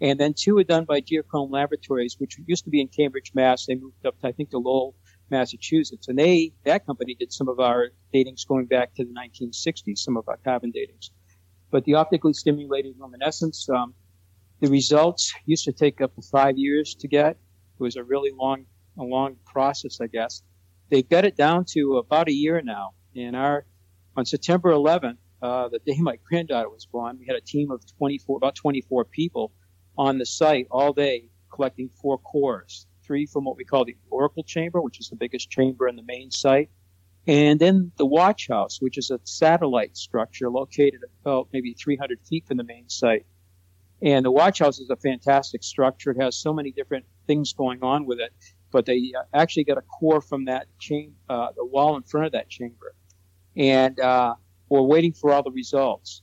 And 0.00 0.20
then 0.20 0.32
two 0.32 0.54
were 0.54 0.62
done 0.62 0.84
by 0.84 1.00
Geochron 1.00 1.50
Laboratories, 1.50 2.20
which 2.20 2.38
used 2.46 2.62
to 2.66 2.70
be 2.70 2.80
in 2.80 2.86
Cambridge, 2.86 3.32
Mass. 3.34 3.66
They 3.66 3.74
moved 3.74 4.06
up 4.06 4.20
to, 4.20 4.28
I 4.28 4.32
think, 4.32 4.50
to 4.50 4.58
Lowell, 4.58 4.94
Massachusetts. 5.28 6.06
And 6.06 6.16
they, 6.16 6.52
that 6.64 6.86
company 6.86 7.16
did 7.18 7.32
some 7.32 7.48
of 7.48 7.58
our 7.58 7.88
datings 8.14 8.46
going 8.46 8.66
back 8.66 8.94
to 8.94 9.04
the 9.04 9.12
1960s, 9.12 9.98
some 9.98 10.16
of 10.16 10.28
our 10.28 10.38
carbon 10.44 10.70
datings. 10.70 11.10
But 11.72 11.84
the 11.84 11.94
optically 11.94 12.32
stimulated 12.32 12.94
luminescence, 12.96 13.68
um, 13.68 13.94
the 14.60 14.68
results 14.68 15.32
used 15.46 15.64
to 15.64 15.72
take 15.72 16.00
up 16.00 16.14
to 16.14 16.22
five 16.22 16.56
years 16.56 16.94
to 16.96 17.08
get. 17.08 17.30
It 17.30 17.82
was 17.82 17.96
a 17.96 18.04
really 18.04 18.30
long, 18.32 18.66
a 18.98 19.02
long 19.02 19.36
process, 19.46 20.00
I 20.00 20.06
guess. 20.06 20.42
They 20.90 21.02
got 21.02 21.24
it 21.24 21.36
down 21.36 21.64
to 21.70 21.96
about 21.96 22.28
a 22.28 22.32
year 22.32 22.60
now. 22.62 22.92
And 23.16 23.34
our, 23.34 23.64
on 24.16 24.26
September 24.26 24.70
11th, 24.70 25.16
uh, 25.42 25.68
the 25.68 25.78
day 25.78 25.96
my 25.98 26.18
granddaughter 26.28 26.68
was 26.68 26.86
born, 26.86 27.18
we 27.18 27.26
had 27.26 27.36
a 27.36 27.40
team 27.40 27.70
of 27.70 27.82
24, 27.98 28.36
about 28.36 28.54
24 28.54 29.04
people 29.06 29.52
on 29.96 30.18
the 30.18 30.26
site 30.26 30.66
all 30.70 30.92
day 30.92 31.30
collecting 31.50 31.88
four 31.88 32.18
cores 32.18 32.86
three 33.10 33.26
from 33.26 33.44
what 33.44 33.56
we 33.56 33.64
call 33.64 33.84
the 33.84 33.96
Oracle 34.08 34.44
Chamber, 34.44 34.80
which 34.80 35.00
is 35.00 35.08
the 35.08 35.16
biggest 35.16 35.50
chamber 35.50 35.88
in 35.88 35.96
the 35.96 36.02
main 36.04 36.30
site. 36.30 36.70
And 37.26 37.58
then 37.58 37.90
the 37.96 38.06
Watch 38.06 38.46
House, 38.46 38.80
which 38.80 38.96
is 38.98 39.10
a 39.10 39.18
satellite 39.24 39.96
structure 39.96 40.48
located 40.48 41.00
about 41.20 41.48
maybe 41.52 41.74
300 41.74 42.20
feet 42.24 42.46
from 42.46 42.56
the 42.56 42.62
main 42.62 42.88
site. 42.88 43.26
And 44.02 44.24
the 44.24 44.30
Watch 44.30 44.60
House 44.60 44.78
is 44.78 44.90
a 44.90 44.96
fantastic 44.96 45.62
structure. 45.62 46.10
It 46.12 46.20
has 46.22 46.36
so 46.36 46.52
many 46.52 46.72
different 46.72 47.04
things 47.26 47.52
going 47.52 47.82
on 47.82 48.06
with 48.06 48.18
it, 48.20 48.32
but 48.70 48.86
they 48.86 49.12
uh, 49.18 49.22
actually 49.34 49.64
got 49.64 49.78
a 49.78 49.82
core 49.82 50.20
from 50.20 50.46
that 50.46 50.66
chamber, 50.78 51.14
uh, 51.28 51.48
the 51.56 51.64
wall 51.64 51.96
in 51.96 52.02
front 52.04 52.26
of 52.26 52.32
that 52.32 52.48
chamber. 52.48 52.94
And 53.56 53.98
uh, 54.00 54.34
we're 54.68 54.82
waiting 54.82 55.12
for 55.12 55.32
all 55.32 55.42
the 55.42 55.50
results. 55.50 56.22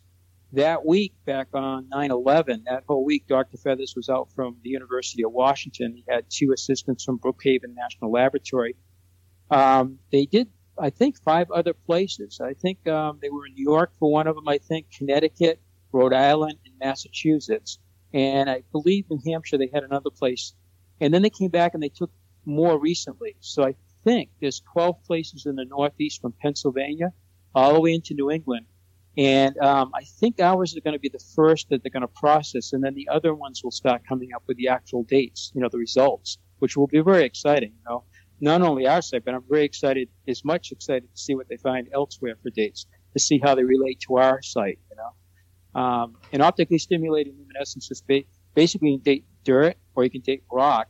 that 0.53 0.85
week, 0.85 1.13
back 1.25 1.49
on 1.53 1.87
9/11, 1.93 2.63
that 2.65 2.83
whole 2.87 3.03
week, 3.05 3.27
Dr. 3.27 3.57
Feathers 3.57 3.93
was 3.95 4.09
out 4.09 4.31
from 4.33 4.57
the 4.63 4.69
University 4.69 5.23
of 5.23 5.31
Washington. 5.31 5.93
He 5.95 6.03
had 6.09 6.25
two 6.29 6.51
assistants 6.53 7.03
from 7.03 7.19
Brookhaven 7.19 7.75
National 7.75 8.11
Laboratory. 8.11 8.75
Um, 9.51 9.99
they 10.11 10.25
did, 10.25 10.47
I 10.79 10.89
think, 10.89 11.21
five 11.21 11.51
other 11.51 11.73
places. 11.73 12.39
I 12.41 12.53
think 12.53 12.87
um, 12.87 13.19
they 13.21 13.29
were 13.29 13.45
in 13.45 13.53
New 13.53 13.63
York 13.63 13.91
for 13.99 14.11
one 14.11 14.27
of 14.27 14.35
them. 14.35 14.47
I 14.47 14.57
think 14.57 14.87
Connecticut, 14.97 15.61
Rhode 15.97 16.13
Island, 16.13 16.57
and 16.65 16.75
Massachusetts, 16.79 17.79
and 18.13 18.49
I 18.49 18.63
believe 18.71 19.05
New 19.09 19.19
Hampshire. 19.25 19.57
They 19.57 19.69
had 19.73 19.83
another 19.83 20.09
place, 20.09 20.53
and 21.01 21.13
then 21.13 21.21
they 21.21 21.29
came 21.29 21.49
back 21.49 21.73
and 21.73 21.83
they 21.83 21.89
took 21.89 22.11
more 22.45 22.79
recently. 22.79 23.35
So 23.39 23.63
I 23.63 23.75
think 24.03 24.29
there's 24.39 24.61
12 24.73 25.03
places 25.03 25.45
in 25.45 25.55
the 25.55 25.65
Northeast 25.65 26.21
from 26.21 26.33
Pennsylvania 26.41 27.11
all 27.53 27.73
the 27.73 27.81
way 27.81 27.93
into 27.93 28.13
New 28.13 28.31
England 28.31 28.67
and 29.17 29.57
um, 29.57 29.91
I 29.95 30.03
think 30.03 30.39
ours 30.39 30.77
are 30.77 30.81
going 30.81 30.93
to 30.93 30.99
be 30.99 31.09
the 31.09 31.23
first 31.35 31.69
that 31.69 31.81
they're 31.81 31.91
going 31.91 32.01
to 32.01 32.07
process, 32.07 32.73
and 32.73 32.83
then 32.83 32.93
the 32.93 33.09
other 33.11 33.33
ones 33.33 33.61
will 33.63 33.71
start 33.71 34.03
coming 34.07 34.29
up 34.35 34.43
with 34.47 34.57
the 34.57 34.67
actual 34.67 35.03
dates, 35.03 35.51
you 35.55 35.61
know, 35.61 35.69
the 35.71 35.79
results, 35.79 36.37
which 36.59 36.77
will 36.77 36.85
be 36.85 36.99
very 36.99 37.23
exciting. 37.23 37.71
You 37.71 37.89
know, 37.89 38.03
not 38.39 38.61
only 38.61 38.85
our 38.85 39.01
site, 39.01 39.25
but 39.25 39.33
I'm 39.33 39.43
very 39.49 39.65
excited, 39.65 40.09
as 40.27 40.45
much 40.45 40.71
excited 40.71 41.09
to 41.11 41.19
see 41.19 41.33
what 41.33 41.49
they 41.49 41.57
find 41.57 41.87
elsewhere 41.91 42.35
for 42.43 42.51
dates, 42.51 42.85
to 43.13 43.19
see 43.19 43.39
how 43.43 43.55
they 43.55 43.63
relate 43.63 44.01
to 44.01 44.17
our 44.17 44.43
site. 44.43 44.77
Um, 45.75 46.17
and 46.31 46.41
optically 46.41 46.79
stimulated 46.79 47.33
luminescence 47.37 47.91
is 47.91 48.01
ba- 48.01 48.23
basically 48.55 48.91
you 48.91 48.97
can 48.97 49.03
date 49.03 49.25
dirt 49.43 49.77
or 49.95 50.03
you 50.03 50.09
can 50.09 50.21
take 50.21 50.43
rock, 50.51 50.87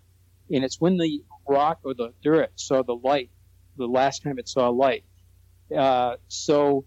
and 0.50 0.64
it's 0.64 0.80
when 0.80 0.98
the 0.98 1.24
rock 1.48 1.80
or 1.84 1.94
the 1.94 2.14
dirt 2.24 2.52
saw 2.56 2.84
the 2.84 2.94
light 2.96 3.32
the 3.78 3.86
last 3.86 4.24
time 4.24 4.40
it 4.40 4.48
saw 4.48 4.70
light. 4.70 5.04
Uh, 5.76 6.16
so 6.28 6.86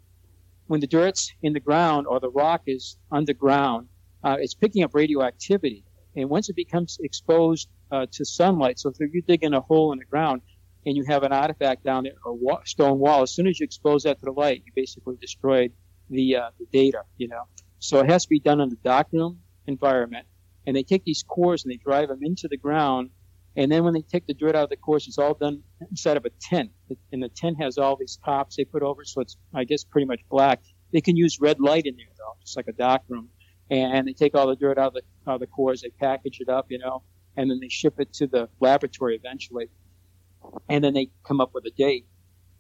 when 0.67 0.81
the 0.81 0.87
dirt's 0.87 1.33
in 1.43 1.53
the 1.53 1.61
ground 1.61 2.07
or 2.07 2.21
the 2.21 2.31
rock 2.31 2.63
is 2.67 2.97
underground, 3.11 3.89
uh, 4.23 4.37
it's 4.39 4.55
picking 4.55 4.83
up 4.83 4.95
radioactivity. 4.95 5.85
And 6.17 6.29
once 6.29 6.49
it 6.49 6.57
becomes 6.57 6.99
exposed 7.03 7.69
uh, 7.91 8.07
to 8.13 8.25
sunlight, 8.25 8.79
so 8.79 8.91
if 8.91 8.97
you 9.13 9.23
dig 9.23 9.43
in 9.45 9.55
a 9.55 9.61
hole 9.61 9.93
in 9.93 9.99
the 9.99 10.05
ground 10.05 10.43
and 10.87 10.97
you 10.97 11.05
have 11.09 11.23
an 11.23 11.33
artifact 11.33 11.85
down 11.85 12.05
there, 12.05 12.15
a 12.25 12.33
wa- 12.33 12.61
stone 12.65 12.99
wall, 12.99 13.23
as 13.23 13.35
soon 13.35 13.47
as 13.47 13.61
you 13.61 13.65
expose 13.65 14.03
that 14.05 14.19
to 14.21 14.27
the 14.27 14.33
light, 14.33 14.63
you 14.67 14.73
basically 14.75 15.17
destroyed 15.21 15.73
the, 16.09 16.37
uh, 16.37 16.51
the 16.59 16.67
data, 16.73 17.03
you 17.17 17.29
know. 17.29 17.43
So 17.81 17.99
it 17.99 18.09
has 18.09 18.23
to 18.25 18.29
be 18.29 18.41
done 18.41 18.61
in 18.61 18.71
a 18.71 18.77
darkroom 18.77 19.41
environment. 19.67 20.27
And 20.67 20.77
they 20.77 20.85
take 20.85 21.05
these 21.05 21.25
cores 21.27 21.65
and 21.65 21.73
they 21.73 21.79
drive 21.79 22.09
them 22.09 22.21
into 22.23 22.47
the 22.49 22.57
ground 22.57 23.11
and 23.57 23.71
then 23.71 23.85
when 23.85 23.95
they 23.95 24.03
take 24.03 24.27
the 24.27 24.35
dirt 24.35 24.55
out 24.55 24.65
of 24.65 24.71
the 24.71 24.77
cores, 24.77 25.09
it's 25.09 25.19
all 25.19 25.35
done 25.35 25.63
inside 25.91 26.17
of 26.17 26.25
a 26.25 26.31
tent. 26.41 26.71
And 27.13 27.23
the 27.23 27.29
tent 27.29 27.61
has 27.61 27.79
all 27.79 27.97
these 27.97 28.19
tops 28.25 28.57
they 28.57 28.65
put 28.65 28.83
over, 28.83 29.05
so 29.05 29.21
it's, 29.21 29.37
I 29.53 29.65
guess, 29.65 29.83
pretty 29.85 30.07
much 30.07 30.21
black. 30.31 30.63
They 30.93 31.01
can 31.01 31.17
use 31.17 31.39
red 31.41 31.61
light 31.61 31.87
in 31.87 31.97
there, 31.97 32.07
though, 32.17 32.37
just 32.41 32.57
like 32.57 32.69
a 32.69 32.73
dark 32.73 33.03
room. 33.09 33.29
And 33.69 34.07
they 34.07 34.13
take 34.13 34.35
all 34.35 34.47
the 34.47 34.57
dirt 34.57 34.79
out 34.79 34.89
of 34.89 34.95
the, 34.95 35.03
out 35.31 35.35
of 35.35 35.41
the 35.41 35.47
cores, 35.47 35.83
they 35.83 35.91
package 35.91 36.39
it 36.41 36.49
up, 36.49 36.67
you 36.71 36.79
know, 36.79 37.03
and 37.37 37.51
then 37.51 37.61
they 37.61 37.69
ship 37.69 37.95
it 37.99 38.13
to 38.15 38.27
the 38.27 38.49
laboratory 38.61 39.17
eventually. 39.17 39.69
And 40.69 40.83
then 40.83 40.95
they 40.95 41.11
come 41.25 41.41
up 41.41 41.51
with 41.55 41.65
a 41.67 41.71
date. 41.71 42.07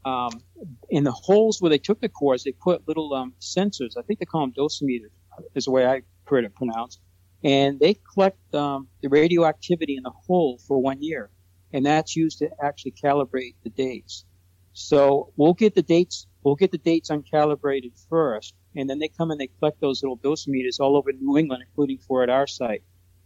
Um, 0.04 0.42
in 0.88 1.04
the 1.04 1.12
holes 1.12 1.60
where 1.60 1.68
they 1.68 1.78
took 1.78 2.00
the 2.00 2.08
cores, 2.08 2.44
they 2.44 2.52
put 2.52 2.88
little 2.88 3.12
um, 3.14 3.34
sensors. 3.40 3.96
I 3.98 4.02
think 4.02 4.18
they 4.18 4.24
call 4.24 4.40
them 4.40 4.52
dosimeters, 4.52 5.10
is 5.54 5.66
the 5.66 5.70
way 5.70 5.86
I 5.86 6.02
heard 6.26 6.44
it 6.44 6.54
pronounced 6.54 7.00
and 7.42 7.80
they 7.80 7.94
collect 8.12 8.54
um, 8.54 8.88
the 9.02 9.08
radioactivity 9.08 9.96
in 9.96 10.02
the 10.02 10.10
hole 10.10 10.58
for 10.66 10.78
one 10.78 11.02
year, 11.02 11.30
and 11.72 11.86
that's 11.86 12.16
used 12.16 12.38
to 12.38 12.50
actually 12.62 12.92
calibrate 12.92 13.54
the 13.64 13.70
dates. 13.70 14.24
So 14.72 15.32
we'll 15.36 15.54
get 15.54 15.74
the 15.74 15.82
dates, 15.82 16.26
we'll 16.42 16.54
get 16.54 16.70
the 16.70 16.78
dates 16.78 17.10
uncalibrated 17.10 17.92
first, 18.08 18.54
and 18.76 18.88
then 18.88 18.98
they 18.98 19.08
come 19.08 19.30
and 19.30 19.40
they 19.40 19.48
collect 19.58 19.80
those 19.80 20.02
little 20.02 20.18
dosimeters 20.18 20.80
all 20.80 20.96
over 20.96 21.12
New 21.12 21.38
England, 21.38 21.64
including 21.66 21.98
four 21.98 22.22
at 22.22 22.30
our 22.30 22.46
site. 22.46 22.82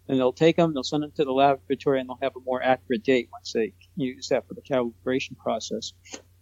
And 0.06 0.18
they'll 0.18 0.32
take 0.32 0.56
them, 0.56 0.74
they'll 0.74 0.82
send 0.82 1.02
them 1.02 1.12
to 1.16 1.24
the 1.24 1.32
laboratory, 1.32 1.98
and 1.98 2.08
they'll 2.08 2.18
have 2.22 2.36
a 2.36 2.40
more 2.44 2.62
accurate 2.62 3.02
date 3.02 3.28
once 3.32 3.52
they 3.52 3.72
use 3.96 4.28
that 4.28 4.46
for 4.46 4.54
the 4.54 4.62
calibration 4.62 5.36
process. 5.36 5.92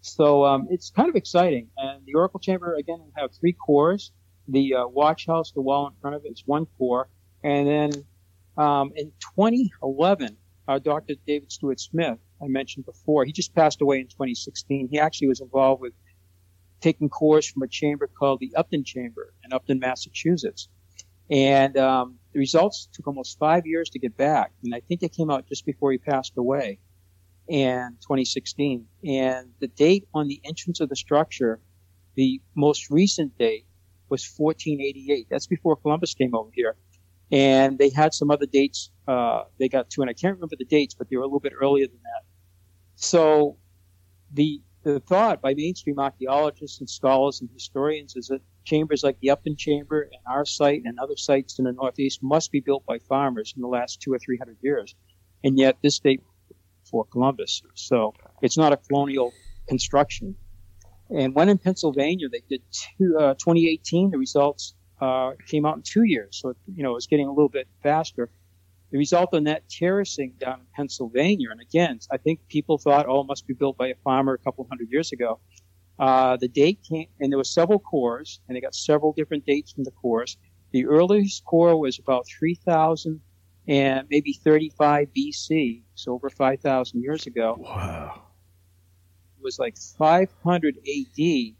So 0.02 0.44
um, 0.44 0.66
it's 0.70 0.90
kind 0.90 1.08
of 1.08 1.16
exciting. 1.16 1.68
And 1.76 2.04
the 2.04 2.14
Oracle 2.14 2.40
Chamber 2.40 2.74
again 2.74 2.98
will 2.98 3.12
have 3.16 3.30
three 3.32 3.52
cores. 3.52 4.12
The 4.48 4.74
uh, 4.74 4.88
watch 4.88 5.26
house, 5.26 5.52
the 5.52 5.62
wall 5.62 5.86
in 5.86 5.92
front 6.00 6.16
of 6.16 6.24
it 6.24 6.32
is 6.32 6.42
one 6.44 6.66
core, 6.76 7.08
and 7.44 7.66
then 7.66 8.04
um, 8.56 8.92
in 8.96 9.12
2011, 9.36 10.36
uh, 10.68 10.78
Dr. 10.78 11.14
David 11.26 11.50
Stewart 11.50 11.80
Smith, 11.80 12.18
I 12.42 12.48
mentioned 12.48 12.84
before, 12.84 13.24
he 13.24 13.32
just 13.32 13.54
passed 13.54 13.80
away 13.80 14.00
in 14.00 14.08
2016. 14.08 14.88
He 14.90 14.98
actually 14.98 15.28
was 15.28 15.40
involved 15.40 15.80
with 15.80 15.92
taking 16.80 17.08
cores 17.08 17.46
from 17.46 17.62
a 17.62 17.68
chamber 17.68 18.08
called 18.08 18.40
the 18.40 18.54
Upton 18.56 18.84
Chamber 18.84 19.32
in 19.44 19.52
Upton, 19.52 19.78
Massachusetts. 19.78 20.68
And 21.30 21.78
um, 21.78 22.18
the 22.32 22.40
results 22.40 22.88
took 22.92 23.06
almost 23.06 23.38
five 23.38 23.66
years 23.66 23.90
to 23.90 23.98
get 23.98 24.16
back. 24.16 24.52
And 24.64 24.74
I 24.74 24.80
think 24.80 25.00
they 25.00 25.08
came 25.08 25.30
out 25.30 25.48
just 25.48 25.64
before 25.64 25.92
he 25.92 25.98
passed 25.98 26.32
away 26.36 26.80
in 27.52 27.96
2016. 28.00 28.86
And 29.04 29.50
the 29.60 29.68
date 29.68 30.08
on 30.14 30.26
the 30.26 30.40
entrance 30.44 30.80
of 30.80 30.88
the 30.88 30.96
structure, 30.96 31.60
the 32.14 32.40
most 32.54 32.90
recent 32.90 33.36
date 33.38 33.66
was 34.08 34.26
1488. 34.36 35.26
That's 35.30 35.46
before 35.46 35.76
Columbus 35.76 36.14
came 36.14 36.34
over 36.34 36.50
here 36.54 36.76
and 37.32 37.78
they 37.78 37.88
had 37.88 38.12
some 38.12 38.30
other 38.30 38.46
dates 38.46 38.90
uh, 39.08 39.44
they 39.58 39.68
got 39.68 39.90
to, 39.90 40.02
and 40.02 40.10
I 40.10 40.12
can't 40.12 40.36
remember 40.36 40.54
the 40.56 40.66
dates, 40.66 40.94
but 40.94 41.08
they 41.08 41.16
were 41.16 41.22
a 41.22 41.26
little 41.26 41.40
bit 41.40 41.54
earlier 41.58 41.86
than 41.86 41.98
that. 42.04 42.22
So 42.94 43.56
the 44.32 44.60
the 44.84 45.00
thought 45.00 45.40
by 45.40 45.54
mainstream 45.54 45.98
archaeologists 45.98 46.80
and 46.80 46.90
scholars 46.90 47.40
and 47.40 47.48
historians 47.52 48.16
is 48.16 48.26
that 48.26 48.40
chambers 48.64 49.04
like 49.04 49.16
the 49.20 49.30
Upton 49.30 49.56
Chamber 49.56 50.02
and 50.02 50.20
our 50.26 50.44
site 50.44 50.82
and 50.84 50.98
other 50.98 51.16
sites 51.16 51.58
in 51.58 51.64
the 51.64 51.72
Northeast 51.72 52.20
must 52.20 52.50
be 52.50 52.60
built 52.60 52.84
by 52.84 52.98
farmers 52.98 53.54
in 53.56 53.62
the 53.62 53.68
last 53.68 54.00
two 54.00 54.12
or 54.12 54.18
three 54.18 54.36
hundred 54.36 54.58
years, 54.60 54.94
and 55.42 55.58
yet 55.58 55.78
this 55.82 55.98
date 55.98 56.22
for 56.92 57.04
Columbus. 57.06 57.62
So 57.74 58.14
it's 58.42 58.56
not 58.56 58.72
a 58.72 58.76
colonial 58.76 59.32
construction. 59.66 60.36
And 61.10 61.34
when 61.34 61.48
in 61.48 61.58
Pennsylvania, 61.58 62.28
they 62.28 62.42
did 62.48 62.62
two, 62.70 63.16
uh, 63.18 63.34
2018, 63.34 64.10
the 64.10 64.18
results 64.18 64.74
uh, 65.00 65.32
came 65.48 65.66
out 65.66 65.76
in 65.76 65.82
two 65.82 66.04
years. 66.04 66.38
So, 66.40 66.54
you 66.72 66.84
know, 66.84 66.94
it's 66.96 67.08
getting 67.08 67.26
a 67.26 67.32
little 67.32 67.48
bit 67.48 67.66
faster. 67.82 68.30
The 68.92 68.98
result 68.98 69.34
on 69.34 69.44
that 69.44 69.68
terracing 69.68 70.34
down 70.38 70.60
in 70.60 70.66
Pennsylvania, 70.76 71.48
and 71.50 71.60
again, 71.60 71.98
I 72.10 72.18
think 72.18 72.46
people 72.48 72.78
thought, 72.78 73.06
oh, 73.08 73.22
it 73.22 73.26
must 73.26 73.46
be 73.46 73.54
built 73.54 73.78
by 73.78 73.88
a 73.88 73.94
farmer 74.04 74.34
a 74.34 74.38
couple 74.38 74.66
hundred 74.68 74.90
years 74.90 75.12
ago. 75.12 75.40
Uh, 75.98 76.36
the 76.36 76.48
date 76.48 76.80
came, 76.88 77.08
and 77.18 77.32
there 77.32 77.38
were 77.38 77.44
several 77.44 77.78
cores, 77.78 78.40
and 78.46 78.56
they 78.56 78.60
got 78.60 78.74
several 78.74 79.12
different 79.12 79.46
dates 79.46 79.72
from 79.72 79.84
the 79.84 79.90
cores. 79.90 80.36
The 80.72 80.86
earliest 80.86 81.44
core 81.44 81.78
was 81.78 81.98
about 81.98 82.26
3,000 82.38 83.20
and 83.68 84.06
maybe 84.10 84.32
35 84.32 85.08
BC, 85.16 85.82
so 85.94 86.12
over 86.12 86.30
5,000 86.30 87.00
years 87.02 87.26
ago. 87.26 87.56
Wow. 87.58 88.22
It 89.38 89.44
was 89.44 89.58
like 89.58 89.76
500 89.76 90.76
AD, 90.78 91.54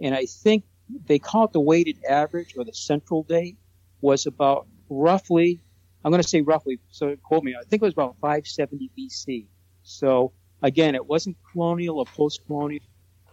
and 0.00 0.14
I 0.14 0.26
think 0.26 0.64
they 1.06 1.18
call 1.18 1.44
it 1.44 1.52
the 1.52 1.60
weighted 1.60 1.98
average 2.08 2.54
or 2.56 2.64
the 2.64 2.74
central 2.74 3.22
date 3.22 3.56
was 4.00 4.26
about 4.26 4.66
roughly, 4.88 5.60
I'm 6.04 6.10
going 6.10 6.22
to 6.22 6.28
say 6.28 6.40
roughly, 6.40 6.78
so 6.90 7.14
quote 7.16 7.44
me, 7.44 7.54
I 7.58 7.62
think 7.64 7.82
it 7.82 7.86
was 7.86 7.92
about 7.92 8.16
570 8.20 8.90
BC. 8.98 9.46
So 9.82 10.32
again, 10.62 10.94
it 10.94 11.06
wasn't 11.06 11.36
colonial 11.52 11.98
or 11.98 12.06
post-colonial, 12.06 12.82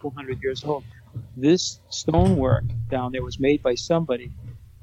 400 0.00 0.42
years 0.42 0.64
old. 0.64 0.84
This 1.36 1.80
stonework 1.88 2.64
down 2.88 3.12
there 3.12 3.22
was 3.22 3.40
made 3.40 3.62
by 3.62 3.74
somebody 3.74 4.30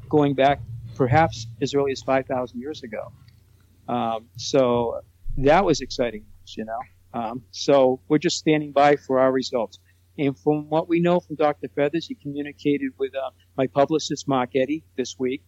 going 0.10 0.34
back 0.34 0.62
perhaps 0.96 1.48
as 1.62 1.74
early 1.74 1.92
as 1.92 2.02
5,000 2.02 2.60
years 2.60 2.84
ago. 2.84 3.12
Um, 3.88 4.28
so 4.38 5.02
that 5.38 5.66
was 5.66 5.82
exciting, 5.82 6.26
you 6.48 6.66
know. 6.66 6.80
Um, 7.14 7.44
so 7.52 8.02
we're 8.08 8.18
just 8.18 8.38
standing 8.38 8.72
by 8.72 8.96
for 8.96 9.20
our 9.20 9.32
results. 9.32 9.80
And 10.18 10.38
from 10.38 10.70
what 10.70 10.88
we 10.88 11.00
know 11.00 11.20
from 11.20 11.36
Dr. 11.36 11.68
Feathers, 11.70 12.08
he 12.08 12.16
communicated 12.16 12.92
with 12.98 13.16
uh, 13.16 13.32
my 13.58 13.68
publicist, 13.68 14.28
Mark 14.28 14.52
Eddy, 14.56 14.84
this 14.96 15.18
week. 15.18 15.44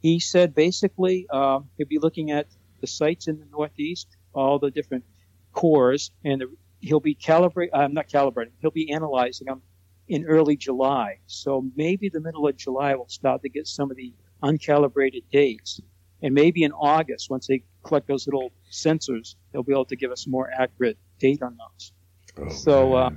He 0.00 0.20
said 0.20 0.54
basically 0.54 1.26
uh, 1.30 1.60
he'll 1.76 1.86
be 1.88 1.98
looking 1.98 2.30
at 2.30 2.46
the 2.80 2.86
sites 2.86 3.26
in 3.26 3.40
the 3.40 3.46
Northeast, 3.50 4.16
all 4.32 4.58
the 4.58 4.70
different 4.70 5.04
cores, 5.52 6.12
and 6.24 6.40
the, 6.40 6.46
he'll 6.80 7.00
be 7.00 7.14
calibrating, 7.14 7.70
I'm 7.72 7.80
uh, 7.80 7.88
not 7.88 8.08
calibrating, 8.08 8.52
he'll 8.60 8.70
be 8.70 8.92
analyzing 8.92 9.46
them 9.46 9.62
in 10.06 10.24
early 10.26 10.56
July. 10.56 11.18
So 11.26 11.64
maybe 11.74 12.08
the 12.08 12.20
middle 12.20 12.46
of 12.46 12.56
July 12.56 12.94
we'll 12.94 13.08
start 13.08 13.42
to 13.42 13.48
get 13.48 13.66
some 13.66 13.90
of 13.90 13.96
the 13.96 14.12
uncalibrated 14.42 15.24
dates. 15.32 15.80
And 16.22 16.34
maybe 16.34 16.62
in 16.64 16.72
August, 16.72 17.28
once 17.30 17.46
they 17.46 17.62
collect 17.84 18.08
those 18.08 18.26
little 18.26 18.50
sensors, 18.70 19.34
they'll 19.52 19.62
be 19.62 19.72
able 19.72 19.84
to 19.86 19.96
give 19.96 20.10
us 20.10 20.26
more 20.26 20.50
accurate 20.50 20.98
date 21.18 21.42
on 21.42 21.56
those. 21.58 21.92
Oh, 22.38 22.48
so, 22.48 22.94
uh, 22.94 23.10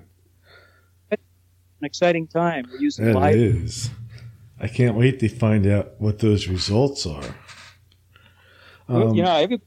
an 1.82 1.86
exciting 1.86 2.28
time. 2.28 2.66
We're 2.70 2.80
using 2.80 3.08
it 3.08 3.16
live. 3.16 3.36
is. 3.36 3.90
I 4.60 4.68
can't 4.68 4.96
wait 4.96 5.20
to 5.22 5.30
find 5.30 5.66
out 5.66 5.94
what 6.00 6.20
those 6.20 6.48
results 6.48 7.06
are. 7.06 7.36
Um, 8.90 9.14
you 9.14 9.24
know, 9.24 9.36
every 9.36 9.62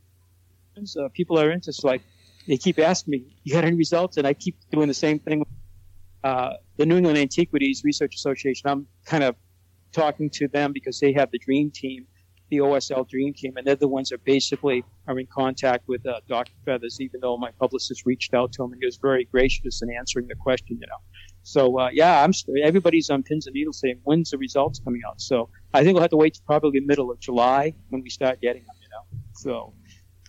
uh, 0.98 1.08
people 1.14 1.38
are 1.38 1.50
interested. 1.50 1.86
Like 1.86 2.02
they 2.46 2.56
keep 2.56 2.78
asking 2.78 3.12
me, 3.12 3.36
"You 3.44 3.54
got 3.54 3.64
any 3.64 3.76
results?" 3.76 4.16
And 4.16 4.26
I 4.26 4.34
keep 4.34 4.56
doing 4.70 4.88
the 4.88 4.94
same 4.94 5.18
thing. 5.18 5.44
Uh, 6.22 6.54
the 6.76 6.84
New 6.86 6.96
England 6.96 7.18
Antiquities 7.18 7.82
Research 7.84 8.14
Association. 8.14 8.68
I'm 8.68 8.86
kind 9.06 9.24
of 9.24 9.36
talking 9.92 10.28
to 10.30 10.48
them 10.48 10.72
because 10.72 11.00
they 11.00 11.12
have 11.12 11.30
the 11.30 11.38
dream 11.38 11.70
team, 11.70 12.06
the 12.52 12.58
OSL 12.58 13.08
dream 13.08 13.32
team, 13.32 13.56
and 13.56 13.66
they're 13.66 13.74
the 13.76 13.88
ones 13.88 14.10
that 14.10 14.22
basically 14.24 14.84
are 15.08 15.18
in 15.18 15.26
contact 15.26 15.88
with 15.88 16.06
uh, 16.06 16.20
Dr. 16.28 16.52
Feathers. 16.66 17.00
Even 17.00 17.20
though 17.20 17.38
my 17.38 17.50
publicist 17.58 18.04
reached 18.04 18.34
out 18.34 18.52
to 18.52 18.62
him, 18.62 18.72
and 18.72 18.80
he 18.80 18.86
was 18.86 18.98
very 18.98 19.24
gracious 19.24 19.80
in 19.80 19.90
answering 19.90 20.28
the 20.28 20.34
question. 20.34 20.78
You 20.78 20.86
know, 20.86 21.00
so 21.42 21.78
uh, 21.78 21.88
yeah, 21.92 22.22
I'm 22.22 22.32
everybody's 22.62 23.08
on 23.08 23.22
pins 23.22 23.46
and 23.46 23.54
needles 23.54 23.80
saying 23.80 24.00
when's 24.04 24.30
the 24.30 24.38
results 24.38 24.80
coming 24.84 25.00
out. 25.08 25.18
So 25.20 25.48
I 25.72 25.82
think 25.82 25.94
we'll 25.94 26.02
have 26.02 26.10
to 26.10 26.18
wait 26.18 26.38
probably 26.46 26.80
middle 26.80 27.10
of 27.10 27.18
July 27.20 27.74
when 27.88 28.02
we 28.02 28.10
start 28.10 28.42
getting 28.42 28.64
them. 28.64 28.76
You 28.82 28.88
know, 28.90 29.22
so 29.32 29.74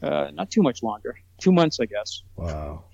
uh, 0.01 0.31
not 0.33 0.49
too 0.49 0.61
much 0.61 0.81
longer, 0.81 1.17
two 1.41 1.51
months, 1.51 1.81
I 1.81 1.85
guess. 1.85 2.23
Wow. 2.37 2.85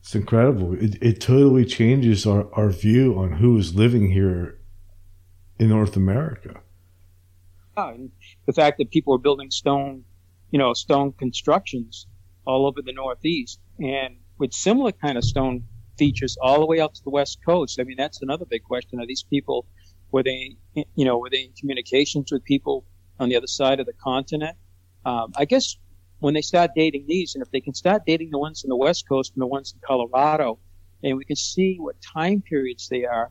It's 0.00 0.14
incredible. 0.14 0.74
It, 0.74 1.00
it 1.00 1.20
totally 1.20 1.64
changes 1.64 2.26
our, 2.26 2.52
our 2.54 2.70
view 2.70 3.16
on 3.16 3.32
who 3.32 3.56
is 3.56 3.74
living 3.74 4.10
here 4.10 4.58
in 5.58 5.68
North 5.68 5.96
America. 5.96 6.60
And 7.76 8.10
the 8.46 8.52
fact 8.52 8.78
that 8.78 8.90
people 8.90 9.14
are 9.14 9.18
building 9.18 9.50
stone, 9.50 10.04
you 10.50 10.58
know, 10.58 10.74
stone 10.74 11.12
constructions 11.12 12.06
all 12.46 12.66
over 12.66 12.82
the 12.82 12.92
Northeast 12.92 13.60
and 13.78 14.16
with 14.38 14.52
similar 14.52 14.92
kind 14.92 15.16
of 15.16 15.24
stone 15.24 15.64
features 15.98 16.36
all 16.42 16.60
the 16.60 16.66
way 16.66 16.80
out 16.80 16.94
to 16.94 17.04
the 17.04 17.10
West 17.10 17.38
Coast. 17.44 17.78
I 17.80 17.84
mean, 17.84 17.96
that's 17.96 18.22
another 18.22 18.44
big 18.44 18.64
question. 18.64 19.00
Are 19.00 19.06
these 19.06 19.22
people, 19.22 19.66
were 20.10 20.22
they, 20.22 20.56
you 20.74 21.04
know, 21.04 21.18
were 21.18 21.30
they 21.30 21.44
in 21.44 21.52
communications 21.58 22.32
with 22.32 22.44
people 22.44 22.84
on 23.20 23.28
the 23.28 23.36
other 23.36 23.46
side 23.46 23.80
of 23.80 23.86
the 23.86 23.92
continent? 23.92 24.56
Um, 25.04 25.32
I 25.36 25.44
guess 25.44 25.76
when 26.18 26.34
they 26.34 26.42
start 26.42 26.70
dating 26.74 27.06
these, 27.08 27.34
and 27.34 27.42
if 27.42 27.50
they 27.50 27.60
can 27.60 27.74
start 27.74 28.02
dating 28.06 28.30
the 28.30 28.38
ones 28.38 28.64
in 28.64 28.68
the 28.68 28.76
West 28.76 29.08
Coast 29.08 29.32
and 29.34 29.42
the 29.42 29.46
ones 29.46 29.72
in 29.74 29.80
Colorado, 29.84 30.58
and 31.02 31.16
we 31.16 31.24
can 31.24 31.36
see 31.36 31.76
what 31.78 31.96
time 32.00 32.42
periods 32.42 32.88
they 32.88 33.04
are, 33.04 33.30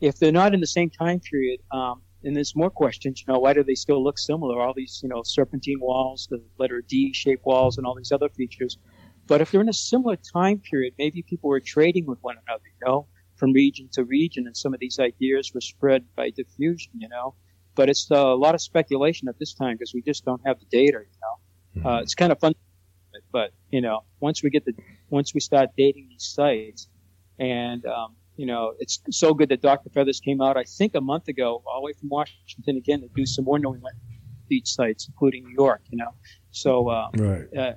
if 0.00 0.18
they're 0.18 0.32
not 0.32 0.52
in 0.52 0.60
the 0.60 0.66
same 0.66 0.90
time 0.90 1.20
period, 1.20 1.60
um, 1.70 2.02
and 2.26 2.36
there's 2.36 2.56
more 2.56 2.70
questions, 2.70 3.22
you 3.26 3.32
know, 3.32 3.38
why 3.38 3.52
do 3.52 3.62
they 3.62 3.76
still 3.76 4.02
look 4.02 4.18
similar? 4.18 4.60
All 4.60 4.74
these, 4.74 5.00
you 5.02 5.08
know, 5.08 5.22
serpentine 5.24 5.78
walls, 5.80 6.26
the 6.28 6.42
letter 6.58 6.82
D 6.86 7.12
shaped 7.14 7.46
walls, 7.46 7.78
and 7.78 7.86
all 7.86 7.94
these 7.94 8.10
other 8.10 8.28
features. 8.28 8.78
But 9.26 9.40
if 9.40 9.50
they're 9.50 9.60
in 9.60 9.68
a 9.68 9.72
similar 9.72 10.16
time 10.16 10.58
period, 10.58 10.94
maybe 10.98 11.22
people 11.22 11.48
were 11.48 11.60
trading 11.60 12.04
with 12.04 12.18
one 12.22 12.36
another, 12.46 12.64
you 12.64 12.86
know, 12.86 13.06
from 13.36 13.52
region 13.52 13.88
to 13.92 14.04
region, 14.04 14.46
and 14.46 14.56
some 14.56 14.74
of 14.74 14.80
these 14.80 14.98
ideas 14.98 15.52
were 15.54 15.60
spread 15.60 16.04
by 16.16 16.30
diffusion, 16.30 16.92
you 16.98 17.08
know. 17.08 17.34
But 17.76 17.90
it's 17.90 18.10
uh, 18.10 18.16
a 18.16 18.34
lot 18.34 18.54
of 18.54 18.60
speculation 18.60 19.28
at 19.28 19.38
this 19.38 19.54
time 19.54 19.76
because 19.76 19.94
we 19.94 20.02
just 20.02 20.24
don't 20.24 20.40
have 20.44 20.58
the 20.58 20.66
data, 20.66 20.98
you 20.98 21.18
know. 21.22 21.80
Mm-hmm. 21.80 21.86
Uh, 21.86 22.00
it's 22.00 22.14
kind 22.14 22.32
of 22.32 22.40
fun, 22.40 22.54
but 23.32 23.52
you 23.70 23.80
know, 23.80 24.00
once 24.18 24.42
we 24.42 24.50
get 24.50 24.64
the 24.64 24.74
once 25.10 25.32
we 25.32 25.40
start 25.40 25.70
dating 25.76 26.08
these 26.08 26.24
sites, 26.24 26.88
and 27.38 27.84
um, 27.86 28.16
you 28.36 28.46
know, 28.46 28.74
it's 28.78 29.00
so 29.10 29.34
good 29.34 29.48
that 29.48 29.62
Dr. 29.62 29.90
Feathers 29.90 30.20
came 30.20 30.40
out, 30.40 30.56
I 30.56 30.64
think, 30.64 30.94
a 30.94 31.00
month 31.00 31.28
ago, 31.28 31.62
all 31.66 31.80
the 31.80 31.86
way 31.86 31.92
from 31.92 32.08
Washington 32.08 32.76
again 32.76 33.00
to 33.00 33.08
do 33.14 33.26
some 33.26 33.44
more 33.44 33.58
knowing 33.58 33.82
beach 34.48 34.68
sites, 34.68 35.08
including 35.08 35.44
New 35.44 35.54
York. 35.54 35.82
You 35.90 35.98
know, 35.98 36.14
so 36.50 36.88
uh, 36.88 37.08
right. 37.16 37.56
uh, 37.56 37.72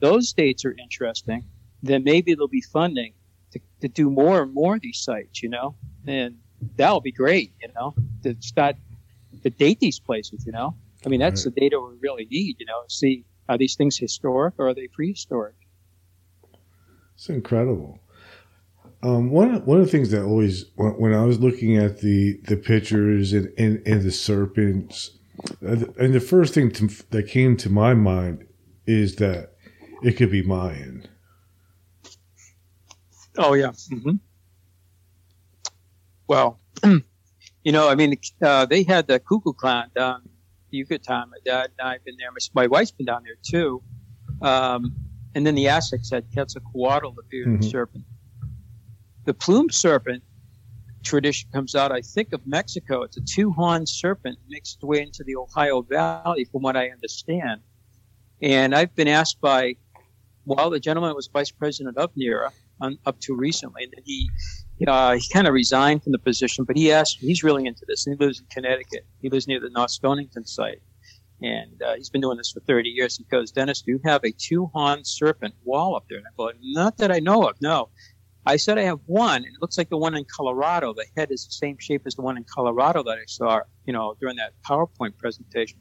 those 0.00 0.28
states 0.28 0.64
are 0.64 0.74
interesting. 0.82 1.44
Then 1.82 2.02
maybe 2.04 2.34
there'll 2.34 2.48
be 2.48 2.62
funding 2.62 3.14
to, 3.52 3.60
to 3.80 3.88
do 3.88 4.10
more 4.10 4.42
and 4.42 4.52
more 4.52 4.74
of 4.76 4.82
these 4.82 5.00
sites. 5.00 5.42
You 5.42 5.50
know, 5.50 5.76
and 6.06 6.36
that'll 6.76 7.00
be 7.00 7.12
great. 7.12 7.52
You 7.62 7.68
know, 7.74 7.94
to 8.24 8.36
start 8.40 8.76
to 9.42 9.50
date 9.50 9.80
these 9.80 10.00
places. 10.00 10.44
You 10.44 10.52
know. 10.52 10.76
I 11.06 11.08
mean, 11.08 11.20
that's 11.20 11.46
right. 11.46 11.54
the 11.54 11.60
data 11.60 11.80
we 11.80 11.96
really 12.00 12.26
need, 12.28 12.56
you 12.58 12.66
know, 12.66 12.82
see 12.88 13.24
are 13.48 13.56
these 13.56 13.76
things 13.76 13.96
historic 13.96 14.54
or 14.58 14.68
are 14.68 14.74
they 14.74 14.88
prehistoric? 14.88 15.54
It's 17.14 17.28
incredible. 17.28 18.00
Um, 19.02 19.30
one 19.30 19.64
one 19.64 19.78
of 19.78 19.84
the 19.84 19.90
things 19.90 20.10
that 20.10 20.24
always 20.24 20.66
when 20.76 21.14
I 21.14 21.24
was 21.24 21.38
looking 21.38 21.76
at 21.76 22.00
the 22.00 22.40
the 22.44 22.56
pictures 22.56 23.32
and 23.32 23.52
and, 23.56 23.86
and 23.86 24.02
the 24.02 24.10
serpents, 24.10 25.18
uh, 25.64 25.76
and 25.98 26.12
the 26.12 26.20
first 26.20 26.54
thing 26.54 26.70
to, 26.72 26.88
that 27.10 27.28
came 27.28 27.56
to 27.58 27.70
my 27.70 27.94
mind 27.94 28.46
is 28.86 29.16
that 29.16 29.52
it 30.02 30.16
could 30.16 30.30
be 30.32 30.42
Mayan. 30.42 31.06
Oh 33.36 33.54
yeah. 33.54 33.68
Mm-hmm. 33.68 34.16
Well, 36.26 36.58
you 36.84 37.72
know, 37.72 37.88
I 37.88 37.94
mean, 37.94 38.16
uh, 38.42 38.66
they 38.66 38.82
had 38.82 39.06
the 39.06 39.20
Kukulkan 39.20 39.94
down 39.94 40.28
Yucatan. 40.70 41.30
My 41.30 41.38
dad 41.44 41.70
and 41.78 41.88
I 41.88 41.92
have 41.94 42.04
been 42.04 42.16
there. 42.18 42.30
My, 42.32 42.62
my 42.62 42.66
wife's 42.66 42.90
been 42.90 43.06
down 43.06 43.22
there 43.22 43.36
too. 43.42 43.82
Um, 44.42 44.94
and 45.34 45.46
then 45.46 45.54
the 45.54 45.68
Aztecs 45.68 46.10
had 46.10 46.24
Quetzalcoatl, 46.32 47.14
the 47.14 47.22
bearded 47.30 47.60
mm-hmm. 47.60 47.70
serpent. 47.70 48.04
The 49.28 49.34
plume 49.34 49.68
serpent 49.68 50.22
tradition 51.04 51.50
comes 51.52 51.74
out, 51.74 51.92
I 51.92 52.00
think, 52.00 52.32
of 52.32 52.40
Mexico. 52.46 53.02
It's 53.02 53.18
a 53.18 53.20
two-horned 53.20 53.86
serpent 53.86 54.38
mixed 54.48 54.82
way 54.82 55.02
into 55.02 55.22
the 55.22 55.36
Ohio 55.36 55.82
Valley, 55.82 56.46
from 56.46 56.62
what 56.62 56.78
I 56.78 56.88
understand. 56.88 57.60
And 58.40 58.74
I've 58.74 58.94
been 58.96 59.06
asked 59.06 59.38
by, 59.42 59.76
well, 60.46 60.70
the 60.70 60.80
gentleman 60.80 61.14
was 61.14 61.28
vice 61.30 61.50
president 61.50 61.98
of 61.98 62.10
NEARA 62.16 62.52
up 63.04 63.20
to 63.20 63.36
recently, 63.36 63.84
and 63.84 63.92
he 64.02 64.30
uh, 64.86 65.16
he 65.16 65.28
kind 65.30 65.46
of 65.46 65.52
resigned 65.52 66.04
from 66.04 66.12
the 66.12 66.18
position, 66.18 66.64
but 66.64 66.78
he 66.78 66.90
asked, 66.90 67.18
he's 67.18 67.44
really 67.44 67.66
into 67.66 67.84
this. 67.86 68.06
And 68.06 68.18
he 68.18 68.24
lives 68.24 68.40
in 68.40 68.46
Connecticut. 68.46 69.04
He 69.20 69.28
lives 69.28 69.46
near 69.46 69.60
the 69.60 69.68
North 69.68 69.90
Stonington 69.90 70.46
site. 70.46 70.80
And 71.42 71.82
uh, 71.82 71.96
he's 71.96 72.08
been 72.08 72.22
doing 72.22 72.38
this 72.38 72.50
for 72.50 72.60
30 72.60 72.88
years. 72.88 73.18
He 73.18 73.24
goes, 73.24 73.52
Dennis, 73.52 73.82
do 73.82 73.90
you 73.90 74.00
have 74.06 74.24
a 74.24 74.32
two 74.32 74.70
horned 74.72 75.06
serpent 75.06 75.54
wall 75.64 75.96
up 75.96 76.06
there? 76.08 76.16
And 76.16 76.26
I 76.26 76.30
go, 76.34 76.50
not 76.62 76.96
that 76.96 77.12
I 77.12 77.18
know 77.18 77.46
of, 77.46 77.56
no. 77.60 77.90
I 78.48 78.56
said 78.56 78.78
I 78.78 78.82
have 78.82 79.00
one, 79.04 79.44
and 79.44 79.54
it 79.54 79.60
looks 79.60 79.76
like 79.76 79.90
the 79.90 79.98
one 79.98 80.16
in 80.16 80.24
Colorado. 80.24 80.94
The 80.94 81.04
head 81.16 81.30
is 81.30 81.44
the 81.44 81.52
same 81.52 81.76
shape 81.78 82.02
as 82.06 82.14
the 82.14 82.22
one 82.22 82.38
in 82.38 82.44
Colorado 82.44 83.02
that 83.02 83.18
I 83.18 83.26
saw, 83.26 83.60
you 83.84 83.92
know, 83.92 84.16
during 84.20 84.36
that 84.36 84.54
PowerPoint 84.66 85.18
presentation. 85.18 85.78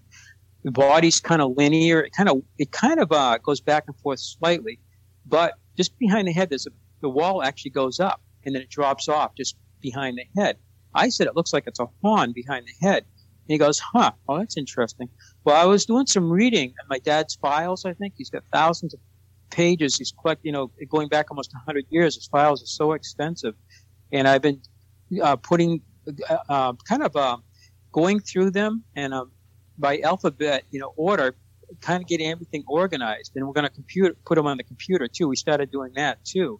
The 0.64 0.72
body's 0.72 1.22
kind 1.22 1.42
of 1.42 1.56
linear. 1.56 2.02
It 2.02 2.12
kind 2.12 2.28
of 2.28 2.42
it 2.58 2.72
kind 2.74 3.00
of 3.00 3.10
uh, 3.12 3.38
goes 3.38 3.62
back 3.62 3.86
and 3.88 3.96
forth 3.96 4.20
slightly, 4.20 4.80
but 5.26 5.54
just 5.78 5.98
behind 5.98 6.28
the 6.28 6.34
head, 6.34 6.50
there's 6.50 6.68
a 6.68 6.72
the 7.02 7.10
wall 7.10 7.42
actually 7.42 7.72
goes 7.72 8.02
up 8.02 8.22
and 8.44 8.54
then 8.54 8.62
it 8.62 8.70
drops 8.70 9.08
off 9.08 9.32
just 9.36 9.56
behind 9.82 10.18
the 10.18 10.42
head. 10.42 10.58
I 10.94 11.08
said 11.10 11.28
it 11.28 11.36
looks 11.36 11.54
like 11.54 11.66
it's 11.68 11.80
a 11.80 11.88
horn 12.02 12.34
behind 12.34 12.66
the 12.68 12.86
head. 12.86 13.04
And 13.04 13.54
he 13.54 13.58
goes, 13.58 13.80
huh, 13.80 14.12
well, 14.28 14.40
that's 14.40 14.58
interesting. 14.58 15.08
Well, 15.46 15.56
I 15.56 15.66
was 15.66 15.86
doing 15.86 16.06
some 16.08 16.30
reading 16.30 16.70
in 16.70 16.88
my 16.90 17.00
dad's 17.00 17.36
files, 17.36 17.86
I 17.86 17.94
think. 17.94 18.16
He's 18.18 18.30
got 18.30 18.44
thousands 18.52 18.94
of 18.94 19.00
pages. 19.50 19.98
He's 19.98 20.12
collecting, 20.12 20.50
you 20.50 20.52
know, 20.52 20.72
going 20.90 21.08
back 21.08 21.32
almost 21.32 21.54
100 21.54 21.86
years. 21.90 22.16
His 22.16 22.28
files 22.28 22.62
are 22.64 22.68
so 22.68 22.94
extensive. 22.94 23.56
And 24.12 24.28
I've 24.28 24.42
been 24.42 24.62
uh, 25.22 25.36
putting, 25.36 25.82
uh, 26.30 26.38
uh, 26.50 26.74
kind 26.88 27.04
of 27.04 27.16
uh, 27.16 27.38
going 27.92 28.20
through 28.20 28.52
them 28.52 28.84
and 28.96 29.14
um, 29.14 29.32
by 29.78 30.00
alphabet, 30.00 30.64
you 30.72 30.80
know, 30.80 30.94
order, 30.96 31.36
kind 31.82 32.02
of 32.02 32.08
getting 32.08 32.30
everything 32.30 32.64
organized. 32.68 33.34
And 33.36 33.46
we're 33.46 33.54
going 33.54 33.68
to 33.68 33.74
compute, 33.74 34.18
put 34.26 34.36
them 34.36 34.48
on 34.48 34.58
the 34.58 34.64
computer 34.64 35.08
too. 35.08 35.28
We 35.28 35.36
started 35.36 35.72
doing 35.72 35.92
that 35.96 36.24
too. 36.24 36.60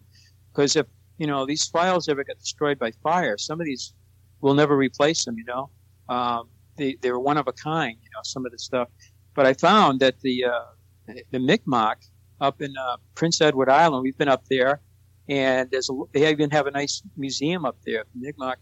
Because 0.52 0.76
if 0.76 0.86
you 1.18 1.26
know, 1.26 1.44
these 1.44 1.66
files 1.66 2.08
ever 2.08 2.24
get 2.24 2.38
destroyed 2.38 2.78
by 2.78 2.92
fire, 3.02 3.36
some 3.36 3.60
of 3.60 3.66
these 3.66 3.92
will 4.40 4.54
never 4.54 4.76
replace 4.76 5.24
them, 5.24 5.36
you 5.36 5.44
know. 5.44 5.70
Um, 6.08 6.48
they, 6.76 6.96
they're 7.02 7.18
one 7.18 7.36
of 7.36 7.48
a 7.48 7.52
kind, 7.52 7.96
you 8.00 8.08
know, 8.14 8.20
some 8.22 8.46
of 8.46 8.52
the 8.52 8.58
stuff. 8.58 8.88
But 9.34 9.44
I 9.44 9.52
found 9.52 10.00
that 10.00 10.20
the, 10.20 10.44
uh, 10.44 11.12
the 11.32 11.40
Mi'kmaq 11.40 11.96
up 12.40 12.60
in 12.60 12.72
uh, 12.76 12.96
Prince 13.14 13.40
Edward 13.40 13.68
Island, 13.68 14.02
we've 14.02 14.18
been 14.18 14.28
up 14.28 14.44
there, 14.48 14.80
and 15.28 15.70
there's 15.70 15.90
a, 15.90 15.94
they 16.12 16.30
even 16.30 16.50
have 16.50 16.66
a 16.66 16.70
nice 16.70 17.02
museum 17.16 17.64
up 17.64 17.76
there, 17.84 18.04
Mi'kmaq. 18.14 18.56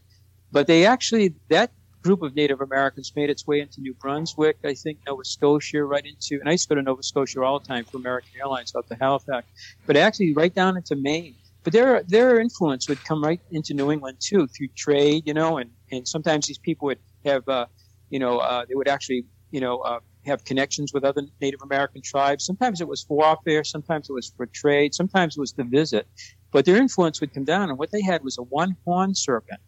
But 0.52 0.66
they 0.66 0.86
actually, 0.86 1.34
that 1.48 1.72
group 2.02 2.22
of 2.22 2.34
Native 2.36 2.60
Americans 2.60 3.12
made 3.16 3.30
its 3.30 3.46
way 3.46 3.60
into 3.60 3.80
New 3.80 3.94
Brunswick, 3.94 4.58
I 4.64 4.74
think 4.74 5.00
Nova 5.06 5.24
Scotia, 5.24 5.82
right 5.84 6.04
into, 6.06 6.38
and 6.40 6.48
I 6.48 6.52
used 6.52 6.68
to 6.68 6.68
go 6.68 6.74
to 6.76 6.82
Nova 6.82 7.02
Scotia 7.02 7.42
all 7.42 7.58
the 7.58 7.66
time 7.66 7.84
for 7.84 7.96
American 7.96 8.30
Airlines 8.40 8.72
out 8.76 8.86
to 8.88 8.96
Halifax, 9.00 9.46
but 9.86 9.96
actually 9.96 10.32
right 10.34 10.54
down 10.54 10.76
into 10.76 10.94
Maine. 10.96 11.34
But 11.64 11.72
their 11.72 12.04
their 12.04 12.38
influence 12.38 12.88
would 12.88 13.02
come 13.04 13.24
right 13.24 13.40
into 13.50 13.74
New 13.74 13.90
England 13.90 14.18
too 14.20 14.46
through 14.46 14.68
trade, 14.76 15.24
you 15.26 15.34
know, 15.34 15.58
and, 15.58 15.70
and 15.90 16.06
sometimes 16.06 16.46
these 16.46 16.58
people 16.58 16.86
would 16.86 17.00
have, 17.24 17.48
uh, 17.48 17.66
you 18.08 18.20
know, 18.20 18.38
uh, 18.38 18.64
they 18.68 18.76
would 18.76 18.86
actually, 18.86 19.24
you 19.50 19.60
know, 19.60 19.78
uh, 19.80 19.98
have 20.26 20.44
connections 20.44 20.92
with 20.92 21.04
other 21.04 21.22
Native 21.40 21.62
American 21.62 22.02
tribes. 22.02 22.44
Sometimes 22.44 22.80
it 22.80 22.88
was 22.88 23.02
for 23.02 23.16
warfare, 23.18 23.64
sometimes 23.64 24.08
it 24.08 24.12
was 24.12 24.32
for 24.36 24.46
trade, 24.46 24.94
sometimes 24.94 25.36
it 25.36 25.40
was 25.40 25.52
to 25.52 25.64
visit. 25.64 26.06
But 26.52 26.64
their 26.64 26.76
influence 26.76 27.20
would 27.20 27.34
come 27.34 27.44
down, 27.44 27.70
and 27.70 27.78
what 27.78 27.90
they 27.90 28.02
had 28.02 28.22
was 28.24 28.38
a 28.38 28.42
one 28.42 28.76
horned 28.84 29.16
serpent. 29.16 29.60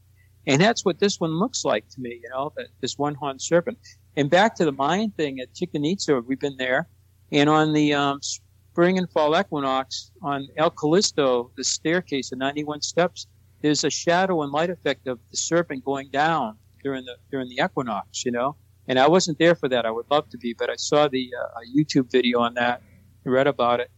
And 0.47 0.61
that's 0.61 0.85
what 0.85 0.99
this 0.99 1.21
one 1.21 1.33
looks 1.33 1.65
like 1.65 1.89
to 1.91 2.01
me, 2.01 2.21
you 2.23 2.29
know, 2.31 2.53
this 2.81 2.97
one 2.97 3.15
horned 3.15 3.43
serpent. 3.43 3.79
And 4.17 4.31
back 4.31 4.55
to 4.57 4.65
the 4.65 4.73
Mayan 4.73 5.11
thing 5.11 5.41
at 5.41 5.55
Chichen 5.55 5.85
Itza, 5.85 6.21
we've 6.21 6.41
been 6.41 6.57
there. 6.57 6.89
And 7.31 7.51
on 7.51 7.75
the 7.75 7.93
um, 7.93 8.21
spring 8.23 8.97
and 8.97 9.11
fall 9.11 9.39
equinox 9.39 10.11
on 10.23 10.49
El 10.57 10.71
Castillo, 10.71 11.51
the 11.57 11.65
staircase 11.65 12.33
of 12.33 12.39
91 12.39 12.81
steps, 12.81 13.27
there's 13.61 13.85
a 13.85 13.91
shadow 13.91 14.43
and 14.43 14.53
light 14.53 14.71
effect 14.71 15.07
of 15.07 15.19
the 15.31 15.37
serpent 15.37 15.85
going 15.85 16.09
down 16.11 16.57
during 16.83 17.05
the 17.05 17.17
during 17.31 17.49
the 17.49 17.61
equinox, 17.63 18.25
you 18.25 18.33
know. 18.33 18.57
And 18.89 18.99
I 18.99 19.07
wasn't 19.07 19.39
there 19.39 19.55
for 19.55 19.69
that. 19.69 19.85
I 19.85 19.91
would 19.91 20.07
love 20.11 20.29
to 20.31 20.39
be, 20.39 20.55
but 20.55 20.71
I 20.71 20.77
saw 20.77 21.09
the 21.09 21.31
uh, 21.39 21.61
YouTube 21.77 22.11
video 22.11 22.41
on 22.41 22.55
that. 22.55 22.83
Read 23.25 23.47
about 23.47 23.81
it. 23.81 23.91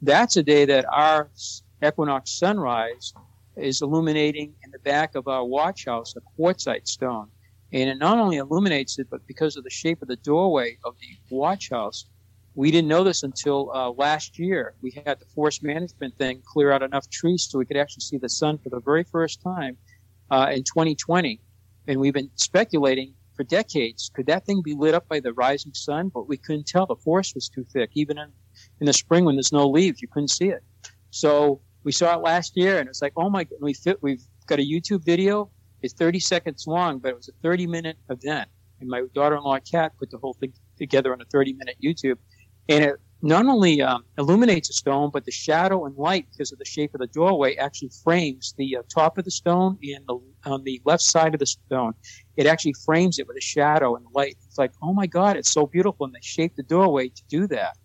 That's 0.00 0.36
a 0.36 0.42
day 0.44 0.64
that 0.64 0.86
our 0.92 1.28
equinox 1.84 2.38
sunrise 2.38 3.12
is 3.56 3.82
illuminating 3.82 4.54
in 4.64 4.70
the 4.70 4.78
back 4.78 5.16
of 5.16 5.26
our 5.26 5.44
watch 5.44 5.86
house 5.86 6.14
a 6.16 6.20
quartzite 6.40 6.86
stone. 6.86 7.28
and 7.72 7.90
it 7.90 7.98
not 7.98 8.18
only 8.18 8.36
illuminates 8.36 8.98
it, 8.98 9.08
but 9.10 9.26
because 9.26 9.56
of 9.56 9.64
the 9.64 9.70
shape 9.70 10.00
of 10.00 10.08
the 10.08 10.16
doorway 10.16 10.78
of 10.84 10.94
the 11.00 11.34
watch 11.34 11.68
house, 11.70 12.06
we 12.54 12.70
didn't 12.70 12.88
know 12.88 13.04
this 13.04 13.24
until 13.24 13.70
uh, 13.74 13.90
last 13.90 14.38
year. 14.38 14.74
We 14.80 14.90
had 15.04 15.18
the 15.18 15.26
forest 15.34 15.62
management 15.62 16.16
thing 16.16 16.42
clear 16.44 16.72
out 16.72 16.82
enough 16.82 17.10
trees 17.10 17.46
so 17.48 17.58
we 17.58 17.66
could 17.66 17.76
actually 17.76 18.00
see 18.00 18.18
the 18.18 18.28
sun 18.28 18.58
for 18.58 18.70
the 18.70 18.80
very 18.80 19.04
first 19.04 19.42
time 19.42 19.76
uh, 20.30 20.50
in 20.50 20.64
2020. 20.64 21.40
And 21.88 22.00
we've 22.00 22.14
been 22.14 22.30
speculating 22.36 23.14
for 23.38 23.44
decades 23.44 24.10
could 24.12 24.26
that 24.26 24.44
thing 24.44 24.62
be 24.62 24.74
lit 24.74 24.94
up 24.94 25.08
by 25.08 25.20
the 25.20 25.32
rising 25.32 25.72
sun? 25.72 26.10
But 26.12 26.28
we 26.28 26.36
couldn't 26.36 26.66
tell. 26.66 26.86
The 26.86 26.96
forest 26.96 27.36
was 27.36 27.48
too 27.48 27.64
thick. 27.72 27.90
Even 27.94 28.18
in, 28.18 28.30
in 28.80 28.86
the 28.86 28.92
spring 28.92 29.24
when 29.24 29.36
there's 29.36 29.52
no 29.52 29.68
leaves, 29.68 30.02
you 30.02 30.08
couldn't 30.08 30.28
see 30.28 30.48
it. 30.48 30.64
So 31.10 31.60
we 31.84 31.92
saw 31.92 32.14
it 32.16 32.22
last 32.22 32.56
year, 32.56 32.80
and 32.80 32.88
it's 32.88 33.00
like, 33.00 33.12
oh 33.16 33.30
my! 33.30 33.46
We 33.60 33.74
fit. 33.74 34.02
We've 34.02 34.22
got 34.46 34.58
a 34.58 34.62
YouTube 34.62 35.04
video. 35.04 35.50
It's 35.82 35.94
30 35.94 36.18
seconds 36.18 36.66
long, 36.66 36.98
but 36.98 37.10
it 37.10 37.16
was 37.16 37.28
a 37.28 37.32
30 37.40 37.68
minute 37.68 37.96
event. 38.10 38.48
And 38.80 38.90
my 38.90 39.04
daughter-in-law 39.14 39.60
Kat 39.70 39.92
put 39.96 40.10
the 40.10 40.18
whole 40.18 40.34
thing 40.34 40.52
together 40.76 41.12
on 41.12 41.20
a 41.20 41.24
30 41.26 41.52
minute 41.52 41.76
YouTube 41.82 42.18
and 42.68 42.84
it 42.84 42.96
not 43.20 43.46
only 43.46 43.82
um, 43.82 44.04
illuminates 44.16 44.68
the 44.68 44.74
stone, 44.74 45.10
but 45.12 45.24
the 45.24 45.32
shadow 45.32 45.86
and 45.86 45.96
light, 45.96 46.26
because 46.30 46.52
of 46.52 46.58
the 46.58 46.64
shape 46.64 46.94
of 46.94 47.00
the 47.00 47.08
doorway, 47.08 47.56
actually 47.56 47.90
frames 48.04 48.54
the 48.56 48.76
uh, 48.76 48.82
top 48.94 49.18
of 49.18 49.24
the 49.24 49.30
stone 49.30 49.76
and 49.82 50.06
the, 50.06 50.20
on 50.48 50.62
the 50.62 50.80
left 50.84 51.02
side 51.02 51.34
of 51.34 51.40
the 51.40 51.46
stone. 51.46 51.94
It 52.36 52.46
actually 52.46 52.74
frames 52.84 53.18
it 53.18 53.26
with 53.26 53.36
a 53.36 53.40
shadow 53.40 53.96
and 53.96 54.06
light. 54.14 54.36
It's 54.46 54.58
like, 54.58 54.72
oh 54.82 54.92
my 54.92 55.06
God, 55.06 55.36
it's 55.36 55.50
so 55.50 55.66
beautiful. 55.66 56.06
And 56.06 56.14
they 56.14 56.20
shaped 56.22 56.56
the 56.56 56.62
doorway 56.62 57.08
to 57.08 57.22
do 57.28 57.48
that. 57.48 57.76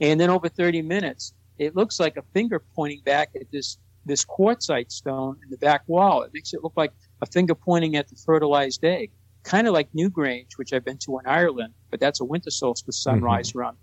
And 0.00 0.20
then 0.20 0.30
over 0.30 0.48
30 0.48 0.82
minutes, 0.82 1.34
it 1.58 1.74
looks 1.74 1.98
like 1.98 2.16
a 2.16 2.22
finger 2.32 2.62
pointing 2.76 3.00
back 3.04 3.30
at 3.34 3.50
this, 3.50 3.78
this 4.06 4.24
quartzite 4.24 4.92
stone 4.92 5.38
in 5.42 5.50
the 5.50 5.58
back 5.58 5.82
wall. 5.88 6.22
It 6.22 6.32
makes 6.32 6.54
it 6.54 6.62
look 6.62 6.74
like 6.76 6.92
a 7.20 7.26
finger 7.26 7.56
pointing 7.56 7.96
at 7.96 8.06
the 8.06 8.14
fertilized 8.14 8.84
egg. 8.84 9.10
Kind 9.42 9.66
of 9.66 9.74
like 9.74 9.88
Newgrange, 9.92 10.52
which 10.54 10.72
I've 10.72 10.84
been 10.84 10.98
to 10.98 11.18
in 11.18 11.26
Ireland, 11.26 11.74
but 11.90 11.98
that's 11.98 12.20
a 12.20 12.24
winter 12.24 12.50
solstice 12.50 13.02
sunrise 13.02 13.50
mm-hmm. 13.50 13.58
run 13.58 13.76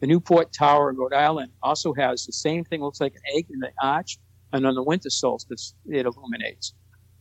the 0.00 0.06
Newport 0.06 0.52
Tower 0.52 0.90
in 0.90 0.96
Rhode 0.96 1.14
Island 1.14 1.52
also 1.62 1.92
has 1.94 2.24
the 2.24 2.32
same 2.32 2.64
thing, 2.64 2.80
looks 2.80 3.00
like 3.00 3.14
an 3.14 3.36
egg 3.36 3.46
in 3.50 3.58
the 3.58 3.70
arch, 3.82 4.18
and 4.52 4.66
on 4.66 4.74
the 4.74 4.82
winter 4.82 5.10
solstice, 5.10 5.74
it 5.86 6.06
illuminates. 6.06 6.74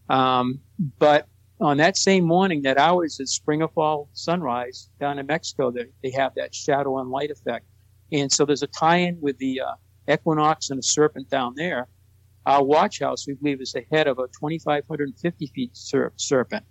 Um, 0.10 0.60
but 1.00 1.28
on 1.60 1.78
that 1.78 1.98
same 1.98 2.24
morning, 2.24 2.62
that 2.62 2.78
hours 2.78 3.20
at 3.20 3.28
spring 3.28 3.62
or 3.62 3.70
fall 3.70 4.10
sunrise 4.14 4.90
down 5.00 5.18
in 5.18 5.26
Mexico, 5.26 5.72
they, 5.72 5.86
they 6.04 6.12
have 6.12 6.34
that 6.36 6.54
shadow 6.54 7.00
and 7.00 7.10
light 7.10 7.32
effect. 7.32 7.66
And 8.12 8.32
so 8.32 8.46
there's 8.46 8.64
a 8.64 8.68
tie-in 8.68 9.20
with 9.20 9.38
the 9.40 9.62
uh, 9.62 10.14
equinox 10.14 10.70
and 10.70 10.78
the 10.78 10.84
serpent 10.84 11.30
down 11.30 11.54
there. 11.56 11.88
Our 12.46 12.64
watch 12.64 13.00
house, 13.00 13.28
we 13.28 13.34
believe, 13.34 13.60
is 13.60 13.74
the 13.74 13.84
head 13.92 14.08
of 14.08 14.20
a 14.20 14.28
2,550 14.28 15.48
feet 15.48 15.72
ser- 15.74 16.14
serpent. 16.16 16.64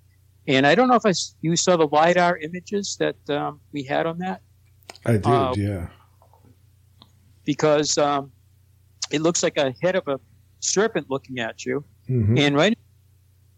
And 0.48 0.66
I 0.66 0.74
don't 0.74 0.88
know 0.88 0.94
if 0.94 1.04
I, 1.04 1.12
you 1.42 1.56
saw 1.56 1.76
the 1.76 1.88
LiDAR 1.88 2.38
images 2.38 2.96
that 3.00 3.16
um, 3.28 3.60
we 3.72 3.82
had 3.82 4.06
on 4.06 4.18
that. 4.18 4.40
I 5.04 5.12
did, 5.12 5.26
uh, 5.26 5.54
yeah 5.56 5.88
because 7.46 7.96
um, 7.96 8.30
it 9.10 9.22
looks 9.22 9.42
like 9.42 9.56
a 9.56 9.72
head 9.80 9.96
of 9.96 10.06
a 10.08 10.20
serpent 10.60 11.08
looking 11.08 11.38
at 11.38 11.64
you. 11.64 11.82
Mm-hmm. 12.10 12.36
And 12.36 12.54
right 12.54 12.78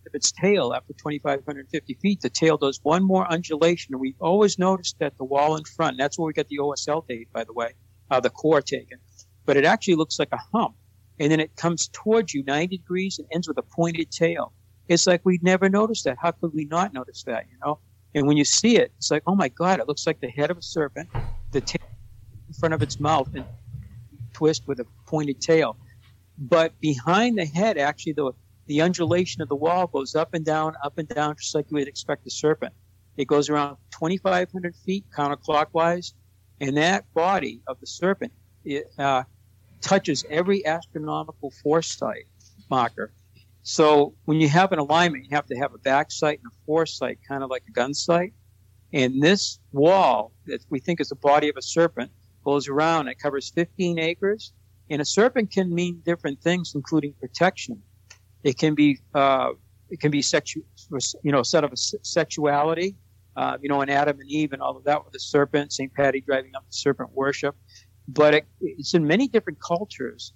of 0.07 0.15
its 0.15 0.31
tail, 0.31 0.73
after 0.73 0.93
2,550 0.93 1.95
feet, 1.95 2.21
the 2.21 2.31
tail 2.31 2.57
does 2.57 2.81
one 2.83 3.03
more 3.03 3.31
undulation. 3.31 3.95
And 3.95 4.01
we've 4.01 4.21
always 4.21 4.59
noticed 4.59 4.99
that 5.01 5.17
the 5.19 5.25
wall 5.25 5.57
in 5.57 5.65
front, 5.65 5.99
that's 5.99 6.19
where 6.19 6.27
we 6.27 6.33
got 6.33 6.49
the 6.49 6.59
OSL 6.59 7.07
date, 7.09 7.29
by 7.33 7.45
the 7.45 7.53
way, 7.53 7.73
uh, 8.11 8.21
the 8.21 8.31
core 8.31 8.63
taken. 8.63 8.99
But 9.45 9.57
it 9.57 9.65
actually 9.65 9.97
looks 9.97 10.19
like 10.19 10.29
a 10.33 10.39
hump. 10.53 10.77
And 11.19 11.33
then 11.33 11.41
it 11.41 11.57
comes 11.57 11.89
towards 11.89 12.33
you 12.33 12.45
90 12.45 12.77
degrees 12.77 13.19
and 13.19 13.27
ends 13.33 13.49
with 13.49 13.59
a 13.59 13.63
pointed 13.63 14.11
tail. 14.11 14.53
It's 14.87 15.07
like 15.07 15.21
we'd 15.25 15.43
never 15.43 15.69
noticed 15.69 16.05
that. 16.05 16.17
How 16.21 16.31
could 16.31 16.55
we 16.55 16.65
not 16.65 16.95
notice 16.95 17.25
that, 17.25 17.47
you 17.51 17.59
know? 17.65 17.81
And 18.15 18.27
when 18.27 18.37
you 18.37 18.45
see 18.45 18.77
it, 18.77 18.93
it's 18.97 19.11
like, 19.11 19.23
oh 19.27 19.35
my 19.35 19.49
God, 19.49 19.81
it 19.81 19.89
looks 19.89 20.07
like 20.07 20.21
the 20.21 20.31
head 20.31 20.51
of 20.51 20.57
a 20.57 20.63
serpent, 20.63 21.11
the 21.53 21.61
tail 21.61 21.87
in 22.47 22.55
front 22.55 22.73
of 22.73 22.83
its 22.83 22.99
mouth, 22.99 23.29
and 23.35 23.45
twist 24.39 24.63
with 24.67 24.79
a 24.81 24.87
pointed 25.07 25.41
tail. 25.41 25.77
But 26.39 26.79
behind 26.81 27.39
the 27.39 27.45
head, 27.45 27.77
actually, 27.77 28.13
the, 28.13 28.33
the 28.67 28.81
undulation 28.81 29.43
of 29.43 29.49
the 29.49 29.57
wall 29.57 29.89
goes 29.89 30.15
up 30.15 30.35
and 30.35 30.45
down, 30.45 30.75
up 30.85 30.99
and 30.99 31.09
down, 31.09 31.35
just 31.37 31.55
like 31.55 31.67
you 31.71 31.77
would 31.77 31.89
expect 31.89 32.27
a 32.27 32.31
serpent. 32.31 32.73
It 33.17 33.27
goes 33.27 33.51
around 33.51 33.77
2,500 33.91 34.77
feet 34.77 35.05
counterclockwise, 35.17 36.13
and 36.61 36.77
that 36.77 37.13
body 37.15 37.61
of 37.67 37.81
the 37.81 37.87
serpent 37.87 38.33
it, 38.65 38.87
uh, 38.99 39.25
touches 39.81 40.25
every 40.31 40.65
astronomical 40.65 41.51
foresight 41.63 42.27
marker. 42.71 43.13
So 43.63 44.15
when 44.25 44.41
you 44.41 44.49
have 44.49 44.71
an 44.71 44.79
alignment, 44.79 45.25
you 45.25 45.31
have 45.35 45.47
to 45.47 45.57
have 45.57 45.75
a 45.75 45.79
back 45.79 46.13
sight 46.13 46.39
and 46.43 46.53
a 46.53 46.57
foresight, 46.65 47.19
kind 47.27 47.43
of 47.43 47.51
like 47.51 47.65
a 47.69 47.73
gun 47.73 47.93
sight. 47.93 48.33
And 48.93 49.21
this 49.21 49.59
wall 49.73 50.33
that 50.47 50.61
we 50.71 50.79
think 50.79 51.01
is 51.01 51.09
the 51.09 51.17
body 51.17 51.49
of 51.49 51.57
a 51.57 51.63
serpent 51.63 52.11
goes 52.49 52.67
around. 52.69 53.09
It 53.09 53.19
covers 53.19 53.51
15 53.51 53.99
acres, 53.99 54.53
and 54.89 55.03
a 55.03 55.05
serpent 55.05 55.53
can 55.53 55.75
mean 55.75 56.01
different 56.05 56.41
things, 56.41 56.73
including 56.75 57.13
protection. 57.21 57.83
It 58.43 58.57
can 58.57 58.75
be 58.75 58.99
uh, 59.15 59.51
it 59.91 60.01
can 60.01 60.11
be 60.11 60.23
sexual, 60.23 60.65
you 61.23 61.33
know, 61.33 61.43
set 61.43 61.63
of 61.65 61.73
sexuality. 61.75 62.97
Uh, 63.37 63.57
you 63.63 63.69
know, 63.69 63.83
in 63.83 63.91
Adam 63.91 64.19
and 64.19 64.29
Eve 64.31 64.53
and 64.53 64.61
all 64.61 64.77
of 64.77 64.85
that 64.85 65.05
with 65.05 65.13
the 65.13 65.21
serpent, 65.21 65.73
St. 65.73 65.93
Patty 65.95 66.21
driving 66.21 66.53
up 66.57 66.65
the 66.67 66.73
serpent 66.87 67.11
worship. 67.13 67.55
But 68.09 68.35
it, 68.35 68.45
it's 68.61 68.95
in 68.95 69.07
many 69.07 69.29
different 69.29 69.61
cultures. 69.61 70.33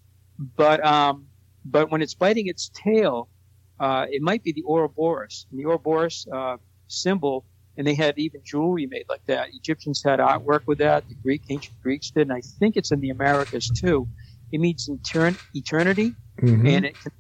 But 0.63 0.85
um, 0.85 1.27
but 1.65 1.91
when 1.91 2.03
it's 2.03 2.15
biting 2.15 2.47
its 2.47 2.71
tail, 2.75 3.29
uh, 3.81 4.07
it 4.11 4.23
might 4.23 4.43
be 4.45 4.53
the 4.53 4.65
Ouroboros. 4.69 5.47
And 5.51 5.59
the 5.59 5.65
Ouroboros 5.65 6.27
uh, 6.33 6.57
symbol 6.89 7.47
and 7.77 7.87
they 7.87 7.95
had 7.95 8.19
even 8.19 8.41
jewelry 8.45 8.87
made 8.87 9.07
like 9.09 9.25
that. 9.27 9.49
Egyptians 9.53 10.03
had 10.05 10.19
artwork 10.19 10.67
with 10.67 10.79
that. 10.79 11.09
The 11.09 11.15
Greek 11.15 11.43
ancient 11.49 11.81
Greeks 11.83 12.11
did, 12.11 12.23
and 12.23 12.33
I 12.33 12.41
think 12.41 12.77
it's 12.77 12.93
in 12.93 13.01
the 13.01 13.11
Americas 13.11 13.69
too. 13.71 14.09
It 14.53 14.61
means 14.61 14.89
etern- 14.89 15.39
eternity, 15.55 16.15
mm-hmm. 16.41 16.67
and 16.67 16.85
it 16.85 16.95
can. 17.01 17.13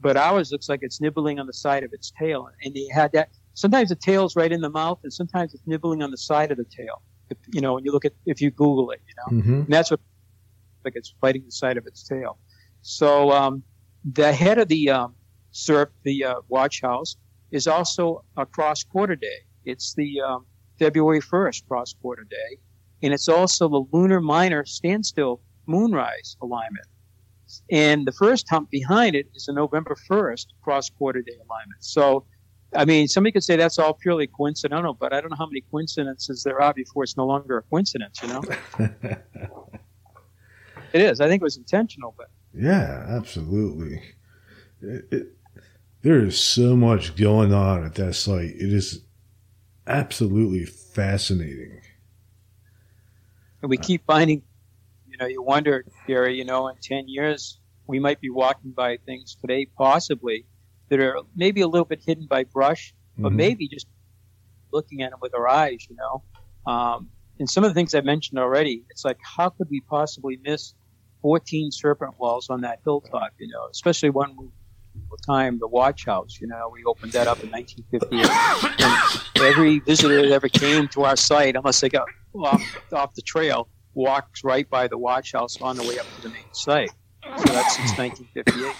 But 0.00 0.16
ours 0.16 0.52
looks 0.52 0.68
like 0.68 0.80
it's 0.82 1.00
nibbling 1.00 1.40
on 1.40 1.46
the 1.46 1.52
side 1.52 1.82
of 1.82 1.92
its 1.92 2.12
tail, 2.18 2.48
and 2.62 2.74
they 2.74 2.86
had 2.92 3.12
that. 3.12 3.30
Sometimes 3.54 3.88
the 3.88 3.96
tail's 3.96 4.36
right 4.36 4.50
in 4.50 4.60
the 4.60 4.70
mouth, 4.70 5.00
and 5.02 5.12
sometimes 5.12 5.54
it's 5.54 5.62
nibbling 5.66 6.02
on 6.02 6.10
the 6.10 6.16
side 6.16 6.50
of 6.50 6.56
the 6.56 6.64
tail. 6.64 7.02
If, 7.30 7.38
you 7.52 7.60
know, 7.60 7.74
when 7.74 7.84
you 7.84 7.92
look 7.92 8.04
at 8.04 8.12
if 8.26 8.40
you 8.40 8.50
Google 8.50 8.90
it, 8.90 9.00
you 9.08 9.14
know, 9.16 9.42
mm-hmm. 9.42 9.54
and 9.54 9.68
that's 9.68 9.90
what 9.90 10.00
like 10.84 10.94
it's 10.96 11.14
biting 11.20 11.44
the 11.44 11.52
side 11.52 11.76
of 11.76 11.86
its 11.86 12.02
tail. 12.02 12.38
So 12.82 13.30
um, 13.32 13.62
the 14.04 14.32
head 14.32 14.58
of 14.58 14.68
the 14.68 14.90
um, 14.90 15.14
SERP, 15.52 15.88
the 16.02 16.24
uh, 16.24 16.34
watch 16.48 16.80
house, 16.80 17.16
is 17.52 17.66
also 17.66 18.24
a 18.36 18.44
cross 18.44 18.82
quarter 18.82 19.14
day. 19.14 19.38
It's 19.64 19.94
the 19.94 20.20
um, 20.20 20.46
February 20.78 21.20
1st 21.20 21.68
cross 21.68 21.94
quarter 22.00 22.24
day, 22.24 22.58
and 23.02 23.14
it's 23.14 23.28
also 23.28 23.68
the 23.68 23.84
lunar 23.92 24.20
minor 24.20 24.64
standstill 24.64 25.40
moonrise 25.66 26.36
alignment. 26.42 26.86
And 27.70 28.06
the 28.06 28.12
first 28.12 28.48
hump 28.48 28.70
behind 28.70 29.14
it 29.14 29.26
is 29.34 29.44
the 29.44 29.52
November 29.52 29.94
1st 30.10 30.46
cross 30.62 30.88
quarter 30.90 31.20
day 31.20 31.34
alignment. 31.34 31.84
So, 31.84 32.24
I 32.74 32.86
mean, 32.86 33.06
somebody 33.06 33.32
could 33.32 33.44
say 33.44 33.56
that's 33.56 33.78
all 33.78 33.92
purely 33.92 34.26
coincidental, 34.26 34.94
but 34.94 35.12
I 35.12 35.20
don't 35.20 35.30
know 35.30 35.36
how 35.36 35.46
many 35.46 35.60
coincidences 35.70 36.42
there 36.42 36.60
are 36.62 36.72
before 36.72 37.04
it's 37.04 37.16
no 37.16 37.26
longer 37.26 37.58
a 37.58 37.62
coincidence, 37.62 38.22
you 38.22 38.28
know? 38.28 38.42
it 40.94 41.02
is. 41.02 41.20
I 41.20 41.28
think 41.28 41.42
it 41.42 41.44
was 41.44 41.58
intentional, 41.58 42.14
but. 42.16 42.30
Yeah, 42.54 43.04
absolutely. 43.08 44.02
It, 44.80 45.04
it, 45.10 45.26
there 46.02 46.24
is 46.24 46.38
so 46.38 46.76
much 46.76 47.16
going 47.16 47.52
on 47.54 47.84
at 47.84 47.94
that 47.94 48.14
site. 48.14 48.50
It 48.50 48.72
is 48.72 49.04
absolutely 49.86 50.64
fascinating. 50.64 51.80
And 53.62 53.70
we 53.70 53.76
keep 53.76 54.04
finding, 54.06 54.42
you 55.08 55.16
know, 55.18 55.26
you 55.26 55.42
wonder, 55.42 55.84
Gary, 56.06 56.36
you 56.36 56.44
know, 56.44 56.68
in 56.68 56.76
10 56.82 57.04
years, 57.06 57.60
we 57.86 58.00
might 58.00 58.20
be 58.20 58.30
walking 58.30 58.72
by 58.72 58.98
things 59.06 59.36
today, 59.40 59.66
possibly, 59.78 60.44
that 60.88 60.98
are 60.98 61.20
maybe 61.36 61.60
a 61.60 61.68
little 61.68 61.84
bit 61.84 62.00
hidden 62.04 62.26
by 62.26 62.44
brush, 62.44 62.94
but 63.16 63.28
mm-hmm. 63.28 63.36
maybe 63.36 63.68
just 63.68 63.86
looking 64.72 65.02
at 65.02 65.10
them 65.10 65.20
with 65.22 65.34
our 65.34 65.48
eyes, 65.48 65.86
you 65.88 65.96
know. 65.96 66.22
Um, 66.70 67.10
and 67.38 67.48
some 67.48 67.64
of 67.64 67.70
the 67.70 67.74
things 67.74 67.94
I 67.94 68.00
mentioned 68.00 68.38
already, 68.38 68.84
it's 68.90 69.04
like, 69.04 69.18
how 69.22 69.50
could 69.50 69.68
we 69.70 69.80
possibly 69.80 70.38
miss 70.42 70.74
14 71.22 71.70
serpent 71.70 72.18
walls 72.18 72.50
on 72.50 72.62
that 72.62 72.80
hilltop, 72.84 73.32
you 73.38 73.48
know, 73.48 73.68
especially 73.70 74.10
one 74.10 74.36
time 75.26 75.58
the 75.58 75.68
watch 75.68 76.06
house. 76.06 76.38
You 76.40 76.48
know, 76.48 76.70
we 76.72 76.84
opened 76.84 77.12
that 77.12 77.26
up 77.26 77.42
in 77.42 77.50
1958. 77.50 79.36
and 79.36 79.44
every 79.44 79.78
visitor 79.80 80.22
that 80.22 80.32
ever 80.32 80.48
came 80.48 80.88
to 80.88 81.02
our 81.02 81.16
site, 81.16 81.56
unless 81.56 81.80
they 81.80 81.88
got 81.88 82.08
off, 82.34 82.62
off 82.92 83.14
the 83.14 83.22
trail, 83.22 83.68
walks 83.94 84.44
right 84.44 84.68
by 84.68 84.88
the 84.88 84.98
watch 84.98 85.32
house 85.32 85.60
on 85.60 85.76
the 85.76 85.82
way 85.82 85.98
up 85.98 86.06
to 86.16 86.22
the 86.22 86.28
main 86.28 86.52
site. 86.52 86.90
So 87.22 87.52
that's 87.52 87.76
since 87.76 87.96
1958. 87.98 88.74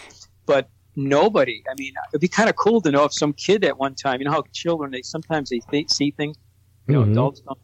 But 0.46 0.68
nobody, 0.96 1.62
I 1.70 1.74
mean, 1.78 1.94
it'd 2.12 2.20
be 2.20 2.28
kind 2.28 2.50
of 2.50 2.56
cool 2.56 2.80
to 2.82 2.90
know 2.90 3.04
if 3.04 3.12
some 3.12 3.32
kid 3.32 3.64
at 3.64 3.78
one 3.78 3.94
time, 3.94 4.20
you 4.20 4.26
know 4.26 4.32
how 4.32 4.44
children, 4.52 4.90
they 4.90 5.02
sometimes 5.02 5.50
they 5.50 5.60
th- 5.70 5.90
see 5.90 6.10
things, 6.10 6.36
you 6.88 6.94
know, 6.94 7.02
mm-hmm. 7.02 7.12
adults 7.12 7.40
don't. 7.40 7.58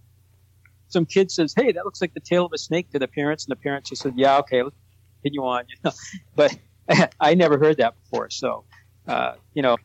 Some 0.90 1.04
kid 1.04 1.30
says, 1.30 1.52
"Hey, 1.54 1.70
that 1.72 1.84
looks 1.84 2.00
like 2.00 2.14
the 2.14 2.20
tail 2.20 2.46
of 2.46 2.52
a 2.54 2.58
snake" 2.58 2.90
to 2.92 2.98
the 2.98 3.08
parents, 3.08 3.44
and 3.44 3.50
the 3.50 3.60
parents 3.60 3.90
just 3.90 4.00
said, 4.02 4.14
"Yeah, 4.16 4.38
okay, 4.38 4.62
let's 4.62 4.76
continue 5.22 5.44
on." 5.44 5.64
You 5.68 5.76
know, 5.84 5.90
but 6.34 6.56
I 7.20 7.34
never 7.34 7.58
heard 7.58 7.78
that 7.78 7.94
before. 8.02 8.30
So, 8.30 8.64
uh, 9.06 9.34
you 9.54 9.62
know, 9.62 9.76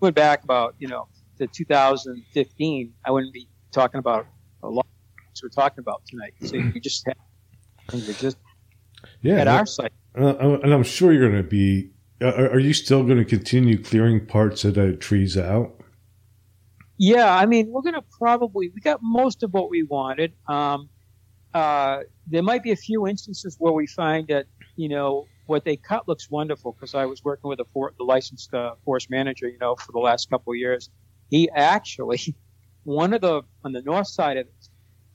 went 0.00 0.16
back 0.16 0.44
about 0.44 0.74
you 0.78 0.88
know 0.88 1.08
to 1.38 1.46
2015, 1.46 2.94
I 3.04 3.10
wouldn't 3.10 3.32
be 3.32 3.48
talking 3.72 3.98
about 3.98 4.26
a 4.62 4.68
lot 4.68 4.86
we're 5.42 5.48
talking 5.48 5.80
about 5.80 6.02
tonight. 6.06 6.34
So 6.42 6.56
you 6.56 6.80
just 6.80 7.06
have 7.06 7.16
just 8.18 8.36
yeah, 9.22 9.36
at 9.36 9.48
our 9.48 9.66
site. 9.66 9.92
Uh, 10.18 10.58
and 10.62 10.72
I'm 10.72 10.82
sure 10.82 11.12
you're 11.12 11.30
going 11.30 11.42
to 11.42 11.48
be. 11.48 11.90
Uh, 12.20 12.48
are 12.50 12.58
you 12.58 12.74
still 12.74 13.04
going 13.04 13.18
to 13.18 13.24
continue 13.24 13.82
clearing 13.82 14.26
parts 14.26 14.64
of 14.64 14.74
the 14.74 14.92
trees 14.92 15.38
out? 15.38 15.74
Yeah, 16.98 17.34
I 17.34 17.46
mean, 17.46 17.68
we're 17.70 17.80
going 17.80 17.94
to 17.94 18.04
probably 18.18 18.70
we 18.74 18.80
got 18.82 19.00
most 19.02 19.42
of 19.42 19.52
what 19.52 19.70
we 19.70 19.84
wanted. 19.84 20.34
Um, 20.46 20.90
uh, 21.54 22.00
there 22.26 22.42
might 22.42 22.62
be 22.62 22.72
a 22.72 22.76
few 22.76 23.06
instances 23.06 23.56
where 23.58 23.72
we 23.72 23.86
find 23.86 24.28
that 24.28 24.46
you 24.76 24.88
know 24.88 25.26
what 25.46 25.64
they 25.64 25.76
cut 25.76 26.06
looks 26.08 26.30
wonderful 26.30 26.72
because 26.72 26.94
I 26.94 27.06
was 27.06 27.24
working 27.24 27.48
with 27.48 27.60
a 27.60 27.64
for, 27.72 27.92
the 27.98 28.04
licensed 28.04 28.52
uh, 28.54 28.74
forest 28.84 29.10
manager, 29.10 29.48
you 29.48 29.58
know, 29.58 29.76
for 29.76 29.92
the 29.92 29.98
last 29.98 30.30
couple 30.30 30.52
of 30.52 30.56
years. 30.56 30.90
He 31.30 31.50
actually 31.50 32.36
one 32.84 33.12
of 33.12 33.20
the 33.20 33.42
on 33.64 33.72
the 33.72 33.82
north 33.82 34.08
side 34.08 34.36
of 34.36 34.46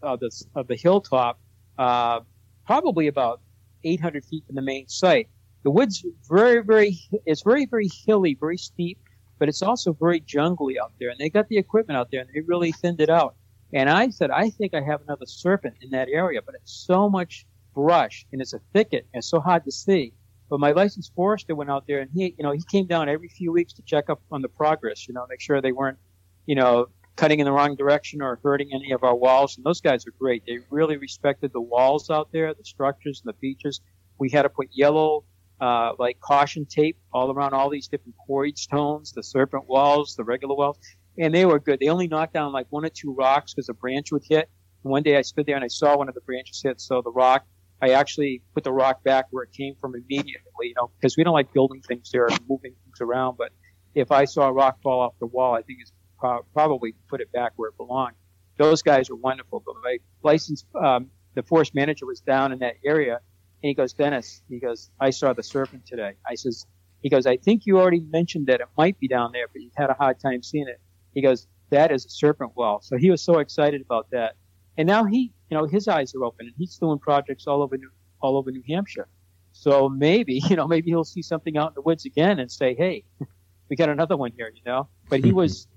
uh, 0.04 0.16
the 0.18 0.32
of 0.56 0.68
the 0.68 0.76
hilltop, 0.76 1.40
uh, 1.78 2.22
probably 2.66 3.08
about 3.08 3.42
800 3.84 4.26
feet 4.26 4.46
from 4.46 4.56
the 4.56 4.62
main 4.62 4.88
site. 4.88 5.30
The 5.64 5.72
woods 5.72 6.06
very 6.30 6.64
very 6.64 6.98
it's 7.26 7.44
very 7.44 7.66
very 7.66 7.90
hilly, 8.06 8.38
very 8.40 8.58
steep 8.58 9.00
but 9.40 9.50
it's 9.50 9.62
also 9.62 9.94
very 9.94 10.20
jungly 10.20 10.80
out 10.80 10.94
there. 11.00 11.10
And 11.10 11.20
they 11.20 11.30
got 11.30 11.48
the 11.48 11.58
equipment 11.58 11.98
out 11.98 12.10
there 12.12 12.22
and 12.22 12.30
they 12.34 12.42
really 12.42 12.72
thinned 12.72 13.02
it 13.02 13.10
out. 13.10 13.36
And 13.74 13.90
I 13.90 14.10
said, 14.10 14.32
I 14.32 14.50
think 14.50 14.74
I 14.74 14.82
have 14.82 15.02
another 15.02 15.26
serpent 15.26 15.76
in 15.82 15.90
that 15.92 16.08
area, 16.10 16.42
but 16.46 16.56
it's 16.56 16.72
so 16.72 17.10
much 17.10 17.46
brush 17.76 18.26
and 18.32 18.42
it's 18.42 18.54
a 18.54 18.60
thicket 18.74 19.06
and 19.14 19.20
it's 19.20 19.30
so 19.30 19.40
hard 19.40 19.64
to 19.66 19.72
see. 19.72 20.14
But 20.50 20.60
my 20.60 20.72
licensed 20.72 21.14
forester 21.16 21.56
went 21.56 21.70
out 21.70 21.86
there 21.88 22.00
and 22.00 22.10
he, 22.14 22.36
you 22.38 22.44
know, 22.44 22.52
he 22.52 22.64
came 22.72 22.86
down 22.86 23.10
every 23.10 23.30
few 23.30 23.52
weeks 23.52 23.74
to 23.74 23.82
check 23.82 24.10
up 24.10 24.22
on 24.32 24.42
the 24.42 24.50
progress, 24.50 25.08
you 25.08 25.14
know, 25.14 25.26
make 25.30 25.42
sure 25.42 25.62
they 25.62 25.72
weren't, 25.72 25.98
you 26.46 26.56
know, 26.56 26.88
cutting 27.16 27.40
in 27.40 27.46
the 27.46 27.52
wrong 27.52 27.76
direction 27.76 28.22
or 28.22 28.40
hurting 28.44 28.70
any 28.74 28.92
of 28.92 29.04
our 29.04 29.16
walls. 29.16 29.58
And 29.58 29.66
those 29.66 29.82
guys 29.82 30.06
are 30.08 30.14
great. 30.20 30.44
They 30.46 30.60
really 30.70 30.98
respected 30.98 31.52
the 31.54 31.62
walls 31.62 32.10
out 32.10 32.32
there, 32.32 32.54
the 32.54 32.64
structures 32.64 33.22
and 33.24 33.34
the 33.34 33.38
features. 33.40 33.82
We 34.18 34.30
had 34.30 34.44
to 34.44 34.50
put 34.50 34.70
yellow 34.72 35.24
uh, 35.60 35.94
like 35.98 36.20
caution 36.20 36.66
tape 36.66 36.98
all 37.14 37.32
around 37.32 37.54
all 37.54 37.70
these 37.70 37.88
different 37.88 38.16
quarried 38.18 38.58
stones, 38.58 39.14
the 39.14 39.24
serpent 39.24 39.68
walls, 39.68 40.16
the 40.16 40.24
regular 40.24 40.56
walls, 40.56 40.78
and 41.18 41.34
they 41.34 41.46
were 41.46 41.60
good. 41.60 41.80
They 41.80 41.88
only 41.88 42.08
knocked 42.08 42.34
down 42.34 42.52
like 42.52 42.68
one 42.70 42.86
or 42.86 42.90
two 42.90 43.14
rocks 43.14 43.54
because 43.54 43.70
a 43.70 43.74
branch 43.74 44.12
would 44.12 44.24
hit. 44.24 44.50
And 44.84 44.92
one 44.92 45.04
day 45.04 45.18
I 45.18 45.22
stood 45.22 45.46
there 45.46 45.56
and 45.56 45.64
I 45.64 45.70
saw 45.70 45.98
one 45.98 46.10
of 46.10 46.16
the 46.16 46.22
branches 46.22 46.62
hit, 46.62 46.82
so 46.82 47.02
the 47.02 47.12
rock. 47.12 47.46
I 47.86 47.92
actually 47.92 48.42
put 48.54 48.64
the 48.64 48.72
rock 48.72 49.04
back 49.04 49.28
where 49.32 49.44
it 49.44 49.52
came 49.52 49.76
from 49.80 49.94
immediately, 49.96 50.68
you 50.70 50.74
know, 50.76 50.90
because 51.00 51.16
we 51.18 51.24
don't 51.24 51.34
like 51.34 51.54
building 51.54 51.82
things 51.82 52.10
there 52.12 52.26
and 52.26 52.40
moving 52.50 52.74
things 52.84 53.02
around. 53.02 53.38
But 53.38 53.52
if 53.94 54.12
I 54.12 54.26
saw 54.26 54.48
a 54.48 54.52
rock 54.52 54.82
fall 54.82 55.02
off 55.02 55.14
the 55.20 55.28
wall, 55.28 55.54
I 55.54 55.62
think 55.62 55.80
it's 55.82 55.92
pro- 56.18 56.44
probably 56.54 56.96
put 57.10 57.22
it 57.22 57.32
back 57.32 57.54
where 57.56 57.70
it 57.70 57.78
belonged. 57.78 58.16
Those 58.58 58.82
guys 58.82 59.10
are 59.10 59.16
wonderful. 59.16 59.62
But 59.66 59.76
my 59.84 59.98
licensed, 60.24 60.66
um, 60.82 61.12
the 61.36 61.44
forest 61.44 61.76
manager 61.76 62.06
was 62.06 62.22
down 62.22 62.52
in 62.52 62.60
that 62.60 62.76
area 62.84 63.20
and 63.66 63.70
he 63.70 63.74
goes, 63.74 63.94
Dennis, 63.94 64.42
he 64.50 64.60
goes, 64.60 64.90
I 65.00 65.10
saw 65.10 65.34
the 65.34 65.44
serpent 65.44 65.86
today. 65.86 66.14
I 66.28 66.36
says, 66.36 66.66
he 67.02 67.10
goes, 67.10 67.26
I 67.26 67.38
think 67.38 67.66
you 67.66 67.80
already 67.80 68.00
mentioned 68.00 68.48
that 68.48 68.62
it 68.62 68.68
might 68.78 69.00
be 69.00 69.08
down 69.08 69.32
there, 69.32 69.48
but 69.52 69.62
you 69.62 69.70
had 69.76 69.90
a 69.90 69.94
hard 69.94 70.20
time 70.20 70.42
seeing 70.44 70.68
it. 70.68 70.80
He 71.14 71.22
goes, 71.22 71.48
that 71.70 71.92
is 71.92 72.06
a 72.06 72.10
serpent 72.10 72.52
well. 72.56 72.82
So 72.82 72.98
he 72.98 73.12
was 73.12 73.22
so 73.22 73.40
excited 73.40 73.82
about 73.82 74.08
that. 74.12 74.36
And 74.78 74.88
now 74.88 75.06
he, 75.06 75.34
you 75.50 75.58
know, 75.58 75.66
his 75.66 75.88
eyes 75.88 76.14
are 76.16 76.24
open 76.24 76.48
and 76.48 76.56
he's 76.58 76.78
doing 76.78 77.00
projects 77.00 77.48
all 77.48 77.62
over 77.62 77.78
New, 77.78 77.90
all 78.22 78.38
over 78.38 78.52
New 78.52 78.64
Hampshire. 78.68 79.08
So 79.52 79.88
maybe, 79.90 80.42
you 80.50 80.56
know, 80.56 80.68
maybe 80.68 80.92
he'll 80.92 81.04
see 81.04 81.22
something 81.22 81.58
out 81.58 81.70
in 81.70 81.74
the 81.76 81.82
woods 81.82 82.06
again 82.06 82.40
and 82.40 82.52
say, 82.52 82.76
Hey, 82.76 83.06
we 83.70 83.76
got 83.76 83.90
another 83.90 84.18
one 84.18 84.32
here, 84.36 84.52
you 84.54 84.62
know, 84.66 84.88
but 85.10 85.24
he 85.24 85.32
was 85.32 85.68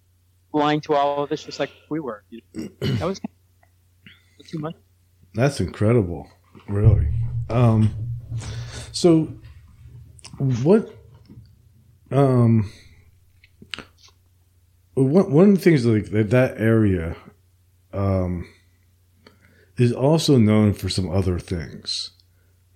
blind 0.52 0.82
to 0.84 0.94
all 0.94 1.22
of 1.22 1.30
this 1.30 1.44
just 1.44 1.60
like 1.60 1.70
we 1.88 2.00
were. 2.00 2.24
That 2.52 3.06
was 3.06 3.20
too 4.46 4.58
much. 4.58 4.74
That's 5.34 5.60
incredible. 5.60 6.28
Really. 6.68 7.08
Um, 7.48 7.90
so 8.92 9.28
what, 10.38 10.90
um, 12.10 12.70
one, 14.94 15.30
one 15.30 15.48
of 15.50 15.54
the 15.56 15.60
things 15.60 15.86
like 15.86 16.06
that, 16.06 16.30
that 16.30 16.58
area, 16.58 17.16
um, 17.92 18.48
is 19.76 19.92
also 19.92 20.38
known 20.38 20.72
for 20.74 20.88
some 20.88 21.10
other 21.10 21.38
things 21.38 22.10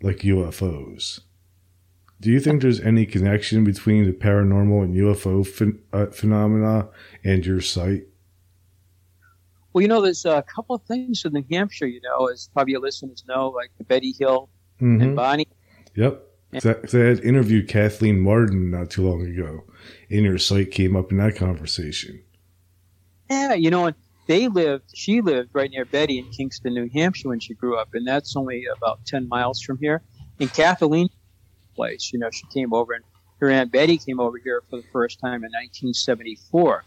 like 0.03 0.19
UFOs. 0.19 1.21
Do 2.21 2.31
you 2.31 2.39
think 2.39 2.63
there's 2.63 2.81
any 2.81 3.05
connection 3.05 3.65
between 3.65 4.05
the 4.05 4.13
paranormal 4.13 4.85
and 4.85 4.95
UFO 4.97 5.45
ph- 5.45 5.81
uh, 5.93 6.07
phenomena 6.13 6.89
and 7.25 7.45
your 7.45 7.61
site? 7.61 8.05
Well, 9.73 9.83
you 9.83 9.89
know, 9.89 10.01
there's 10.01 10.25
a 10.25 10.43
couple 10.43 10.77
of 10.77 10.83
things 10.83 11.25
in 11.25 11.33
New 11.33 11.45
Hampshire, 11.51 11.87
you 11.87 12.01
know, 12.03 12.27
as 12.27 12.49
probably 12.53 12.73
your 12.73 12.81
listeners 12.83 13.25
know, 13.27 13.49
like 13.49 13.71
the 13.79 13.85
Betty 13.85 14.15
Hill 14.19 14.49
Mm-hmm. 14.81 15.01
and 15.03 15.17
Barney. 15.17 15.47
Yep. 15.95 16.23
So 16.59 16.71
I 16.95 16.97
had 17.05 17.21
interviewed 17.21 17.69
Kathleen 17.69 18.19
Marden 18.21 18.71
not 18.73 18.91
too 18.91 19.09
long 19.09 19.25
ago, 19.25 19.63
and 20.11 20.25
your 20.25 20.39
site 20.39 20.71
came 20.73 20.97
up 20.97 21.13
in 21.13 21.19
that 21.19 21.37
conversation. 21.37 22.21
Yeah, 23.31 23.55
you 23.55 23.71
know, 23.71 23.93
they 24.27 24.49
lived, 24.49 24.85
she 24.95 25.21
lived 25.21 25.51
right 25.53 25.71
near 25.71 25.85
Betty 25.85 26.19
in 26.19 26.27
Kingston, 26.37 26.75
New 26.75 26.89
Hampshire 26.95 27.29
when 27.29 27.41
she 27.41 27.55
grew 27.55 27.77
up, 27.79 27.89
and 27.93 28.07
that's 28.07 28.37
only 28.37 28.65
about 28.77 29.05
10 29.07 29.29
miles 29.29 29.61
from 29.61 29.79
here. 29.81 30.03
And 30.41 30.53
Kathleen 30.53 31.09
place, 31.75 32.11
you 32.13 32.19
know, 32.19 32.31
she 32.31 32.47
came 32.55 32.73
over, 32.73 32.93
and 32.93 33.05
her 33.41 33.51
Aunt 33.51 33.73
Betty 33.73 33.99
came 33.99 34.21
over 34.21 34.37
here 34.43 34.63
for 34.71 34.77
the 34.77 34.87
first 34.93 35.19
time 35.21 35.45
in 35.45 35.51
1974. 35.51 36.85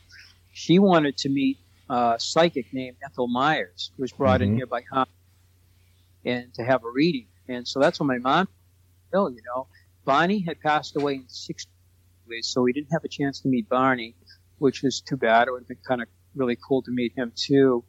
She 0.52 0.80
wanted 0.80 1.18
to 1.18 1.30
meet 1.30 1.60
a 1.90 2.16
psychic 2.18 2.68
named 2.72 2.98
Ethel 3.04 3.28
Myers, 3.28 3.92
who 3.96 4.04
was 4.04 4.14
brought 4.14 4.42
Mhm. 4.42 4.44
in 4.46 4.56
here 4.56 4.68
by 4.68 4.84
Hahn, 4.92 5.08
and 6.24 6.54
to 6.54 6.64
have 6.64 6.84
a 6.84 6.90
reading. 6.90 7.28
And 7.48 7.68
so 7.68 7.80
that's 7.80 8.00
when 8.00 8.08
my 8.08 8.18
mom, 8.18 8.48
Bill, 9.12 9.30
you 9.30 9.42
know, 9.46 9.68
Barney 10.06 10.40
had 10.40 10.60
passed 10.62 10.96
away 10.96 11.16
in 11.16 11.28
60 11.28 11.70
so 12.42 12.62
we 12.62 12.74
didn't 12.74 12.92
have 12.92 13.04
a 13.04 13.08
chance 13.10 13.40
to 13.42 13.48
meet 13.48 13.70
Barney, 13.70 14.16
which 14.58 14.82
was 14.82 15.02
too 15.02 15.16
bad. 15.16 15.48
It 15.48 15.52
would 15.52 15.62
have 15.62 15.68
been 15.68 15.78
kind 15.88 16.02
of 16.02 16.08
really 16.36 16.58
cool 16.68 16.82
to 16.84 16.92
meet 16.92 17.14
him 17.16 17.32
too, 17.36 17.84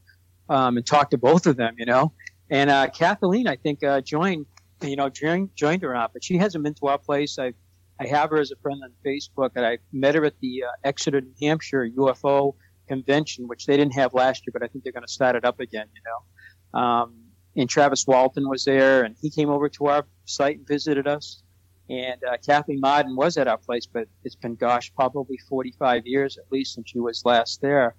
um, 0.49 0.77
and 0.77 0.87
talk 0.87 1.11
to 1.11 1.19
both 1.19 1.47
of 1.47 1.57
them, 1.57 1.75
you 1.79 1.87
know. 1.87 2.13
And 2.51 2.71
uh, 2.71 2.89
Kathleen, 2.89 3.49
I 3.49 3.57
think, 3.57 3.83
uh, 3.83 4.01
joined, 4.01 4.47
you 4.83 4.97
know, 4.97 5.09
joined, 5.09 5.51
joined 5.57 5.83
her 5.83 5.95
out, 5.95 6.13
but 6.13 6.23
she 6.23 6.37
hasn't 6.39 6.63
been 6.63 6.75
to 6.75 6.87
our 6.87 6.99
place. 6.99 7.39
I, 7.39 7.55
I 7.99 8.07
have 8.07 8.31
her 8.31 8.39
as 8.39 8.53
a 8.53 8.57
friend 8.57 8.81
on 8.85 8.93
Facebook, 9.05 9.51
and 9.57 9.67
I 9.67 9.79
met 9.93 10.15
her 10.15 10.25
at 10.25 10.39
the 10.41 10.65
uh, 10.65 10.71
Exeter, 10.85 11.21
New 11.21 11.35
Hampshire 11.41 11.89
UFO 11.89 12.55
convention, 12.89 13.49
which 13.49 13.67
they 13.67 13.77
didn't 13.77 13.95
have 13.95 14.15
last 14.15 14.47
year, 14.47 14.53
but 14.53 14.63
I 14.63 14.69
think 14.69 14.85
they're 14.85 14.93
going 14.93 15.07
to 15.07 15.13
start 15.13 15.35
it 15.35 15.45
up 15.45 15.61
again, 15.61 15.87
you 15.95 16.03
know. 16.05 16.81
Um, 16.81 17.15
and 17.57 17.69
Travis 17.69 18.07
Walton 18.07 18.49
was 18.49 18.65
there, 18.65 19.03
and 19.03 19.17
he 19.21 19.31
came 19.31 19.49
over 19.49 19.69
to 19.71 19.87
our 19.87 20.07
site 20.27 20.59
and 20.59 20.69
visited 20.69 21.07
us. 21.07 21.43
And 21.89 22.23
uh, 22.25 22.37
Kathleen 22.45 22.81
Marden 22.81 23.17
was 23.17 23.37
at 23.37 23.49
our 23.49 23.59
place, 23.59 23.87
but 23.87 24.09
it's 24.25 24.35
been, 24.35 24.57
gosh, 24.57 24.93
probably 24.95 25.39
45 25.49 26.07
years 26.07 26.37
at 26.37 26.51
least 26.51 26.75
since 26.75 26.91
she 26.91 26.99
was 26.99 27.25
last 27.25 27.61
there. 27.63 27.95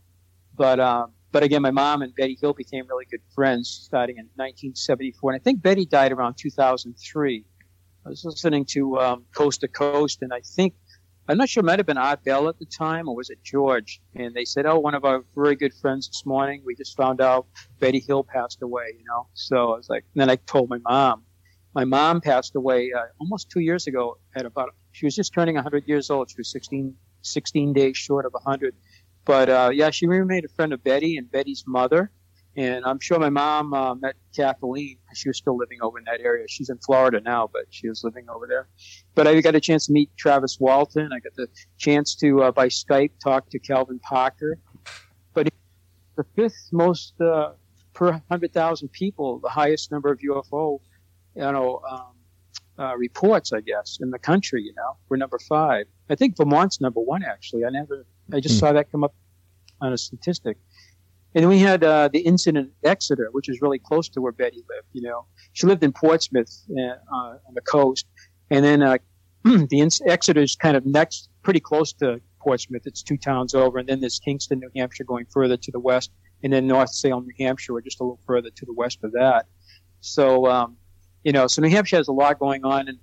But 0.57 0.79
um, 0.79 1.11
but 1.31 1.43
again, 1.43 1.61
my 1.61 1.71
mom 1.71 2.01
and 2.01 2.13
Betty 2.15 2.37
Hill 2.41 2.53
became 2.53 2.87
really 2.87 3.05
good 3.05 3.21
friends 3.35 3.69
starting 3.69 4.17
in 4.17 4.25
1974, 4.35 5.31
and 5.31 5.39
I 5.39 5.43
think 5.43 5.61
Betty 5.61 5.85
died 5.85 6.11
around 6.11 6.35
2003. 6.35 7.45
I 8.05 8.09
was 8.09 8.25
listening 8.25 8.65
to 8.71 8.97
um, 8.99 9.25
Coast 9.35 9.61
to 9.61 9.67
Coast, 9.67 10.21
and 10.21 10.33
I 10.33 10.41
think 10.41 10.73
I'm 11.29 11.37
not 11.37 11.49
sure 11.49 11.61
it 11.61 11.65
might 11.65 11.77
have 11.77 11.85
been 11.85 11.97
Art 11.97 12.23
Bell 12.23 12.47
at 12.47 12.57
the 12.57 12.65
time, 12.65 13.09
or 13.09 13.15
was 13.15 13.29
it 13.29 13.43
George? 13.43 14.01
And 14.15 14.33
they 14.33 14.45
said, 14.45 14.65
"Oh, 14.65 14.79
one 14.79 14.95
of 14.95 15.05
our 15.05 15.23
very 15.35 15.55
good 15.55 15.73
friends 15.73 16.07
this 16.07 16.25
morning. 16.25 16.63
We 16.65 16.73
just 16.73 16.95
found 16.97 17.21
out 17.21 17.47
Betty 17.79 17.99
Hill 17.99 18.23
passed 18.23 18.61
away." 18.61 18.95
You 18.97 19.05
know, 19.05 19.27
so 19.33 19.73
I 19.73 19.77
was 19.77 19.89
like, 19.89 20.05
and 20.15 20.21
then 20.21 20.29
I 20.29 20.37
told 20.37 20.69
my 20.69 20.79
mom. 20.79 21.23
My 21.75 21.85
mom 21.85 22.21
passed 22.21 22.55
away 22.55 22.91
uh, 22.97 23.03
almost 23.19 23.51
two 23.51 23.59
years 23.59 23.85
ago 23.85 24.17
at 24.35 24.45
about. 24.45 24.73
She 24.93 25.05
was 25.05 25.15
just 25.15 25.33
turning 25.33 25.55
100 25.55 25.87
years 25.87 26.09
old. 26.09 26.31
She 26.31 26.37
was 26.39 26.49
16, 26.51 26.95
16 27.21 27.73
days 27.73 27.95
short 27.95 28.25
of 28.25 28.33
100. 28.33 28.73
But 29.27 29.49
uh, 29.49 29.69
yeah, 29.73 29.89
she 29.89 30.07
remained 30.07 30.45
a 30.45 30.47
friend 30.47 30.71
of 30.71 30.81
Betty 30.83 31.17
and 31.17 31.29
Betty's 31.29 31.65
mother. 31.67 32.09
And 32.55 32.85
I'm 32.85 32.99
sure 32.99 33.19
my 33.19 33.29
mom 33.29 33.73
uh, 33.73 33.93
met 33.93 34.15
Kathleen. 34.35 34.97
She 35.13 35.29
was 35.29 35.37
still 35.37 35.57
living 35.57 35.77
over 35.83 35.99
in 35.99 36.05
that 36.05 36.21
area. 36.21 36.47
She's 36.47 36.69
in 36.69 36.79
Florida 36.79 37.21
now, 37.21 37.47
but 37.51 37.65
she 37.69 37.87
was 37.87 38.03
living 38.03 38.27
over 38.29 38.47
there. 38.47 38.67
But 39.13 39.27
I 39.27 39.39
got 39.41 39.53
a 39.53 39.59
chance 39.59 39.85
to 39.87 39.93
meet 39.93 40.09
Travis 40.17 40.57
Walton. 40.59 41.11
I 41.13 41.19
got 41.19 41.35
the 41.35 41.47
chance 41.77 42.15
to, 42.15 42.43
uh, 42.43 42.51
by 42.51 42.69
Skype, 42.69 43.11
talk 43.23 43.49
to 43.51 43.59
Calvin 43.59 43.99
Parker. 43.99 44.57
But 45.35 45.49
the 46.15 46.25
fifth 46.35 46.69
most 46.71 47.13
uh, 47.21 47.51
per 47.93 48.11
100,000 48.11 48.89
people, 48.89 49.39
the 49.39 49.49
highest 49.49 49.91
number 49.91 50.09
of 50.11 50.19
UFO, 50.19 50.79
you 51.35 51.41
know, 51.41 51.81
um, 51.87 52.16
uh, 52.79 52.95
reports, 52.97 53.51
I 53.53 53.61
guess, 53.61 53.97
in 54.01 54.11
the 54.11 54.19
country. 54.19 54.61
You 54.63 54.73
know, 54.75 54.97
we're 55.09 55.17
number 55.17 55.39
five. 55.39 55.85
I 56.09 56.15
think 56.15 56.37
Vermont's 56.37 56.79
number 56.81 56.99
one. 57.01 57.23
Actually, 57.23 57.65
I 57.65 57.69
never. 57.69 58.05
I 58.33 58.39
just 58.39 58.55
Hmm. 58.55 58.59
saw 58.59 58.73
that 58.73 58.91
come 58.91 59.03
up 59.03 59.15
on 59.81 59.93
a 59.93 59.97
statistic. 59.97 60.57
And 61.35 61.43
then 61.43 61.49
we 61.49 61.59
had 61.59 61.83
uh, 61.83 62.09
the 62.11 62.19
incident 62.19 62.71
at 62.83 62.89
Exeter, 62.91 63.29
which 63.31 63.47
is 63.49 63.61
really 63.61 63.77
close 63.79 64.09
to 64.09 64.21
where 64.21 64.31
Betty 64.31 64.57
lived. 64.69 64.87
You 64.93 65.03
know, 65.03 65.25
she 65.53 65.67
lived 65.67 65.83
in 65.83 65.91
Portsmouth 65.93 66.51
uh, 66.71 66.81
uh, 66.81 67.37
on 67.47 67.53
the 67.53 67.61
coast, 67.61 68.07
and 68.49 68.63
then 68.65 68.81
uh, 68.81 68.97
the 69.43 69.79
ins- 69.79 70.01
Exeter 70.07 70.41
is 70.41 70.55
kind 70.55 70.75
of 70.75 70.85
next, 70.85 71.29
pretty 71.43 71.59
close 71.59 71.93
to 71.93 72.21
Portsmouth. 72.39 72.83
It's 72.85 73.03
two 73.03 73.17
towns 73.17 73.53
over, 73.53 73.77
and 73.77 73.87
then 73.87 73.99
there's 73.99 74.19
Kingston, 74.19 74.59
New 74.59 74.71
Hampshire, 74.75 75.03
going 75.03 75.25
further 75.31 75.57
to 75.57 75.71
the 75.71 75.79
west, 75.79 76.11
and 76.43 76.51
then 76.51 76.65
North 76.65 76.89
Salem, 76.93 77.25
New 77.27 77.45
Hampshire, 77.45 77.73
or 77.73 77.81
just 77.81 77.99
a 77.99 78.03
little 78.03 78.19
further 78.25 78.49
to 78.49 78.65
the 78.65 78.73
west 78.73 78.99
of 79.03 79.11
that. 79.11 79.45
So, 80.01 80.47
um, 80.49 80.77
you 81.23 81.31
know, 81.31 81.47
so 81.47 81.61
New 81.61 81.69
Hampshire 81.69 81.97
has 81.97 82.07
a 82.07 82.13
lot 82.13 82.39
going 82.39 82.63
on, 82.63 82.87
and 82.87 82.97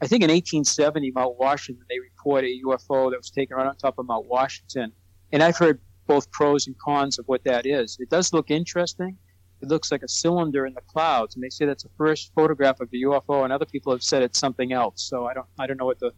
I 0.00 0.06
think 0.06 0.22
in 0.22 0.30
1870, 0.30 1.10
Mount 1.12 1.38
Washington, 1.38 1.84
they 1.88 1.98
report 1.98 2.44
a 2.44 2.60
UFO 2.66 3.10
that 3.10 3.18
was 3.18 3.30
taken 3.30 3.56
right 3.56 3.66
on 3.66 3.76
top 3.76 3.98
of 3.98 4.06
Mount 4.06 4.26
Washington, 4.26 4.92
and 5.32 5.42
I've 5.42 5.56
heard 5.56 5.80
both 6.06 6.30
pros 6.30 6.66
and 6.66 6.78
cons 6.78 7.18
of 7.18 7.26
what 7.28 7.44
that 7.44 7.66
is. 7.66 7.98
It 8.00 8.08
does 8.08 8.32
look 8.32 8.50
interesting. 8.50 9.16
It 9.60 9.68
looks 9.68 9.90
like 9.90 10.02
a 10.02 10.08
cylinder 10.08 10.66
in 10.66 10.74
the 10.74 10.80
clouds, 10.82 11.34
and 11.34 11.42
they 11.42 11.50
say 11.50 11.66
that's 11.66 11.82
the 11.82 11.90
first 11.98 12.32
photograph 12.34 12.80
of 12.80 12.88
a 12.92 12.96
UFO, 12.96 13.44
and 13.44 13.52
other 13.52 13.66
people 13.66 13.92
have 13.92 14.02
said 14.02 14.22
it's 14.22 14.38
something 14.38 14.72
else. 14.72 15.02
So 15.02 15.26
I 15.26 15.34
don't, 15.34 15.46
I 15.58 15.66
don't 15.66 15.76
know 15.76 15.84
what 15.84 15.98
the, 15.98 16.12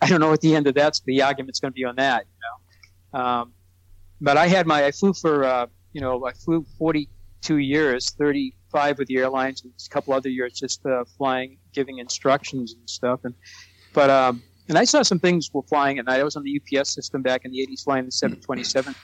I 0.00 0.08
don't 0.08 0.20
know 0.20 0.30
what 0.30 0.40
the 0.40 0.54
end 0.54 0.66
of 0.66 0.74
that's 0.74 1.00
the 1.00 1.22
argument's 1.22 1.60
going 1.60 1.72
to 1.72 1.74
be 1.74 1.84
on 1.84 1.96
that. 1.96 2.24
You 2.24 3.18
know, 3.18 3.20
um, 3.20 3.52
but 4.20 4.36
I 4.36 4.48
had 4.48 4.66
my, 4.66 4.84
I 4.84 4.92
flew 4.92 5.12
for, 5.12 5.44
uh, 5.44 5.66
you 5.92 6.00
know, 6.00 6.26
I 6.26 6.32
flew 6.32 6.64
42 6.78 7.58
years, 7.58 8.10
35 8.76 8.98
with 8.98 9.08
the 9.08 9.16
airlines, 9.16 9.62
and 9.62 9.72
a 9.72 9.88
couple 9.88 10.12
other 10.12 10.28
years 10.28 10.52
just 10.52 10.84
uh, 10.86 11.04
flying, 11.16 11.58
giving 11.72 11.98
instructions 11.98 12.74
and 12.74 12.88
stuff, 12.88 13.20
and 13.24 13.34
but 13.92 14.10
um, 14.10 14.42
and 14.68 14.76
I 14.76 14.84
saw 14.84 15.02
some 15.02 15.18
things 15.18 15.50
were 15.52 15.62
flying 15.62 15.98
at 15.98 16.04
night. 16.04 16.20
I 16.20 16.24
was 16.24 16.36
on 16.36 16.42
the 16.42 16.60
UPS 16.60 16.92
system 16.92 17.22
back 17.22 17.44
in 17.44 17.52
the 17.52 17.58
80s, 17.58 17.84
flying 17.84 18.04
the 18.04 18.12
727. 18.12 18.94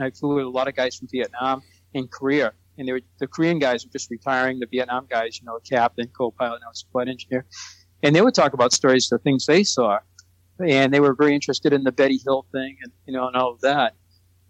I 0.00 0.10
flew 0.10 0.36
with 0.36 0.44
a 0.44 0.48
lot 0.48 0.68
of 0.68 0.76
guys 0.76 0.96
from 0.96 1.08
Vietnam 1.10 1.62
and 1.94 2.10
Korea, 2.10 2.52
and 2.78 2.86
they 2.86 2.92
were, 2.92 3.00
the 3.18 3.26
Korean 3.26 3.58
guys 3.58 3.84
were 3.84 3.90
just 3.90 4.10
retiring. 4.10 4.60
The 4.60 4.66
Vietnam 4.66 5.06
guys, 5.10 5.40
you 5.40 5.46
know, 5.46 5.58
captain, 5.68 6.08
co-pilot, 6.16 6.60
now 6.60 6.70
flight 6.92 7.08
engineer, 7.08 7.44
and 8.02 8.14
they 8.14 8.22
would 8.22 8.34
talk 8.34 8.54
about 8.54 8.72
stories 8.72 9.10
of 9.12 9.20
things 9.22 9.44
they 9.46 9.64
saw, 9.64 9.98
and 10.64 10.94
they 10.94 11.00
were 11.00 11.14
very 11.14 11.34
interested 11.34 11.72
in 11.72 11.84
the 11.84 11.92
Betty 11.92 12.20
Hill 12.24 12.46
thing 12.52 12.76
and 12.82 12.92
you 13.06 13.12
know 13.12 13.26
and 13.26 13.36
all 13.36 13.52
of 13.52 13.60
that. 13.60 13.94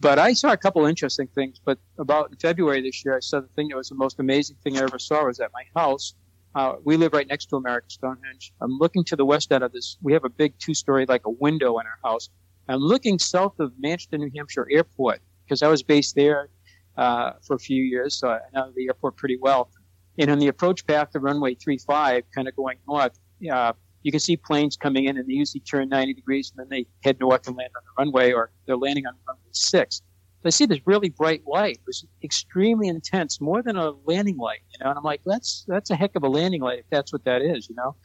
But 0.01 0.19
I 0.19 0.33
saw 0.33 0.53
a 0.53 0.57
couple 0.57 0.85
interesting 0.87 1.29
things. 1.29 1.61
But 1.65 1.79
about 1.99 2.35
February 2.41 2.83
this 2.83 3.05
year, 3.05 3.17
I 3.17 3.21
saw 3.21 3.41
the 3.41 3.49
thing 3.49 3.69
that 3.69 3.77
was 3.77 3.89
the 3.89 3.95
most 3.95 4.21
amazing 4.21 4.57
thing 4.63 4.79
I 4.79 4.83
ever 4.83 4.99
saw 4.99 5.27
was 5.27 5.41
at 5.41 5.51
my 5.53 5.65
house. 5.75 6.15
Uh, 6.55 6.75
we 6.85 6.97
live 6.97 7.13
right 7.13 7.27
next 7.29 7.47
to 7.47 7.57
American 7.57 7.91
Stonehenge. 7.91 8.53
I'm 8.61 8.79
looking 8.79 9.05
to 9.05 9.17
the 9.17 9.25
west 9.25 9.53
out 9.53 9.63
of 9.63 9.73
this. 9.73 9.99
We 10.03 10.13
have 10.13 10.25
a 10.25 10.31
big 10.31 10.59
two-story, 10.59 11.07
like 11.07 11.27
a 11.27 11.31
window 11.31 11.79
in 11.79 11.87
our 11.87 11.99
house. 12.03 12.31
I'm 12.69 12.81
looking 12.81 13.19
south 13.19 13.59
of 13.61 13.73
Manchester, 13.79 14.19
New 14.19 14.31
Hampshire 14.35 14.67
Airport 14.71 15.21
because 15.45 15.63
I 15.63 15.69
was 15.69 15.83
based 15.83 16.15
there 16.15 16.51
uh, 16.97 17.33
for 17.43 17.57
a 17.57 17.59
few 17.59 17.83
years, 17.83 18.15
so 18.15 18.29
I 18.29 18.41
know 18.53 18.71
the 18.77 18.87
airport 18.87 19.17
pretty 19.17 19.39
well. 19.41 19.71
And 20.19 20.31
on 20.31 20.39
the 20.39 20.49
approach 20.49 20.87
path 20.87 21.11
to 21.13 21.21
runway 21.21 21.55
35, 21.55 22.25
kind 22.35 22.49
of 22.49 22.57
going 22.57 22.79
north, 22.87 23.19
uh, 23.51 23.73
you 24.03 24.11
can 24.11 24.21
see 24.21 24.37
planes 24.37 24.77
coming 24.77 25.05
in 25.05 25.17
and 25.17 25.29
they 25.29 25.35
usually 25.35 25.61
turn 25.61 25.89
90 25.89 26.15
degrees 26.15 26.53
and 26.57 26.65
then 26.65 26.69
they 26.71 26.87
head 27.03 27.19
north 27.21 27.47
and 27.47 27.57
land 27.57 27.71
on 27.77 27.83
the 27.85 28.03
runway 28.03 28.33
or 28.33 28.51
they're 28.67 28.77
landing 28.77 29.07
on 29.07 29.15
runway 29.27 29.43
6. 29.51 29.97
So 29.97 30.47
I 30.47 30.51
see 30.51 30.67
this 30.67 30.79
really 30.85 31.09
bright 31.09 31.43
light. 31.47 31.77
It 31.77 31.87
was 31.87 32.07
extremely 32.23 32.87
intense, 32.87 33.41
more 33.41 33.61
than 33.61 33.77
a 33.77 33.93
landing 34.05 34.37
light, 34.37 34.61
you 34.71 34.85
know. 34.85 34.91
And 34.91 34.99
I'm 34.99 35.05
like, 35.05 35.21
that's 35.27 35.65
that's 35.67 35.91
a 35.91 35.97
heck 35.97 36.15
of 36.15 36.23
a 36.23 36.29
landing 36.29 36.63
light 36.63 36.79
if 36.79 36.85
that's 36.91 37.13
what 37.13 37.25
that 37.25 37.43
is, 37.43 37.69
you 37.69 37.75
know. 37.75 37.97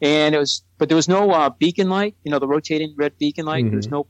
And 0.00 0.34
it 0.34 0.38
was, 0.38 0.62
but 0.78 0.88
there 0.88 0.96
was 0.96 1.08
no 1.08 1.30
uh, 1.32 1.50
beacon 1.50 1.88
light, 1.88 2.14
you 2.22 2.30
know, 2.30 2.38
the 2.38 2.46
rotating 2.46 2.94
red 2.96 3.18
beacon 3.18 3.46
light. 3.46 3.64
Mm-hmm. 3.64 3.70
There 3.70 3.76
was 3.76 3.90
no 3.90 4.06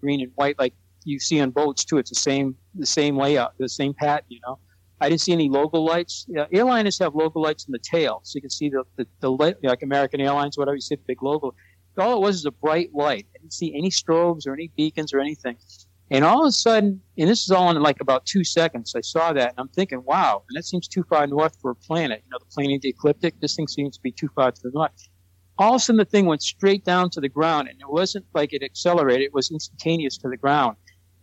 green 0.00 0.20
and 0.20 0.32
white 0.36 0.58
like 0.58 0.74
you 1.04 1.18
see 1.18 1.40
on 1.40 1.50
boats 1.50 1.84
too. 1.84 1.98
It's 1.98 2.10
the 2.10 2.16
same 2.16 2.54
the 2.74 2.86
same 2.86 3.16
layout, 3.16 3.54
the 3.58 3.68
same 3.68 3.92
pattern. 3.94 4.26
You 4.28 4.40
know, 4.46 4.58
I 5.00 5.08
didn't 5.08 5.22
see 5.22 5.32
any 5.32 5.48
logo 5.48 5.80
lights. 5.80 6.26
Yeah, 6.28 6.46
airliners 6.52 6.98
have 7.00 7.14
logo 7.14 7.40
lights 7.40 7.66
in 7.66 7.72
the 7.72 7.78
tail, 7.78 8.20
so 8.22 8.36
you 8.36 8.40
can 8.40 8.50
see 8.50 8.68
the 8.68 8.84
the, 8.96 9.06
the 9.20 9.30
like 9.30 9.82
American 9.82 10.20
Airlines, 10.20 10.58
whatever 10.58 10.74
you 10.74 10.80
see 10.80 10.96
the 10.96 11.02
big 11.06 11.22
logo. 11.22 11.54
All 11.98 12.16
it 12.16 12.20
was 12.20 12.36
is 12.36 12.44
a 12.46 12.50
bright 12.50 12.94
light. 12.94 13.26
I 13.34 13.38
didn't 13.38 13.52
see 13.52 13.74
any 13.74 13.90
strobes 13.90 14.46
or 14.46 14.54
any 14.54 14.70
beacons 14.76 15.12
or 15.12 15.20
anything. 15.20 15.56
And 16.12 16.24
all 16.24 16.42
of 16.42 16.48
a 16.48 16.52
sudden, 16.52 17.00
and 17.18 17.28
this 17.28 17.44
is 17.44 17.50
all 17.50 17.70
in 17.70 17.80
like 17.82 18.00
about 18.00 18.24
two 18.26 18.42
seconds, 18.42 18.94
I 18.96 19.00
saw 19.00 19.32
that 19.32 19.50
and 19.50 19.58
I'm 19.58 19.68
thinking, 19.68 20.02
wow, 20.04 20.42
and 20.48 20.56
that 20.56 20.64
seems 20.64 20.88
too 20.88 21.04
far 21.08 21.26
north 21.26 21.56
for 21.60 21.72
a 21.72 21.74
planet. 21.74 22.22
You 22.24 22.30
know, 22.30 22.38
the 22.38 22.52
plane 22.54 22.78
the 22.80 22.88
ecliptic, 22.88 23.38
this 23.40 23.54
thing 23.54 23.68
seems 23.68 23.96
to 23.96 24.02
be 24.02 24.12
too 24.12 24.28
far 24.34 24.50
to 24.50 24.62
the 24.62 24.70
north 24.72 25.08
all 25.60 25.74
of 25.74 25.76
a 25.76 25.78
sudden 25.78 25.98
the 25.98 26.04
thing 26.06 26.24
went 26.24 26.42
straight 26.42 26.84
down 26.84 27.10
to 27.10 27.20
the 27.20 27.28
ground 27.28 27.68
and 27.68 27.78
it 27.80 27.88
wasn't 27.88 28.24
like 28.32 28.52
it 28.54 28.62
accelerated 28.62 29.26
it 29.26 29.34
was 29.34 29.50
instantaneous 29.50 30.16
to 30.16 30.28
the 30.28 30.36
ground 30.36 30.74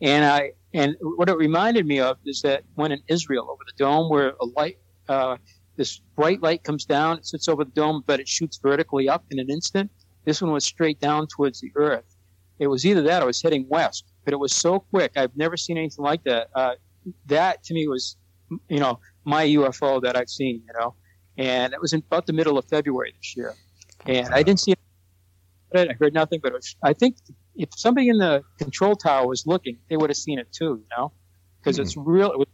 and 0.01 0.23
I 0.23 0.51
and 0.77 0.95
what 1.01 1.27
it 1.27 1.35
reminded 1.37 1.87
me 1.87 1.99
of 1.99 2.17
is 2.23 2.43
that 2.43 2.61
when 2.75 2.91
in 2.91 3.01
Israel 3.07 3.47
over 3.49 3.63
the 3.65 3.73
dome, 3.83 4.11
where 4.11 4.33
a 4.39 4.45
light, 4.45 4.77
uh, 5.09 5.37
this 5.75 6.01
bright 6.15 6.39
light 6.43 6.63
comes 6.63 6.85
down, 6.85 7.17
it 7.17 7.25
sits 7.25 7.47
over 7.47 7.63
the 7.63 7.71
dome, 7.71 8.03
but 8.05 8.19
it 8.19 8.27
shoots 8.27 8.59
vertically 8.61 9.09
up 9.09 9.25
in 9.31 9.39
an 9.39 9.49
instant. 9.49 9.89
This 10.25 10.39
one 10.39 10.51
was 10.51 10.65
straight 10.65 10.99
down 10.99 11.25
towards 11.35 11.59
the 11.61 11.71
earth. 11.75 12.15
It 12.59 12.67
was 12.67 12.85
either 12.85 13.01
that 13.01 13.23
or 13.23 13.25
it 13.25 13.27
was 13.27 13.41
heading 13.41 13.65
west, 13.67 14.05
but 14.23 14.35
it 14.35 14.37
was 14.37 14.53
so 14.53 14.79
quick. 14.79 15.13
I've 15.15 15.35
never 15.35 15.57
seen 15.57 15.79
anything 15.79 16.05
like 16.05 16.23
that. 16.25 16.49
Uh, 16.53 16.75
that 17.25 17.63
to 17.63 17.73
me 17.73 17.87
was, 17.87 18.15
you 18.69 18.79
know, 18.79 18.99
my 19.25 19.47
UFO 19.47 19.99
that 20.03 20.15
I've 20.15 20.29
seen. 20.29 20.61
You 20.67 20.79
know, 20.79 20.93
and 21.39 21.73
it 21.73 21.81
was 21.81 21.93
in 21.93 22.03
about 22.05 22.27
the 22.27 22.33
middle 22.33 22.55
of 22.55 22.65
February 22.65 23.15
this 23.17 23.35
year, 23.35 23.55
and 24.05 24.31
I 24.31 24.43
didn't 24.43 24.59
see 24.59 24.73
it. 24.73 24.79
I 25.73 25.95
heard 25.99 26.13
nothing, 26.13 26.39
but 26.41 26.53
was, 26.53 26.75
I 26.83 26.93
think 26.93 27.17
if 27.57 27.69
somebody 27.75 28.09
in 28.09 28.17
the 28.17 28.43
control 28.59 28.95
tower 28.95 29.27
was 29.27 29.45
looking, 29.47 29.77
they 29.89 29.97
would 29.97 30.09
have 30.09 30.17
seen 30.17 30.39
it 30.39 30.51
too, 30.51 30.81
you 30.81 30.85
know, 30.95 31.11
because 31.59 31.77
mm 31.77 31.81
it's 31.81 31.97
real. 31.97 32.31
It 32.31 32.39
would 32.39 32.47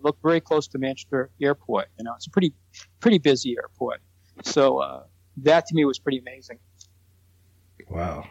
look 0.00 0.18
very 0.22 0.40
close 0.40 0.66
to 0.68 0.78
Manchester 0.78 1.30
Airport. 1.40 1.88
You 1.98 2.04
know, 2.04 2.14
it's 2.14 2.26
a 2.26 2.30
pretty 2.30 2.52
pretty 3.00 3.18
busy 3.18 3.56
airport. 3.56 4.00
So 4.42 4.78
uh, 4.78 5.04
that 5.38 5.66
to 5.66 5.74
me 5.74 5.84
was 5.84 5.98
pretty 5.98 6.18
amazing. 6.18 6.58
Wow, 7.88 8.24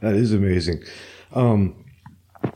that 0.00 0.14
is 0.14 0.32
amazing. 0.32 0.84
Um, 1.32 1.84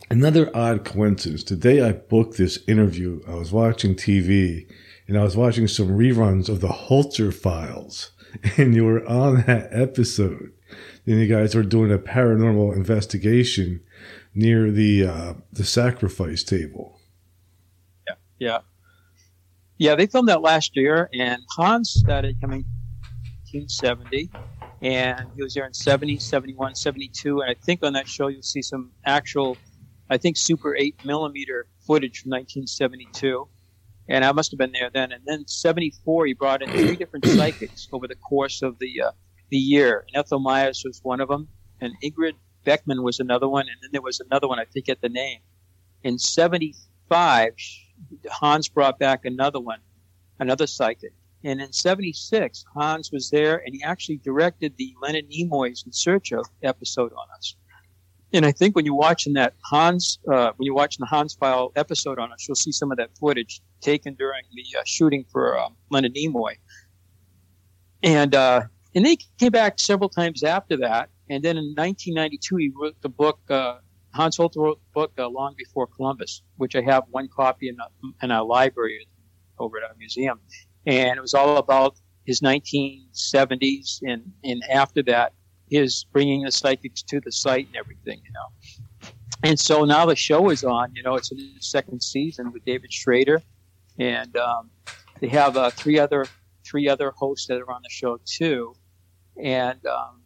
another 0.09 0.55
odd 0.55 0.85
coincidence. 0.85 1.43
Today 1.43 1.81
I 1.81 1.91
booked 1.93 2.37
this 2.37 2.59
interview. 2.67 3.21
I 3.27 3.35
was 3.35 3.51
watching 3.51 3.95
TV 3.95 4.67
and 5.07 5.17
I 5.17 5.23
was 5.23 5.35
watching 5.35 5.67
some 5.67 5.89
reruns 5.89 6.47
of 6.47 6.61
the 6.61 6.69
Holzer 6.69 7.33
Files, 7.33 8.11
and 8.57 8.73
you 8.73 8.85
were 8.85 9.05
on 9.07 9.43
that 9.47 9.69
episode 9.71 10.53
then 11.05 11.19
you 11.19 11.27
guys 11.27 11.55
are 11.55 11.63
doing 11.63 11.91
a 11.91 11.97
paranormal 11.97 12.75
investigation 12.75 13.81
near 14.33 14.71
the 14.71 15.05
uh, 15.05 15.33
the 15.51 15.63
sacrifice 15.63 16.43
table. 16.43 16.99
Yeah, 18.07 18.15
yeah, 18.39 18.57
yeah. 19.77 19.95
They 19.95 20.07
filmed 20.07 20.29
that 20.29 20.41
last 20.41 20.75
year, 20.75 21.09
and 21.13 21.41
Hans 21.55 21.91
started 21.91 22.39
coming 22.39 22.65
1970, 23.51 24.29
and 24.81 25.27
he 25.35 25.43
was 25.43 25.53
there 25.53 25.65
in 25.65 25.73
70, 25.73 26.17
71, 26.17 26.75
72, 26.75 27.41
and 27.41 27.49
I 27.49 27.55
think 27.55 27.83
on 27.83 27.93
that 27.93 28.07
show 28.07 28.27
you'll 28.27 28.41
see 28.41 28.61
some 28.61 28.91
actual, 29.05 29.57
I 30.09 30.17
think 30.17 30.37
Super 30.37 30.75
8 30.75 31.03
millimeter 31.03 31.67
footage 31.85 32.21
from 32.21 32.31
1972 32.31 33.47
and 34.11 34.25
I 34.25 34.31
must 34.33 34.51
have 34.51 34.57
been 34.57 34.73
there 34.73 34.89
then. 34.89 35.11
And 35.13 35.23
then 35.25 35.47
74, 35.47 36.25
he 36.25 36.33
brought 36.33 36.61
in 36.61 36.69
three 36.69 36.95
different 36.95 37.25
psychics 37.25 37.87
over 37.91 38.07
the 38.07 38.15
course 38.15 38.61
of 38.61 38.77
the 38.79 39.03
uh, 39.03 39.11
the 39.51 39.57
year. 39.57 40.05
And 40.07 40.23
Ethel 40.23 40.39
Myers 40.39 40.81
was 40.83 40.99
one 41.03 41.21
of 41.21 41.29
them, 41.29 41.47
and 41.79 41.93
Ingrid 42.03 42.33
Beckman 42.63 43.03
was 43.03 43.19
another 43.19 43.47
one, 43.47 43.67
and 43.67 43.77
then 43.81 43.89
there 43.91 44.01
was 44.01 44.19
another 44.19 44.47
one, 44.47 44.59
I 44.59 44.65
forget 44.65 45.01
the 45.01 45.09
name. 45.09 45.39
In 46.03 46.17
75, 46.17 47.53
Hans 48.29 48.69
brought 48.69 48.97
back 48.97 49.25
another 49.25 49.59
one, 49.59 49.79
another 50.39 50.67
psychic. 50.67 51.13
And 51.43 51.59
in 51.59 51.73
76, 51.73 52.65
Hans 52.73 53.11
was 53.11 53.29
there, 53.29 53.57
and 53.65 53.73
he 53.73 53.83
actually 53.83 54.17
directed 54.17 54.75
the 54.77 54.95
Leonard 55.01 55.29
Nimoy's 55.29 55.83
In 55.85 55.91
Search 55.91 56.31
of 56.31 56.45
episode 56.61 57.11
on 57.13 57.27
us. 57.35 57.55
And 58.33 58.45
I 58.45 58.51
think 58.51 58.75
when 58.75 58.85
you're 58.85 58.95
watching 58.95 59.33
that 59.33 59.55
Hans, 59.63 60.19
uh, 60.31 60.51
when 60.55 60.65
you're 60.65 60.75
watching 60.75 60.99
the 61.01 61.07
Hans 61.07 61.33
File 61.33 61.71
episode 61.75 62.17
on 62.17 62.31
us, 62.31 62.47
you'll 62.47 62.55
see 62.55 62.71
some 62.71 62.91
of 62.91 62.97
that 62.97 63.09
footage 63.17 63.61
taken 63.81 64.13
during 64.13 64.43
the 64.53 64.79
uh, 64.79 64.83
shooting 64.85 65.25
for 65.29 65.59
um, 65.59 65.75
Leonard 65.89 66.15
Nimoy. 66.15 66.53
And 68.03 68.33
uh, 68.33 68.61
and 68.93 69.05
they 69.05 69.17
came 69.39 69.51
back 69.51 69.79
several 69.79 70.09
times 70.09 70.43
after 70.43 70.77
that. 70.77 71.09
And 71.29 71.43
then 71.43 71.57
in 71.57 71.73
1992, 71.75 72.55
he 72.57 72.71
wrote 72.75 72.95
the 73.01 73.09
book, 73.09 73.39
uh, 73.49 73.77
Hans 74.13 74.37
Holzer 74.37 74.57
wrote 74.57 74.79
the 74.79 74.93
book 74.93 75.13
uh, 75.17 75.29
Long 75.29 75.55
Before 75.57 75.87
Columbus, 75.87 76.43
which 76.57 76.75
I 76.75 76.81
have 76.81 77.03
one 77.09 77.29
copy 77.33 77.69
in, 77.69 77.77
a, 77.79 78.25
in 78.25 78.31
our 78.31 78.43
library 78.43 79.07
over 79.59 79.77
at 79.77 79.83
our 79.83 79.95
museum. 79.97 80.39
And 80.85 81.17
it 81.17 81.21
was 81.21 81.33
all 81.33 81.57
about 81.57 81.95
his 82.25 82.41
1970s 82.41 84.01
and, 84.03 84.31
and 84.43 84.61
after 84.69 85.01
that, 85.03 85.33
his 85.69 86.05
bringing 86.11 86.43
the 86.43 86.51
psychics 86.51 87.01
to 87.03 87.21
the 87.21 87.31
site 87.31 87.67
and 87.67 87.77
everything, 87.77 88.21
you 88.25 88.31
know. 88.33 89.09
And 89.43 89.57
so 89.57 89.85
now 89.85 90.05
the 90.05 90.15
show 90.15 90.49
is 90.49 90.63
on, 90.63 90.93
you 90.93 91.01
know, 91.01 91.15
it's 91.15 91.31
in 91.31 91.37
the 91.37 91.55
second 91.61 92.03
season 92.03 92.51
with 92.51 92.65
David 92.65 92.91
Schrader. 92.91 93.41
And 93.97 94.35
um, 94.35 94.69
they 95.21 95.29
have 95.29 95.55
uh, 95.55 95.69
three 95.69 95.97
other 95.97 96.25
three 96.63 96.87
other 96.87 97.11
hosts 97.11 97.47
that 97.47 97.59
are 97.59 97.71
on 97.71 97.81
the 97.81 97.89
show 97.89 98.19
too 98.25 98.75
and 99.41 99.79
um, 99.85 100.21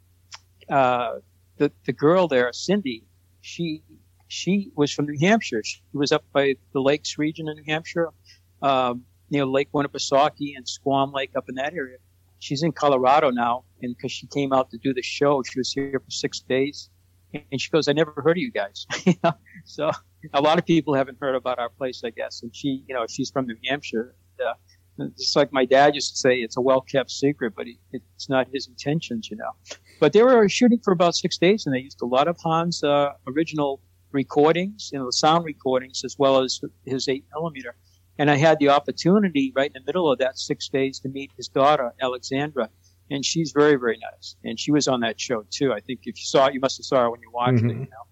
uh, 0.69 1.13
the 1.57 1.71
the 1.85 1.93
girl 1.93 2.27
there, 2.27 2.51
Cindy, 2.53 3.03
she 3.41 3.83
she 4.27 4.71
was 4.75 4.91
from 4.91 5.05
New 5.05 5.17
Hampshire. 5.19 5.63
She 5.63 5.81
was 5.93 6.11
up 6.11 6.25
by 6.33 6.55
the 6.73 6.81
Lakes 6.81 7.17
region 7.17 7.47
in 7.47 7.55
New 7.57 7.63
Hampshire, 7.67 8.09
um, 8.61 9.03
near 9.29 9.45
Lake 9.45 9.69
Winnipesaukee 9.73 10.53
and 10.55 10.67
Squam 10.67 11.11
Lake 11.11 11.31
up 11.35 11.45
in 11.49 11.55
that 11.55 11.73
area. 11.73 11.97
She's 12.39 12.63
in 12.63 12.71
Colorado 12.71 13.31
now, 13.31 13.63
and 13.81 13.95
because 13.95 14.11
she 14.11 14.27
came 14.27 14.51
out 14.51 14.69
to 14.71 14.77
do 14.77 14.93
the 14.93 15.01
show, 15.01 15.41
she 15.43 15.59
was 15.59 15.71
here 15.71 15.99
for 16.03 16.11
six 16.11 16.41
days, 16.41 16.89
And 17.33 17.59
she 17.59 17.69
goes, 17.69 17.87
I 17.87 17.93
never 17.93 18.13
heard 18.17 18.37
of 18.37 18.41
you 18.41 18.51
guys. 18.51 18.85
so 19.65 19.91
a 20.33 20.41
lot 20.41 20.59
of 20.59 20.65
people 20.65 20.93
haven't 20.93 21.17
heard 21.19 21.35
about 21.35 21.59
our 21.59 21.69
place, 21.69 22.01
I 22.03 22.09
guess. 22.09 22.43
And 22.43 22.55
she, 22.55 22.83
you 22.87 22.95
know, 22.95 23.05
she's 23.09 23.31
from 23.31 23.47
New 23.47 23.57
Hampshire. 23.65 24.15
And, 24.37 24.47
uh, 24.47 24.53
just 25.17 25.35
like 25.35 25.51
my 25.51 25.65
dad 25.65 25.95
used 25.95 26.11
to 26.11 26.17
say, 26.17 26.37
it's 26.37 26.57
a 26.57 26.61
well 26.61 26.81
kept 26.81 27.11
secret, 27.11 27.53
but 27.55 27.67
he, 27.67 27.79
it's 27.91 28.29
not 28.29 28.47
his 28.53 28.67
intentions, 28.67 29.29
you 29.29 29.37
know. 29.37 29.51
But 29.99 30.13
they 30.13 30.23
were 30.23 30.47
shooting 30.49 30.79
for 30.83 30.93
about 30.93 31.15
six 31.15 31.37
days, 31.37 31.65
and 31.65 31.75
they 31.75 31.79
used 31.79 32.01
a 32.01 32.05
lot 32.05 32.27
of 32.27 32.37
Hans' 32.39 32.83
uh, 32.83 33.11
original 33.27 33.81
recordings, 34.11 34.89
you 34.91 34.99
know, 34.99 35.05
the 35.05 35.13
sound 35.13 35.45
recordings, 35.45 36.03
as 36.03 36.17
well 36.17 36.41
as 36.41 36.61
his 36.85 37.07
eight 37.07 37.25
millimeter. 37.33 37.75
And 38.17 38.31
I 38.31 38.37
had 38.37 38.59
the 38.59 38.69
opportunity 38.69 39.51
right 39.55 39.67
in 39.67 39.73
the 39.73 39.85
middle 39.85 40.09
of 40.09 40.19
that 40.19 40.39
six 40.39 40.69
days 40.69 40.99
to 40.99 41.09
meet 41.09 41.31
his 41.35 41.49
daughter, 41.49 41.93
Alexandra. 42.01 42.69
And 43.11 43.23
she's 43.23 43.51
very, 43.51 43.75
very 43.75 43.99
nice. 44.13 44.35
And 44.43 44.59
she 44.59 44.71
was 44.71 44.87
on 44.87 45.01
that 45.01 45.19
show 45.19 45.45
too. 45.51 45.73
I 45.73 45.81
think 45.81 46.01
if 46.03 46.17
you 46.17 46.25
saw 46.25 46.47
it, 46.47 46.53
you 46.53 46.59
must 46.59 46.77
have 46.77 46.85
saw 46.85 47.03
her 47.03 47.11
when 47.11 47.21
you 47.21 47.29
watched 47.31 47.57
mm-hmm. 47.57 47.69
it, 47.69 47.73
you 47.73 47.79
know. 47.81 48.05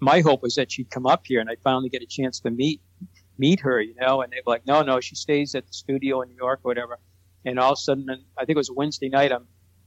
My 0.00 0.20
hope 0.20 0.42
was 0.42 0.54
that 0.56 0.70
she'd 0.70 0.90
come 0.90 1.06
up 1.06 1.22
here 1.24 1.40
and 1.40 1.48
I'd 1.48 1.62
finally 1.62 1.88
get 1.88 2.02
a 2.02 2.06
chance 2.06 2.38
to 2.40 2.50
meet 2.50 2.82
meet 3.38 3.60
her, 3.60 3.80
you 3.80 3.94
know, 4.00 4.22
and 4.22 4.32
they're 4.32 4.40
like, 4.46 4.66
No, 4.66 4.82
no, 4.82 5.00
she 5.00 5.14
stays 5.14 5.54
at 5.54 5.66
the 5.66 5.72
studio 5.72 6.22
in 6.22 6.28
New 6.28 6.36
York 6.36 6.60
or 6.64 6.68
whatever. 6.70 6.98
And 7.44 7.58
all 7.58 7.72
of 7.72 7.78
a 7.78 7.80
sudden 7.80 8.06
I 8.38 8.44
think 8.44 8.56
it 8.56 8.58
was 8.58 8.70
a 8.70 8.74
Wednesday 8.74 9.08
night, 9.08 9.32
I'm 9.32 9.46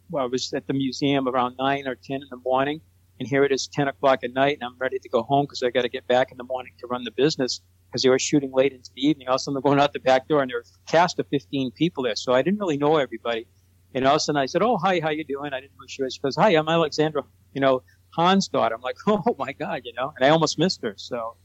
well, 0.10 0.24
I 0.24 0.28
was 0.28 0.54
at 0.54 0.68
the 0.68 0.74
museum 0.74 1.28
around 1.28 1.56
nine 1.60 1.86
or 1.88 1.96
ten 1.96 2.22
in 2.22 2.28
the 2.30 2.38
morning 2.38 2.82
and 3.20 3.28
here 3.28 3.44
it 3.44 3.52
is 3.52 3.68
10 3.68 3.88
o'clock 3.88 4.20
at 4.24 4.34
night 4.34 4.58
and 4.60 4.64
I'm 4.64 4.78
ready 4.78 5.00
to 5.00 5.10
go 5.10 5.24
home 5.24 5.46
because 5.46 5.64
I 5.64 5.70
got 5.70 5.82
to 5.82 5.90
get 5.90 6.08
back 6.08 6.32
in 6.32 6.38
the 6.38 6.44
morning 6.44 6.74
to 6.80 6.88
run 6.88 7.04
the 7.04 7.12
business 7.12 7.62
because 7.90 8.04
they 8.04 8.10
were 8.10 8.20
shooting 8.20 8.52
late 8.54 8.74
into 8.74 8.92
the 8.96 9.08
evening. 9.08 9.28
All 9.28 9.36
of 9.36 9.40
a 9.40 9.40
sudden, 9.40 9.56
they're 9.56 9.62
going 9.62 9.80
out 9.80 9.94
the 9.94 10.00
back 10.00 10.28
door, 10.28 10.42
and 10.42 10.52
there 10.52 10.60
was 10.60 10.78
a 10.88 10.92
cast 10.92 11.20
of 11.20 11.28
15 11.30 11.72
people 11.72 12.04
there. 12.04 12.16
So 12.16 12.34
I 12.34 12.42
didn't 12.42 12.60
really 12.60 12.78
know 12.78 12.98
everybody. 12.98 13.48
And 13.96 14.06
all 14.06 14.14
of 14.14 14.18
a 14.18 14.20
sudden, 14.20 14.40
I 14.40 14.46
said, 14.46 14.62
"Oh, 14.62 14.78
hi, 14.78 15.00
how 15.02 15.10
you 15.10 15.24
doing?" 15.24 15.54
I 15.54 15.62
didn't 15.62 15.74
know 15.74 15.86
she 15.88 16.04
was. 16.04 16.14
She 16.14 16.22
goes, 16.22 16.36
"Hi, 16.36 16.50
I'm 16.52 16.68
Alexandra. 16.68 17.24
You 17.54 17.62
know, 17.62 17.84
Hans' 18.16 18.50
daughter." 18.50 18.76
I'm 18.76 18.82
like, 18.82 18.98
"Oh 19.08 19.36
my 19.40 19.54
god," 19.54 19.82
you 19.86 19.94
know, 19.94 20.14
and 20.16 20.26
I 20.26 20.30
almost 20.30 20.60
missed 20.60 20.82
her. 20.84 20.94
So 20.98 21.38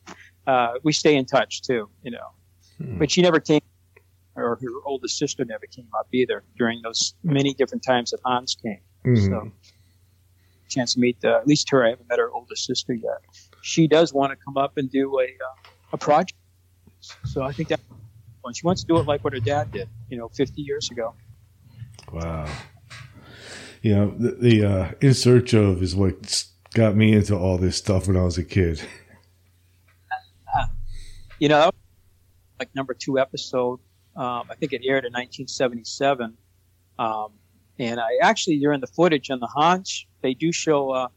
uh, 0.47 0.75
we 0.83 0.93
stay 0.93 1.17
in 1.17 1.25
touch 1.25 1.63
too, 1.63 1.89
you 2.03 2.11
know. 2.11 2.29
Hmm. 2.79 2.99
But 2.99 3.11
she 3.11 3.23
never 3.23 3.41
came, 3.41 3.61
or 4.35 4.59
her 4.61 4.69
oldest 4.85 5.19
sister 5.19 5.45
never 5.45 5.67
came 5.67 5.89
up 5.99 6.09
either 6.13 6.43
during 6.57 6.83
those 6.83 7.15
many 7.23 7.55
different 7.55 7.85
times 7.85 8.11
that 8.11 8.21
Hans 8.25 8.57
came. 8.61 8.81
Mm-hmm. 9.05 9.27
So 9.27 9.53
chance 10.69 10.95
to 10.95 11.01
meet 11.01 11.19
uh, 11.25 11.39
at 11.39 11.47
least 11.47 11.71
her. 11.71 11.85
I 11.85 11.91
haven't 11.91 12.09
met 12.09 12.19
her 12.19 12.31
oldest 12.33 12.65
sister 12.65 12.95
yet. 12.95 13.19
She 13.61 13.87
does 13.87 14.13
want 14.13 14.31
to 14.33 14.37
come 14.37 14.57
up 14.57 14.77
and 14.77 14.91
do 14.91 15.21
a 15.21 15.25
uh, 15.25 15.69
a 15.93 15.99
project. 15.99 16.39
So 17.25 17.43
I 17.43 17.53
think 17.53 17.69
that 17.69 17.81
when 18.43 18.55
she 18.55 18.67
wants 18.67 18.83
to 18.83 18.87
do 18.87 18.99
it 18.99 19.07
like 19.07 19.23
what 19.25 19.33
her 19.33 19.41
dad 19.41 19.71
did, 19.73 19.89
you 20.09 20.17
know, 20.17 20.29
50 20.29 20.63
years 20.63 20.91
ago. 20.91 21.15
Wow. 22.13 22.47
You 23.83 23.95
know, 23.95 24.15
the, 24.17 24.31
the 24.31 24.65
uh, 24.65 24.93
In 25.01 25.15
Search 25.15 25.55
of 25.55 25.83
is 25.83 25.97
what 25.97 26.45
got 26.75 26.95
me 26.97 27.13
into 27.13 27.37
all 27.37 27.59
this 27.59 27.77
stuff 27.77 28.07
when 28.07 28.17
I 28.17 28.23
was 28.23 28.39
a 28.39 28.45
kid. 28.45 28.83
you 31.43 31.49
know, 31.49 31.73
like 32.61 32.73
number 32.73 32.95
two 32.95 33.19
episode. 33.19 33.81
Um, 34.15 34.45
I 34.49 34.55
think 34.55 34.73
it 34.73 34.83
aired 34.85 35.05
in 35.05 35.13
1977. 35.13 36.37
Um, 37.01 37.33
and 37.81 37.99
I 37.99 38.11
actually, 38.23 38.61
during 38.61 38.81
the 38.81 38.87
footage 38.87 39.29
on 39.29 39.41
the 39.41 39.49
haunch, 39.49 40.07
they 40.21 40.35
do 40.35 40.53
show 40.53 40.91
uh, 40.91 41.09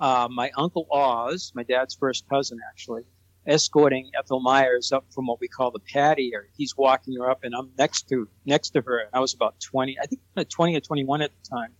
uh, 0.00 0.26
my 0.28 0.50
uncle 0.56 0.88
Oz, 0.90 1.52
my 1.54 1.62
dad's 1.62 1.94
first 1.94 2.28
cousin, 2.28 2.58
actually 2.68 3.04
escorting 3.46 4.10
Ethel 4.18 4.40
Myers 4.40 4.90
up 4.90 5.04
from 5.14 5.28
what 5.28 5.38
we 5.40 5.46
call 5.46 5.70
the 5.70 5.78
patty 5.78 6.32
area. 6.34 6.48
He's 6.56 6.76
walking 6.76 7.14
her 7.20 7.30
up, 7.30 7.44
and 7.44 7.54
I'm 7.54 7.70
next 7.78 8.08
to 8.08 8.26
next 8.44 8.70
to 8.70 8.80
her. 8.80 9.04
I 9.12 9.20
was 9.20 9.32
about 9.32 9.60
20, 9.60 9.96
I 10.02 10.06
think 10.06 10.22
20 10.48 10.76
or 10.76 10.80
21 10.80 11.22
at 11.22 11.30
the 11.30 11.48
time. 11.48 11.72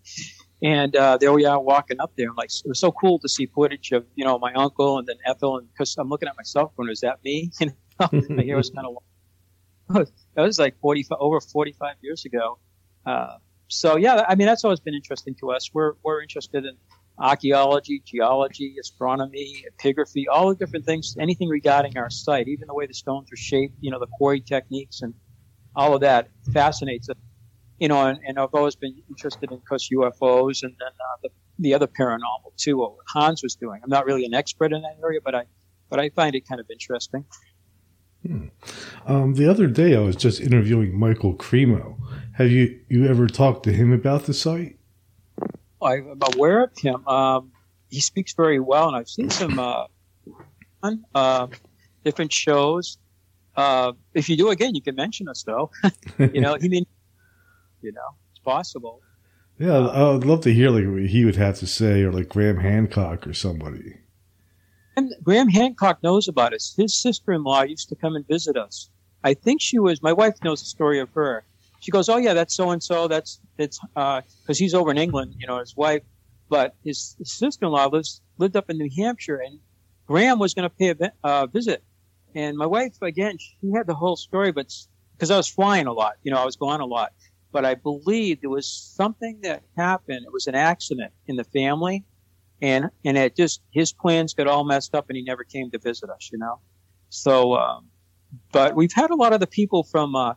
And 0.63 0.95
uh, 0.95 1.17
there 1.19 1.33
we 1.33 1.45
are 1.45 1.61
walking 1.61 1.99
up 2.01 2.13
there. 2.17 2.29
I'm 2.29 2.37
like, 2.37 2.51
it 2.51 2.69
was 2.69 2.79
so 2.79 2.93
cool 2.93 3.19
to 3.19 3.29
see 3.29 3.47
footage 3.47 3.91
of 3.93 4.07
you 4.15 4.25
know 4.25 4.39
my 4.39 4.53
uncle 4.55 4.99
and 4.99 5.07
then 5.07 5.17
Ethel, 5.27 5.59
and 5.59 5.69
because 5.73 5.97
I'm 5.99 6.09
looking 6.09 6.29
at 6.29 6.37
myself 6.37 6.75
going, 6.77 6.91
is 6.91 7.01
that 7.01 7.23
me? 7.25 7.51
You 7.61 7.67
know, 7.67 8.09
my 8.31 8.43
hair 8.43 8.57
was 8.57 8.71
kind 8.71 8.87
of 8.87 8.97
that 10.35 10.43
was 10.43 10.59
like 10.59 10.79
45 10.81 11.19
over 11.21 11.41
45 11.41 11.97
years 12.01 12.25
ago. 12.25 12.59
Uh, 13.05 13.37
so 13.69 13.97
yeah, 13.97 14.25
I 14.29 14.35
mean 14.35 14.47
that's 14.47 14.65
always 14.65 14.81
been 14.81 14.95
interesting 14.95 15.35
to 15.41 15.51
us. 15.51 15.71
We're 15.75 15.95
we're 16.03 16.23
interested 16.23 16.65
in 16.65 16.77
archaeology, 17.19 18.03
geology, 18.05 18.77
astronomy, 18.81 19.65
epigraphy, 19.71 20.25
all 20.31 20.49
the 20.49 20.57
different 20.57 20.87
things, 20.87 21.17
anything 21.19 21.49
regarding 21.49 21.97
our 21.99 22.11
site, 22.11 22.49
even 22.49 22.67
the 22.67 22.75
way 22.75 22.87
the 22.87 22.95
stones 22.95 23.31
are 23.33 23.37
shaped, 23.37 23.77
you 23.81 23.91
know, 23.91 23.99
the 23.99 24.07
quarry 24.07 24.41
techniques 24.41 25.03
and 25.03 25.15
all 25.77 25.95
of 25.95 26.01
that 26.01 26.29
fascinates 26.53 27.09
us. 27.09 27.17
You 27.83 27.89
know, 27.89 28.07
and, 28.07 28.21
and 28.25 28.39
I've 28.39 28.55
always 28.55 28.77
been 28.77 28.95
interested 29.09 29.51
in, 29.51 29.57
of 29.57 29.65
course, 29.65 29.89
UFOs 29.93 30.63
and 30.63 30.73
then 30.79 30.89
uh, 30.89 31.17
the, 31.23 31.29
the 31.59 31.75
other 31.75 31.89
paranormal 31.89 32.55
too, 32.57 32.79
what 32.79 32.93
Hans 33.09 33.43
was 33.43 33.57
doing. 33.57 33.81
I'm 33.83 33.91
not 33.91 34.07
really 34.07 34.25
an 34.25 34.35
expert 34.35 34.73
in 34.73 34.83
that 34.83 34.99
area, 35.03 35.19
but 35.25 35.35
I, 35.35 35.47
but 35.91 35.99
I 35.99 36.11
find 36.11 36.37
it 36.37 36.47
kind 36.47 36.61
of 36.61 36.71
interesting. 36.71 37.25
Hmm. 38.25 38.47
Um, 39.05 39.35
the 39.35 39.51
other 39.51 39.67
day, 39.67 39.97
I 39.97 39.99
was 39.99 40.15
just 40.15 40.41
interviewing 40.41 40.97
Michael 40.97 41.35
Cremo. 41.35 41.97
Have 42.35 42.53
you 42.53 42.79
you 42.89 43.07
ever 43.07 43.27
talked 43.27 43.65
to 43.65 43.73
him 43.73 43.93
about 43.93 44.27
the 44.27 44.35
site? 44.35 44.79
I'm 45.83 46.21
aware 46.35 46.63
of 46.63 46.79
him. 46.79 47.07
Um, 47.09 47.51
he 47.91 48.01
speaks 48.01 48.33
very 48.35 48.61
well, 48.61 48.87
and 48.87 48.97
I've 48.97 49.09
seen 49.09 49.29
some 49.29 49.59
uh, 49.59 49.87
uh, 51.17 51.49
different 52.05 52.33
shows. 52.33 52.99
Uh, 53.57 53.93
if 54.15 54.29
you 54.29 54.37
do 54.37 54.51
again, 54.51 54.77
you 54.77 54.83
can 54.83 54.95
mention 54.95 55.29
us 55.29 55.43
though. 55.43 55.73
you 56.19 56.41
know, 56.41 56.55
he 56.55 56.69
mean, 56.69 56.87
you 57.83 57.93
know, 57.93 58.17
it's 58.31 58.41
possible. 58.41 59.01
Yeah, 59.59 59.79
I 59.79 60.11
would 60.11 60.25
love 60.25 60.41
to 60.43 60.53
hear 60.53 60.71
like 60.71 60.87
what 60.87 61.07
he 61.07 61.25
would 61.25 61.37
have 61.37 61.59
to 61.59 61.67
say, 61.67 62.03
or 62.03 62.13
like 62.13 62.29
Graham 62.29 62.59
Hancock 62.59 63.27
or 63.27 63.35
somebody. 63.35 63.99
And 64.97 65.15
Graham 65.23 65.49
Hancock 65.49 66.03
knows 66.03 66.29
about 66.29 66.53
us. 66.53 66.75
His 66.77 67.01
sister-in-law 67.01 67.63
used 67.63 67.89
to 67.89 67.97
come 67.97 68.15
and 68.15 68.27
visit 68.27 68.57
us. 68.57 68.91
I 69.25 69.35
think 69.35 69.61
she 69.61 69.79
was. 69.79 70.03
My 70.03 70.13
wife 70.13 70.35
knows 70.43 70.61
the 70.61 70.67
story 70.67 70.99
of 70.99 71.11
her 71.11 71.45
she 71.83 71.91
goes, 71.91 72.09
"Oh 72.09 72.17
yeah, 72.17 72.33
that's 72.33 72.55
so 72.55 72.71
and 72.71 72.81
so. 72.81 73.09
That's 73.09 73.41
it's 73.59 73.81
because 73.81 74.23
uh, 74.49 74.55
he's 74.55 74.73
over 74.73 74.93
in 74.93 74.99
England, 74.99 75.35
you 75.39 75.49
know, 75.49 75.59
his 75.59 75.77
wife, 75.77 76.03
but 76.49 76.77
his, 76.85 77.17
his 77.19 77.33
sister-in-law 77.33 77.87
lives 77.87 78.23
lived 78.39 78.57
up 78.57 78.71
in 78.71 78.79
New 78.79 78.89
Hampshire, 78.97 79.39
and 79.45 79.59
Graham 80.07 80.39
was 80.39 80.55
going 80.55 80.71
to 80.71 80.75
pay 80.75 80.91
a 80.91 81.13
uh, 81.25 81.47
visit, 81.47 81.83
and 82.37 82.57
my 82.57 82.67
wife 82.67 82.95
again, 83.03 83.37
she 83.39 83.73
had 83.75 83.89
the 83.89 83.95
whole 83.95 84.15
story, 84.15 84.53
but 84.53 84.73
because 85.17 85.33
I 85.33 85.37
was 85.37 85.49
flying 85.49 85.89
a 85.89 85.93
lot, 85.93 86.15
you 86.23 86.31
know, 86.31 86.39
I 86.39 86.45
was 86.45 86.55
gone 86.55 86.81
a 86.81 86.87
lot, 86.87 87.13
but 87.53 87.65
I 87.65 87.75
believe 87.75 88.41
there 88.41 88.51
was 88.51 88.69
something 88.69 89.41
that 89.43 89.63
happened. 89.77 90.25
It 90.27 90.33
was 90.33 90.47
an 90.47 90.55
accident 90.55 91.13
in 91.27 91.37
the 91.37 91.45
family, 91.45 92.05
and 92.61 92.91
and 93.05 93.17
it 93.19 93.37
just 93.37 93.61
his 93.71 93.93
plans 93.93 94.35
got 94.35 94.47
all 94.47 94.65
messed 94.65 94.95
up, 94.95 95.07
and 95.09 95.17
he 95.17 95.23
never 95.23 95.45
came 95.45 95.71
to 95.71 95.79
visit 95.79 96.11
us, 96.11 96.31
you 96.33 96.39
know. 96.39 96.61
So, 97.11 97.55
um, 97.55 97.89
but 98.53 98.75
we've 98.75 98.93
had 98.93 99.11
a 99.11 99.15
lot 99.15 99.33
of 99.33 99.41
the 99.41 99.47
people 99.47 99.85
from. 99.85 100.17
Uh, 100.17 100.35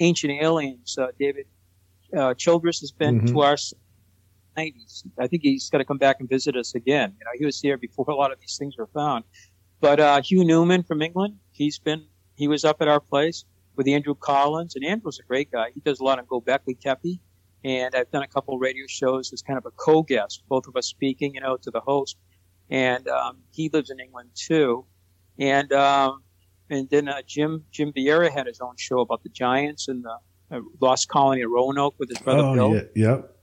Ancient 0.00 0.32
Aliens. 0.42 0.96
Uh, 0.98 1.08
David 1.18 1.46
uh, 2.16 2.34
Childress 2.34 2.80
has 2.80 2.92
been 2.92 3.20
mm-hmm. 3.20 3.34
to 3.34 3.40
our 3.40 3.56
90s. 4.56 5.06
I 5.18 5.26
think 5.26 5.42
he's 5.42 5.68
got 5.70 5.78
to 5.78 5.84
come 5.84 5.98
back 5.98 6.16
and 6.20 6.28
visit 6.28 6.56
us 6.56 6.74
again. 6.74 7.14
You 7.18 7.24
know, 7.24 7.30
he 7.38 7.44
was 7.44 7.60
here 7.60 7.76
before 7.76 8.06
a 8.08 8.14
lot 8.14 8.32
of 8.32 8.40
these 8.40 8.56
things 8.58 8.76
were 8.76 8.88
found. 8.88 9.24
But 9.80 10.00
uh, 10.00 10.22
Hugh 10.22 10.44
Newman 10.44 10.82
from 10.82 11.02
England, 11.02 11.36
he's 11.52 11.78
been 11.78 12.06
he 12.36 12.48
was 12.48 12.64
up 12.64 12.80
at 12.80 12.88
our 12.88 13.00
place 13.00 13.44
with 13.76 13.88
Andrew 13.88 14.14
Collins, 14.14 14.76
and 14.76 14.84
Andrew's 14.84 15.18
a 15.18 15.22
great 15.22 15.50
guy. 15.50 15.70
He 15.74 15.80
does 15.80 16.00
a 16.00 16.04
lot 16.04 16.18
on 16.18 16.26
Gobekli 16.26 16.78
Tepe, 16.78 17.20
and 17.64 17.94
I've 17.94 18.10
done 18.10 18.22
a 18.22 18.28
couple 18.28 18.54
of 18.54 18.60
radio 18.60 18.86
shows 18.86 19.32
as 19.32 19.42
kind 19.42 19.58
of 19.58 19.66
a 19.66 19.70
co-guest, 19.70 20.42
both 20.48 20.66
of 20.66 20.76
us 20.76 20.86
speaking, 20.86 21.34
you 21.34 21.40
know, 21.40 21.56
to 21.58 21.70
the 21.70 21.80
host. 21.80 22.16
And 22.70 23.08
um, 23.08 23.38
he 23.50 23.68
lives 23.68 23.90
in 23.90 24.00
England 24.00 24.30
too. 24.34 24.86
And 25.38 25.72
um, 25.72 26.22
and 26.70 26.88
then 26.90 27.08
uh, 27.08 27.22
Jim 27.26 27.64
Jim 27.70 27.92
Vieira 27.92 28.30
had 28.30 28.46
his 28.46 28.60
own 28.60 28.74
show 28.76 29.00
about 29.00 29.22
the 29.22 29.28
Giants 29.28 29.88
and 29.88 30.04
the 30.04 30.16
uh, 30.50 30.60
Lost 30.80 31.08
Colony 31.08 31.42
of 31.42 31.50
Roanoke 31.50 31.94
with 31.98 32.08
his 32.08 32.18
brother 32.18 32.42
oh, 32.42 32.54
Bill. 32.54 32.74
Yeah, 32.74 32.82
yep. 32.94 33.36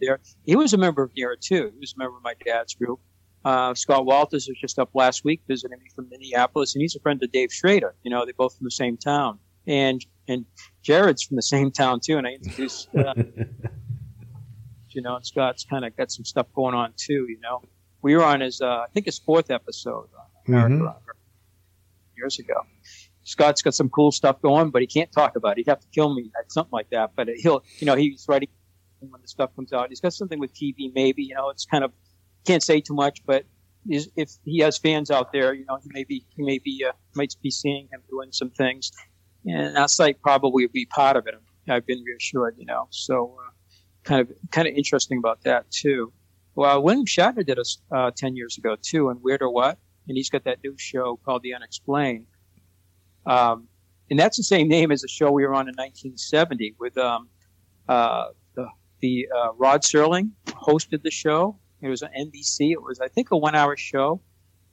There, 0.00 0.20
he 0.44 0.56
was 0.56 0.72
a 0.72 0.78
member 0.78 1.02
of 1.02 1.10
Vieira 1.14 1.38
too. 1.40 1.70
He 1.72 1.78
was 1.78 1.94
a 1.94 1.98
member 1.98 2.16
of 2.16 2.22
my 2.22 2.34
dad's 2.44 2.74
group. 2.74 3.00
Uh, 3.44 3.74
Scott 3.74 4.06
Walters 4.06 4.46
was 4.48 4.58
just 4.58 4.78
up 4.78 4.90
last 4.94 5.24
week 5.24 5.42
visiting 5.46 5.78
me 5.78 5.90
from 5.94 6.08
Minneapolis, 6.10 6.74
and 6.74 6.82
he's 6.82 6.96
a 6.96 7.00
friend 7.00 7.22
of 7.22 7.30
Dave 7.30 7.52
Schrader. 7.52 7.94
You 8.02 8.10
know, 8.10 8.24
they're 8.24 8.34
both 8.34 8.56
from 8.56 8.64
the 8.64 8.70
same 8.70 8.96
town, 8.96 9.38
and 9.66 10.04
and 10.28 10.46
Jared's 10.82 11.22
from 11.22 11.36
the 11.36 11.42
same 11.42 11.70
town 11.70 12.00
too. 12.00 12.16
And 12.16 12.26
I 12.26 12.32
introduced, 12.32 12.88
uh, 12.96 13.14
you 14.88 15.02
know, 15.02 15.16
and 15.16 15.26
Scott's 15.26 15.64
kind 15.64 15.84
of 15.84 15.96
got 15.96 16.10
some 16.10 16.24
stuff 16.24 16.46
going 16.54 16.74
on 16.74 16.94
too. 16.96 17.26
You 17.28 17.38
know, 17.42 17.62
we 18.00 18.16
were 18.16 18.24
on 18.24 18.40
his, 18.40 18.60
uh, 18.60 18.66
I 18.66 18.86
think 18.94 19.06
his 19.06 19.18
fourth 19.18 19.50
episode 19.50 20.08
on 20.16 20.26
America 20.46 20.74
mm-hmm 20.74 21.10
years 22.16 22.38
ago. 22.38 22.66
Scott's 23.24 23.62
got 23.62 23.74
some 23.74 23.88
cool 23.88 24.12
stuff 24.12 24.42
going, 24.42 24.70
but 24.70 24.82
he 24.82 24.86
can't 24.86 25.10
talk 25.10 25.36
about 25.36 25.52
it. 25.52 25.58
He'd 25.58 25.68
have 25.68 25.80
to 25.80 25.86
kill 25.94 26.14
me 26.14 26.30
at 26.38 26.52
something 26.52 26.72
like 26.72 26.90
that. 26.90 27.12
But 27.16 27.28
he'll, 27.36 27.64
you 27.78 27.86
know, 27.86 27.94
he's 27.94 28.26
writing 28.28 28.48
when 29.00 29.20
the 29.22 29.28
stuff 29.28 29.54
comes 29.56 29.72
out. 29.72 29.88
He's 29.88 30.00
got 30.00 30.12
something 30.12 30.38
with 30.38 30.54
TV, 30.54 30.92
maybe. 30.94 31.22
You 31.24 31.34
know, 31.34 31.50
it's 31.50 31.64
kind 31.64 31.84
of 31.84 31.92
can't 32.44 32.62
say 32.62 32.80
too 32.80 32.94
much, 32.94 33.24
but 33.26 33.44
if 33.86 34.30
he 34.44 34.60
has 34.60 34.78
fans 34.78 35.10
out 35.10 35.32
there, 35.32 35.52
you 35.52 35.64
know, 35.66 35.78
he 35.82 35.90
may 35.92 36.04
be 36.04 36.24
he 36.36 36.42
may 36.42 36.58
be 36.58 36.84
uh, 36.88 36.92
might 37.14 37.34
be 37.42 37.50
seeing 37.50 37.88
him 37.92 38.00
doing 38.08 38.32
some 38.32 38.50
things, 38.50 38.90
and 39.46 39.76
that 39.76 39.90
site 39.90 40.20
probably 40.22 40.64
would 40.64 40.72
be 40.72 40.86
part 40.86 41.16
of 41.16 41.26
it. 41.26 41.34
I've 41.68 41.86
been 41.86 42.02
reassured, 42.02 42.56
you 42.58 42.66
know. 42.66 42.88
So, 42.90 43.36
uh, 43.38 43.50
kind 44.04 44.20
of 44.20 44.32
kind 44.50 44.68
of 44.68 44.74
interesting 44.74 45.18
about 45.18 45.42
that 45.44 45.70
too. 45.70 46.12
Well, 46.54 46.82
William 46.82 47.04
Shatner 47.04 47.44
did 47.44 47.58
us 47.58 47.78
uh, 47.90 48.12
10 48.16 48.36
years 48.36 48.58
ago 48.58 48.76
too, 48.80 49.08
and 49.08 49.20
Weird 49.22 49.42
or 49.42 49.50
What? 49.50 49.78
And 50.06 50.16
he's 50.16 50.30
got 50.30 50.44
that 50.44 50.58
new 50.62 50.76
show 50.78 51.18
called 51.24 51.42
The 51.42 51.54
Unexplained. 51.54 52.26
Um, 53.26 53.66
and 54.10 54.18
that's 54.18 54.36
the 54.36 54.44
same 54.44 54.68
name 54.68 54.92
as 54.92 55.00
the 55.00 55.08
show 55.08 55.32
we 55.32 55.44
were 55.44 55.54
on 55.54 55.68
in 55.68 55.74
1970 55.74 56.76
with 56.78 56.96
um, 56.98 57.28
uh, 57.88 58.26
the, 58.54 58.68
the 59.00 59.26
uh, 59.34 59.52
Rod 59.54 59.82
Serling 59.82 60.30
hosted 60.46 61.02
the 61.02 61.10
show. 61.10 61.58
It 61.84 61.90
was 61.90 62.02
on 62.02 62.08
NBC. 62.18 62.72
It 62.72 62.82
was, 62.82 62.98
I 62.98 63.08
think, 63.08 63.30
a 63.30 63.36
one-hour 63.36 63.76
show, 63.76 64.22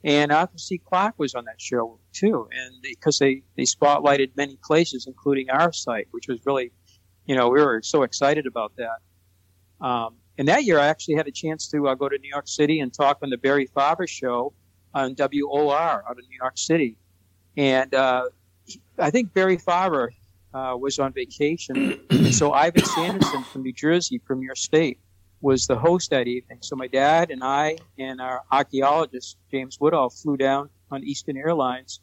and 0.02 0.32
Arthur 0.32 0.56
C. 0.56 0.78
Clarke 0.78 1.18
was 1.18 1.34
on 1.34 1.44
that 1.44 1.60
show 1.60 1.98
too. 2.14 2.48
And 2.50 2.80
because 2.82 3.18
they 3.18 3.42
they 3.54 3.64
spotlighted 3.64 4.30
many 4.34 4.58
places, 4.64 5.06
including 5.06 5.50
our 5.50 5.72
site, 5.72 6.08
which 6.12 6.26
was 6.26 6.40
really, 6.46 6.72
you 7.26 7.36
know, 7.36 7.50
we 7.50 7.60
were 7.60 7.82
so 7.82 8.02
excited 8.02 8.46
about 8.46 8.72
that. 8.76 9.86
Um, 9.86 10.14
and 10.38 10.48
that 10.48 10.64
year, 10.64 10.78
I 10.78 10.86
actually 10.86 11.16
had 11.16 11.28
a 11.28 11.30
chance 11.30 11.68
to 11.68 11.88
uh, 11.88 11.94
go 11.94 12.08
to 12.08 12.16
New 12.16 12.30
York 12.30 12.48
City 12.48 12.80
and 12.80 12.92
talk 12.92 13.18
on 13.22 13.28
the 13.28 13.36
Barry 13.36 13.68
Farber 13.76 14.08
show 14.08 14.54
on 14.94 15.14
WOR 15.14 16.02
out 16.08 16.18
of 16.18 16.24
New 16.30 16.38
York 16.40 16.56
City. 16.56 16.96
And 17.58 17.94
uh, 17.94 18.24
I 18.98 19.10
think 19.10 19.34
Barry 19.34 19.58
Farber 19.58 20.08
uh, 20.54 20.76
was 20.80 20.98
on 20.98 21.12
vacation. 21.12 22.00
so 22.32 22.52
Ivan 22.52 22.86
Sanderson 22.86 23.44
from 23.44 23.64
New 23.64 23.74
Jersey, 23.74 24.18
from 24.26 24.40
your 24.40 24.54
state, 24.54 24.98
was 25.42 25.66
the 25.66 25.76
host 25.76 26.10
that 26.10 26.28
evening. 26.28 26.58
So 26.62 26.76
my 26.76 26.86
dad 26.86 27.30
and 27.30 27.42
I 27.42 27.76
and 27.98 28.20
our 28.20 28.42
archaeologist, 28.50 29.36
James 29.50 29.76
Whittall, 29.76 30.10
flew 30.22 30.36
down 30.36 30.70
on 30.90 31.02
Eastern 31.02 31.36
Airlines 31.36 32.00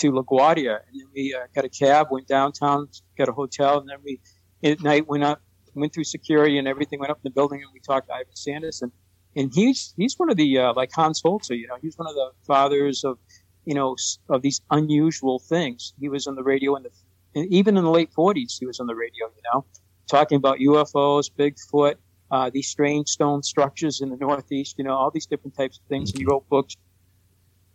to 0.00 0.10
LaGuardia. 0.10 0.80
And 0.88 1.00
then 1.00 1.06
we 1.14 1.34
uh, 1.34 1.46
got 1.54 1.64
a 1.64 1.68
cab, 1.68 2.08
went 2.10 2.26
downtown, 2.26 2.88
got 3.16 3.28
a 3.28 3.32
hotel, 3.32 3.78
and 3.78 3.88
then 3.88 3.98
we 4.04 4.20
at 4.64 4.82
night 4.82 5.06
went 5.06 5.22
up, 5.22 5.40
went 5.74 5.94
through 5.94 6.04
security 6.04 6.58
and 6.58 6.66
everything, 6.66 6.98
went 6.98 7.10
up 7.10 7.18
in 7.18 7.22
the 7.24 7.30
building, 7.30 7.62
and 7.62 7.70
we 7.72 7.80
talked 7.80 8.08
to 8.08 8.14
Ivan 8.14 8.34
Sanderson. 8.34 8.92
And 9.36 9.52
he's 9.54 9.94
he's 9.96 10.18
one 10.18 10.28
of 10.28 10.36
the 10.36 10.58
uh, 10.58 10.72
like 10.74 10.90
Hans 10.92 11.22
Holzer, 11.22 11.56
you 11.56 11.68
know, 11.68 11.76
he's 11.80 11.96
one 11.96 12.08
of 12.08 12.14
the 12.14 12.32
fathers 12.46 13.04
of 13.04 13.18
you 13.64 13.74
know 13.74 13.96
of 14.28 14.42
these 14.42 14.60
unusual 14.70 15.38
things. 15.38 15.94
He 15.98 16.08
was 16.08 16.26
on 16.26 16.34
the 16.34 16.42
radio 16.42 16.76
in 16.76 16.82
the 16.82 16.90
even 17.34 17.76
in 17.76 17.84
the 17.84 17.90
late 17.90 18.10
40s, 18.12 18.58
he 18.58 18.66
was 18.66 18.78
on 18.80 18.86
the 18.86 18.94
radio, 18.94 19.26
you 19.34 19.42
know, 19.54 19.64
talking 20.06 20.36
about 20.36 20.58
UFOs, 20.58 21.30
Bigfoot, 21.30 21.94
uh, 22.32 22.50
these 22.52 22.66
strange 22.66 23.08
stone 23.08 23.42
structures 23.42 24.00
in 24.00 24.08
the 24.08 24.16
Northeast, 24.16 24.76
you 24.78 24.84
know, 24.84 24.94
all 24.94 25.10
these 25.10 25.26
different 25.26 25.54
types 25.54 25.78
of 25.78 25.84
things. 25.84 26.10
And 26.10 26.18
he 26.18 26.24
wrote 26.24 26.48
books. 26.48 26.76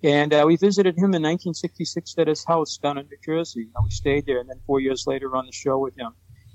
And 0.04 0.34
uh, 0.34 0.44
we 0.48 0.56
visited 0.58 0.96
him 0.96 1.14
in 1.14 1.22
1966 1.22 2.16
at 2.18 2.28
his 2.28 2.44
house 2.44 2.78
down 2.78 2.98
in 2.98 3.06
New 3.06 3.18
Jersey. 3.24 3.68
We 3.84 3.92
stayed 3.92 4.26
there, 4.26 4.40
and 4.40 4.50
then 4.50 4.60
four 4.66 4.80
years 4.80 5.06
later 5.06 5.36
on 5.36 5.46
the 5.46 5.52
show 5.52 5.78
with 5.78 5.96
him. 5.96 6.12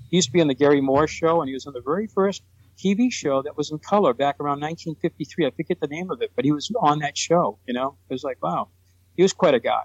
He 0.09 0.17
used 0.17 0.29
to 0.29 0.33
be 0.33 0.41
on 0.41 0.47
the 0.47 0.53
Garry 0.53 0.81
Moore 0.81 1.07
show, 1.07 1.41
and 1.41 1.47
he 1.47 1.53
was 1.53 1.65
on 1.65 1.73
the 1.73 1.81
very 1.81 2.07
first 2.07 2.43
TV 2.77 3.11
show 3.11 3.41
that 3.41 3.55
was 3.55 3.71
in 3.71 3.79
color 3.79 4.13
back 4.13 4.35
around 4.39 4.59
1953. 4.59 5.45
I 5.45 5.51
forget 5.51 5.79
the 5.79 5.87
name 5.87 6.11
of 6.11 6.21
it, 6.21 6.31
but 6.35 6.45
he 6.45 6.51
was 6.51 6.71
on 6.81 6.99
that 6.99 7.17
show. 7.17 7.57
You 7.67 7.73
know, 7.73 7.95
it 8.09 8.13
was 8.13 8.23
like, 8.23 8.41
wow, 8.43 8.67
he 9.15 9.23
was 9.23 9.33
quite 9.33 9.53
a 9.53 9.59
guy, 9.59 9.83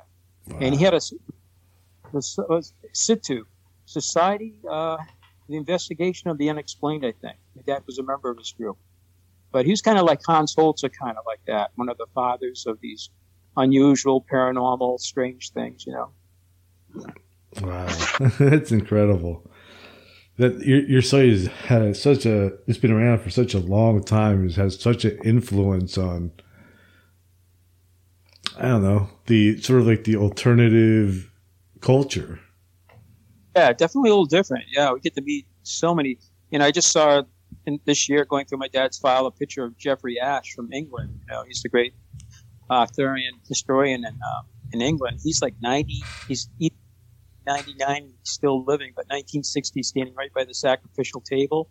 wow. 0.49 0.59
and 0.61 0.75
he 0.75 0.83
had 0.83 0.95
a, 0.95 1.01
a, 2.15 2.55
a 2.55 2.63
SITU, 2.93 3.45
Society, 3.87 4.55
uh, 4.69 4.99
the 5.49 5.57
Investigation 5.57 6.31
of 6.31 6.39
the 6.39 6.51
Unexplained. 6.51 7.05
I 7.05 7.13
think 7.13 7.37
my 7.59 7.75
dad 7.75 7.83
was 7.87 7.99
a 7.99 8.03
member 8.03 8.31
of 8.31 8.39
his 8.39 8.53
group, 8.53 8.79
but 9.53 9.65
he 9.65 9.71
was 9.71 9.83
kind 9.83 9.99
of 9.99 10.07
like 10.07 10.21
Hans 10.27 10.55
Holzer, 10.55 10.91
kind 10.93 11.17
of 11.17 11.25
like 11.27 11.41
that, 11.47 11.71
one 11.77 11.89
of 11.89 11.99
the 11.99 12.07
fathers 12.15 12.67
of 12.67 12.81
these 12.81 13.11
unusual, 13.57 14.25
paranormal, 14.31 15.01
strange 15.01 15.51
things. 15.53 15.85
You 15.87 15.93
know. 15.95 16.13
Wow, 17.63 17.87
that's 18.39 18.73
incredible 18.73 19.49
that 20.39 20.61
your 20.61 20.81
your 20.85 21.03
site 21.03 21.29
has 21.29 21.47
had 21.47 21.97
such 21.97 22.25
a 22.25 22.53
it's 22.67 22.79
been 22.79 22.93
around 22.93 23.21
for 23.21 23.31
such 23.31 23.55
a 23.55 23.59
long 23.59 24.03
time. 24.03 24.47
It 24.47 24.55
has 24.55 24.81
such 24.81 25.05
an 25.05 25.19
influence 25.25 25.99
on 25.99 26.33
I 28.57 28.63
don't 28.63 28.83
know 28.83 29.09
the 29.27 29.61
sort 29.61 29.81
of 29.81 29.87
like 29.87 30.05
the 30.05 30.17
alternative 30.17 31.31
culture. 31.81 32.41
Yeah, 33.55 33.73
definitely 33.73 34.11
a 34.11 34.13
little 34.13 34.27
different. 34.27 34.65
Yeah, 34.71 34.93
we 34.93 35.01
get 35.01 35.15
to 35.17 35.23
meet 35.23 35.47
so 35.63 35.95
many. 35.95 36.19
You 36.51 36.61
know, 36.61 36.65
I 36.65 36.71
just 36.71 36.93
saw 36.93 37.23
in 37.67 37.81
this 37.85 38.09
year 38.09 38.25
going 38.25 38.47
through 38.47 38.59
my 38.59 38.69
dad's 38.69 38.99
file 38.99 39.27
a 39.27 39.31
picture 39.31 39.65
of 39.65 39.77
Geoffrey 39.77 40.19
Ashe 40.21 40.55
from 40.55 40.73
England. 40.73 41.21
You 41.29 41.35
know, 41.35 41.45
he's 41.47 41.63
the 41.63 41.69
great 41.69 41.95
uh, 42.71 42.81
Arthurian 42.81 43.35
historian 43.49 44.05
in 44.05 44.15
uh, 44.15 44.43
in 44.73 44.81
England. 44.81 45.21
He's 45.23 45.41
like 45.43 45.55
ninety. 45.61 46.03
He's 46.27 46.49
99, 47.49 48.13
still 48.25 48.63
living, 48.65 48.93
but 48.95 49.07
1960, 49.07 49.83
standing 49.83 50.15
right 50.15 50.33
by 50.35 50.45
the 50.45 50.55
sacrificial 50.55 51.21
table. 51.23 51.71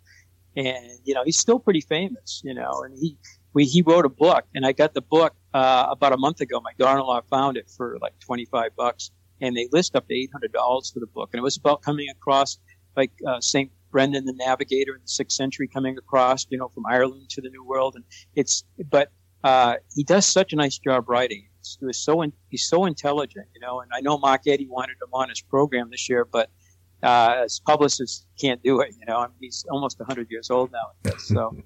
And, 0.56 0.98
you 1.04 1.14
know, 1.14 1.22
he's 1.24 1.38
still 1.38 1.60
pretty 1.60 1.80
famous, 1.80 2.42
you 2.44 2.52
know, 2.52 2.82
and 2.84 2.98
he, 2.98 3.16
we, 3.54 3.64
he 3.64 3.82
wrote 3.82 4.04
a 4.04 4.08
book 4.08 4.44
and 4.54 4.66
I 4.66 4.72
got 4.72 4.92
the 4.92 5.00
book, 5.00 5.34
uh, 5.54 5.86
about 5.88 6.12
a 6.12 6.16
month 6.16 6.40
ago. 6.40 6.60
My 6.60 6.72
daughter-in-law 6.78 7.22
found 7.30 7.56
it 7.56 7.70
for 7.76 7.96
like 8.02 8.18
25 8.18 8.74
bucks 8.76 9.12
and 9.40 9.56
they 9.56 9.68
list 9.70 9.94
up 9.94 10.08
to 10.08 10.14
$800 10.14 10.92
for 10.92 10.98
the 10.98 11.06
book. 11.06 11.30
And 11.32 11.38
it 11.38 11.44
was 11.44 11.56
about 11.56 11.82
coming 11.82 12.08
across 12.10 12.58
like, 12.96 13.12
uh, 13.26 13.40
St. 13.40 13.70
Brendan 13.90 14.24
the 14.24 14.34
Navigator 14.34 14.94
in 14.94 15.02
the 15.02 15.08
sixth 15.08 15.36
century 15.36 15.68
coming 15.68 15.96
across, 15.98 16.46
you 16.50 16.58
know, 16.58 16.68
from 16.68 16.84
Ireland 16.86 17.28
to 17.30 17.40
the 17.40 17.50
New 17.50 17.64
World. 17.64 17.94
And 17.96 18.04
it's, 18.34 18.64
but, 18.90 19.10
uh, 19.44 19.76
he 19.94 20.02
does 20.02 20.26
such 20.26 20.52
a 20.52 20.56
nice 20.56 20.78
job 20.78 21.08
writing 21.08 21.48
he 21.78 21.86
was 21.86 21.98
so 21.98 22.22
in, 22.22 22.32
he's 22.48 22.66
so 22.66 22.84
intelligent, 22.84 23.46
you 23.54 23.60
know. 23.60 23.80
And 23.80 23.90
I 23.92 24.00
know 24.00 24.18
Mark 24.18 24.42
Eddy 24.46 24.66
wanted 24.66 24.96
him 25.02 25.12
on 25.12 25.28
his 25.28 25.40
program 25.40 25.90
this 25.90 26.08
year, 26.08 26.24
but 26.24 26.50
uh, 27.02 27.42
his 27.42 27.60
publicist 27.60 28.26
can't 28.40 28.62
do 28.62 28.80
it. 28.80 28.94
You 28.98 29.06
know, 29.06 29.18
I 29.18 29.26
mean, 29.26 29.36
he's 29.40 29.64
almost 29.70 29.98
100 29.98 30.30
years 30.30 30.50
old 30.50 30.72
now, 30.72 31.12
so 31.18 31.56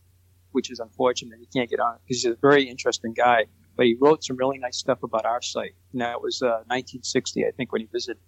which 0.52 0.70
is 0.70 0.80
unfortunate. 0.80 1.38
He 1.40 1.46
can't 1.46 1.68
get 1.68 1.80
on 1.80 1.98
because 2.04 2.22
he's 2.22 2.32
a 2.32 2.36
very 2.40 2.68
interesting 2.68 3.12
guy. 3.12 3.46
But 3.76 3.86
he 3.86 3.96
wrote 3.98 4.24
some 4.24 4.36
really 4.36 4.58
nice 4.58 4.76
stuff 4.76 5.02
about 5.02 5.24
our 5.24 5.40
site. 5.40 5.74
And 5.92 6.02
that 6.02 6.20
was 6.20 6.42
uh, 6.42 6.66
1960, 6.66 7.46
I 7.46 7.50
think, 7.52 7.72
when 7.72 7.80
he 7.80 7.88
visited. 7.90 8.20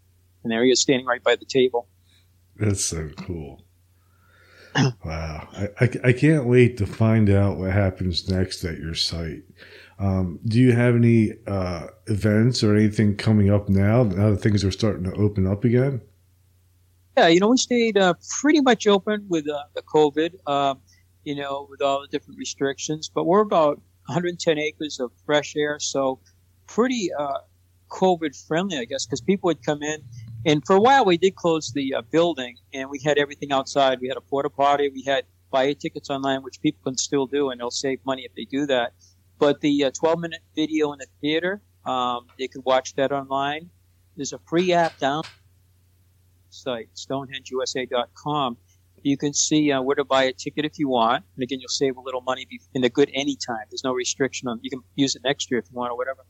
And 0.42 0.50
there 0.50 0.64
he 0.64 0.70
is, 0.70 0.80
standing 0.80 1.04
right 1.04 1.22
by 1.22 1.36
the 1.36 1.44
table. 1.44 1.88
That's 2.56 2.84
so 2.84 3.10
cool. 3.16 3.64
wow. 5.04 5.48
I, 5.52 5.68
I, 5.80 5.90
I, 6.04 6.12
can't 6.12 6.46
wait 6.46 6.78
to 6.78 6.86
find 6.86 7.28
out 7.28 7.58
what 7.58 7.72
happens 7.72 8.28
next 8.30 8.64
at 8.64 8.78
your 8.78 8.94
site. 8.94 9.42
Um, 9.98 10.40
do 10.46 10.58
you 10.58 10.72
have 10.72 10.94
any 10.94 11.32
uh, 11.46 11.88
events 12.06 12.64
or 12.64 12.74
anything 12.74 13.16
coming 13.16 13.50
up 13.50 13.68
now? 13.68 14.02
Now 14.02 14.30
that 14.30 14.38
things 14.38 14.64
are 14.64 14.70
starting 14.70 15.04
to 15.04 15.12
open 15.14 15.46
up 15.46 15.64
again. 15.64 16.00
Yeah, 17.18 17.26
you 17.26 17.40
know, 17.40 17.48
we 17.48 17.58
stayed 17.58 17.98
uh, 17.98 18.14
pretty 18.40 18.62
much 18.62 18.86
open 18.86 19.26
with 19.28 19.46
uh, 19.48 19.64
the 19.74 19.82
COVID. 19.82 20.48
Um, 20.48 20.80
you 21.24 21.36
know, 21.36 21.66
with 21.70 21.82
all 21.82 22.00
the 22.00 22.08
different 22.08 22.38
restrictions, 22.38 23.10
but 23.12 23.24
we're 23.24 23.42
about 23.42 23.76
110 24.06 24.58
acres 24.58 24.98
of 24.98 25.12
fresh 25.24 25.54
air, 25.56 25.78
so 25.78 26.18
pretty 26.66 27.10
uh, 27.16 27.38
COVID 27.90 28.34
friendly, 28.46 28.78
I 28.78 28.84
guess, 28.84 29.06
because 29.06 29.20
people 29.20 29.48
would 29.48 29.64
come 29.64 29.82
in. 29.82 30.02
And 30.44 30.64
for 30.66 30.76
a 30.76 30.80
while, 30.80 31.04
we 31.04 31.18
did 31.18 31.36
close 31.36 31.72
the 31.72 31.94
uh, 31.94 32.02
building, 32.10 32.56
and 32.74 32.90
we 32.90 32.98
had 33.04 33.16
everything 33.16 33.52
outside. 33.52 34.00
We 34.00 34.08
had 34.08 34.16
a 34.16 34.20
porta 34.20 34.50
potty. 34.50 34.88
We 34.88 35.04
had 35.04 35.24
buy 35.52 35.72
tickets 35.74 36.10
online, 36.10 36.42
which 36.42 36.60
people 36.60 36.80
can 36.82 36.96
still 36.96 37.26
do, 37.26 37.50
and 37.50 37.60
they'll 37.60 37.70
save 37.70 38.00
money 38.04 38.22
if 38.22 38.34
they 38.34 38.44
do 38.44 38.66
that. 38.66 38.94
But 39.38 39.60
the 39.60 39.84
uh, 39.84 39.90
12 39.90 40.18
minute 40.18 40.40
video 40.56 40.92
in 40.92 40.98
the 40.98 41.06
theater, 41.20 41.62
um, 41.84 42.26
they 42.38 42.48
could 42.48 42.64
watch 42.64 42.94
that 42.94 43.12
online. 43.12 43.70
There's 44.16 44.32
a 44.32 44.38
free 44.48 44.72
app 44.72 44.98
down 44.98 45.22
site, 46.50 46.88
stonehengeusa.com. 46.94 48.56
You 49.02 49.16
can 49.16 49.34
see 49.34 49.72
uh, 49.72 49.82
where 49.82 49.96
to 49.96 50.04
buy 50.04 50.24
a 50.24 50.32
ticket 50.32 50.64
if 50.64 50.78
you 50.78 50.88
want. 50.88 51.24
And 51.36 51.42
again, 51.42 51.60
you'll 51.60 51.68
save 51.68 51.96
a 51.96 52.00
little 52.00 52.20
money 52.20 52.46
in 52.74 52.82
the 52.82 52.90
good 52.90 53.10
anytime. 53.14 53.64
There's 53.70 53.84
no 53.84 53.92
restriction 53.92 54.48
on 54.48 54.60
You 54.62 54.70
can 54.70 54.82
use 54.94 55.16
it 55.16 55.22
next 55.24 55.50
year 55.50 55.58
if 55.58 55.66
you 55.70 55.76
want 55.76 55.90
or 55.90 55.96
whatever. 55.96 56.24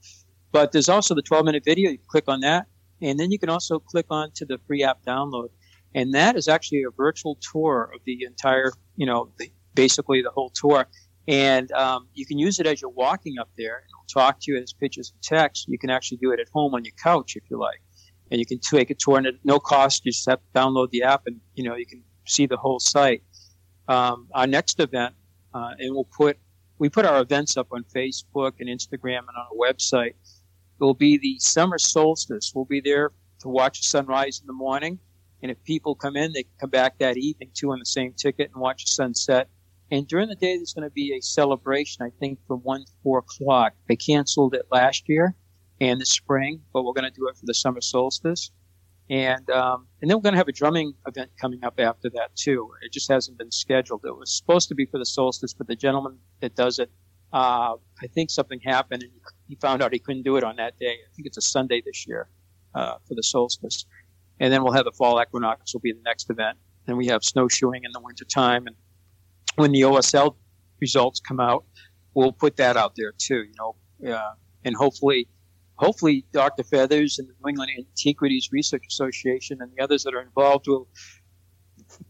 But 0.52 0.72
there's 0.72 0.88
also 0.88 1.14
the 1.14 1.22
12 1.22 1.44
minute 1.44 1.64
video. 1.64 1.90
You 1.90 1.98
click 2.08 2.24
on 2.28 2.40
that. 2.40 2.66
And 3.02 3.18
then 3.18 3.32
you 3.32 3.38
can 3.38 3.48
also 3.48 3.78
click 3.78 4.06
on 4.10 4.30
to 4.36 4.46
the 4.46 4.58
free 4.66 4.84
app 4.84 5.04
download. 5.04 5.48
And 5.94 6.14
that 6.14 6.36
is 6.36 6.48
actually 6.48 6.84
a 6.84 6.90
virtual 6.96 7.36
tour 7.52 7.90
of 7.94 8.00
the 8.06 8.24
entire, 8.24 8.72
you 8.96 9.04
know, 9.04 9.30
the, 9.38 9.52
basically 9.74 10.22
the 10.22 10.30
whole 10.30 10.50
tour. 10.54 10.86
And 11.28 11.70
um, 11.72 12.08
you 12.14 12.24
can 12.24 12.38
use 12.38 12.58
it 12.60 12.66
as 12.66 12.80
you're 12.80 12.90
walking 12.90 13.38
up 13.38 13.50
there. 13.58 13.84
It'll 13.88 14.22
talk 14.22 14.38
to 14.40 14.52
you 14.52 14.58
as 14.58 14.72
pictures 14.72 15.12
and 15.12 15.22
text. 15.22 15.66
You 15.68 15.78
can 15.78 15.90
actually 15.90 16.18
do 16.18 16.32
it 16.32 16.40
at 16.40 16.48
home 16.52 16.74
on 16.74 16.84
your 16.84 16.94
couch 17.02 17.36
if 17.36 17.42
you 17.50 17.58
like. 17.58 17.82
And 18.30 18.38
you 18.38 18.46
can 18.46 18.58
take 18.58 18.90
a 18.90 18.94
tour 18.94 19.18
and 19.18 19.26
at 19.26 19.34
no 19.44 19.58
cost. 19.58 20.06
You 20.06 20.12
just 20.12 20.28
have 20.28 20.38
to 20.38 20.58
download 20.58 20.90
the 20.90 21.02
app 21.02 21.26
and, 21.26 21.40
you 21.54 21.64
know, 21.64 21.76
you 21.76 21.86
can 21.86 22.02
see 22.26 22.46
the 22.46 22.56
whole 22.56 22.80
site. 22.80 23.22
Um, 23.88 24.28
our 24.32 24.46
next 24.46 24.80
event, 24.80 25.14
uh, 25.52 25.72
and 25.78 25.94
we'll 25.94 26.08
put, 26.16 26.38
we 26.78 26.88
put 26.88 27.04
our 27.04 27.20
events 27.20 27.56
up 27.56 27.68
on 27.72 27.84
Facebook 27.94 28.52
and 28.58 28.68
Instagram 28.68 29.18
and 29.18 29.36
on 29.36 29.46
our 29.50 29.72
website. 29.72 30.14
It 30.82 30.84
will 30.84 30.94
be 30.94 31.16
the 31.16 31.38
summer 31.38 31.78
solstice. 31.78 32.52
We'll 32.54 32.64
be 32.64 32.80
there 32.80 33.12
to 33.40 33.48
watch 33.48 33.80
the 33.80 33.84
sunrise 33.84 34.40
in 34.40 34.46
the 34.46 34.52
morning. 34.52 34.98
And 35.40 35.50
if 35.50 35.62
people 35.64 35.94
come 35.94 36.16
in, 36.16 36.32
they 36.32 36.42
can 36.42 36.52
come 36.60 36.70
back 36.70 36.98
that 36.98 37.16
evening 37.16 37.50
too 37.54 37.72
on 37.72 37.78
the 37.78 37.86
same 37.86 38.12
ticket 38.12 38.50
and 38.52 38.60
watch 38.60 38.84
the 38.84 38.90
sunset 38.90 39.48
and 39.92 40.08
during 40.08 40.30
the 40.30 40.36
day, 40.36 40.56
there's 40.56 40.72
going 40.72 40.88
to 40.88 40.94
be 40.94 41.12
a 41.12 41.20
celebration, 41.20 42.02
I 42.02 42.08
think, 42.18 42.38
from 42.48 42.60
1 42.60 42.86
to 42.86 42.92
4 43.02 43.18
o'clock. 43.18 43.74
They 43.88 43.96
canceled 43.96 44.54
it 44.54 44.62
last 44.72 45.06
year 45.06 45.34
and 45.82 46.00
the 46.00 46.06
spring, 46.06 46.62
but 46.72 46.84
we're 46.84 46.94
going 46.94 47.12
to 47.12 47.14
do 47.14 47.28
it 47.28 47.36
for 47.36 47.44
the 47.44 47.52
summer 47.52 47.82
solstice. 47.82 48.50
And 49.10 49.50
um, 49.50 49.86
and 50.00 50.10
then 50.10 50.16
we're 50.16 50.22
going 50.22 50.32
to 50.32 50.38
have 50.38 50.48
a 50.48 50.52
drumming 50.52 50.94
event 51.06 51.32
coming 51.38 51.62
up 51.62 51.78
after 51.78 52.08
that 52.14 52.34
too. 52.36 52.70
It 52.80 52.90
just 52.90 53.10
hasn't 53.10 53.36
been 53.36 53.50
scheduled. 53.50 54.06
It 54.06 54.16
was 54.16 54.34
supposed 54.34 54.70
to 54.70 54.74
be 54.74 54.86
for 54.86 54.96
the 54.96 55.04
solstice, 55.04 55.52
but 55.52 55.66
the 55.66 55.76
gentleman 55.76 56.16
that 56.40 56.54
does 56.54 56.78
it, 56.78 56.90
uh, 57.34 57.74
I 58.00 58.06
think 58.14 58.30
something 58.30 58.60
happened 58.60 59.02
and 59.02 59.12
he 59.52 59.58
found 59.60 59.82
out 59.82 59.92
he 59.92 59.98
couldn't 59.98 60.22
do 60.22 60.38
it 60.38 60.44
on 60.44 60.56
that 60.56 60.78
day. 60.78 60.92
I 60.92 61.10
think 61.14 61.26
it's 61.26 61.36
a 61.36 61.42
Sunday 61.42 61.82
this 61.84 62.06
year 62.06 62.26
uh, 62.74 62.94
for 63.06 63.14
the 63.14 63.22
solstice. 63.22 63.84
And 64.40 64.50
then 64.50 64.64
we'll 64.64 64.72
have 64.72 64.86
the 64.86 64.92
fall 64.92 65.20
equinox 65.20 65.74
will 65.74 65.82
be 65.82 65.92
the 65.92 66.00
next 66.06 66.30
event. 66.30 66.56
And 66.86 66.96
we 66.96 67.06
have 67.08 67.22
snowshoeing 67.22 67.84
in 67.84 67.92
the 67.92 68.00
wintertime. 68.00 68.66
And 68.66 68.74
when 69.56 69.72
the 69.72 69.82
OSL 69.82 70.36
results 70.80 71.20
come 71.20 71.38
out, 71.38 71.66
we'll 72.14 72.32
put 72.32 72.56
that 72.56 72.78
out 72.78 72.94
there 72.96 73.12
too. 73.18 73.42
You 73.42 73.52
know, 73.58 74.14
uh, 74.14 74.32
and 74.64 74.74
hopefully 74.74 75.28
hopefully 75.74 76.24
Dr. 76.32 76.62
Feathers 76.62 77.18
and 77.18 77.28
the 77.28 77.34
New 77.42 77.50
England 77.50 77.72
Antiquities 77.76 78.48
Research 78.52 78.84
Association 78.88 79.58
and 79.60 79.70
the 79.76 79.84
others 79.84 80.02
that 80.04 80.14
are 80.14 80.22
involved 80.22 80.66
will 80.66 80.88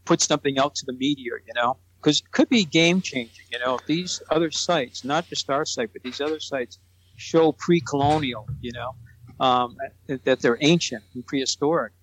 put 0.05 0.21
something 0.21 0.57
out 0.57 0.75
to 0.75 0.85
the 0.85 0.93
media, 0.93 1.31
you 1.45 1.53
know, 1.55 1.75
because 1.97 2.19
it 2.19 2.31
could 2.31 2.47
be 2.47 2.63
game 2.63 3.01
changing, 3.01 3.45
you 3.51 3.59
know, 3.59 3.79
these 3.85 4.21
other 4.31 4.49
sites, 4.49 5.03
not 5.03 5.27
just 5.27 5.49
our 5.49 5.65
site, 5.65 5.91
but 5.91 6.03
these 6.03 6.21
other 6.21 6.39
sites 6.39 6.79
show 7.23 7.51
pre-colonial, 7.53 8.45
you 8.61 8.71
know, 8.73 8.91
um, 9.39 9.75
that 10.25 10.41
they're 10.41 10.57
ancient 10.61 11.03
and 11.15 11.25
prehistoric. 11.25 11.93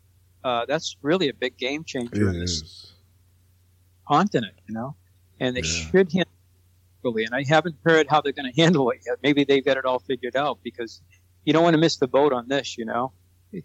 Uh, 0.42 0.64
that's 0.66 0.96
really 1.02 1.28
a 1.28 1.34
big 1.34 1.56
game 1.58 1.84
changer 1.84 2.28
It 2.28 2.34
in 2.34 2.40
this 2.40 2.50
is. 2.62 2.92
continent, 4.08 4.54
you 4.66 4.74
know, 4.74 4.96
and 5.38 5.54
they 5.56 5.60
Yeah. 5.60 5.66
should 5.90 6.12
handle 6.12 6.32
it. 7.20 7.26
And 7.26 7.34
I 7.34 7.44
haven't 7.46 7.76
heard 7.84 8.06
how 8.08 8.20
they're 8.20 8.32
going 8.32 8.52
to 8.52 8.60
handle 8.62 8.90
it 8.90 9.00
yet. 9.06 9.18
Maybe 9.22 9.44
they've 9.44 9.64
got 9.64 9.76
it 9.76 9.84
all 9.84 10.00
figured 10.00 10.36
out 10.36 10.60
because 10.62 11.02
you 11.44 11.52
don't 11.52 11.62
want 11.62 11.74
to 11.74 11.78
miss 11.80 11.96
the 11.98 12.08
boat 12.08 12.32
on 12.32 12.48
this, 12.48 12.76
you 12.78 12.84
know. 12.84 13.12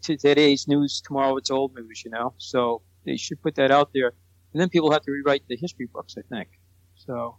Today's 0.02 0.68
news, 0.68 1.02
tomorrow 1.02 1.38
it's 1.38 1.52
old 1.52 1.74
news, 1.76 2.04
you 2.04 2.12
know. 2.12 2.34
So 2.38 2.82
they 3.06 3.18
should 3.18 3.42
put 3.42 3.56
that 3.56 3.72
out 3.72 3.92
there, 3.94 4.14
and 4.54 4.62
then 4.62 4.70
people 4.70 4.92
have 4.92 5.04
to 5.04 5.12
rewrite 5.12 5.44
the 5.48 5.58
history 5.58 5.88
books, 5.94 6.16
I 6.18 6.24
think. 6.34 6.50
So 6.96 7.38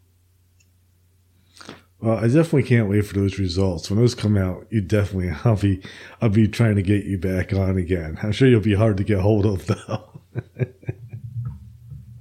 Well, 2.00 2.18
I 2.18 2.26
definitely 2.26 2.64
can't 2.64 2.88
wait 2.88 3.06
for 3.06 3.14
those 3.14 3.38
results. 3.38 3.90
When 3.90 3.98
those 3.98 4.14
come 4.14 4.36
out, 4.36 4.66
you 4.70 4.80
definitely 4.80 5.30
I'll 5.44 5.56
be 5.56 5.82
I'll 6.20 6.28
be 6.28 6.48
trying 6.48 6.76
to 6.76 6.82
get 6.82 7.04
you 7.04 7.18
back 7.18 7.52
on 7.52 7.76
again. 7.76 8.18
I'm 8.22 8.32
sure 8.32 8.48
you'll 8.48 8.60
be 8.60 8.74
hard 8.74 8.96
to 8.98 9.04
get 9.04 9.20
hold 9.20 9.46
of 9.46 9.66
though. 9.66 10.20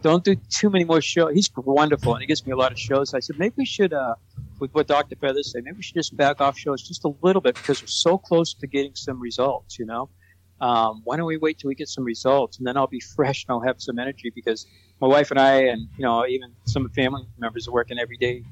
don't 0.06 0.24
do 0.24 0.36
too 0.36 0.70
many 0.70 0.86
more 0.86 1.02
shows. 1.02 1.34
He's 1.34 1.50
wonderful, 1.56 2.14
and 2.14 2.22
he 2.22 2.28
gives 2.28 2.46
me 2.46 2.52
a 2.52 2.56
lot 2.56 2.72
of 2.72 2.78
shows. 2.78 3.16
I 3.16 3.20
said 3.20 3.40
maybe 3.40 3.56
we 3.58 3.66
should, 3.66 3.92
uh, 3.92 4.14
with 4.60 4.72
what 4.76 4.86
Dr. 4.86 5.16
Feathers 5.16 5.52
said, 5.52 5.64
maybe 5.64 5.78
we 5.78 5.82
should 5.82 5.96
just 5.96 6.16
back 6.16 6.42
off 6.42 6.56
shows 6.60 6.88
just 6.88 7.06
a 7.06 7.14
little 7.24 7.42
bit 7.42 7.56
because 7.56 7.82
we're 7.82 7.88
so 7.88 8.16
close 8.16 8.54
to 8.54 8.68
getting 8.68 8.94
some 8.94 9.20
results. 9.20 9.80
You 9.80 9.88
know, 9.88 10.10
um, 10.62 11.02
why 11.06 11.18
don't 11.18 11.26
we 11.26 11.38
wait 11.38 11.58
till 11.58 11.70
we 11.70 11.76
get 11.76 11.90
some 11.90 12.04
results, 12.04 12.60
and 12.60 12.68
then 12.68 12.78
I'll 12.78 12.86
be 12.86 13.00
fresh 13.16 13.46
and 13.48 13.56
I'll 13.56 13.66
have 13.66 13.82
some 13.82 13.98
energy 13.98 14.32
because 14.34 14.68
my 15.02 15.08
wife 15.08 15.32
and 15.32 15.40
I, 15.40 15.54
and 15.64 15.88
you 15.98 16.04
know, 16.04 16.24
even 16.28 16.52
some 16.66 16.88
family 16.90 17.24
members 17.40 17.68
are 17.68 17.72
working 17.72 17.98
every 17.98 18.18
day, 18.18 18.44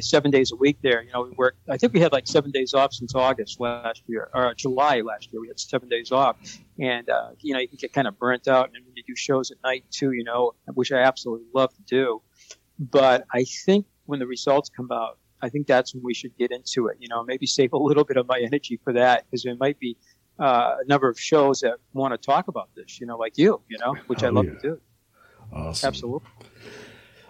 seven 0.00 0.30
days 0.30 0.52
a 0.52 0.56
week. 0.56 0.78
There, 0.82 1.02
you 1.02 1.10
know, 1.12 1.22
we 1.22 1.30
work. 1.30 1.56
I 1.68 1.76
think 1.76 1.92
we 1.92 2.00
had 2.00 2.12
like 2.12 2.26
seven 2.26 2.50
days 2.50 2.74
off 2.74 2.92
since 2.92 3.14
August 3.14 3.60
last 3.60 4.02
year, 4.06 4.30
or 4.34 4.54
July 4.54 5.00
last 5.00 5.32
year. 5.32 5.40
We 5.40 5.48
had 5.48 5.58
seven 5.60 5.88
days 5.88 6.12
off, 6.12 6.36
and 6.78 7.08
uh, 7.08 7.30
you 7.40 7.54
know, 7.54 7.60
you 7.60 7.68
can 7.68 7.76
get 7.80 7.92
kind 7.92 8.08
of 8.08 8.18
burnt 8.18 8.48
out, 8.48 8.70
and 8.74 8.84
when 8.84 8.94
you 8.96 9.02
do 9.06 9.14
shows 9.16 9.50
at 9.50 9.58
night 9.64 9.84
too, 9.90 10.12
you 10.12 10.24
know, 10.24 10.52
which 10.74 10.92
I 10.92 10.98
absolutely 10.98 11.46
love 11.54 11.72
to 11.74 11.82
do. 11.82 12.22
But 12.78 13.26
I 13.32 13.44
think 13.44 13.86
when 14.06 14.18
the 14.20 14.26
results 14.26 14.70
come 14.70 14.90
out, 14.90 15.18
I 15.42 15.48
think 15.48 15.66
that's 15.66 15.94
when 15.94 16.02
we 16.02 16.14
should 16.14 16.36
get 16.38 16.50
into 16.50 16.86
it. 16.88 16.96
You 17.00 17.08
know, 17.08 17.22
maybe 17.24 17.46
save 17.46 17.72
a 17.72 17.78
little 17.78 18.04
bit 18.04 18.16
of 18.16 18.26
my 18.26 18.40
energy 18.40 18.80
for 18.82 18.92
that 18.94 19.24
because 19.26 19.42
there 19.42 19.56
might 19.56 19.78
be 19.78 19.96
uh, 20.38 20.76
a 20.82 20.86
number 20.88 21.08
of 21.08 21.18
shows 21.20 21.60
that 21.60 21.74
want 21.92 22.12
to 22.12 22.18
talk 22.18 22.48
about 22.48 22.70
this. 22.74 23.00
You 23.00 23.06
know, 23.06 23.16
like 23.18 23.36
you. 23.38 23.60
You 23.68 23.78
know, 23.78 23.94
which 24.06 24.22
I 24.22 24.28
Oh, 24.28 24.32
love 24.32 24.46
yeah. 24.46 24.52
to 24.54 24.60
do. 24.60 24.80
Awesome. 25.52 25.88
Absolutely. 25.88 26.28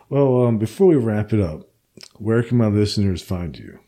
Well, 0.09 0.45
um, 0.47 0.59
before 0.59 0.89
we 0.89 0.97
wrap 0.97 1.33
it 1.33 1.41
up, 1.41 1.70
where 2.17 2.43
can 2.43 2.57
my 2.59 2.67
listeners 2.69 3.23
find 3.23 3.59
you? 3.59 3.79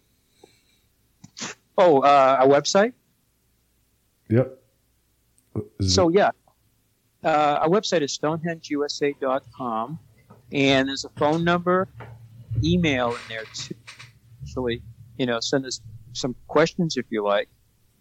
Oh, 1.78 2.01
uh, 2.01 2.36
our 2.40 2.47
website. 2.48 2.93
Yep. 4.28 4.59
Is 5.80 5.94
So 5.94 6.09
it- 6.09 6.14
yeah, 6.16 6.30
uh, 7.24 7.59
our 7.62 7.68
website 7.68 8.02
is 8.02 8.16
stonehengeusa.com, 8.18 9.98
and 10.52 10.89
there's 10.89 11.05
a 11.05 11.10
phone 11.18 11.44
number, 11.44 11.89
email 12.64 13.10
in 13.14 13.20
there 13.28 13.44
too. 13.55 13.74
Actually, 14.43 14.82
you 15.18 15.26
know, 15.26 15.40
send 15.40 15.64
us 15.66 15.80
some 16.12 16.34
questions 16.48 16.97
if 16.97 17.06
you 17.10 17.22
like. 17.24 17.48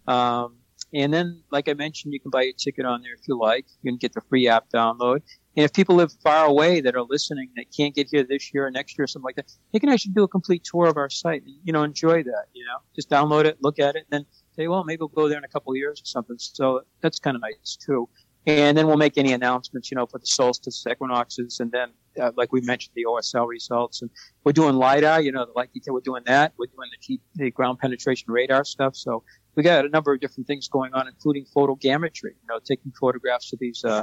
Um, 0.06 0.56
and 0.92 1.12
then, 1.12 1.42
like 1.50 1.68
I 1.68 1.74
mentioned, 1.74 2.12
you 2.12 2.20
can 2.20 2.30
buy 2.30 2.42
a 2.44 2.52
ticket 2.52 2.84
on 2.84 3.02
there 3.02 3.14
if 3.14 3.26
you 3.28 3.38
like. 3.38 3.66
You 3.82 3.90
can 3.92 3.98
get 3.98 4.12
the 4.12 4.20
free 4.22 4.48
app 4.48 4.68
download. 4.70 5.22
And 5.56 5.64
if 5.64 5.72
people 5.72 5.96
live 5.96 6.12
far 6.22 6.46
away 6.46 6.80
that 6.80 6.96
are 6.96 7.02
listening 7.02 7.50
that 7.56 7.66
can't 7.76 7.94
get 7.94 8.08
here 8.10 8.24
this 8.24 8.54
year 8.54 8.66
or 8.66 8.70
next 8.70 8.96
year 8.96 9.04
or 9.04 9.06
something 9.06 9.24
like 9.24 9.36
that, 9.36 9.52
they 9.72 9.78
can 9.78 9.90
actually 9.90 10.14
do 10.14 10.22
a 10.22 10.28
complete 10.28 10.64
tour 10.64 10.86
of 10.86 10.96
our 10.96 11.10
site 11.10 11.42
and, 11.44 11.54
you 11.62 11.72
know, 11.72 11.82
enjoy 11.82 12.22
that, 12.22 12.46
you 12.54 12.64
know, 12.64 12.78
just 12.94 13.10
download 13.10 13.44
it, 13.44 13.58
look 13.60 13.78
at 13.78 13.94
it, 13.94 14.06
and 14.10 14.22
then 14.22 14.26
say, 14.56 14.66
well, 14.68 14.84
maybe 14.84 15.00
we'll 15.00 15.08
go 15.08 15.28
there 15.28 15.38
in 15.38 15.44
a 15.44 15.48
couple 15.48 15.74
years 15.76 16.00
or 16.00 16.06
something. 16.06 16.36
So 16.38 16.82
that's 17.02 17.18
kind 17.18 17.36
of 17.36 17.42
nice 17.42 17.76
too. 17.76 18.08
And 18.46 18.76
then 18.76 18.88
we'll 18.88 18.96
make 18.96 19.18
any 19.18 19.32
announcements, 19.32 19.90
you 19.90 19.96
know, 19.96 20.06
for 20.06 20.18
the 20.18 20.26
solstice, 20.26 20.84
equinoxes, 20.90 21.60
and 21.60 21.70
then, 21.70 21.90
uh, 22.20 22.32
like 22.36 22.50
we 22.50 22.60
mentioned, 22.62 22.92
the 22.96 23.04
OSL 23.04 23.46
results. 23.46 24.02
And 24.02 24.10
we're 24.42 24.52
doing 24.52 24.74
LIDAR, 24.74 25.20
you 25.20 25.30
know, 25.30 25.46
like 25.54 25.70
you 25.74 25.80
said, 25.84 25.92
we're 25.92 26.00
doing 26.00 26.24
that. 26.26 26.52
We're 26.58 26.66
doing 26.66 26.88
the, 27.06 27.20
the 27.36 27.50
ground 27.52 27.78
penetration 27.78 28.32
radar 28.32 28.64
stuff. 28.64 28.96
So 28.96 29.22
we 29.54 29.62
got 29.62 29.84
a 29.84 29.88
number 29.90 30.12
of 30.12 30.20
different 30.20 30.48
things 30.48 30.66
going 30.66 30.92
on, 30.92 31.06
including 31.06 31.46
photogrammetry, 31.54 32.30
you 32.30 32.48
know, 32.48 32.58
taking 32.64 32.92
photographs 32.98 33.52
of 33.52 33.60
these, 33.60 33.84
uh, 33.84 34.02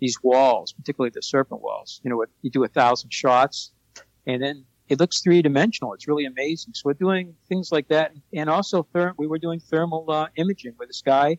these 0.00 0.18
walls, 0.22 0.72
particularly 0.72 1.10
the 1.14 1.22
serpent 1.22 1.62
walls. 1.62 2.00
You 2.04 2.10
know, 2.10 2.24
you 2.42 2.50
do 2.50 2.64
a 2.64 2.68
thousand 2.68 3.12
shots 3.12 3.72
and 4.28 4.42
then 4.42 4.64
it 4.88 4.98
looks 5.00 5.20
three 5.20 5.42
dimensional. 5.42 5.92
It's 5.94 6.08
really 6.08 6.24
amazing. 6.24 6.74
So 6.74 6.82
we're 6.84 6.94
doing 6.94 7.34
things 7.48 7.72
like 7.72 7.88
that. 7.88 8.12
And 8.32 8.48
also, 8.48 8.86
therm- 8.94 9.14
we 9.18 9.26
were 9.26 9.38
doing 9.38 9.60
thermal 9.60 10.10
uh, 10.10 10.28
imaging 10.36 10.74
with 10.78 10.88
this 10.88 11.02
guy. 11.02 11.38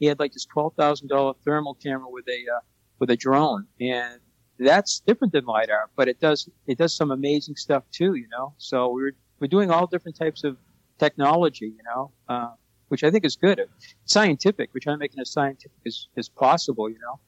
He 0.00 0.06
had 0.06 0.18
like 0.18 0.32
this 0.32 0.46
twelve 0.46 0.74
thousand 0.74 1.08
dollar 1.08 1.34
thermal 1.44 1.74
camera 1.74 2.08
with 2.10 2.26
a 2.28 2.56
uh, 2.56 2.60
with 2.98 3.10
a 3.10 3.16
drone, 3.16 3.66
and 3.80 4.20
that's 4.58 5.00
different 5.00 5.32
than 5.32 5.44
lidar, 5.44 5.90
but 5.96 6.08
it 6.08 6.20
does 6.20 6.48
it 6.66 6.78
does 6.78 6.94
some 6.94 7.10
amazing 7.10 7.56
stuff 7.56 7.84
too. 7.92 8.14
You 8.14 8.26
know, 8.30 8.54
so 8.56 8.92
we're 8.92 9.12
we're 9.38 9.48
doing 9.48 9.70
all 9.70 9.86
different 9.86 10.16
types 10.16 10.44
of 10.44 10.56
technology. 10.98 11.66
You 11.66 11.82
know, 11.84 12.12
uh, 12.28 12.52
which 12.88 13.04
I 13.04 13.10
think 13.10 13.24
is 13.26 13.36
good. 13.36 13.60
Scientific. 14.06 14.70
We're 14.72 14.80
trying 14.80 14.96
to 14.96 15.00
make 15.00 15.12
it 15.14 15.20
as 15.20 15.30
scientific 15.30 15.76
as, 15.86 16.08
as 16.16 16.28
possible. 16.30 16.88
You 16.88 16.98
know, 16.98 17.20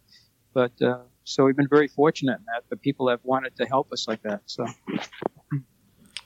but 0.55 0.81
uh, 0.83 0.99
so 1.25 1.45
we've 1.45 1.57
been 1.57 1.69
very 1.69 1.89
fortunate 1.89 2.39
in 2.39 2.45
that. 2.47 2.65
the 2.69 2.77
people 2.77 3.09
have 3.09 3.21
wanted 3.23 3.57
to 3.57 3.67
help 3.67 3.93
us 3.93 4.09
like 4.09 4.23
that. 4.23 4.43
So. 4.47 4.67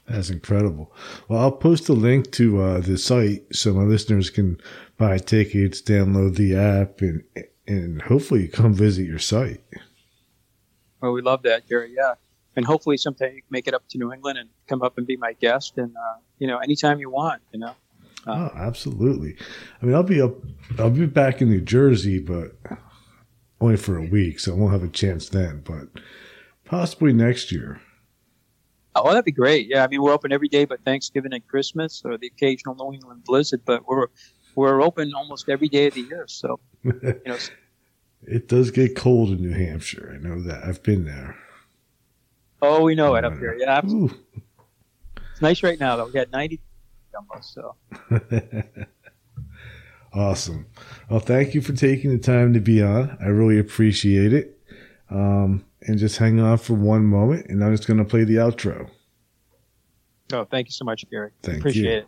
That's 0.09 0.31
incredible. 0.31 0.93
Well, 1.29 1.41
I'll 1.41 1.53
post 1.53 1.89
a 1.89 1.93
link 1.93 2.31
to 2.33 2.63
uh, 2.63 2.81
the 2.81 2.97
site 2.97 3.45
so 3.53 3.75
my 3.75 3.83
listeners 3.83 4.31
can 4.31 4.61
buy 4.97 5.19
tickets, 5.19 5.83
download 5.83 6.37
the 6.37 6.57
app, 6.57 7.01
and 7.01 7.25
and 7.67 8.03
hopefully 8.03 8.47
come 8.47 8.73
visit 8.73 9.05
your 9.05 9.19
site. 9.19 9.61
Well, 11.01 11.13
we 11.13 11.23
love 11.23 11.43
that, 11.43 11.69
Jerry. 11.69 11.93
Yeah, 11.97 12.15
and 12.55 12.65
hopefully 12.65 12.97
someday 12.97 13.35
you 13.35 13.43
can 13.43 13.51
make 13.51 13.67
it 13.67 13.75
up 13.75 13.83
to 13.91 13.99
New 13.99 14.13
England 14.13 14.39
and 14.39 14.49
come 14.69 14.83
up 14.83 14.97
and 14.97 15.07
be 15.09 15.17
my 15.17 15.33
guest, 15.33 15.77
and 15.77 15.97
uh, 15.97 16.19
you 16.39 16.47
know, 16.47 16.59
anytime 16.59 17.01
you 17.01 17.11
want. 17.11 17.43
You 17.53 17.61
know. 17.61 17.75
Oh, 18.29 18.51
absolutely. 18.57 19.37
I 19.81 19.87
mean, 19.87 19.95
I'll 19.95 20.03
be 20.03 20.21
up. 20.21 20.35
I'll 20.79 20.91
be 20.91 21.07
back 21.07 21.43
in 21.43 21.49
New 21.49 21.61
Jersey, 21.61 22.21
but 22.21 22.57
only 23.61 23.77
for 23.77 23.97
a 23.97 24.05
week, 24.07 24.41
so 24.41 24.53
I 24.53 24.57
won't 24.57 24.73
have 24.73 24.83
a 24.83 24.89
chance 24.89 25.29
then. 25.29 25.63
But 25.65 25.89
possibly 26.65 27.13
next 27.13 27.53
year. 27.53 27.81
Oh, 28.95 29.09
that'd 29.09 29.25
be 29.25 29.33
great. 29.33 29.69
Yeah, 29.69 29.85
I 29.85 29.89
mean, 29.89 30.03
we're 30.03 30.13
open 30.13 30.33
every 30.33 30.49
day 30.49 30.65
but 30.65 30.83
Thanksgiving 30.85 31.35
and 31.35 31.47
Christmas, 31.47 32.03
or 32.05 32.17
the 32.17 32.29
occasional 32.29 32.75
New 32.75 32.95
England 32.95 33.25
blizzard. 33.25 33.63
But 33.65 33.87
we're 33.87 34.07
we're 34.55 34.83
open 34.83 35.13
almost 35.15 35.49
every 35.49 35.69
day 35.69 35.87
of 35.87 35.95
the 35.95 36.03
year. 36.03 36.25
So 36.29 36.61
you 36.83 37.21
know, 37.27 37.37
It 38.23 38.49
does 38.49 38.71
get 38.71 38.97
cold 38.97 39.31
in 39.31 39.41
New 39.41 39.53
Hampshire. 39.53 40.13
I 40.15 40.27
know 40.27 40.43
that. 40.43 40.65
I've 40.65 40.83
been 40.83 41.05
there. 41.05 41.37
oh, 42.61 42.83
we 42.83 42.95
know 42.95 43.15
it 43.15 43.25
up 43.25 43.35
uh, 43.35 43.37
here. 43.37 43.57
Yeah, 43.59 43.81
it's 43.85 45.43
nice 45.43 45.63
right 45.63 45.79
now 45.79 45.97
though. 45.97 46.07
We 46.07 46.13
got 46.13 46.31
ninety 46.33 46.61
almost. 47.15 47.55
So 47.55 47.77
awesome. 50.17 50.67
Well, 51.11 51.21
thank 51.21 51.55
you 51.55 51.61
for 51.61 51.73
taking 51.73 52.11
the 52.11 52.19
time 52.19 52.53
to 52.55 52.61
be 52.61 52.83
on. 52.83 53.17
I 53.21 53.27
really 53.27 53.59
appreciate 53.59 54.33
it. 54.33 54.59
Um, 55.11 55.65
and 55.83 55.99
just 55.99 56.19
hang 56.19 56.41
on 56.41 56.59
for 56.59 56.75
one 56.75 57.05
moment, 57.05 57.47
and 57.47 57.63
I'm 57.63 57.73
just 57.73 57.87
going 57.87 57.99
to 57.99 58.05
play 58.05 58.25
the 58.25 58.37
outro. 58.37 58.89
oh, 60.33 60.45
thank 60.45 60.67
you 60.67 60.73
so 60.73 60.85
much, 60.85 61.05
Gary. 61.11 61.31
Thank 61.43 61.59
Appreciate 61.59 61.85
you. 61.85 61.99
it. 61.99 62.07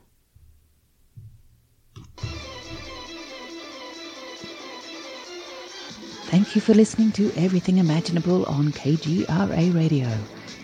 Thank 6.30 6.55
you 6.55 6.60
for 6.60 6.74
listening 6.74 7.10
to 7.12 7.32
Everything 7.36 7.78
Imaginable 7.78 8.44
on 8.47 8.70
KGRA 8.72 9.74
Radio. 9.74 10.10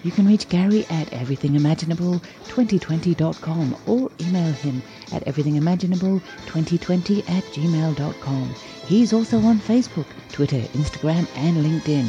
You 0.02 0.10
can 0.10 0.26
reach 0.26 0.48
Gary 0.50 0.84
at 0.90 1.06
everythingimaginable2020.com 1.08 3.76
or 3.86 4.10
email 4.20 4.52
him 4.52 4.82
at 5.12 5.24
everythingimaginable2020 5.26 7.28
at 7.28 7.44
gmail.com. 7.44 8.54
He's 8.86 9.12
also 9.12 9.38
on 9.40 9.58
Facebook, 9.58 10.06
Twitter, 10.30 10.60
Instagram, 10.78 11.26
and 11.36 11.58
LinkedIn. 11.58 12.08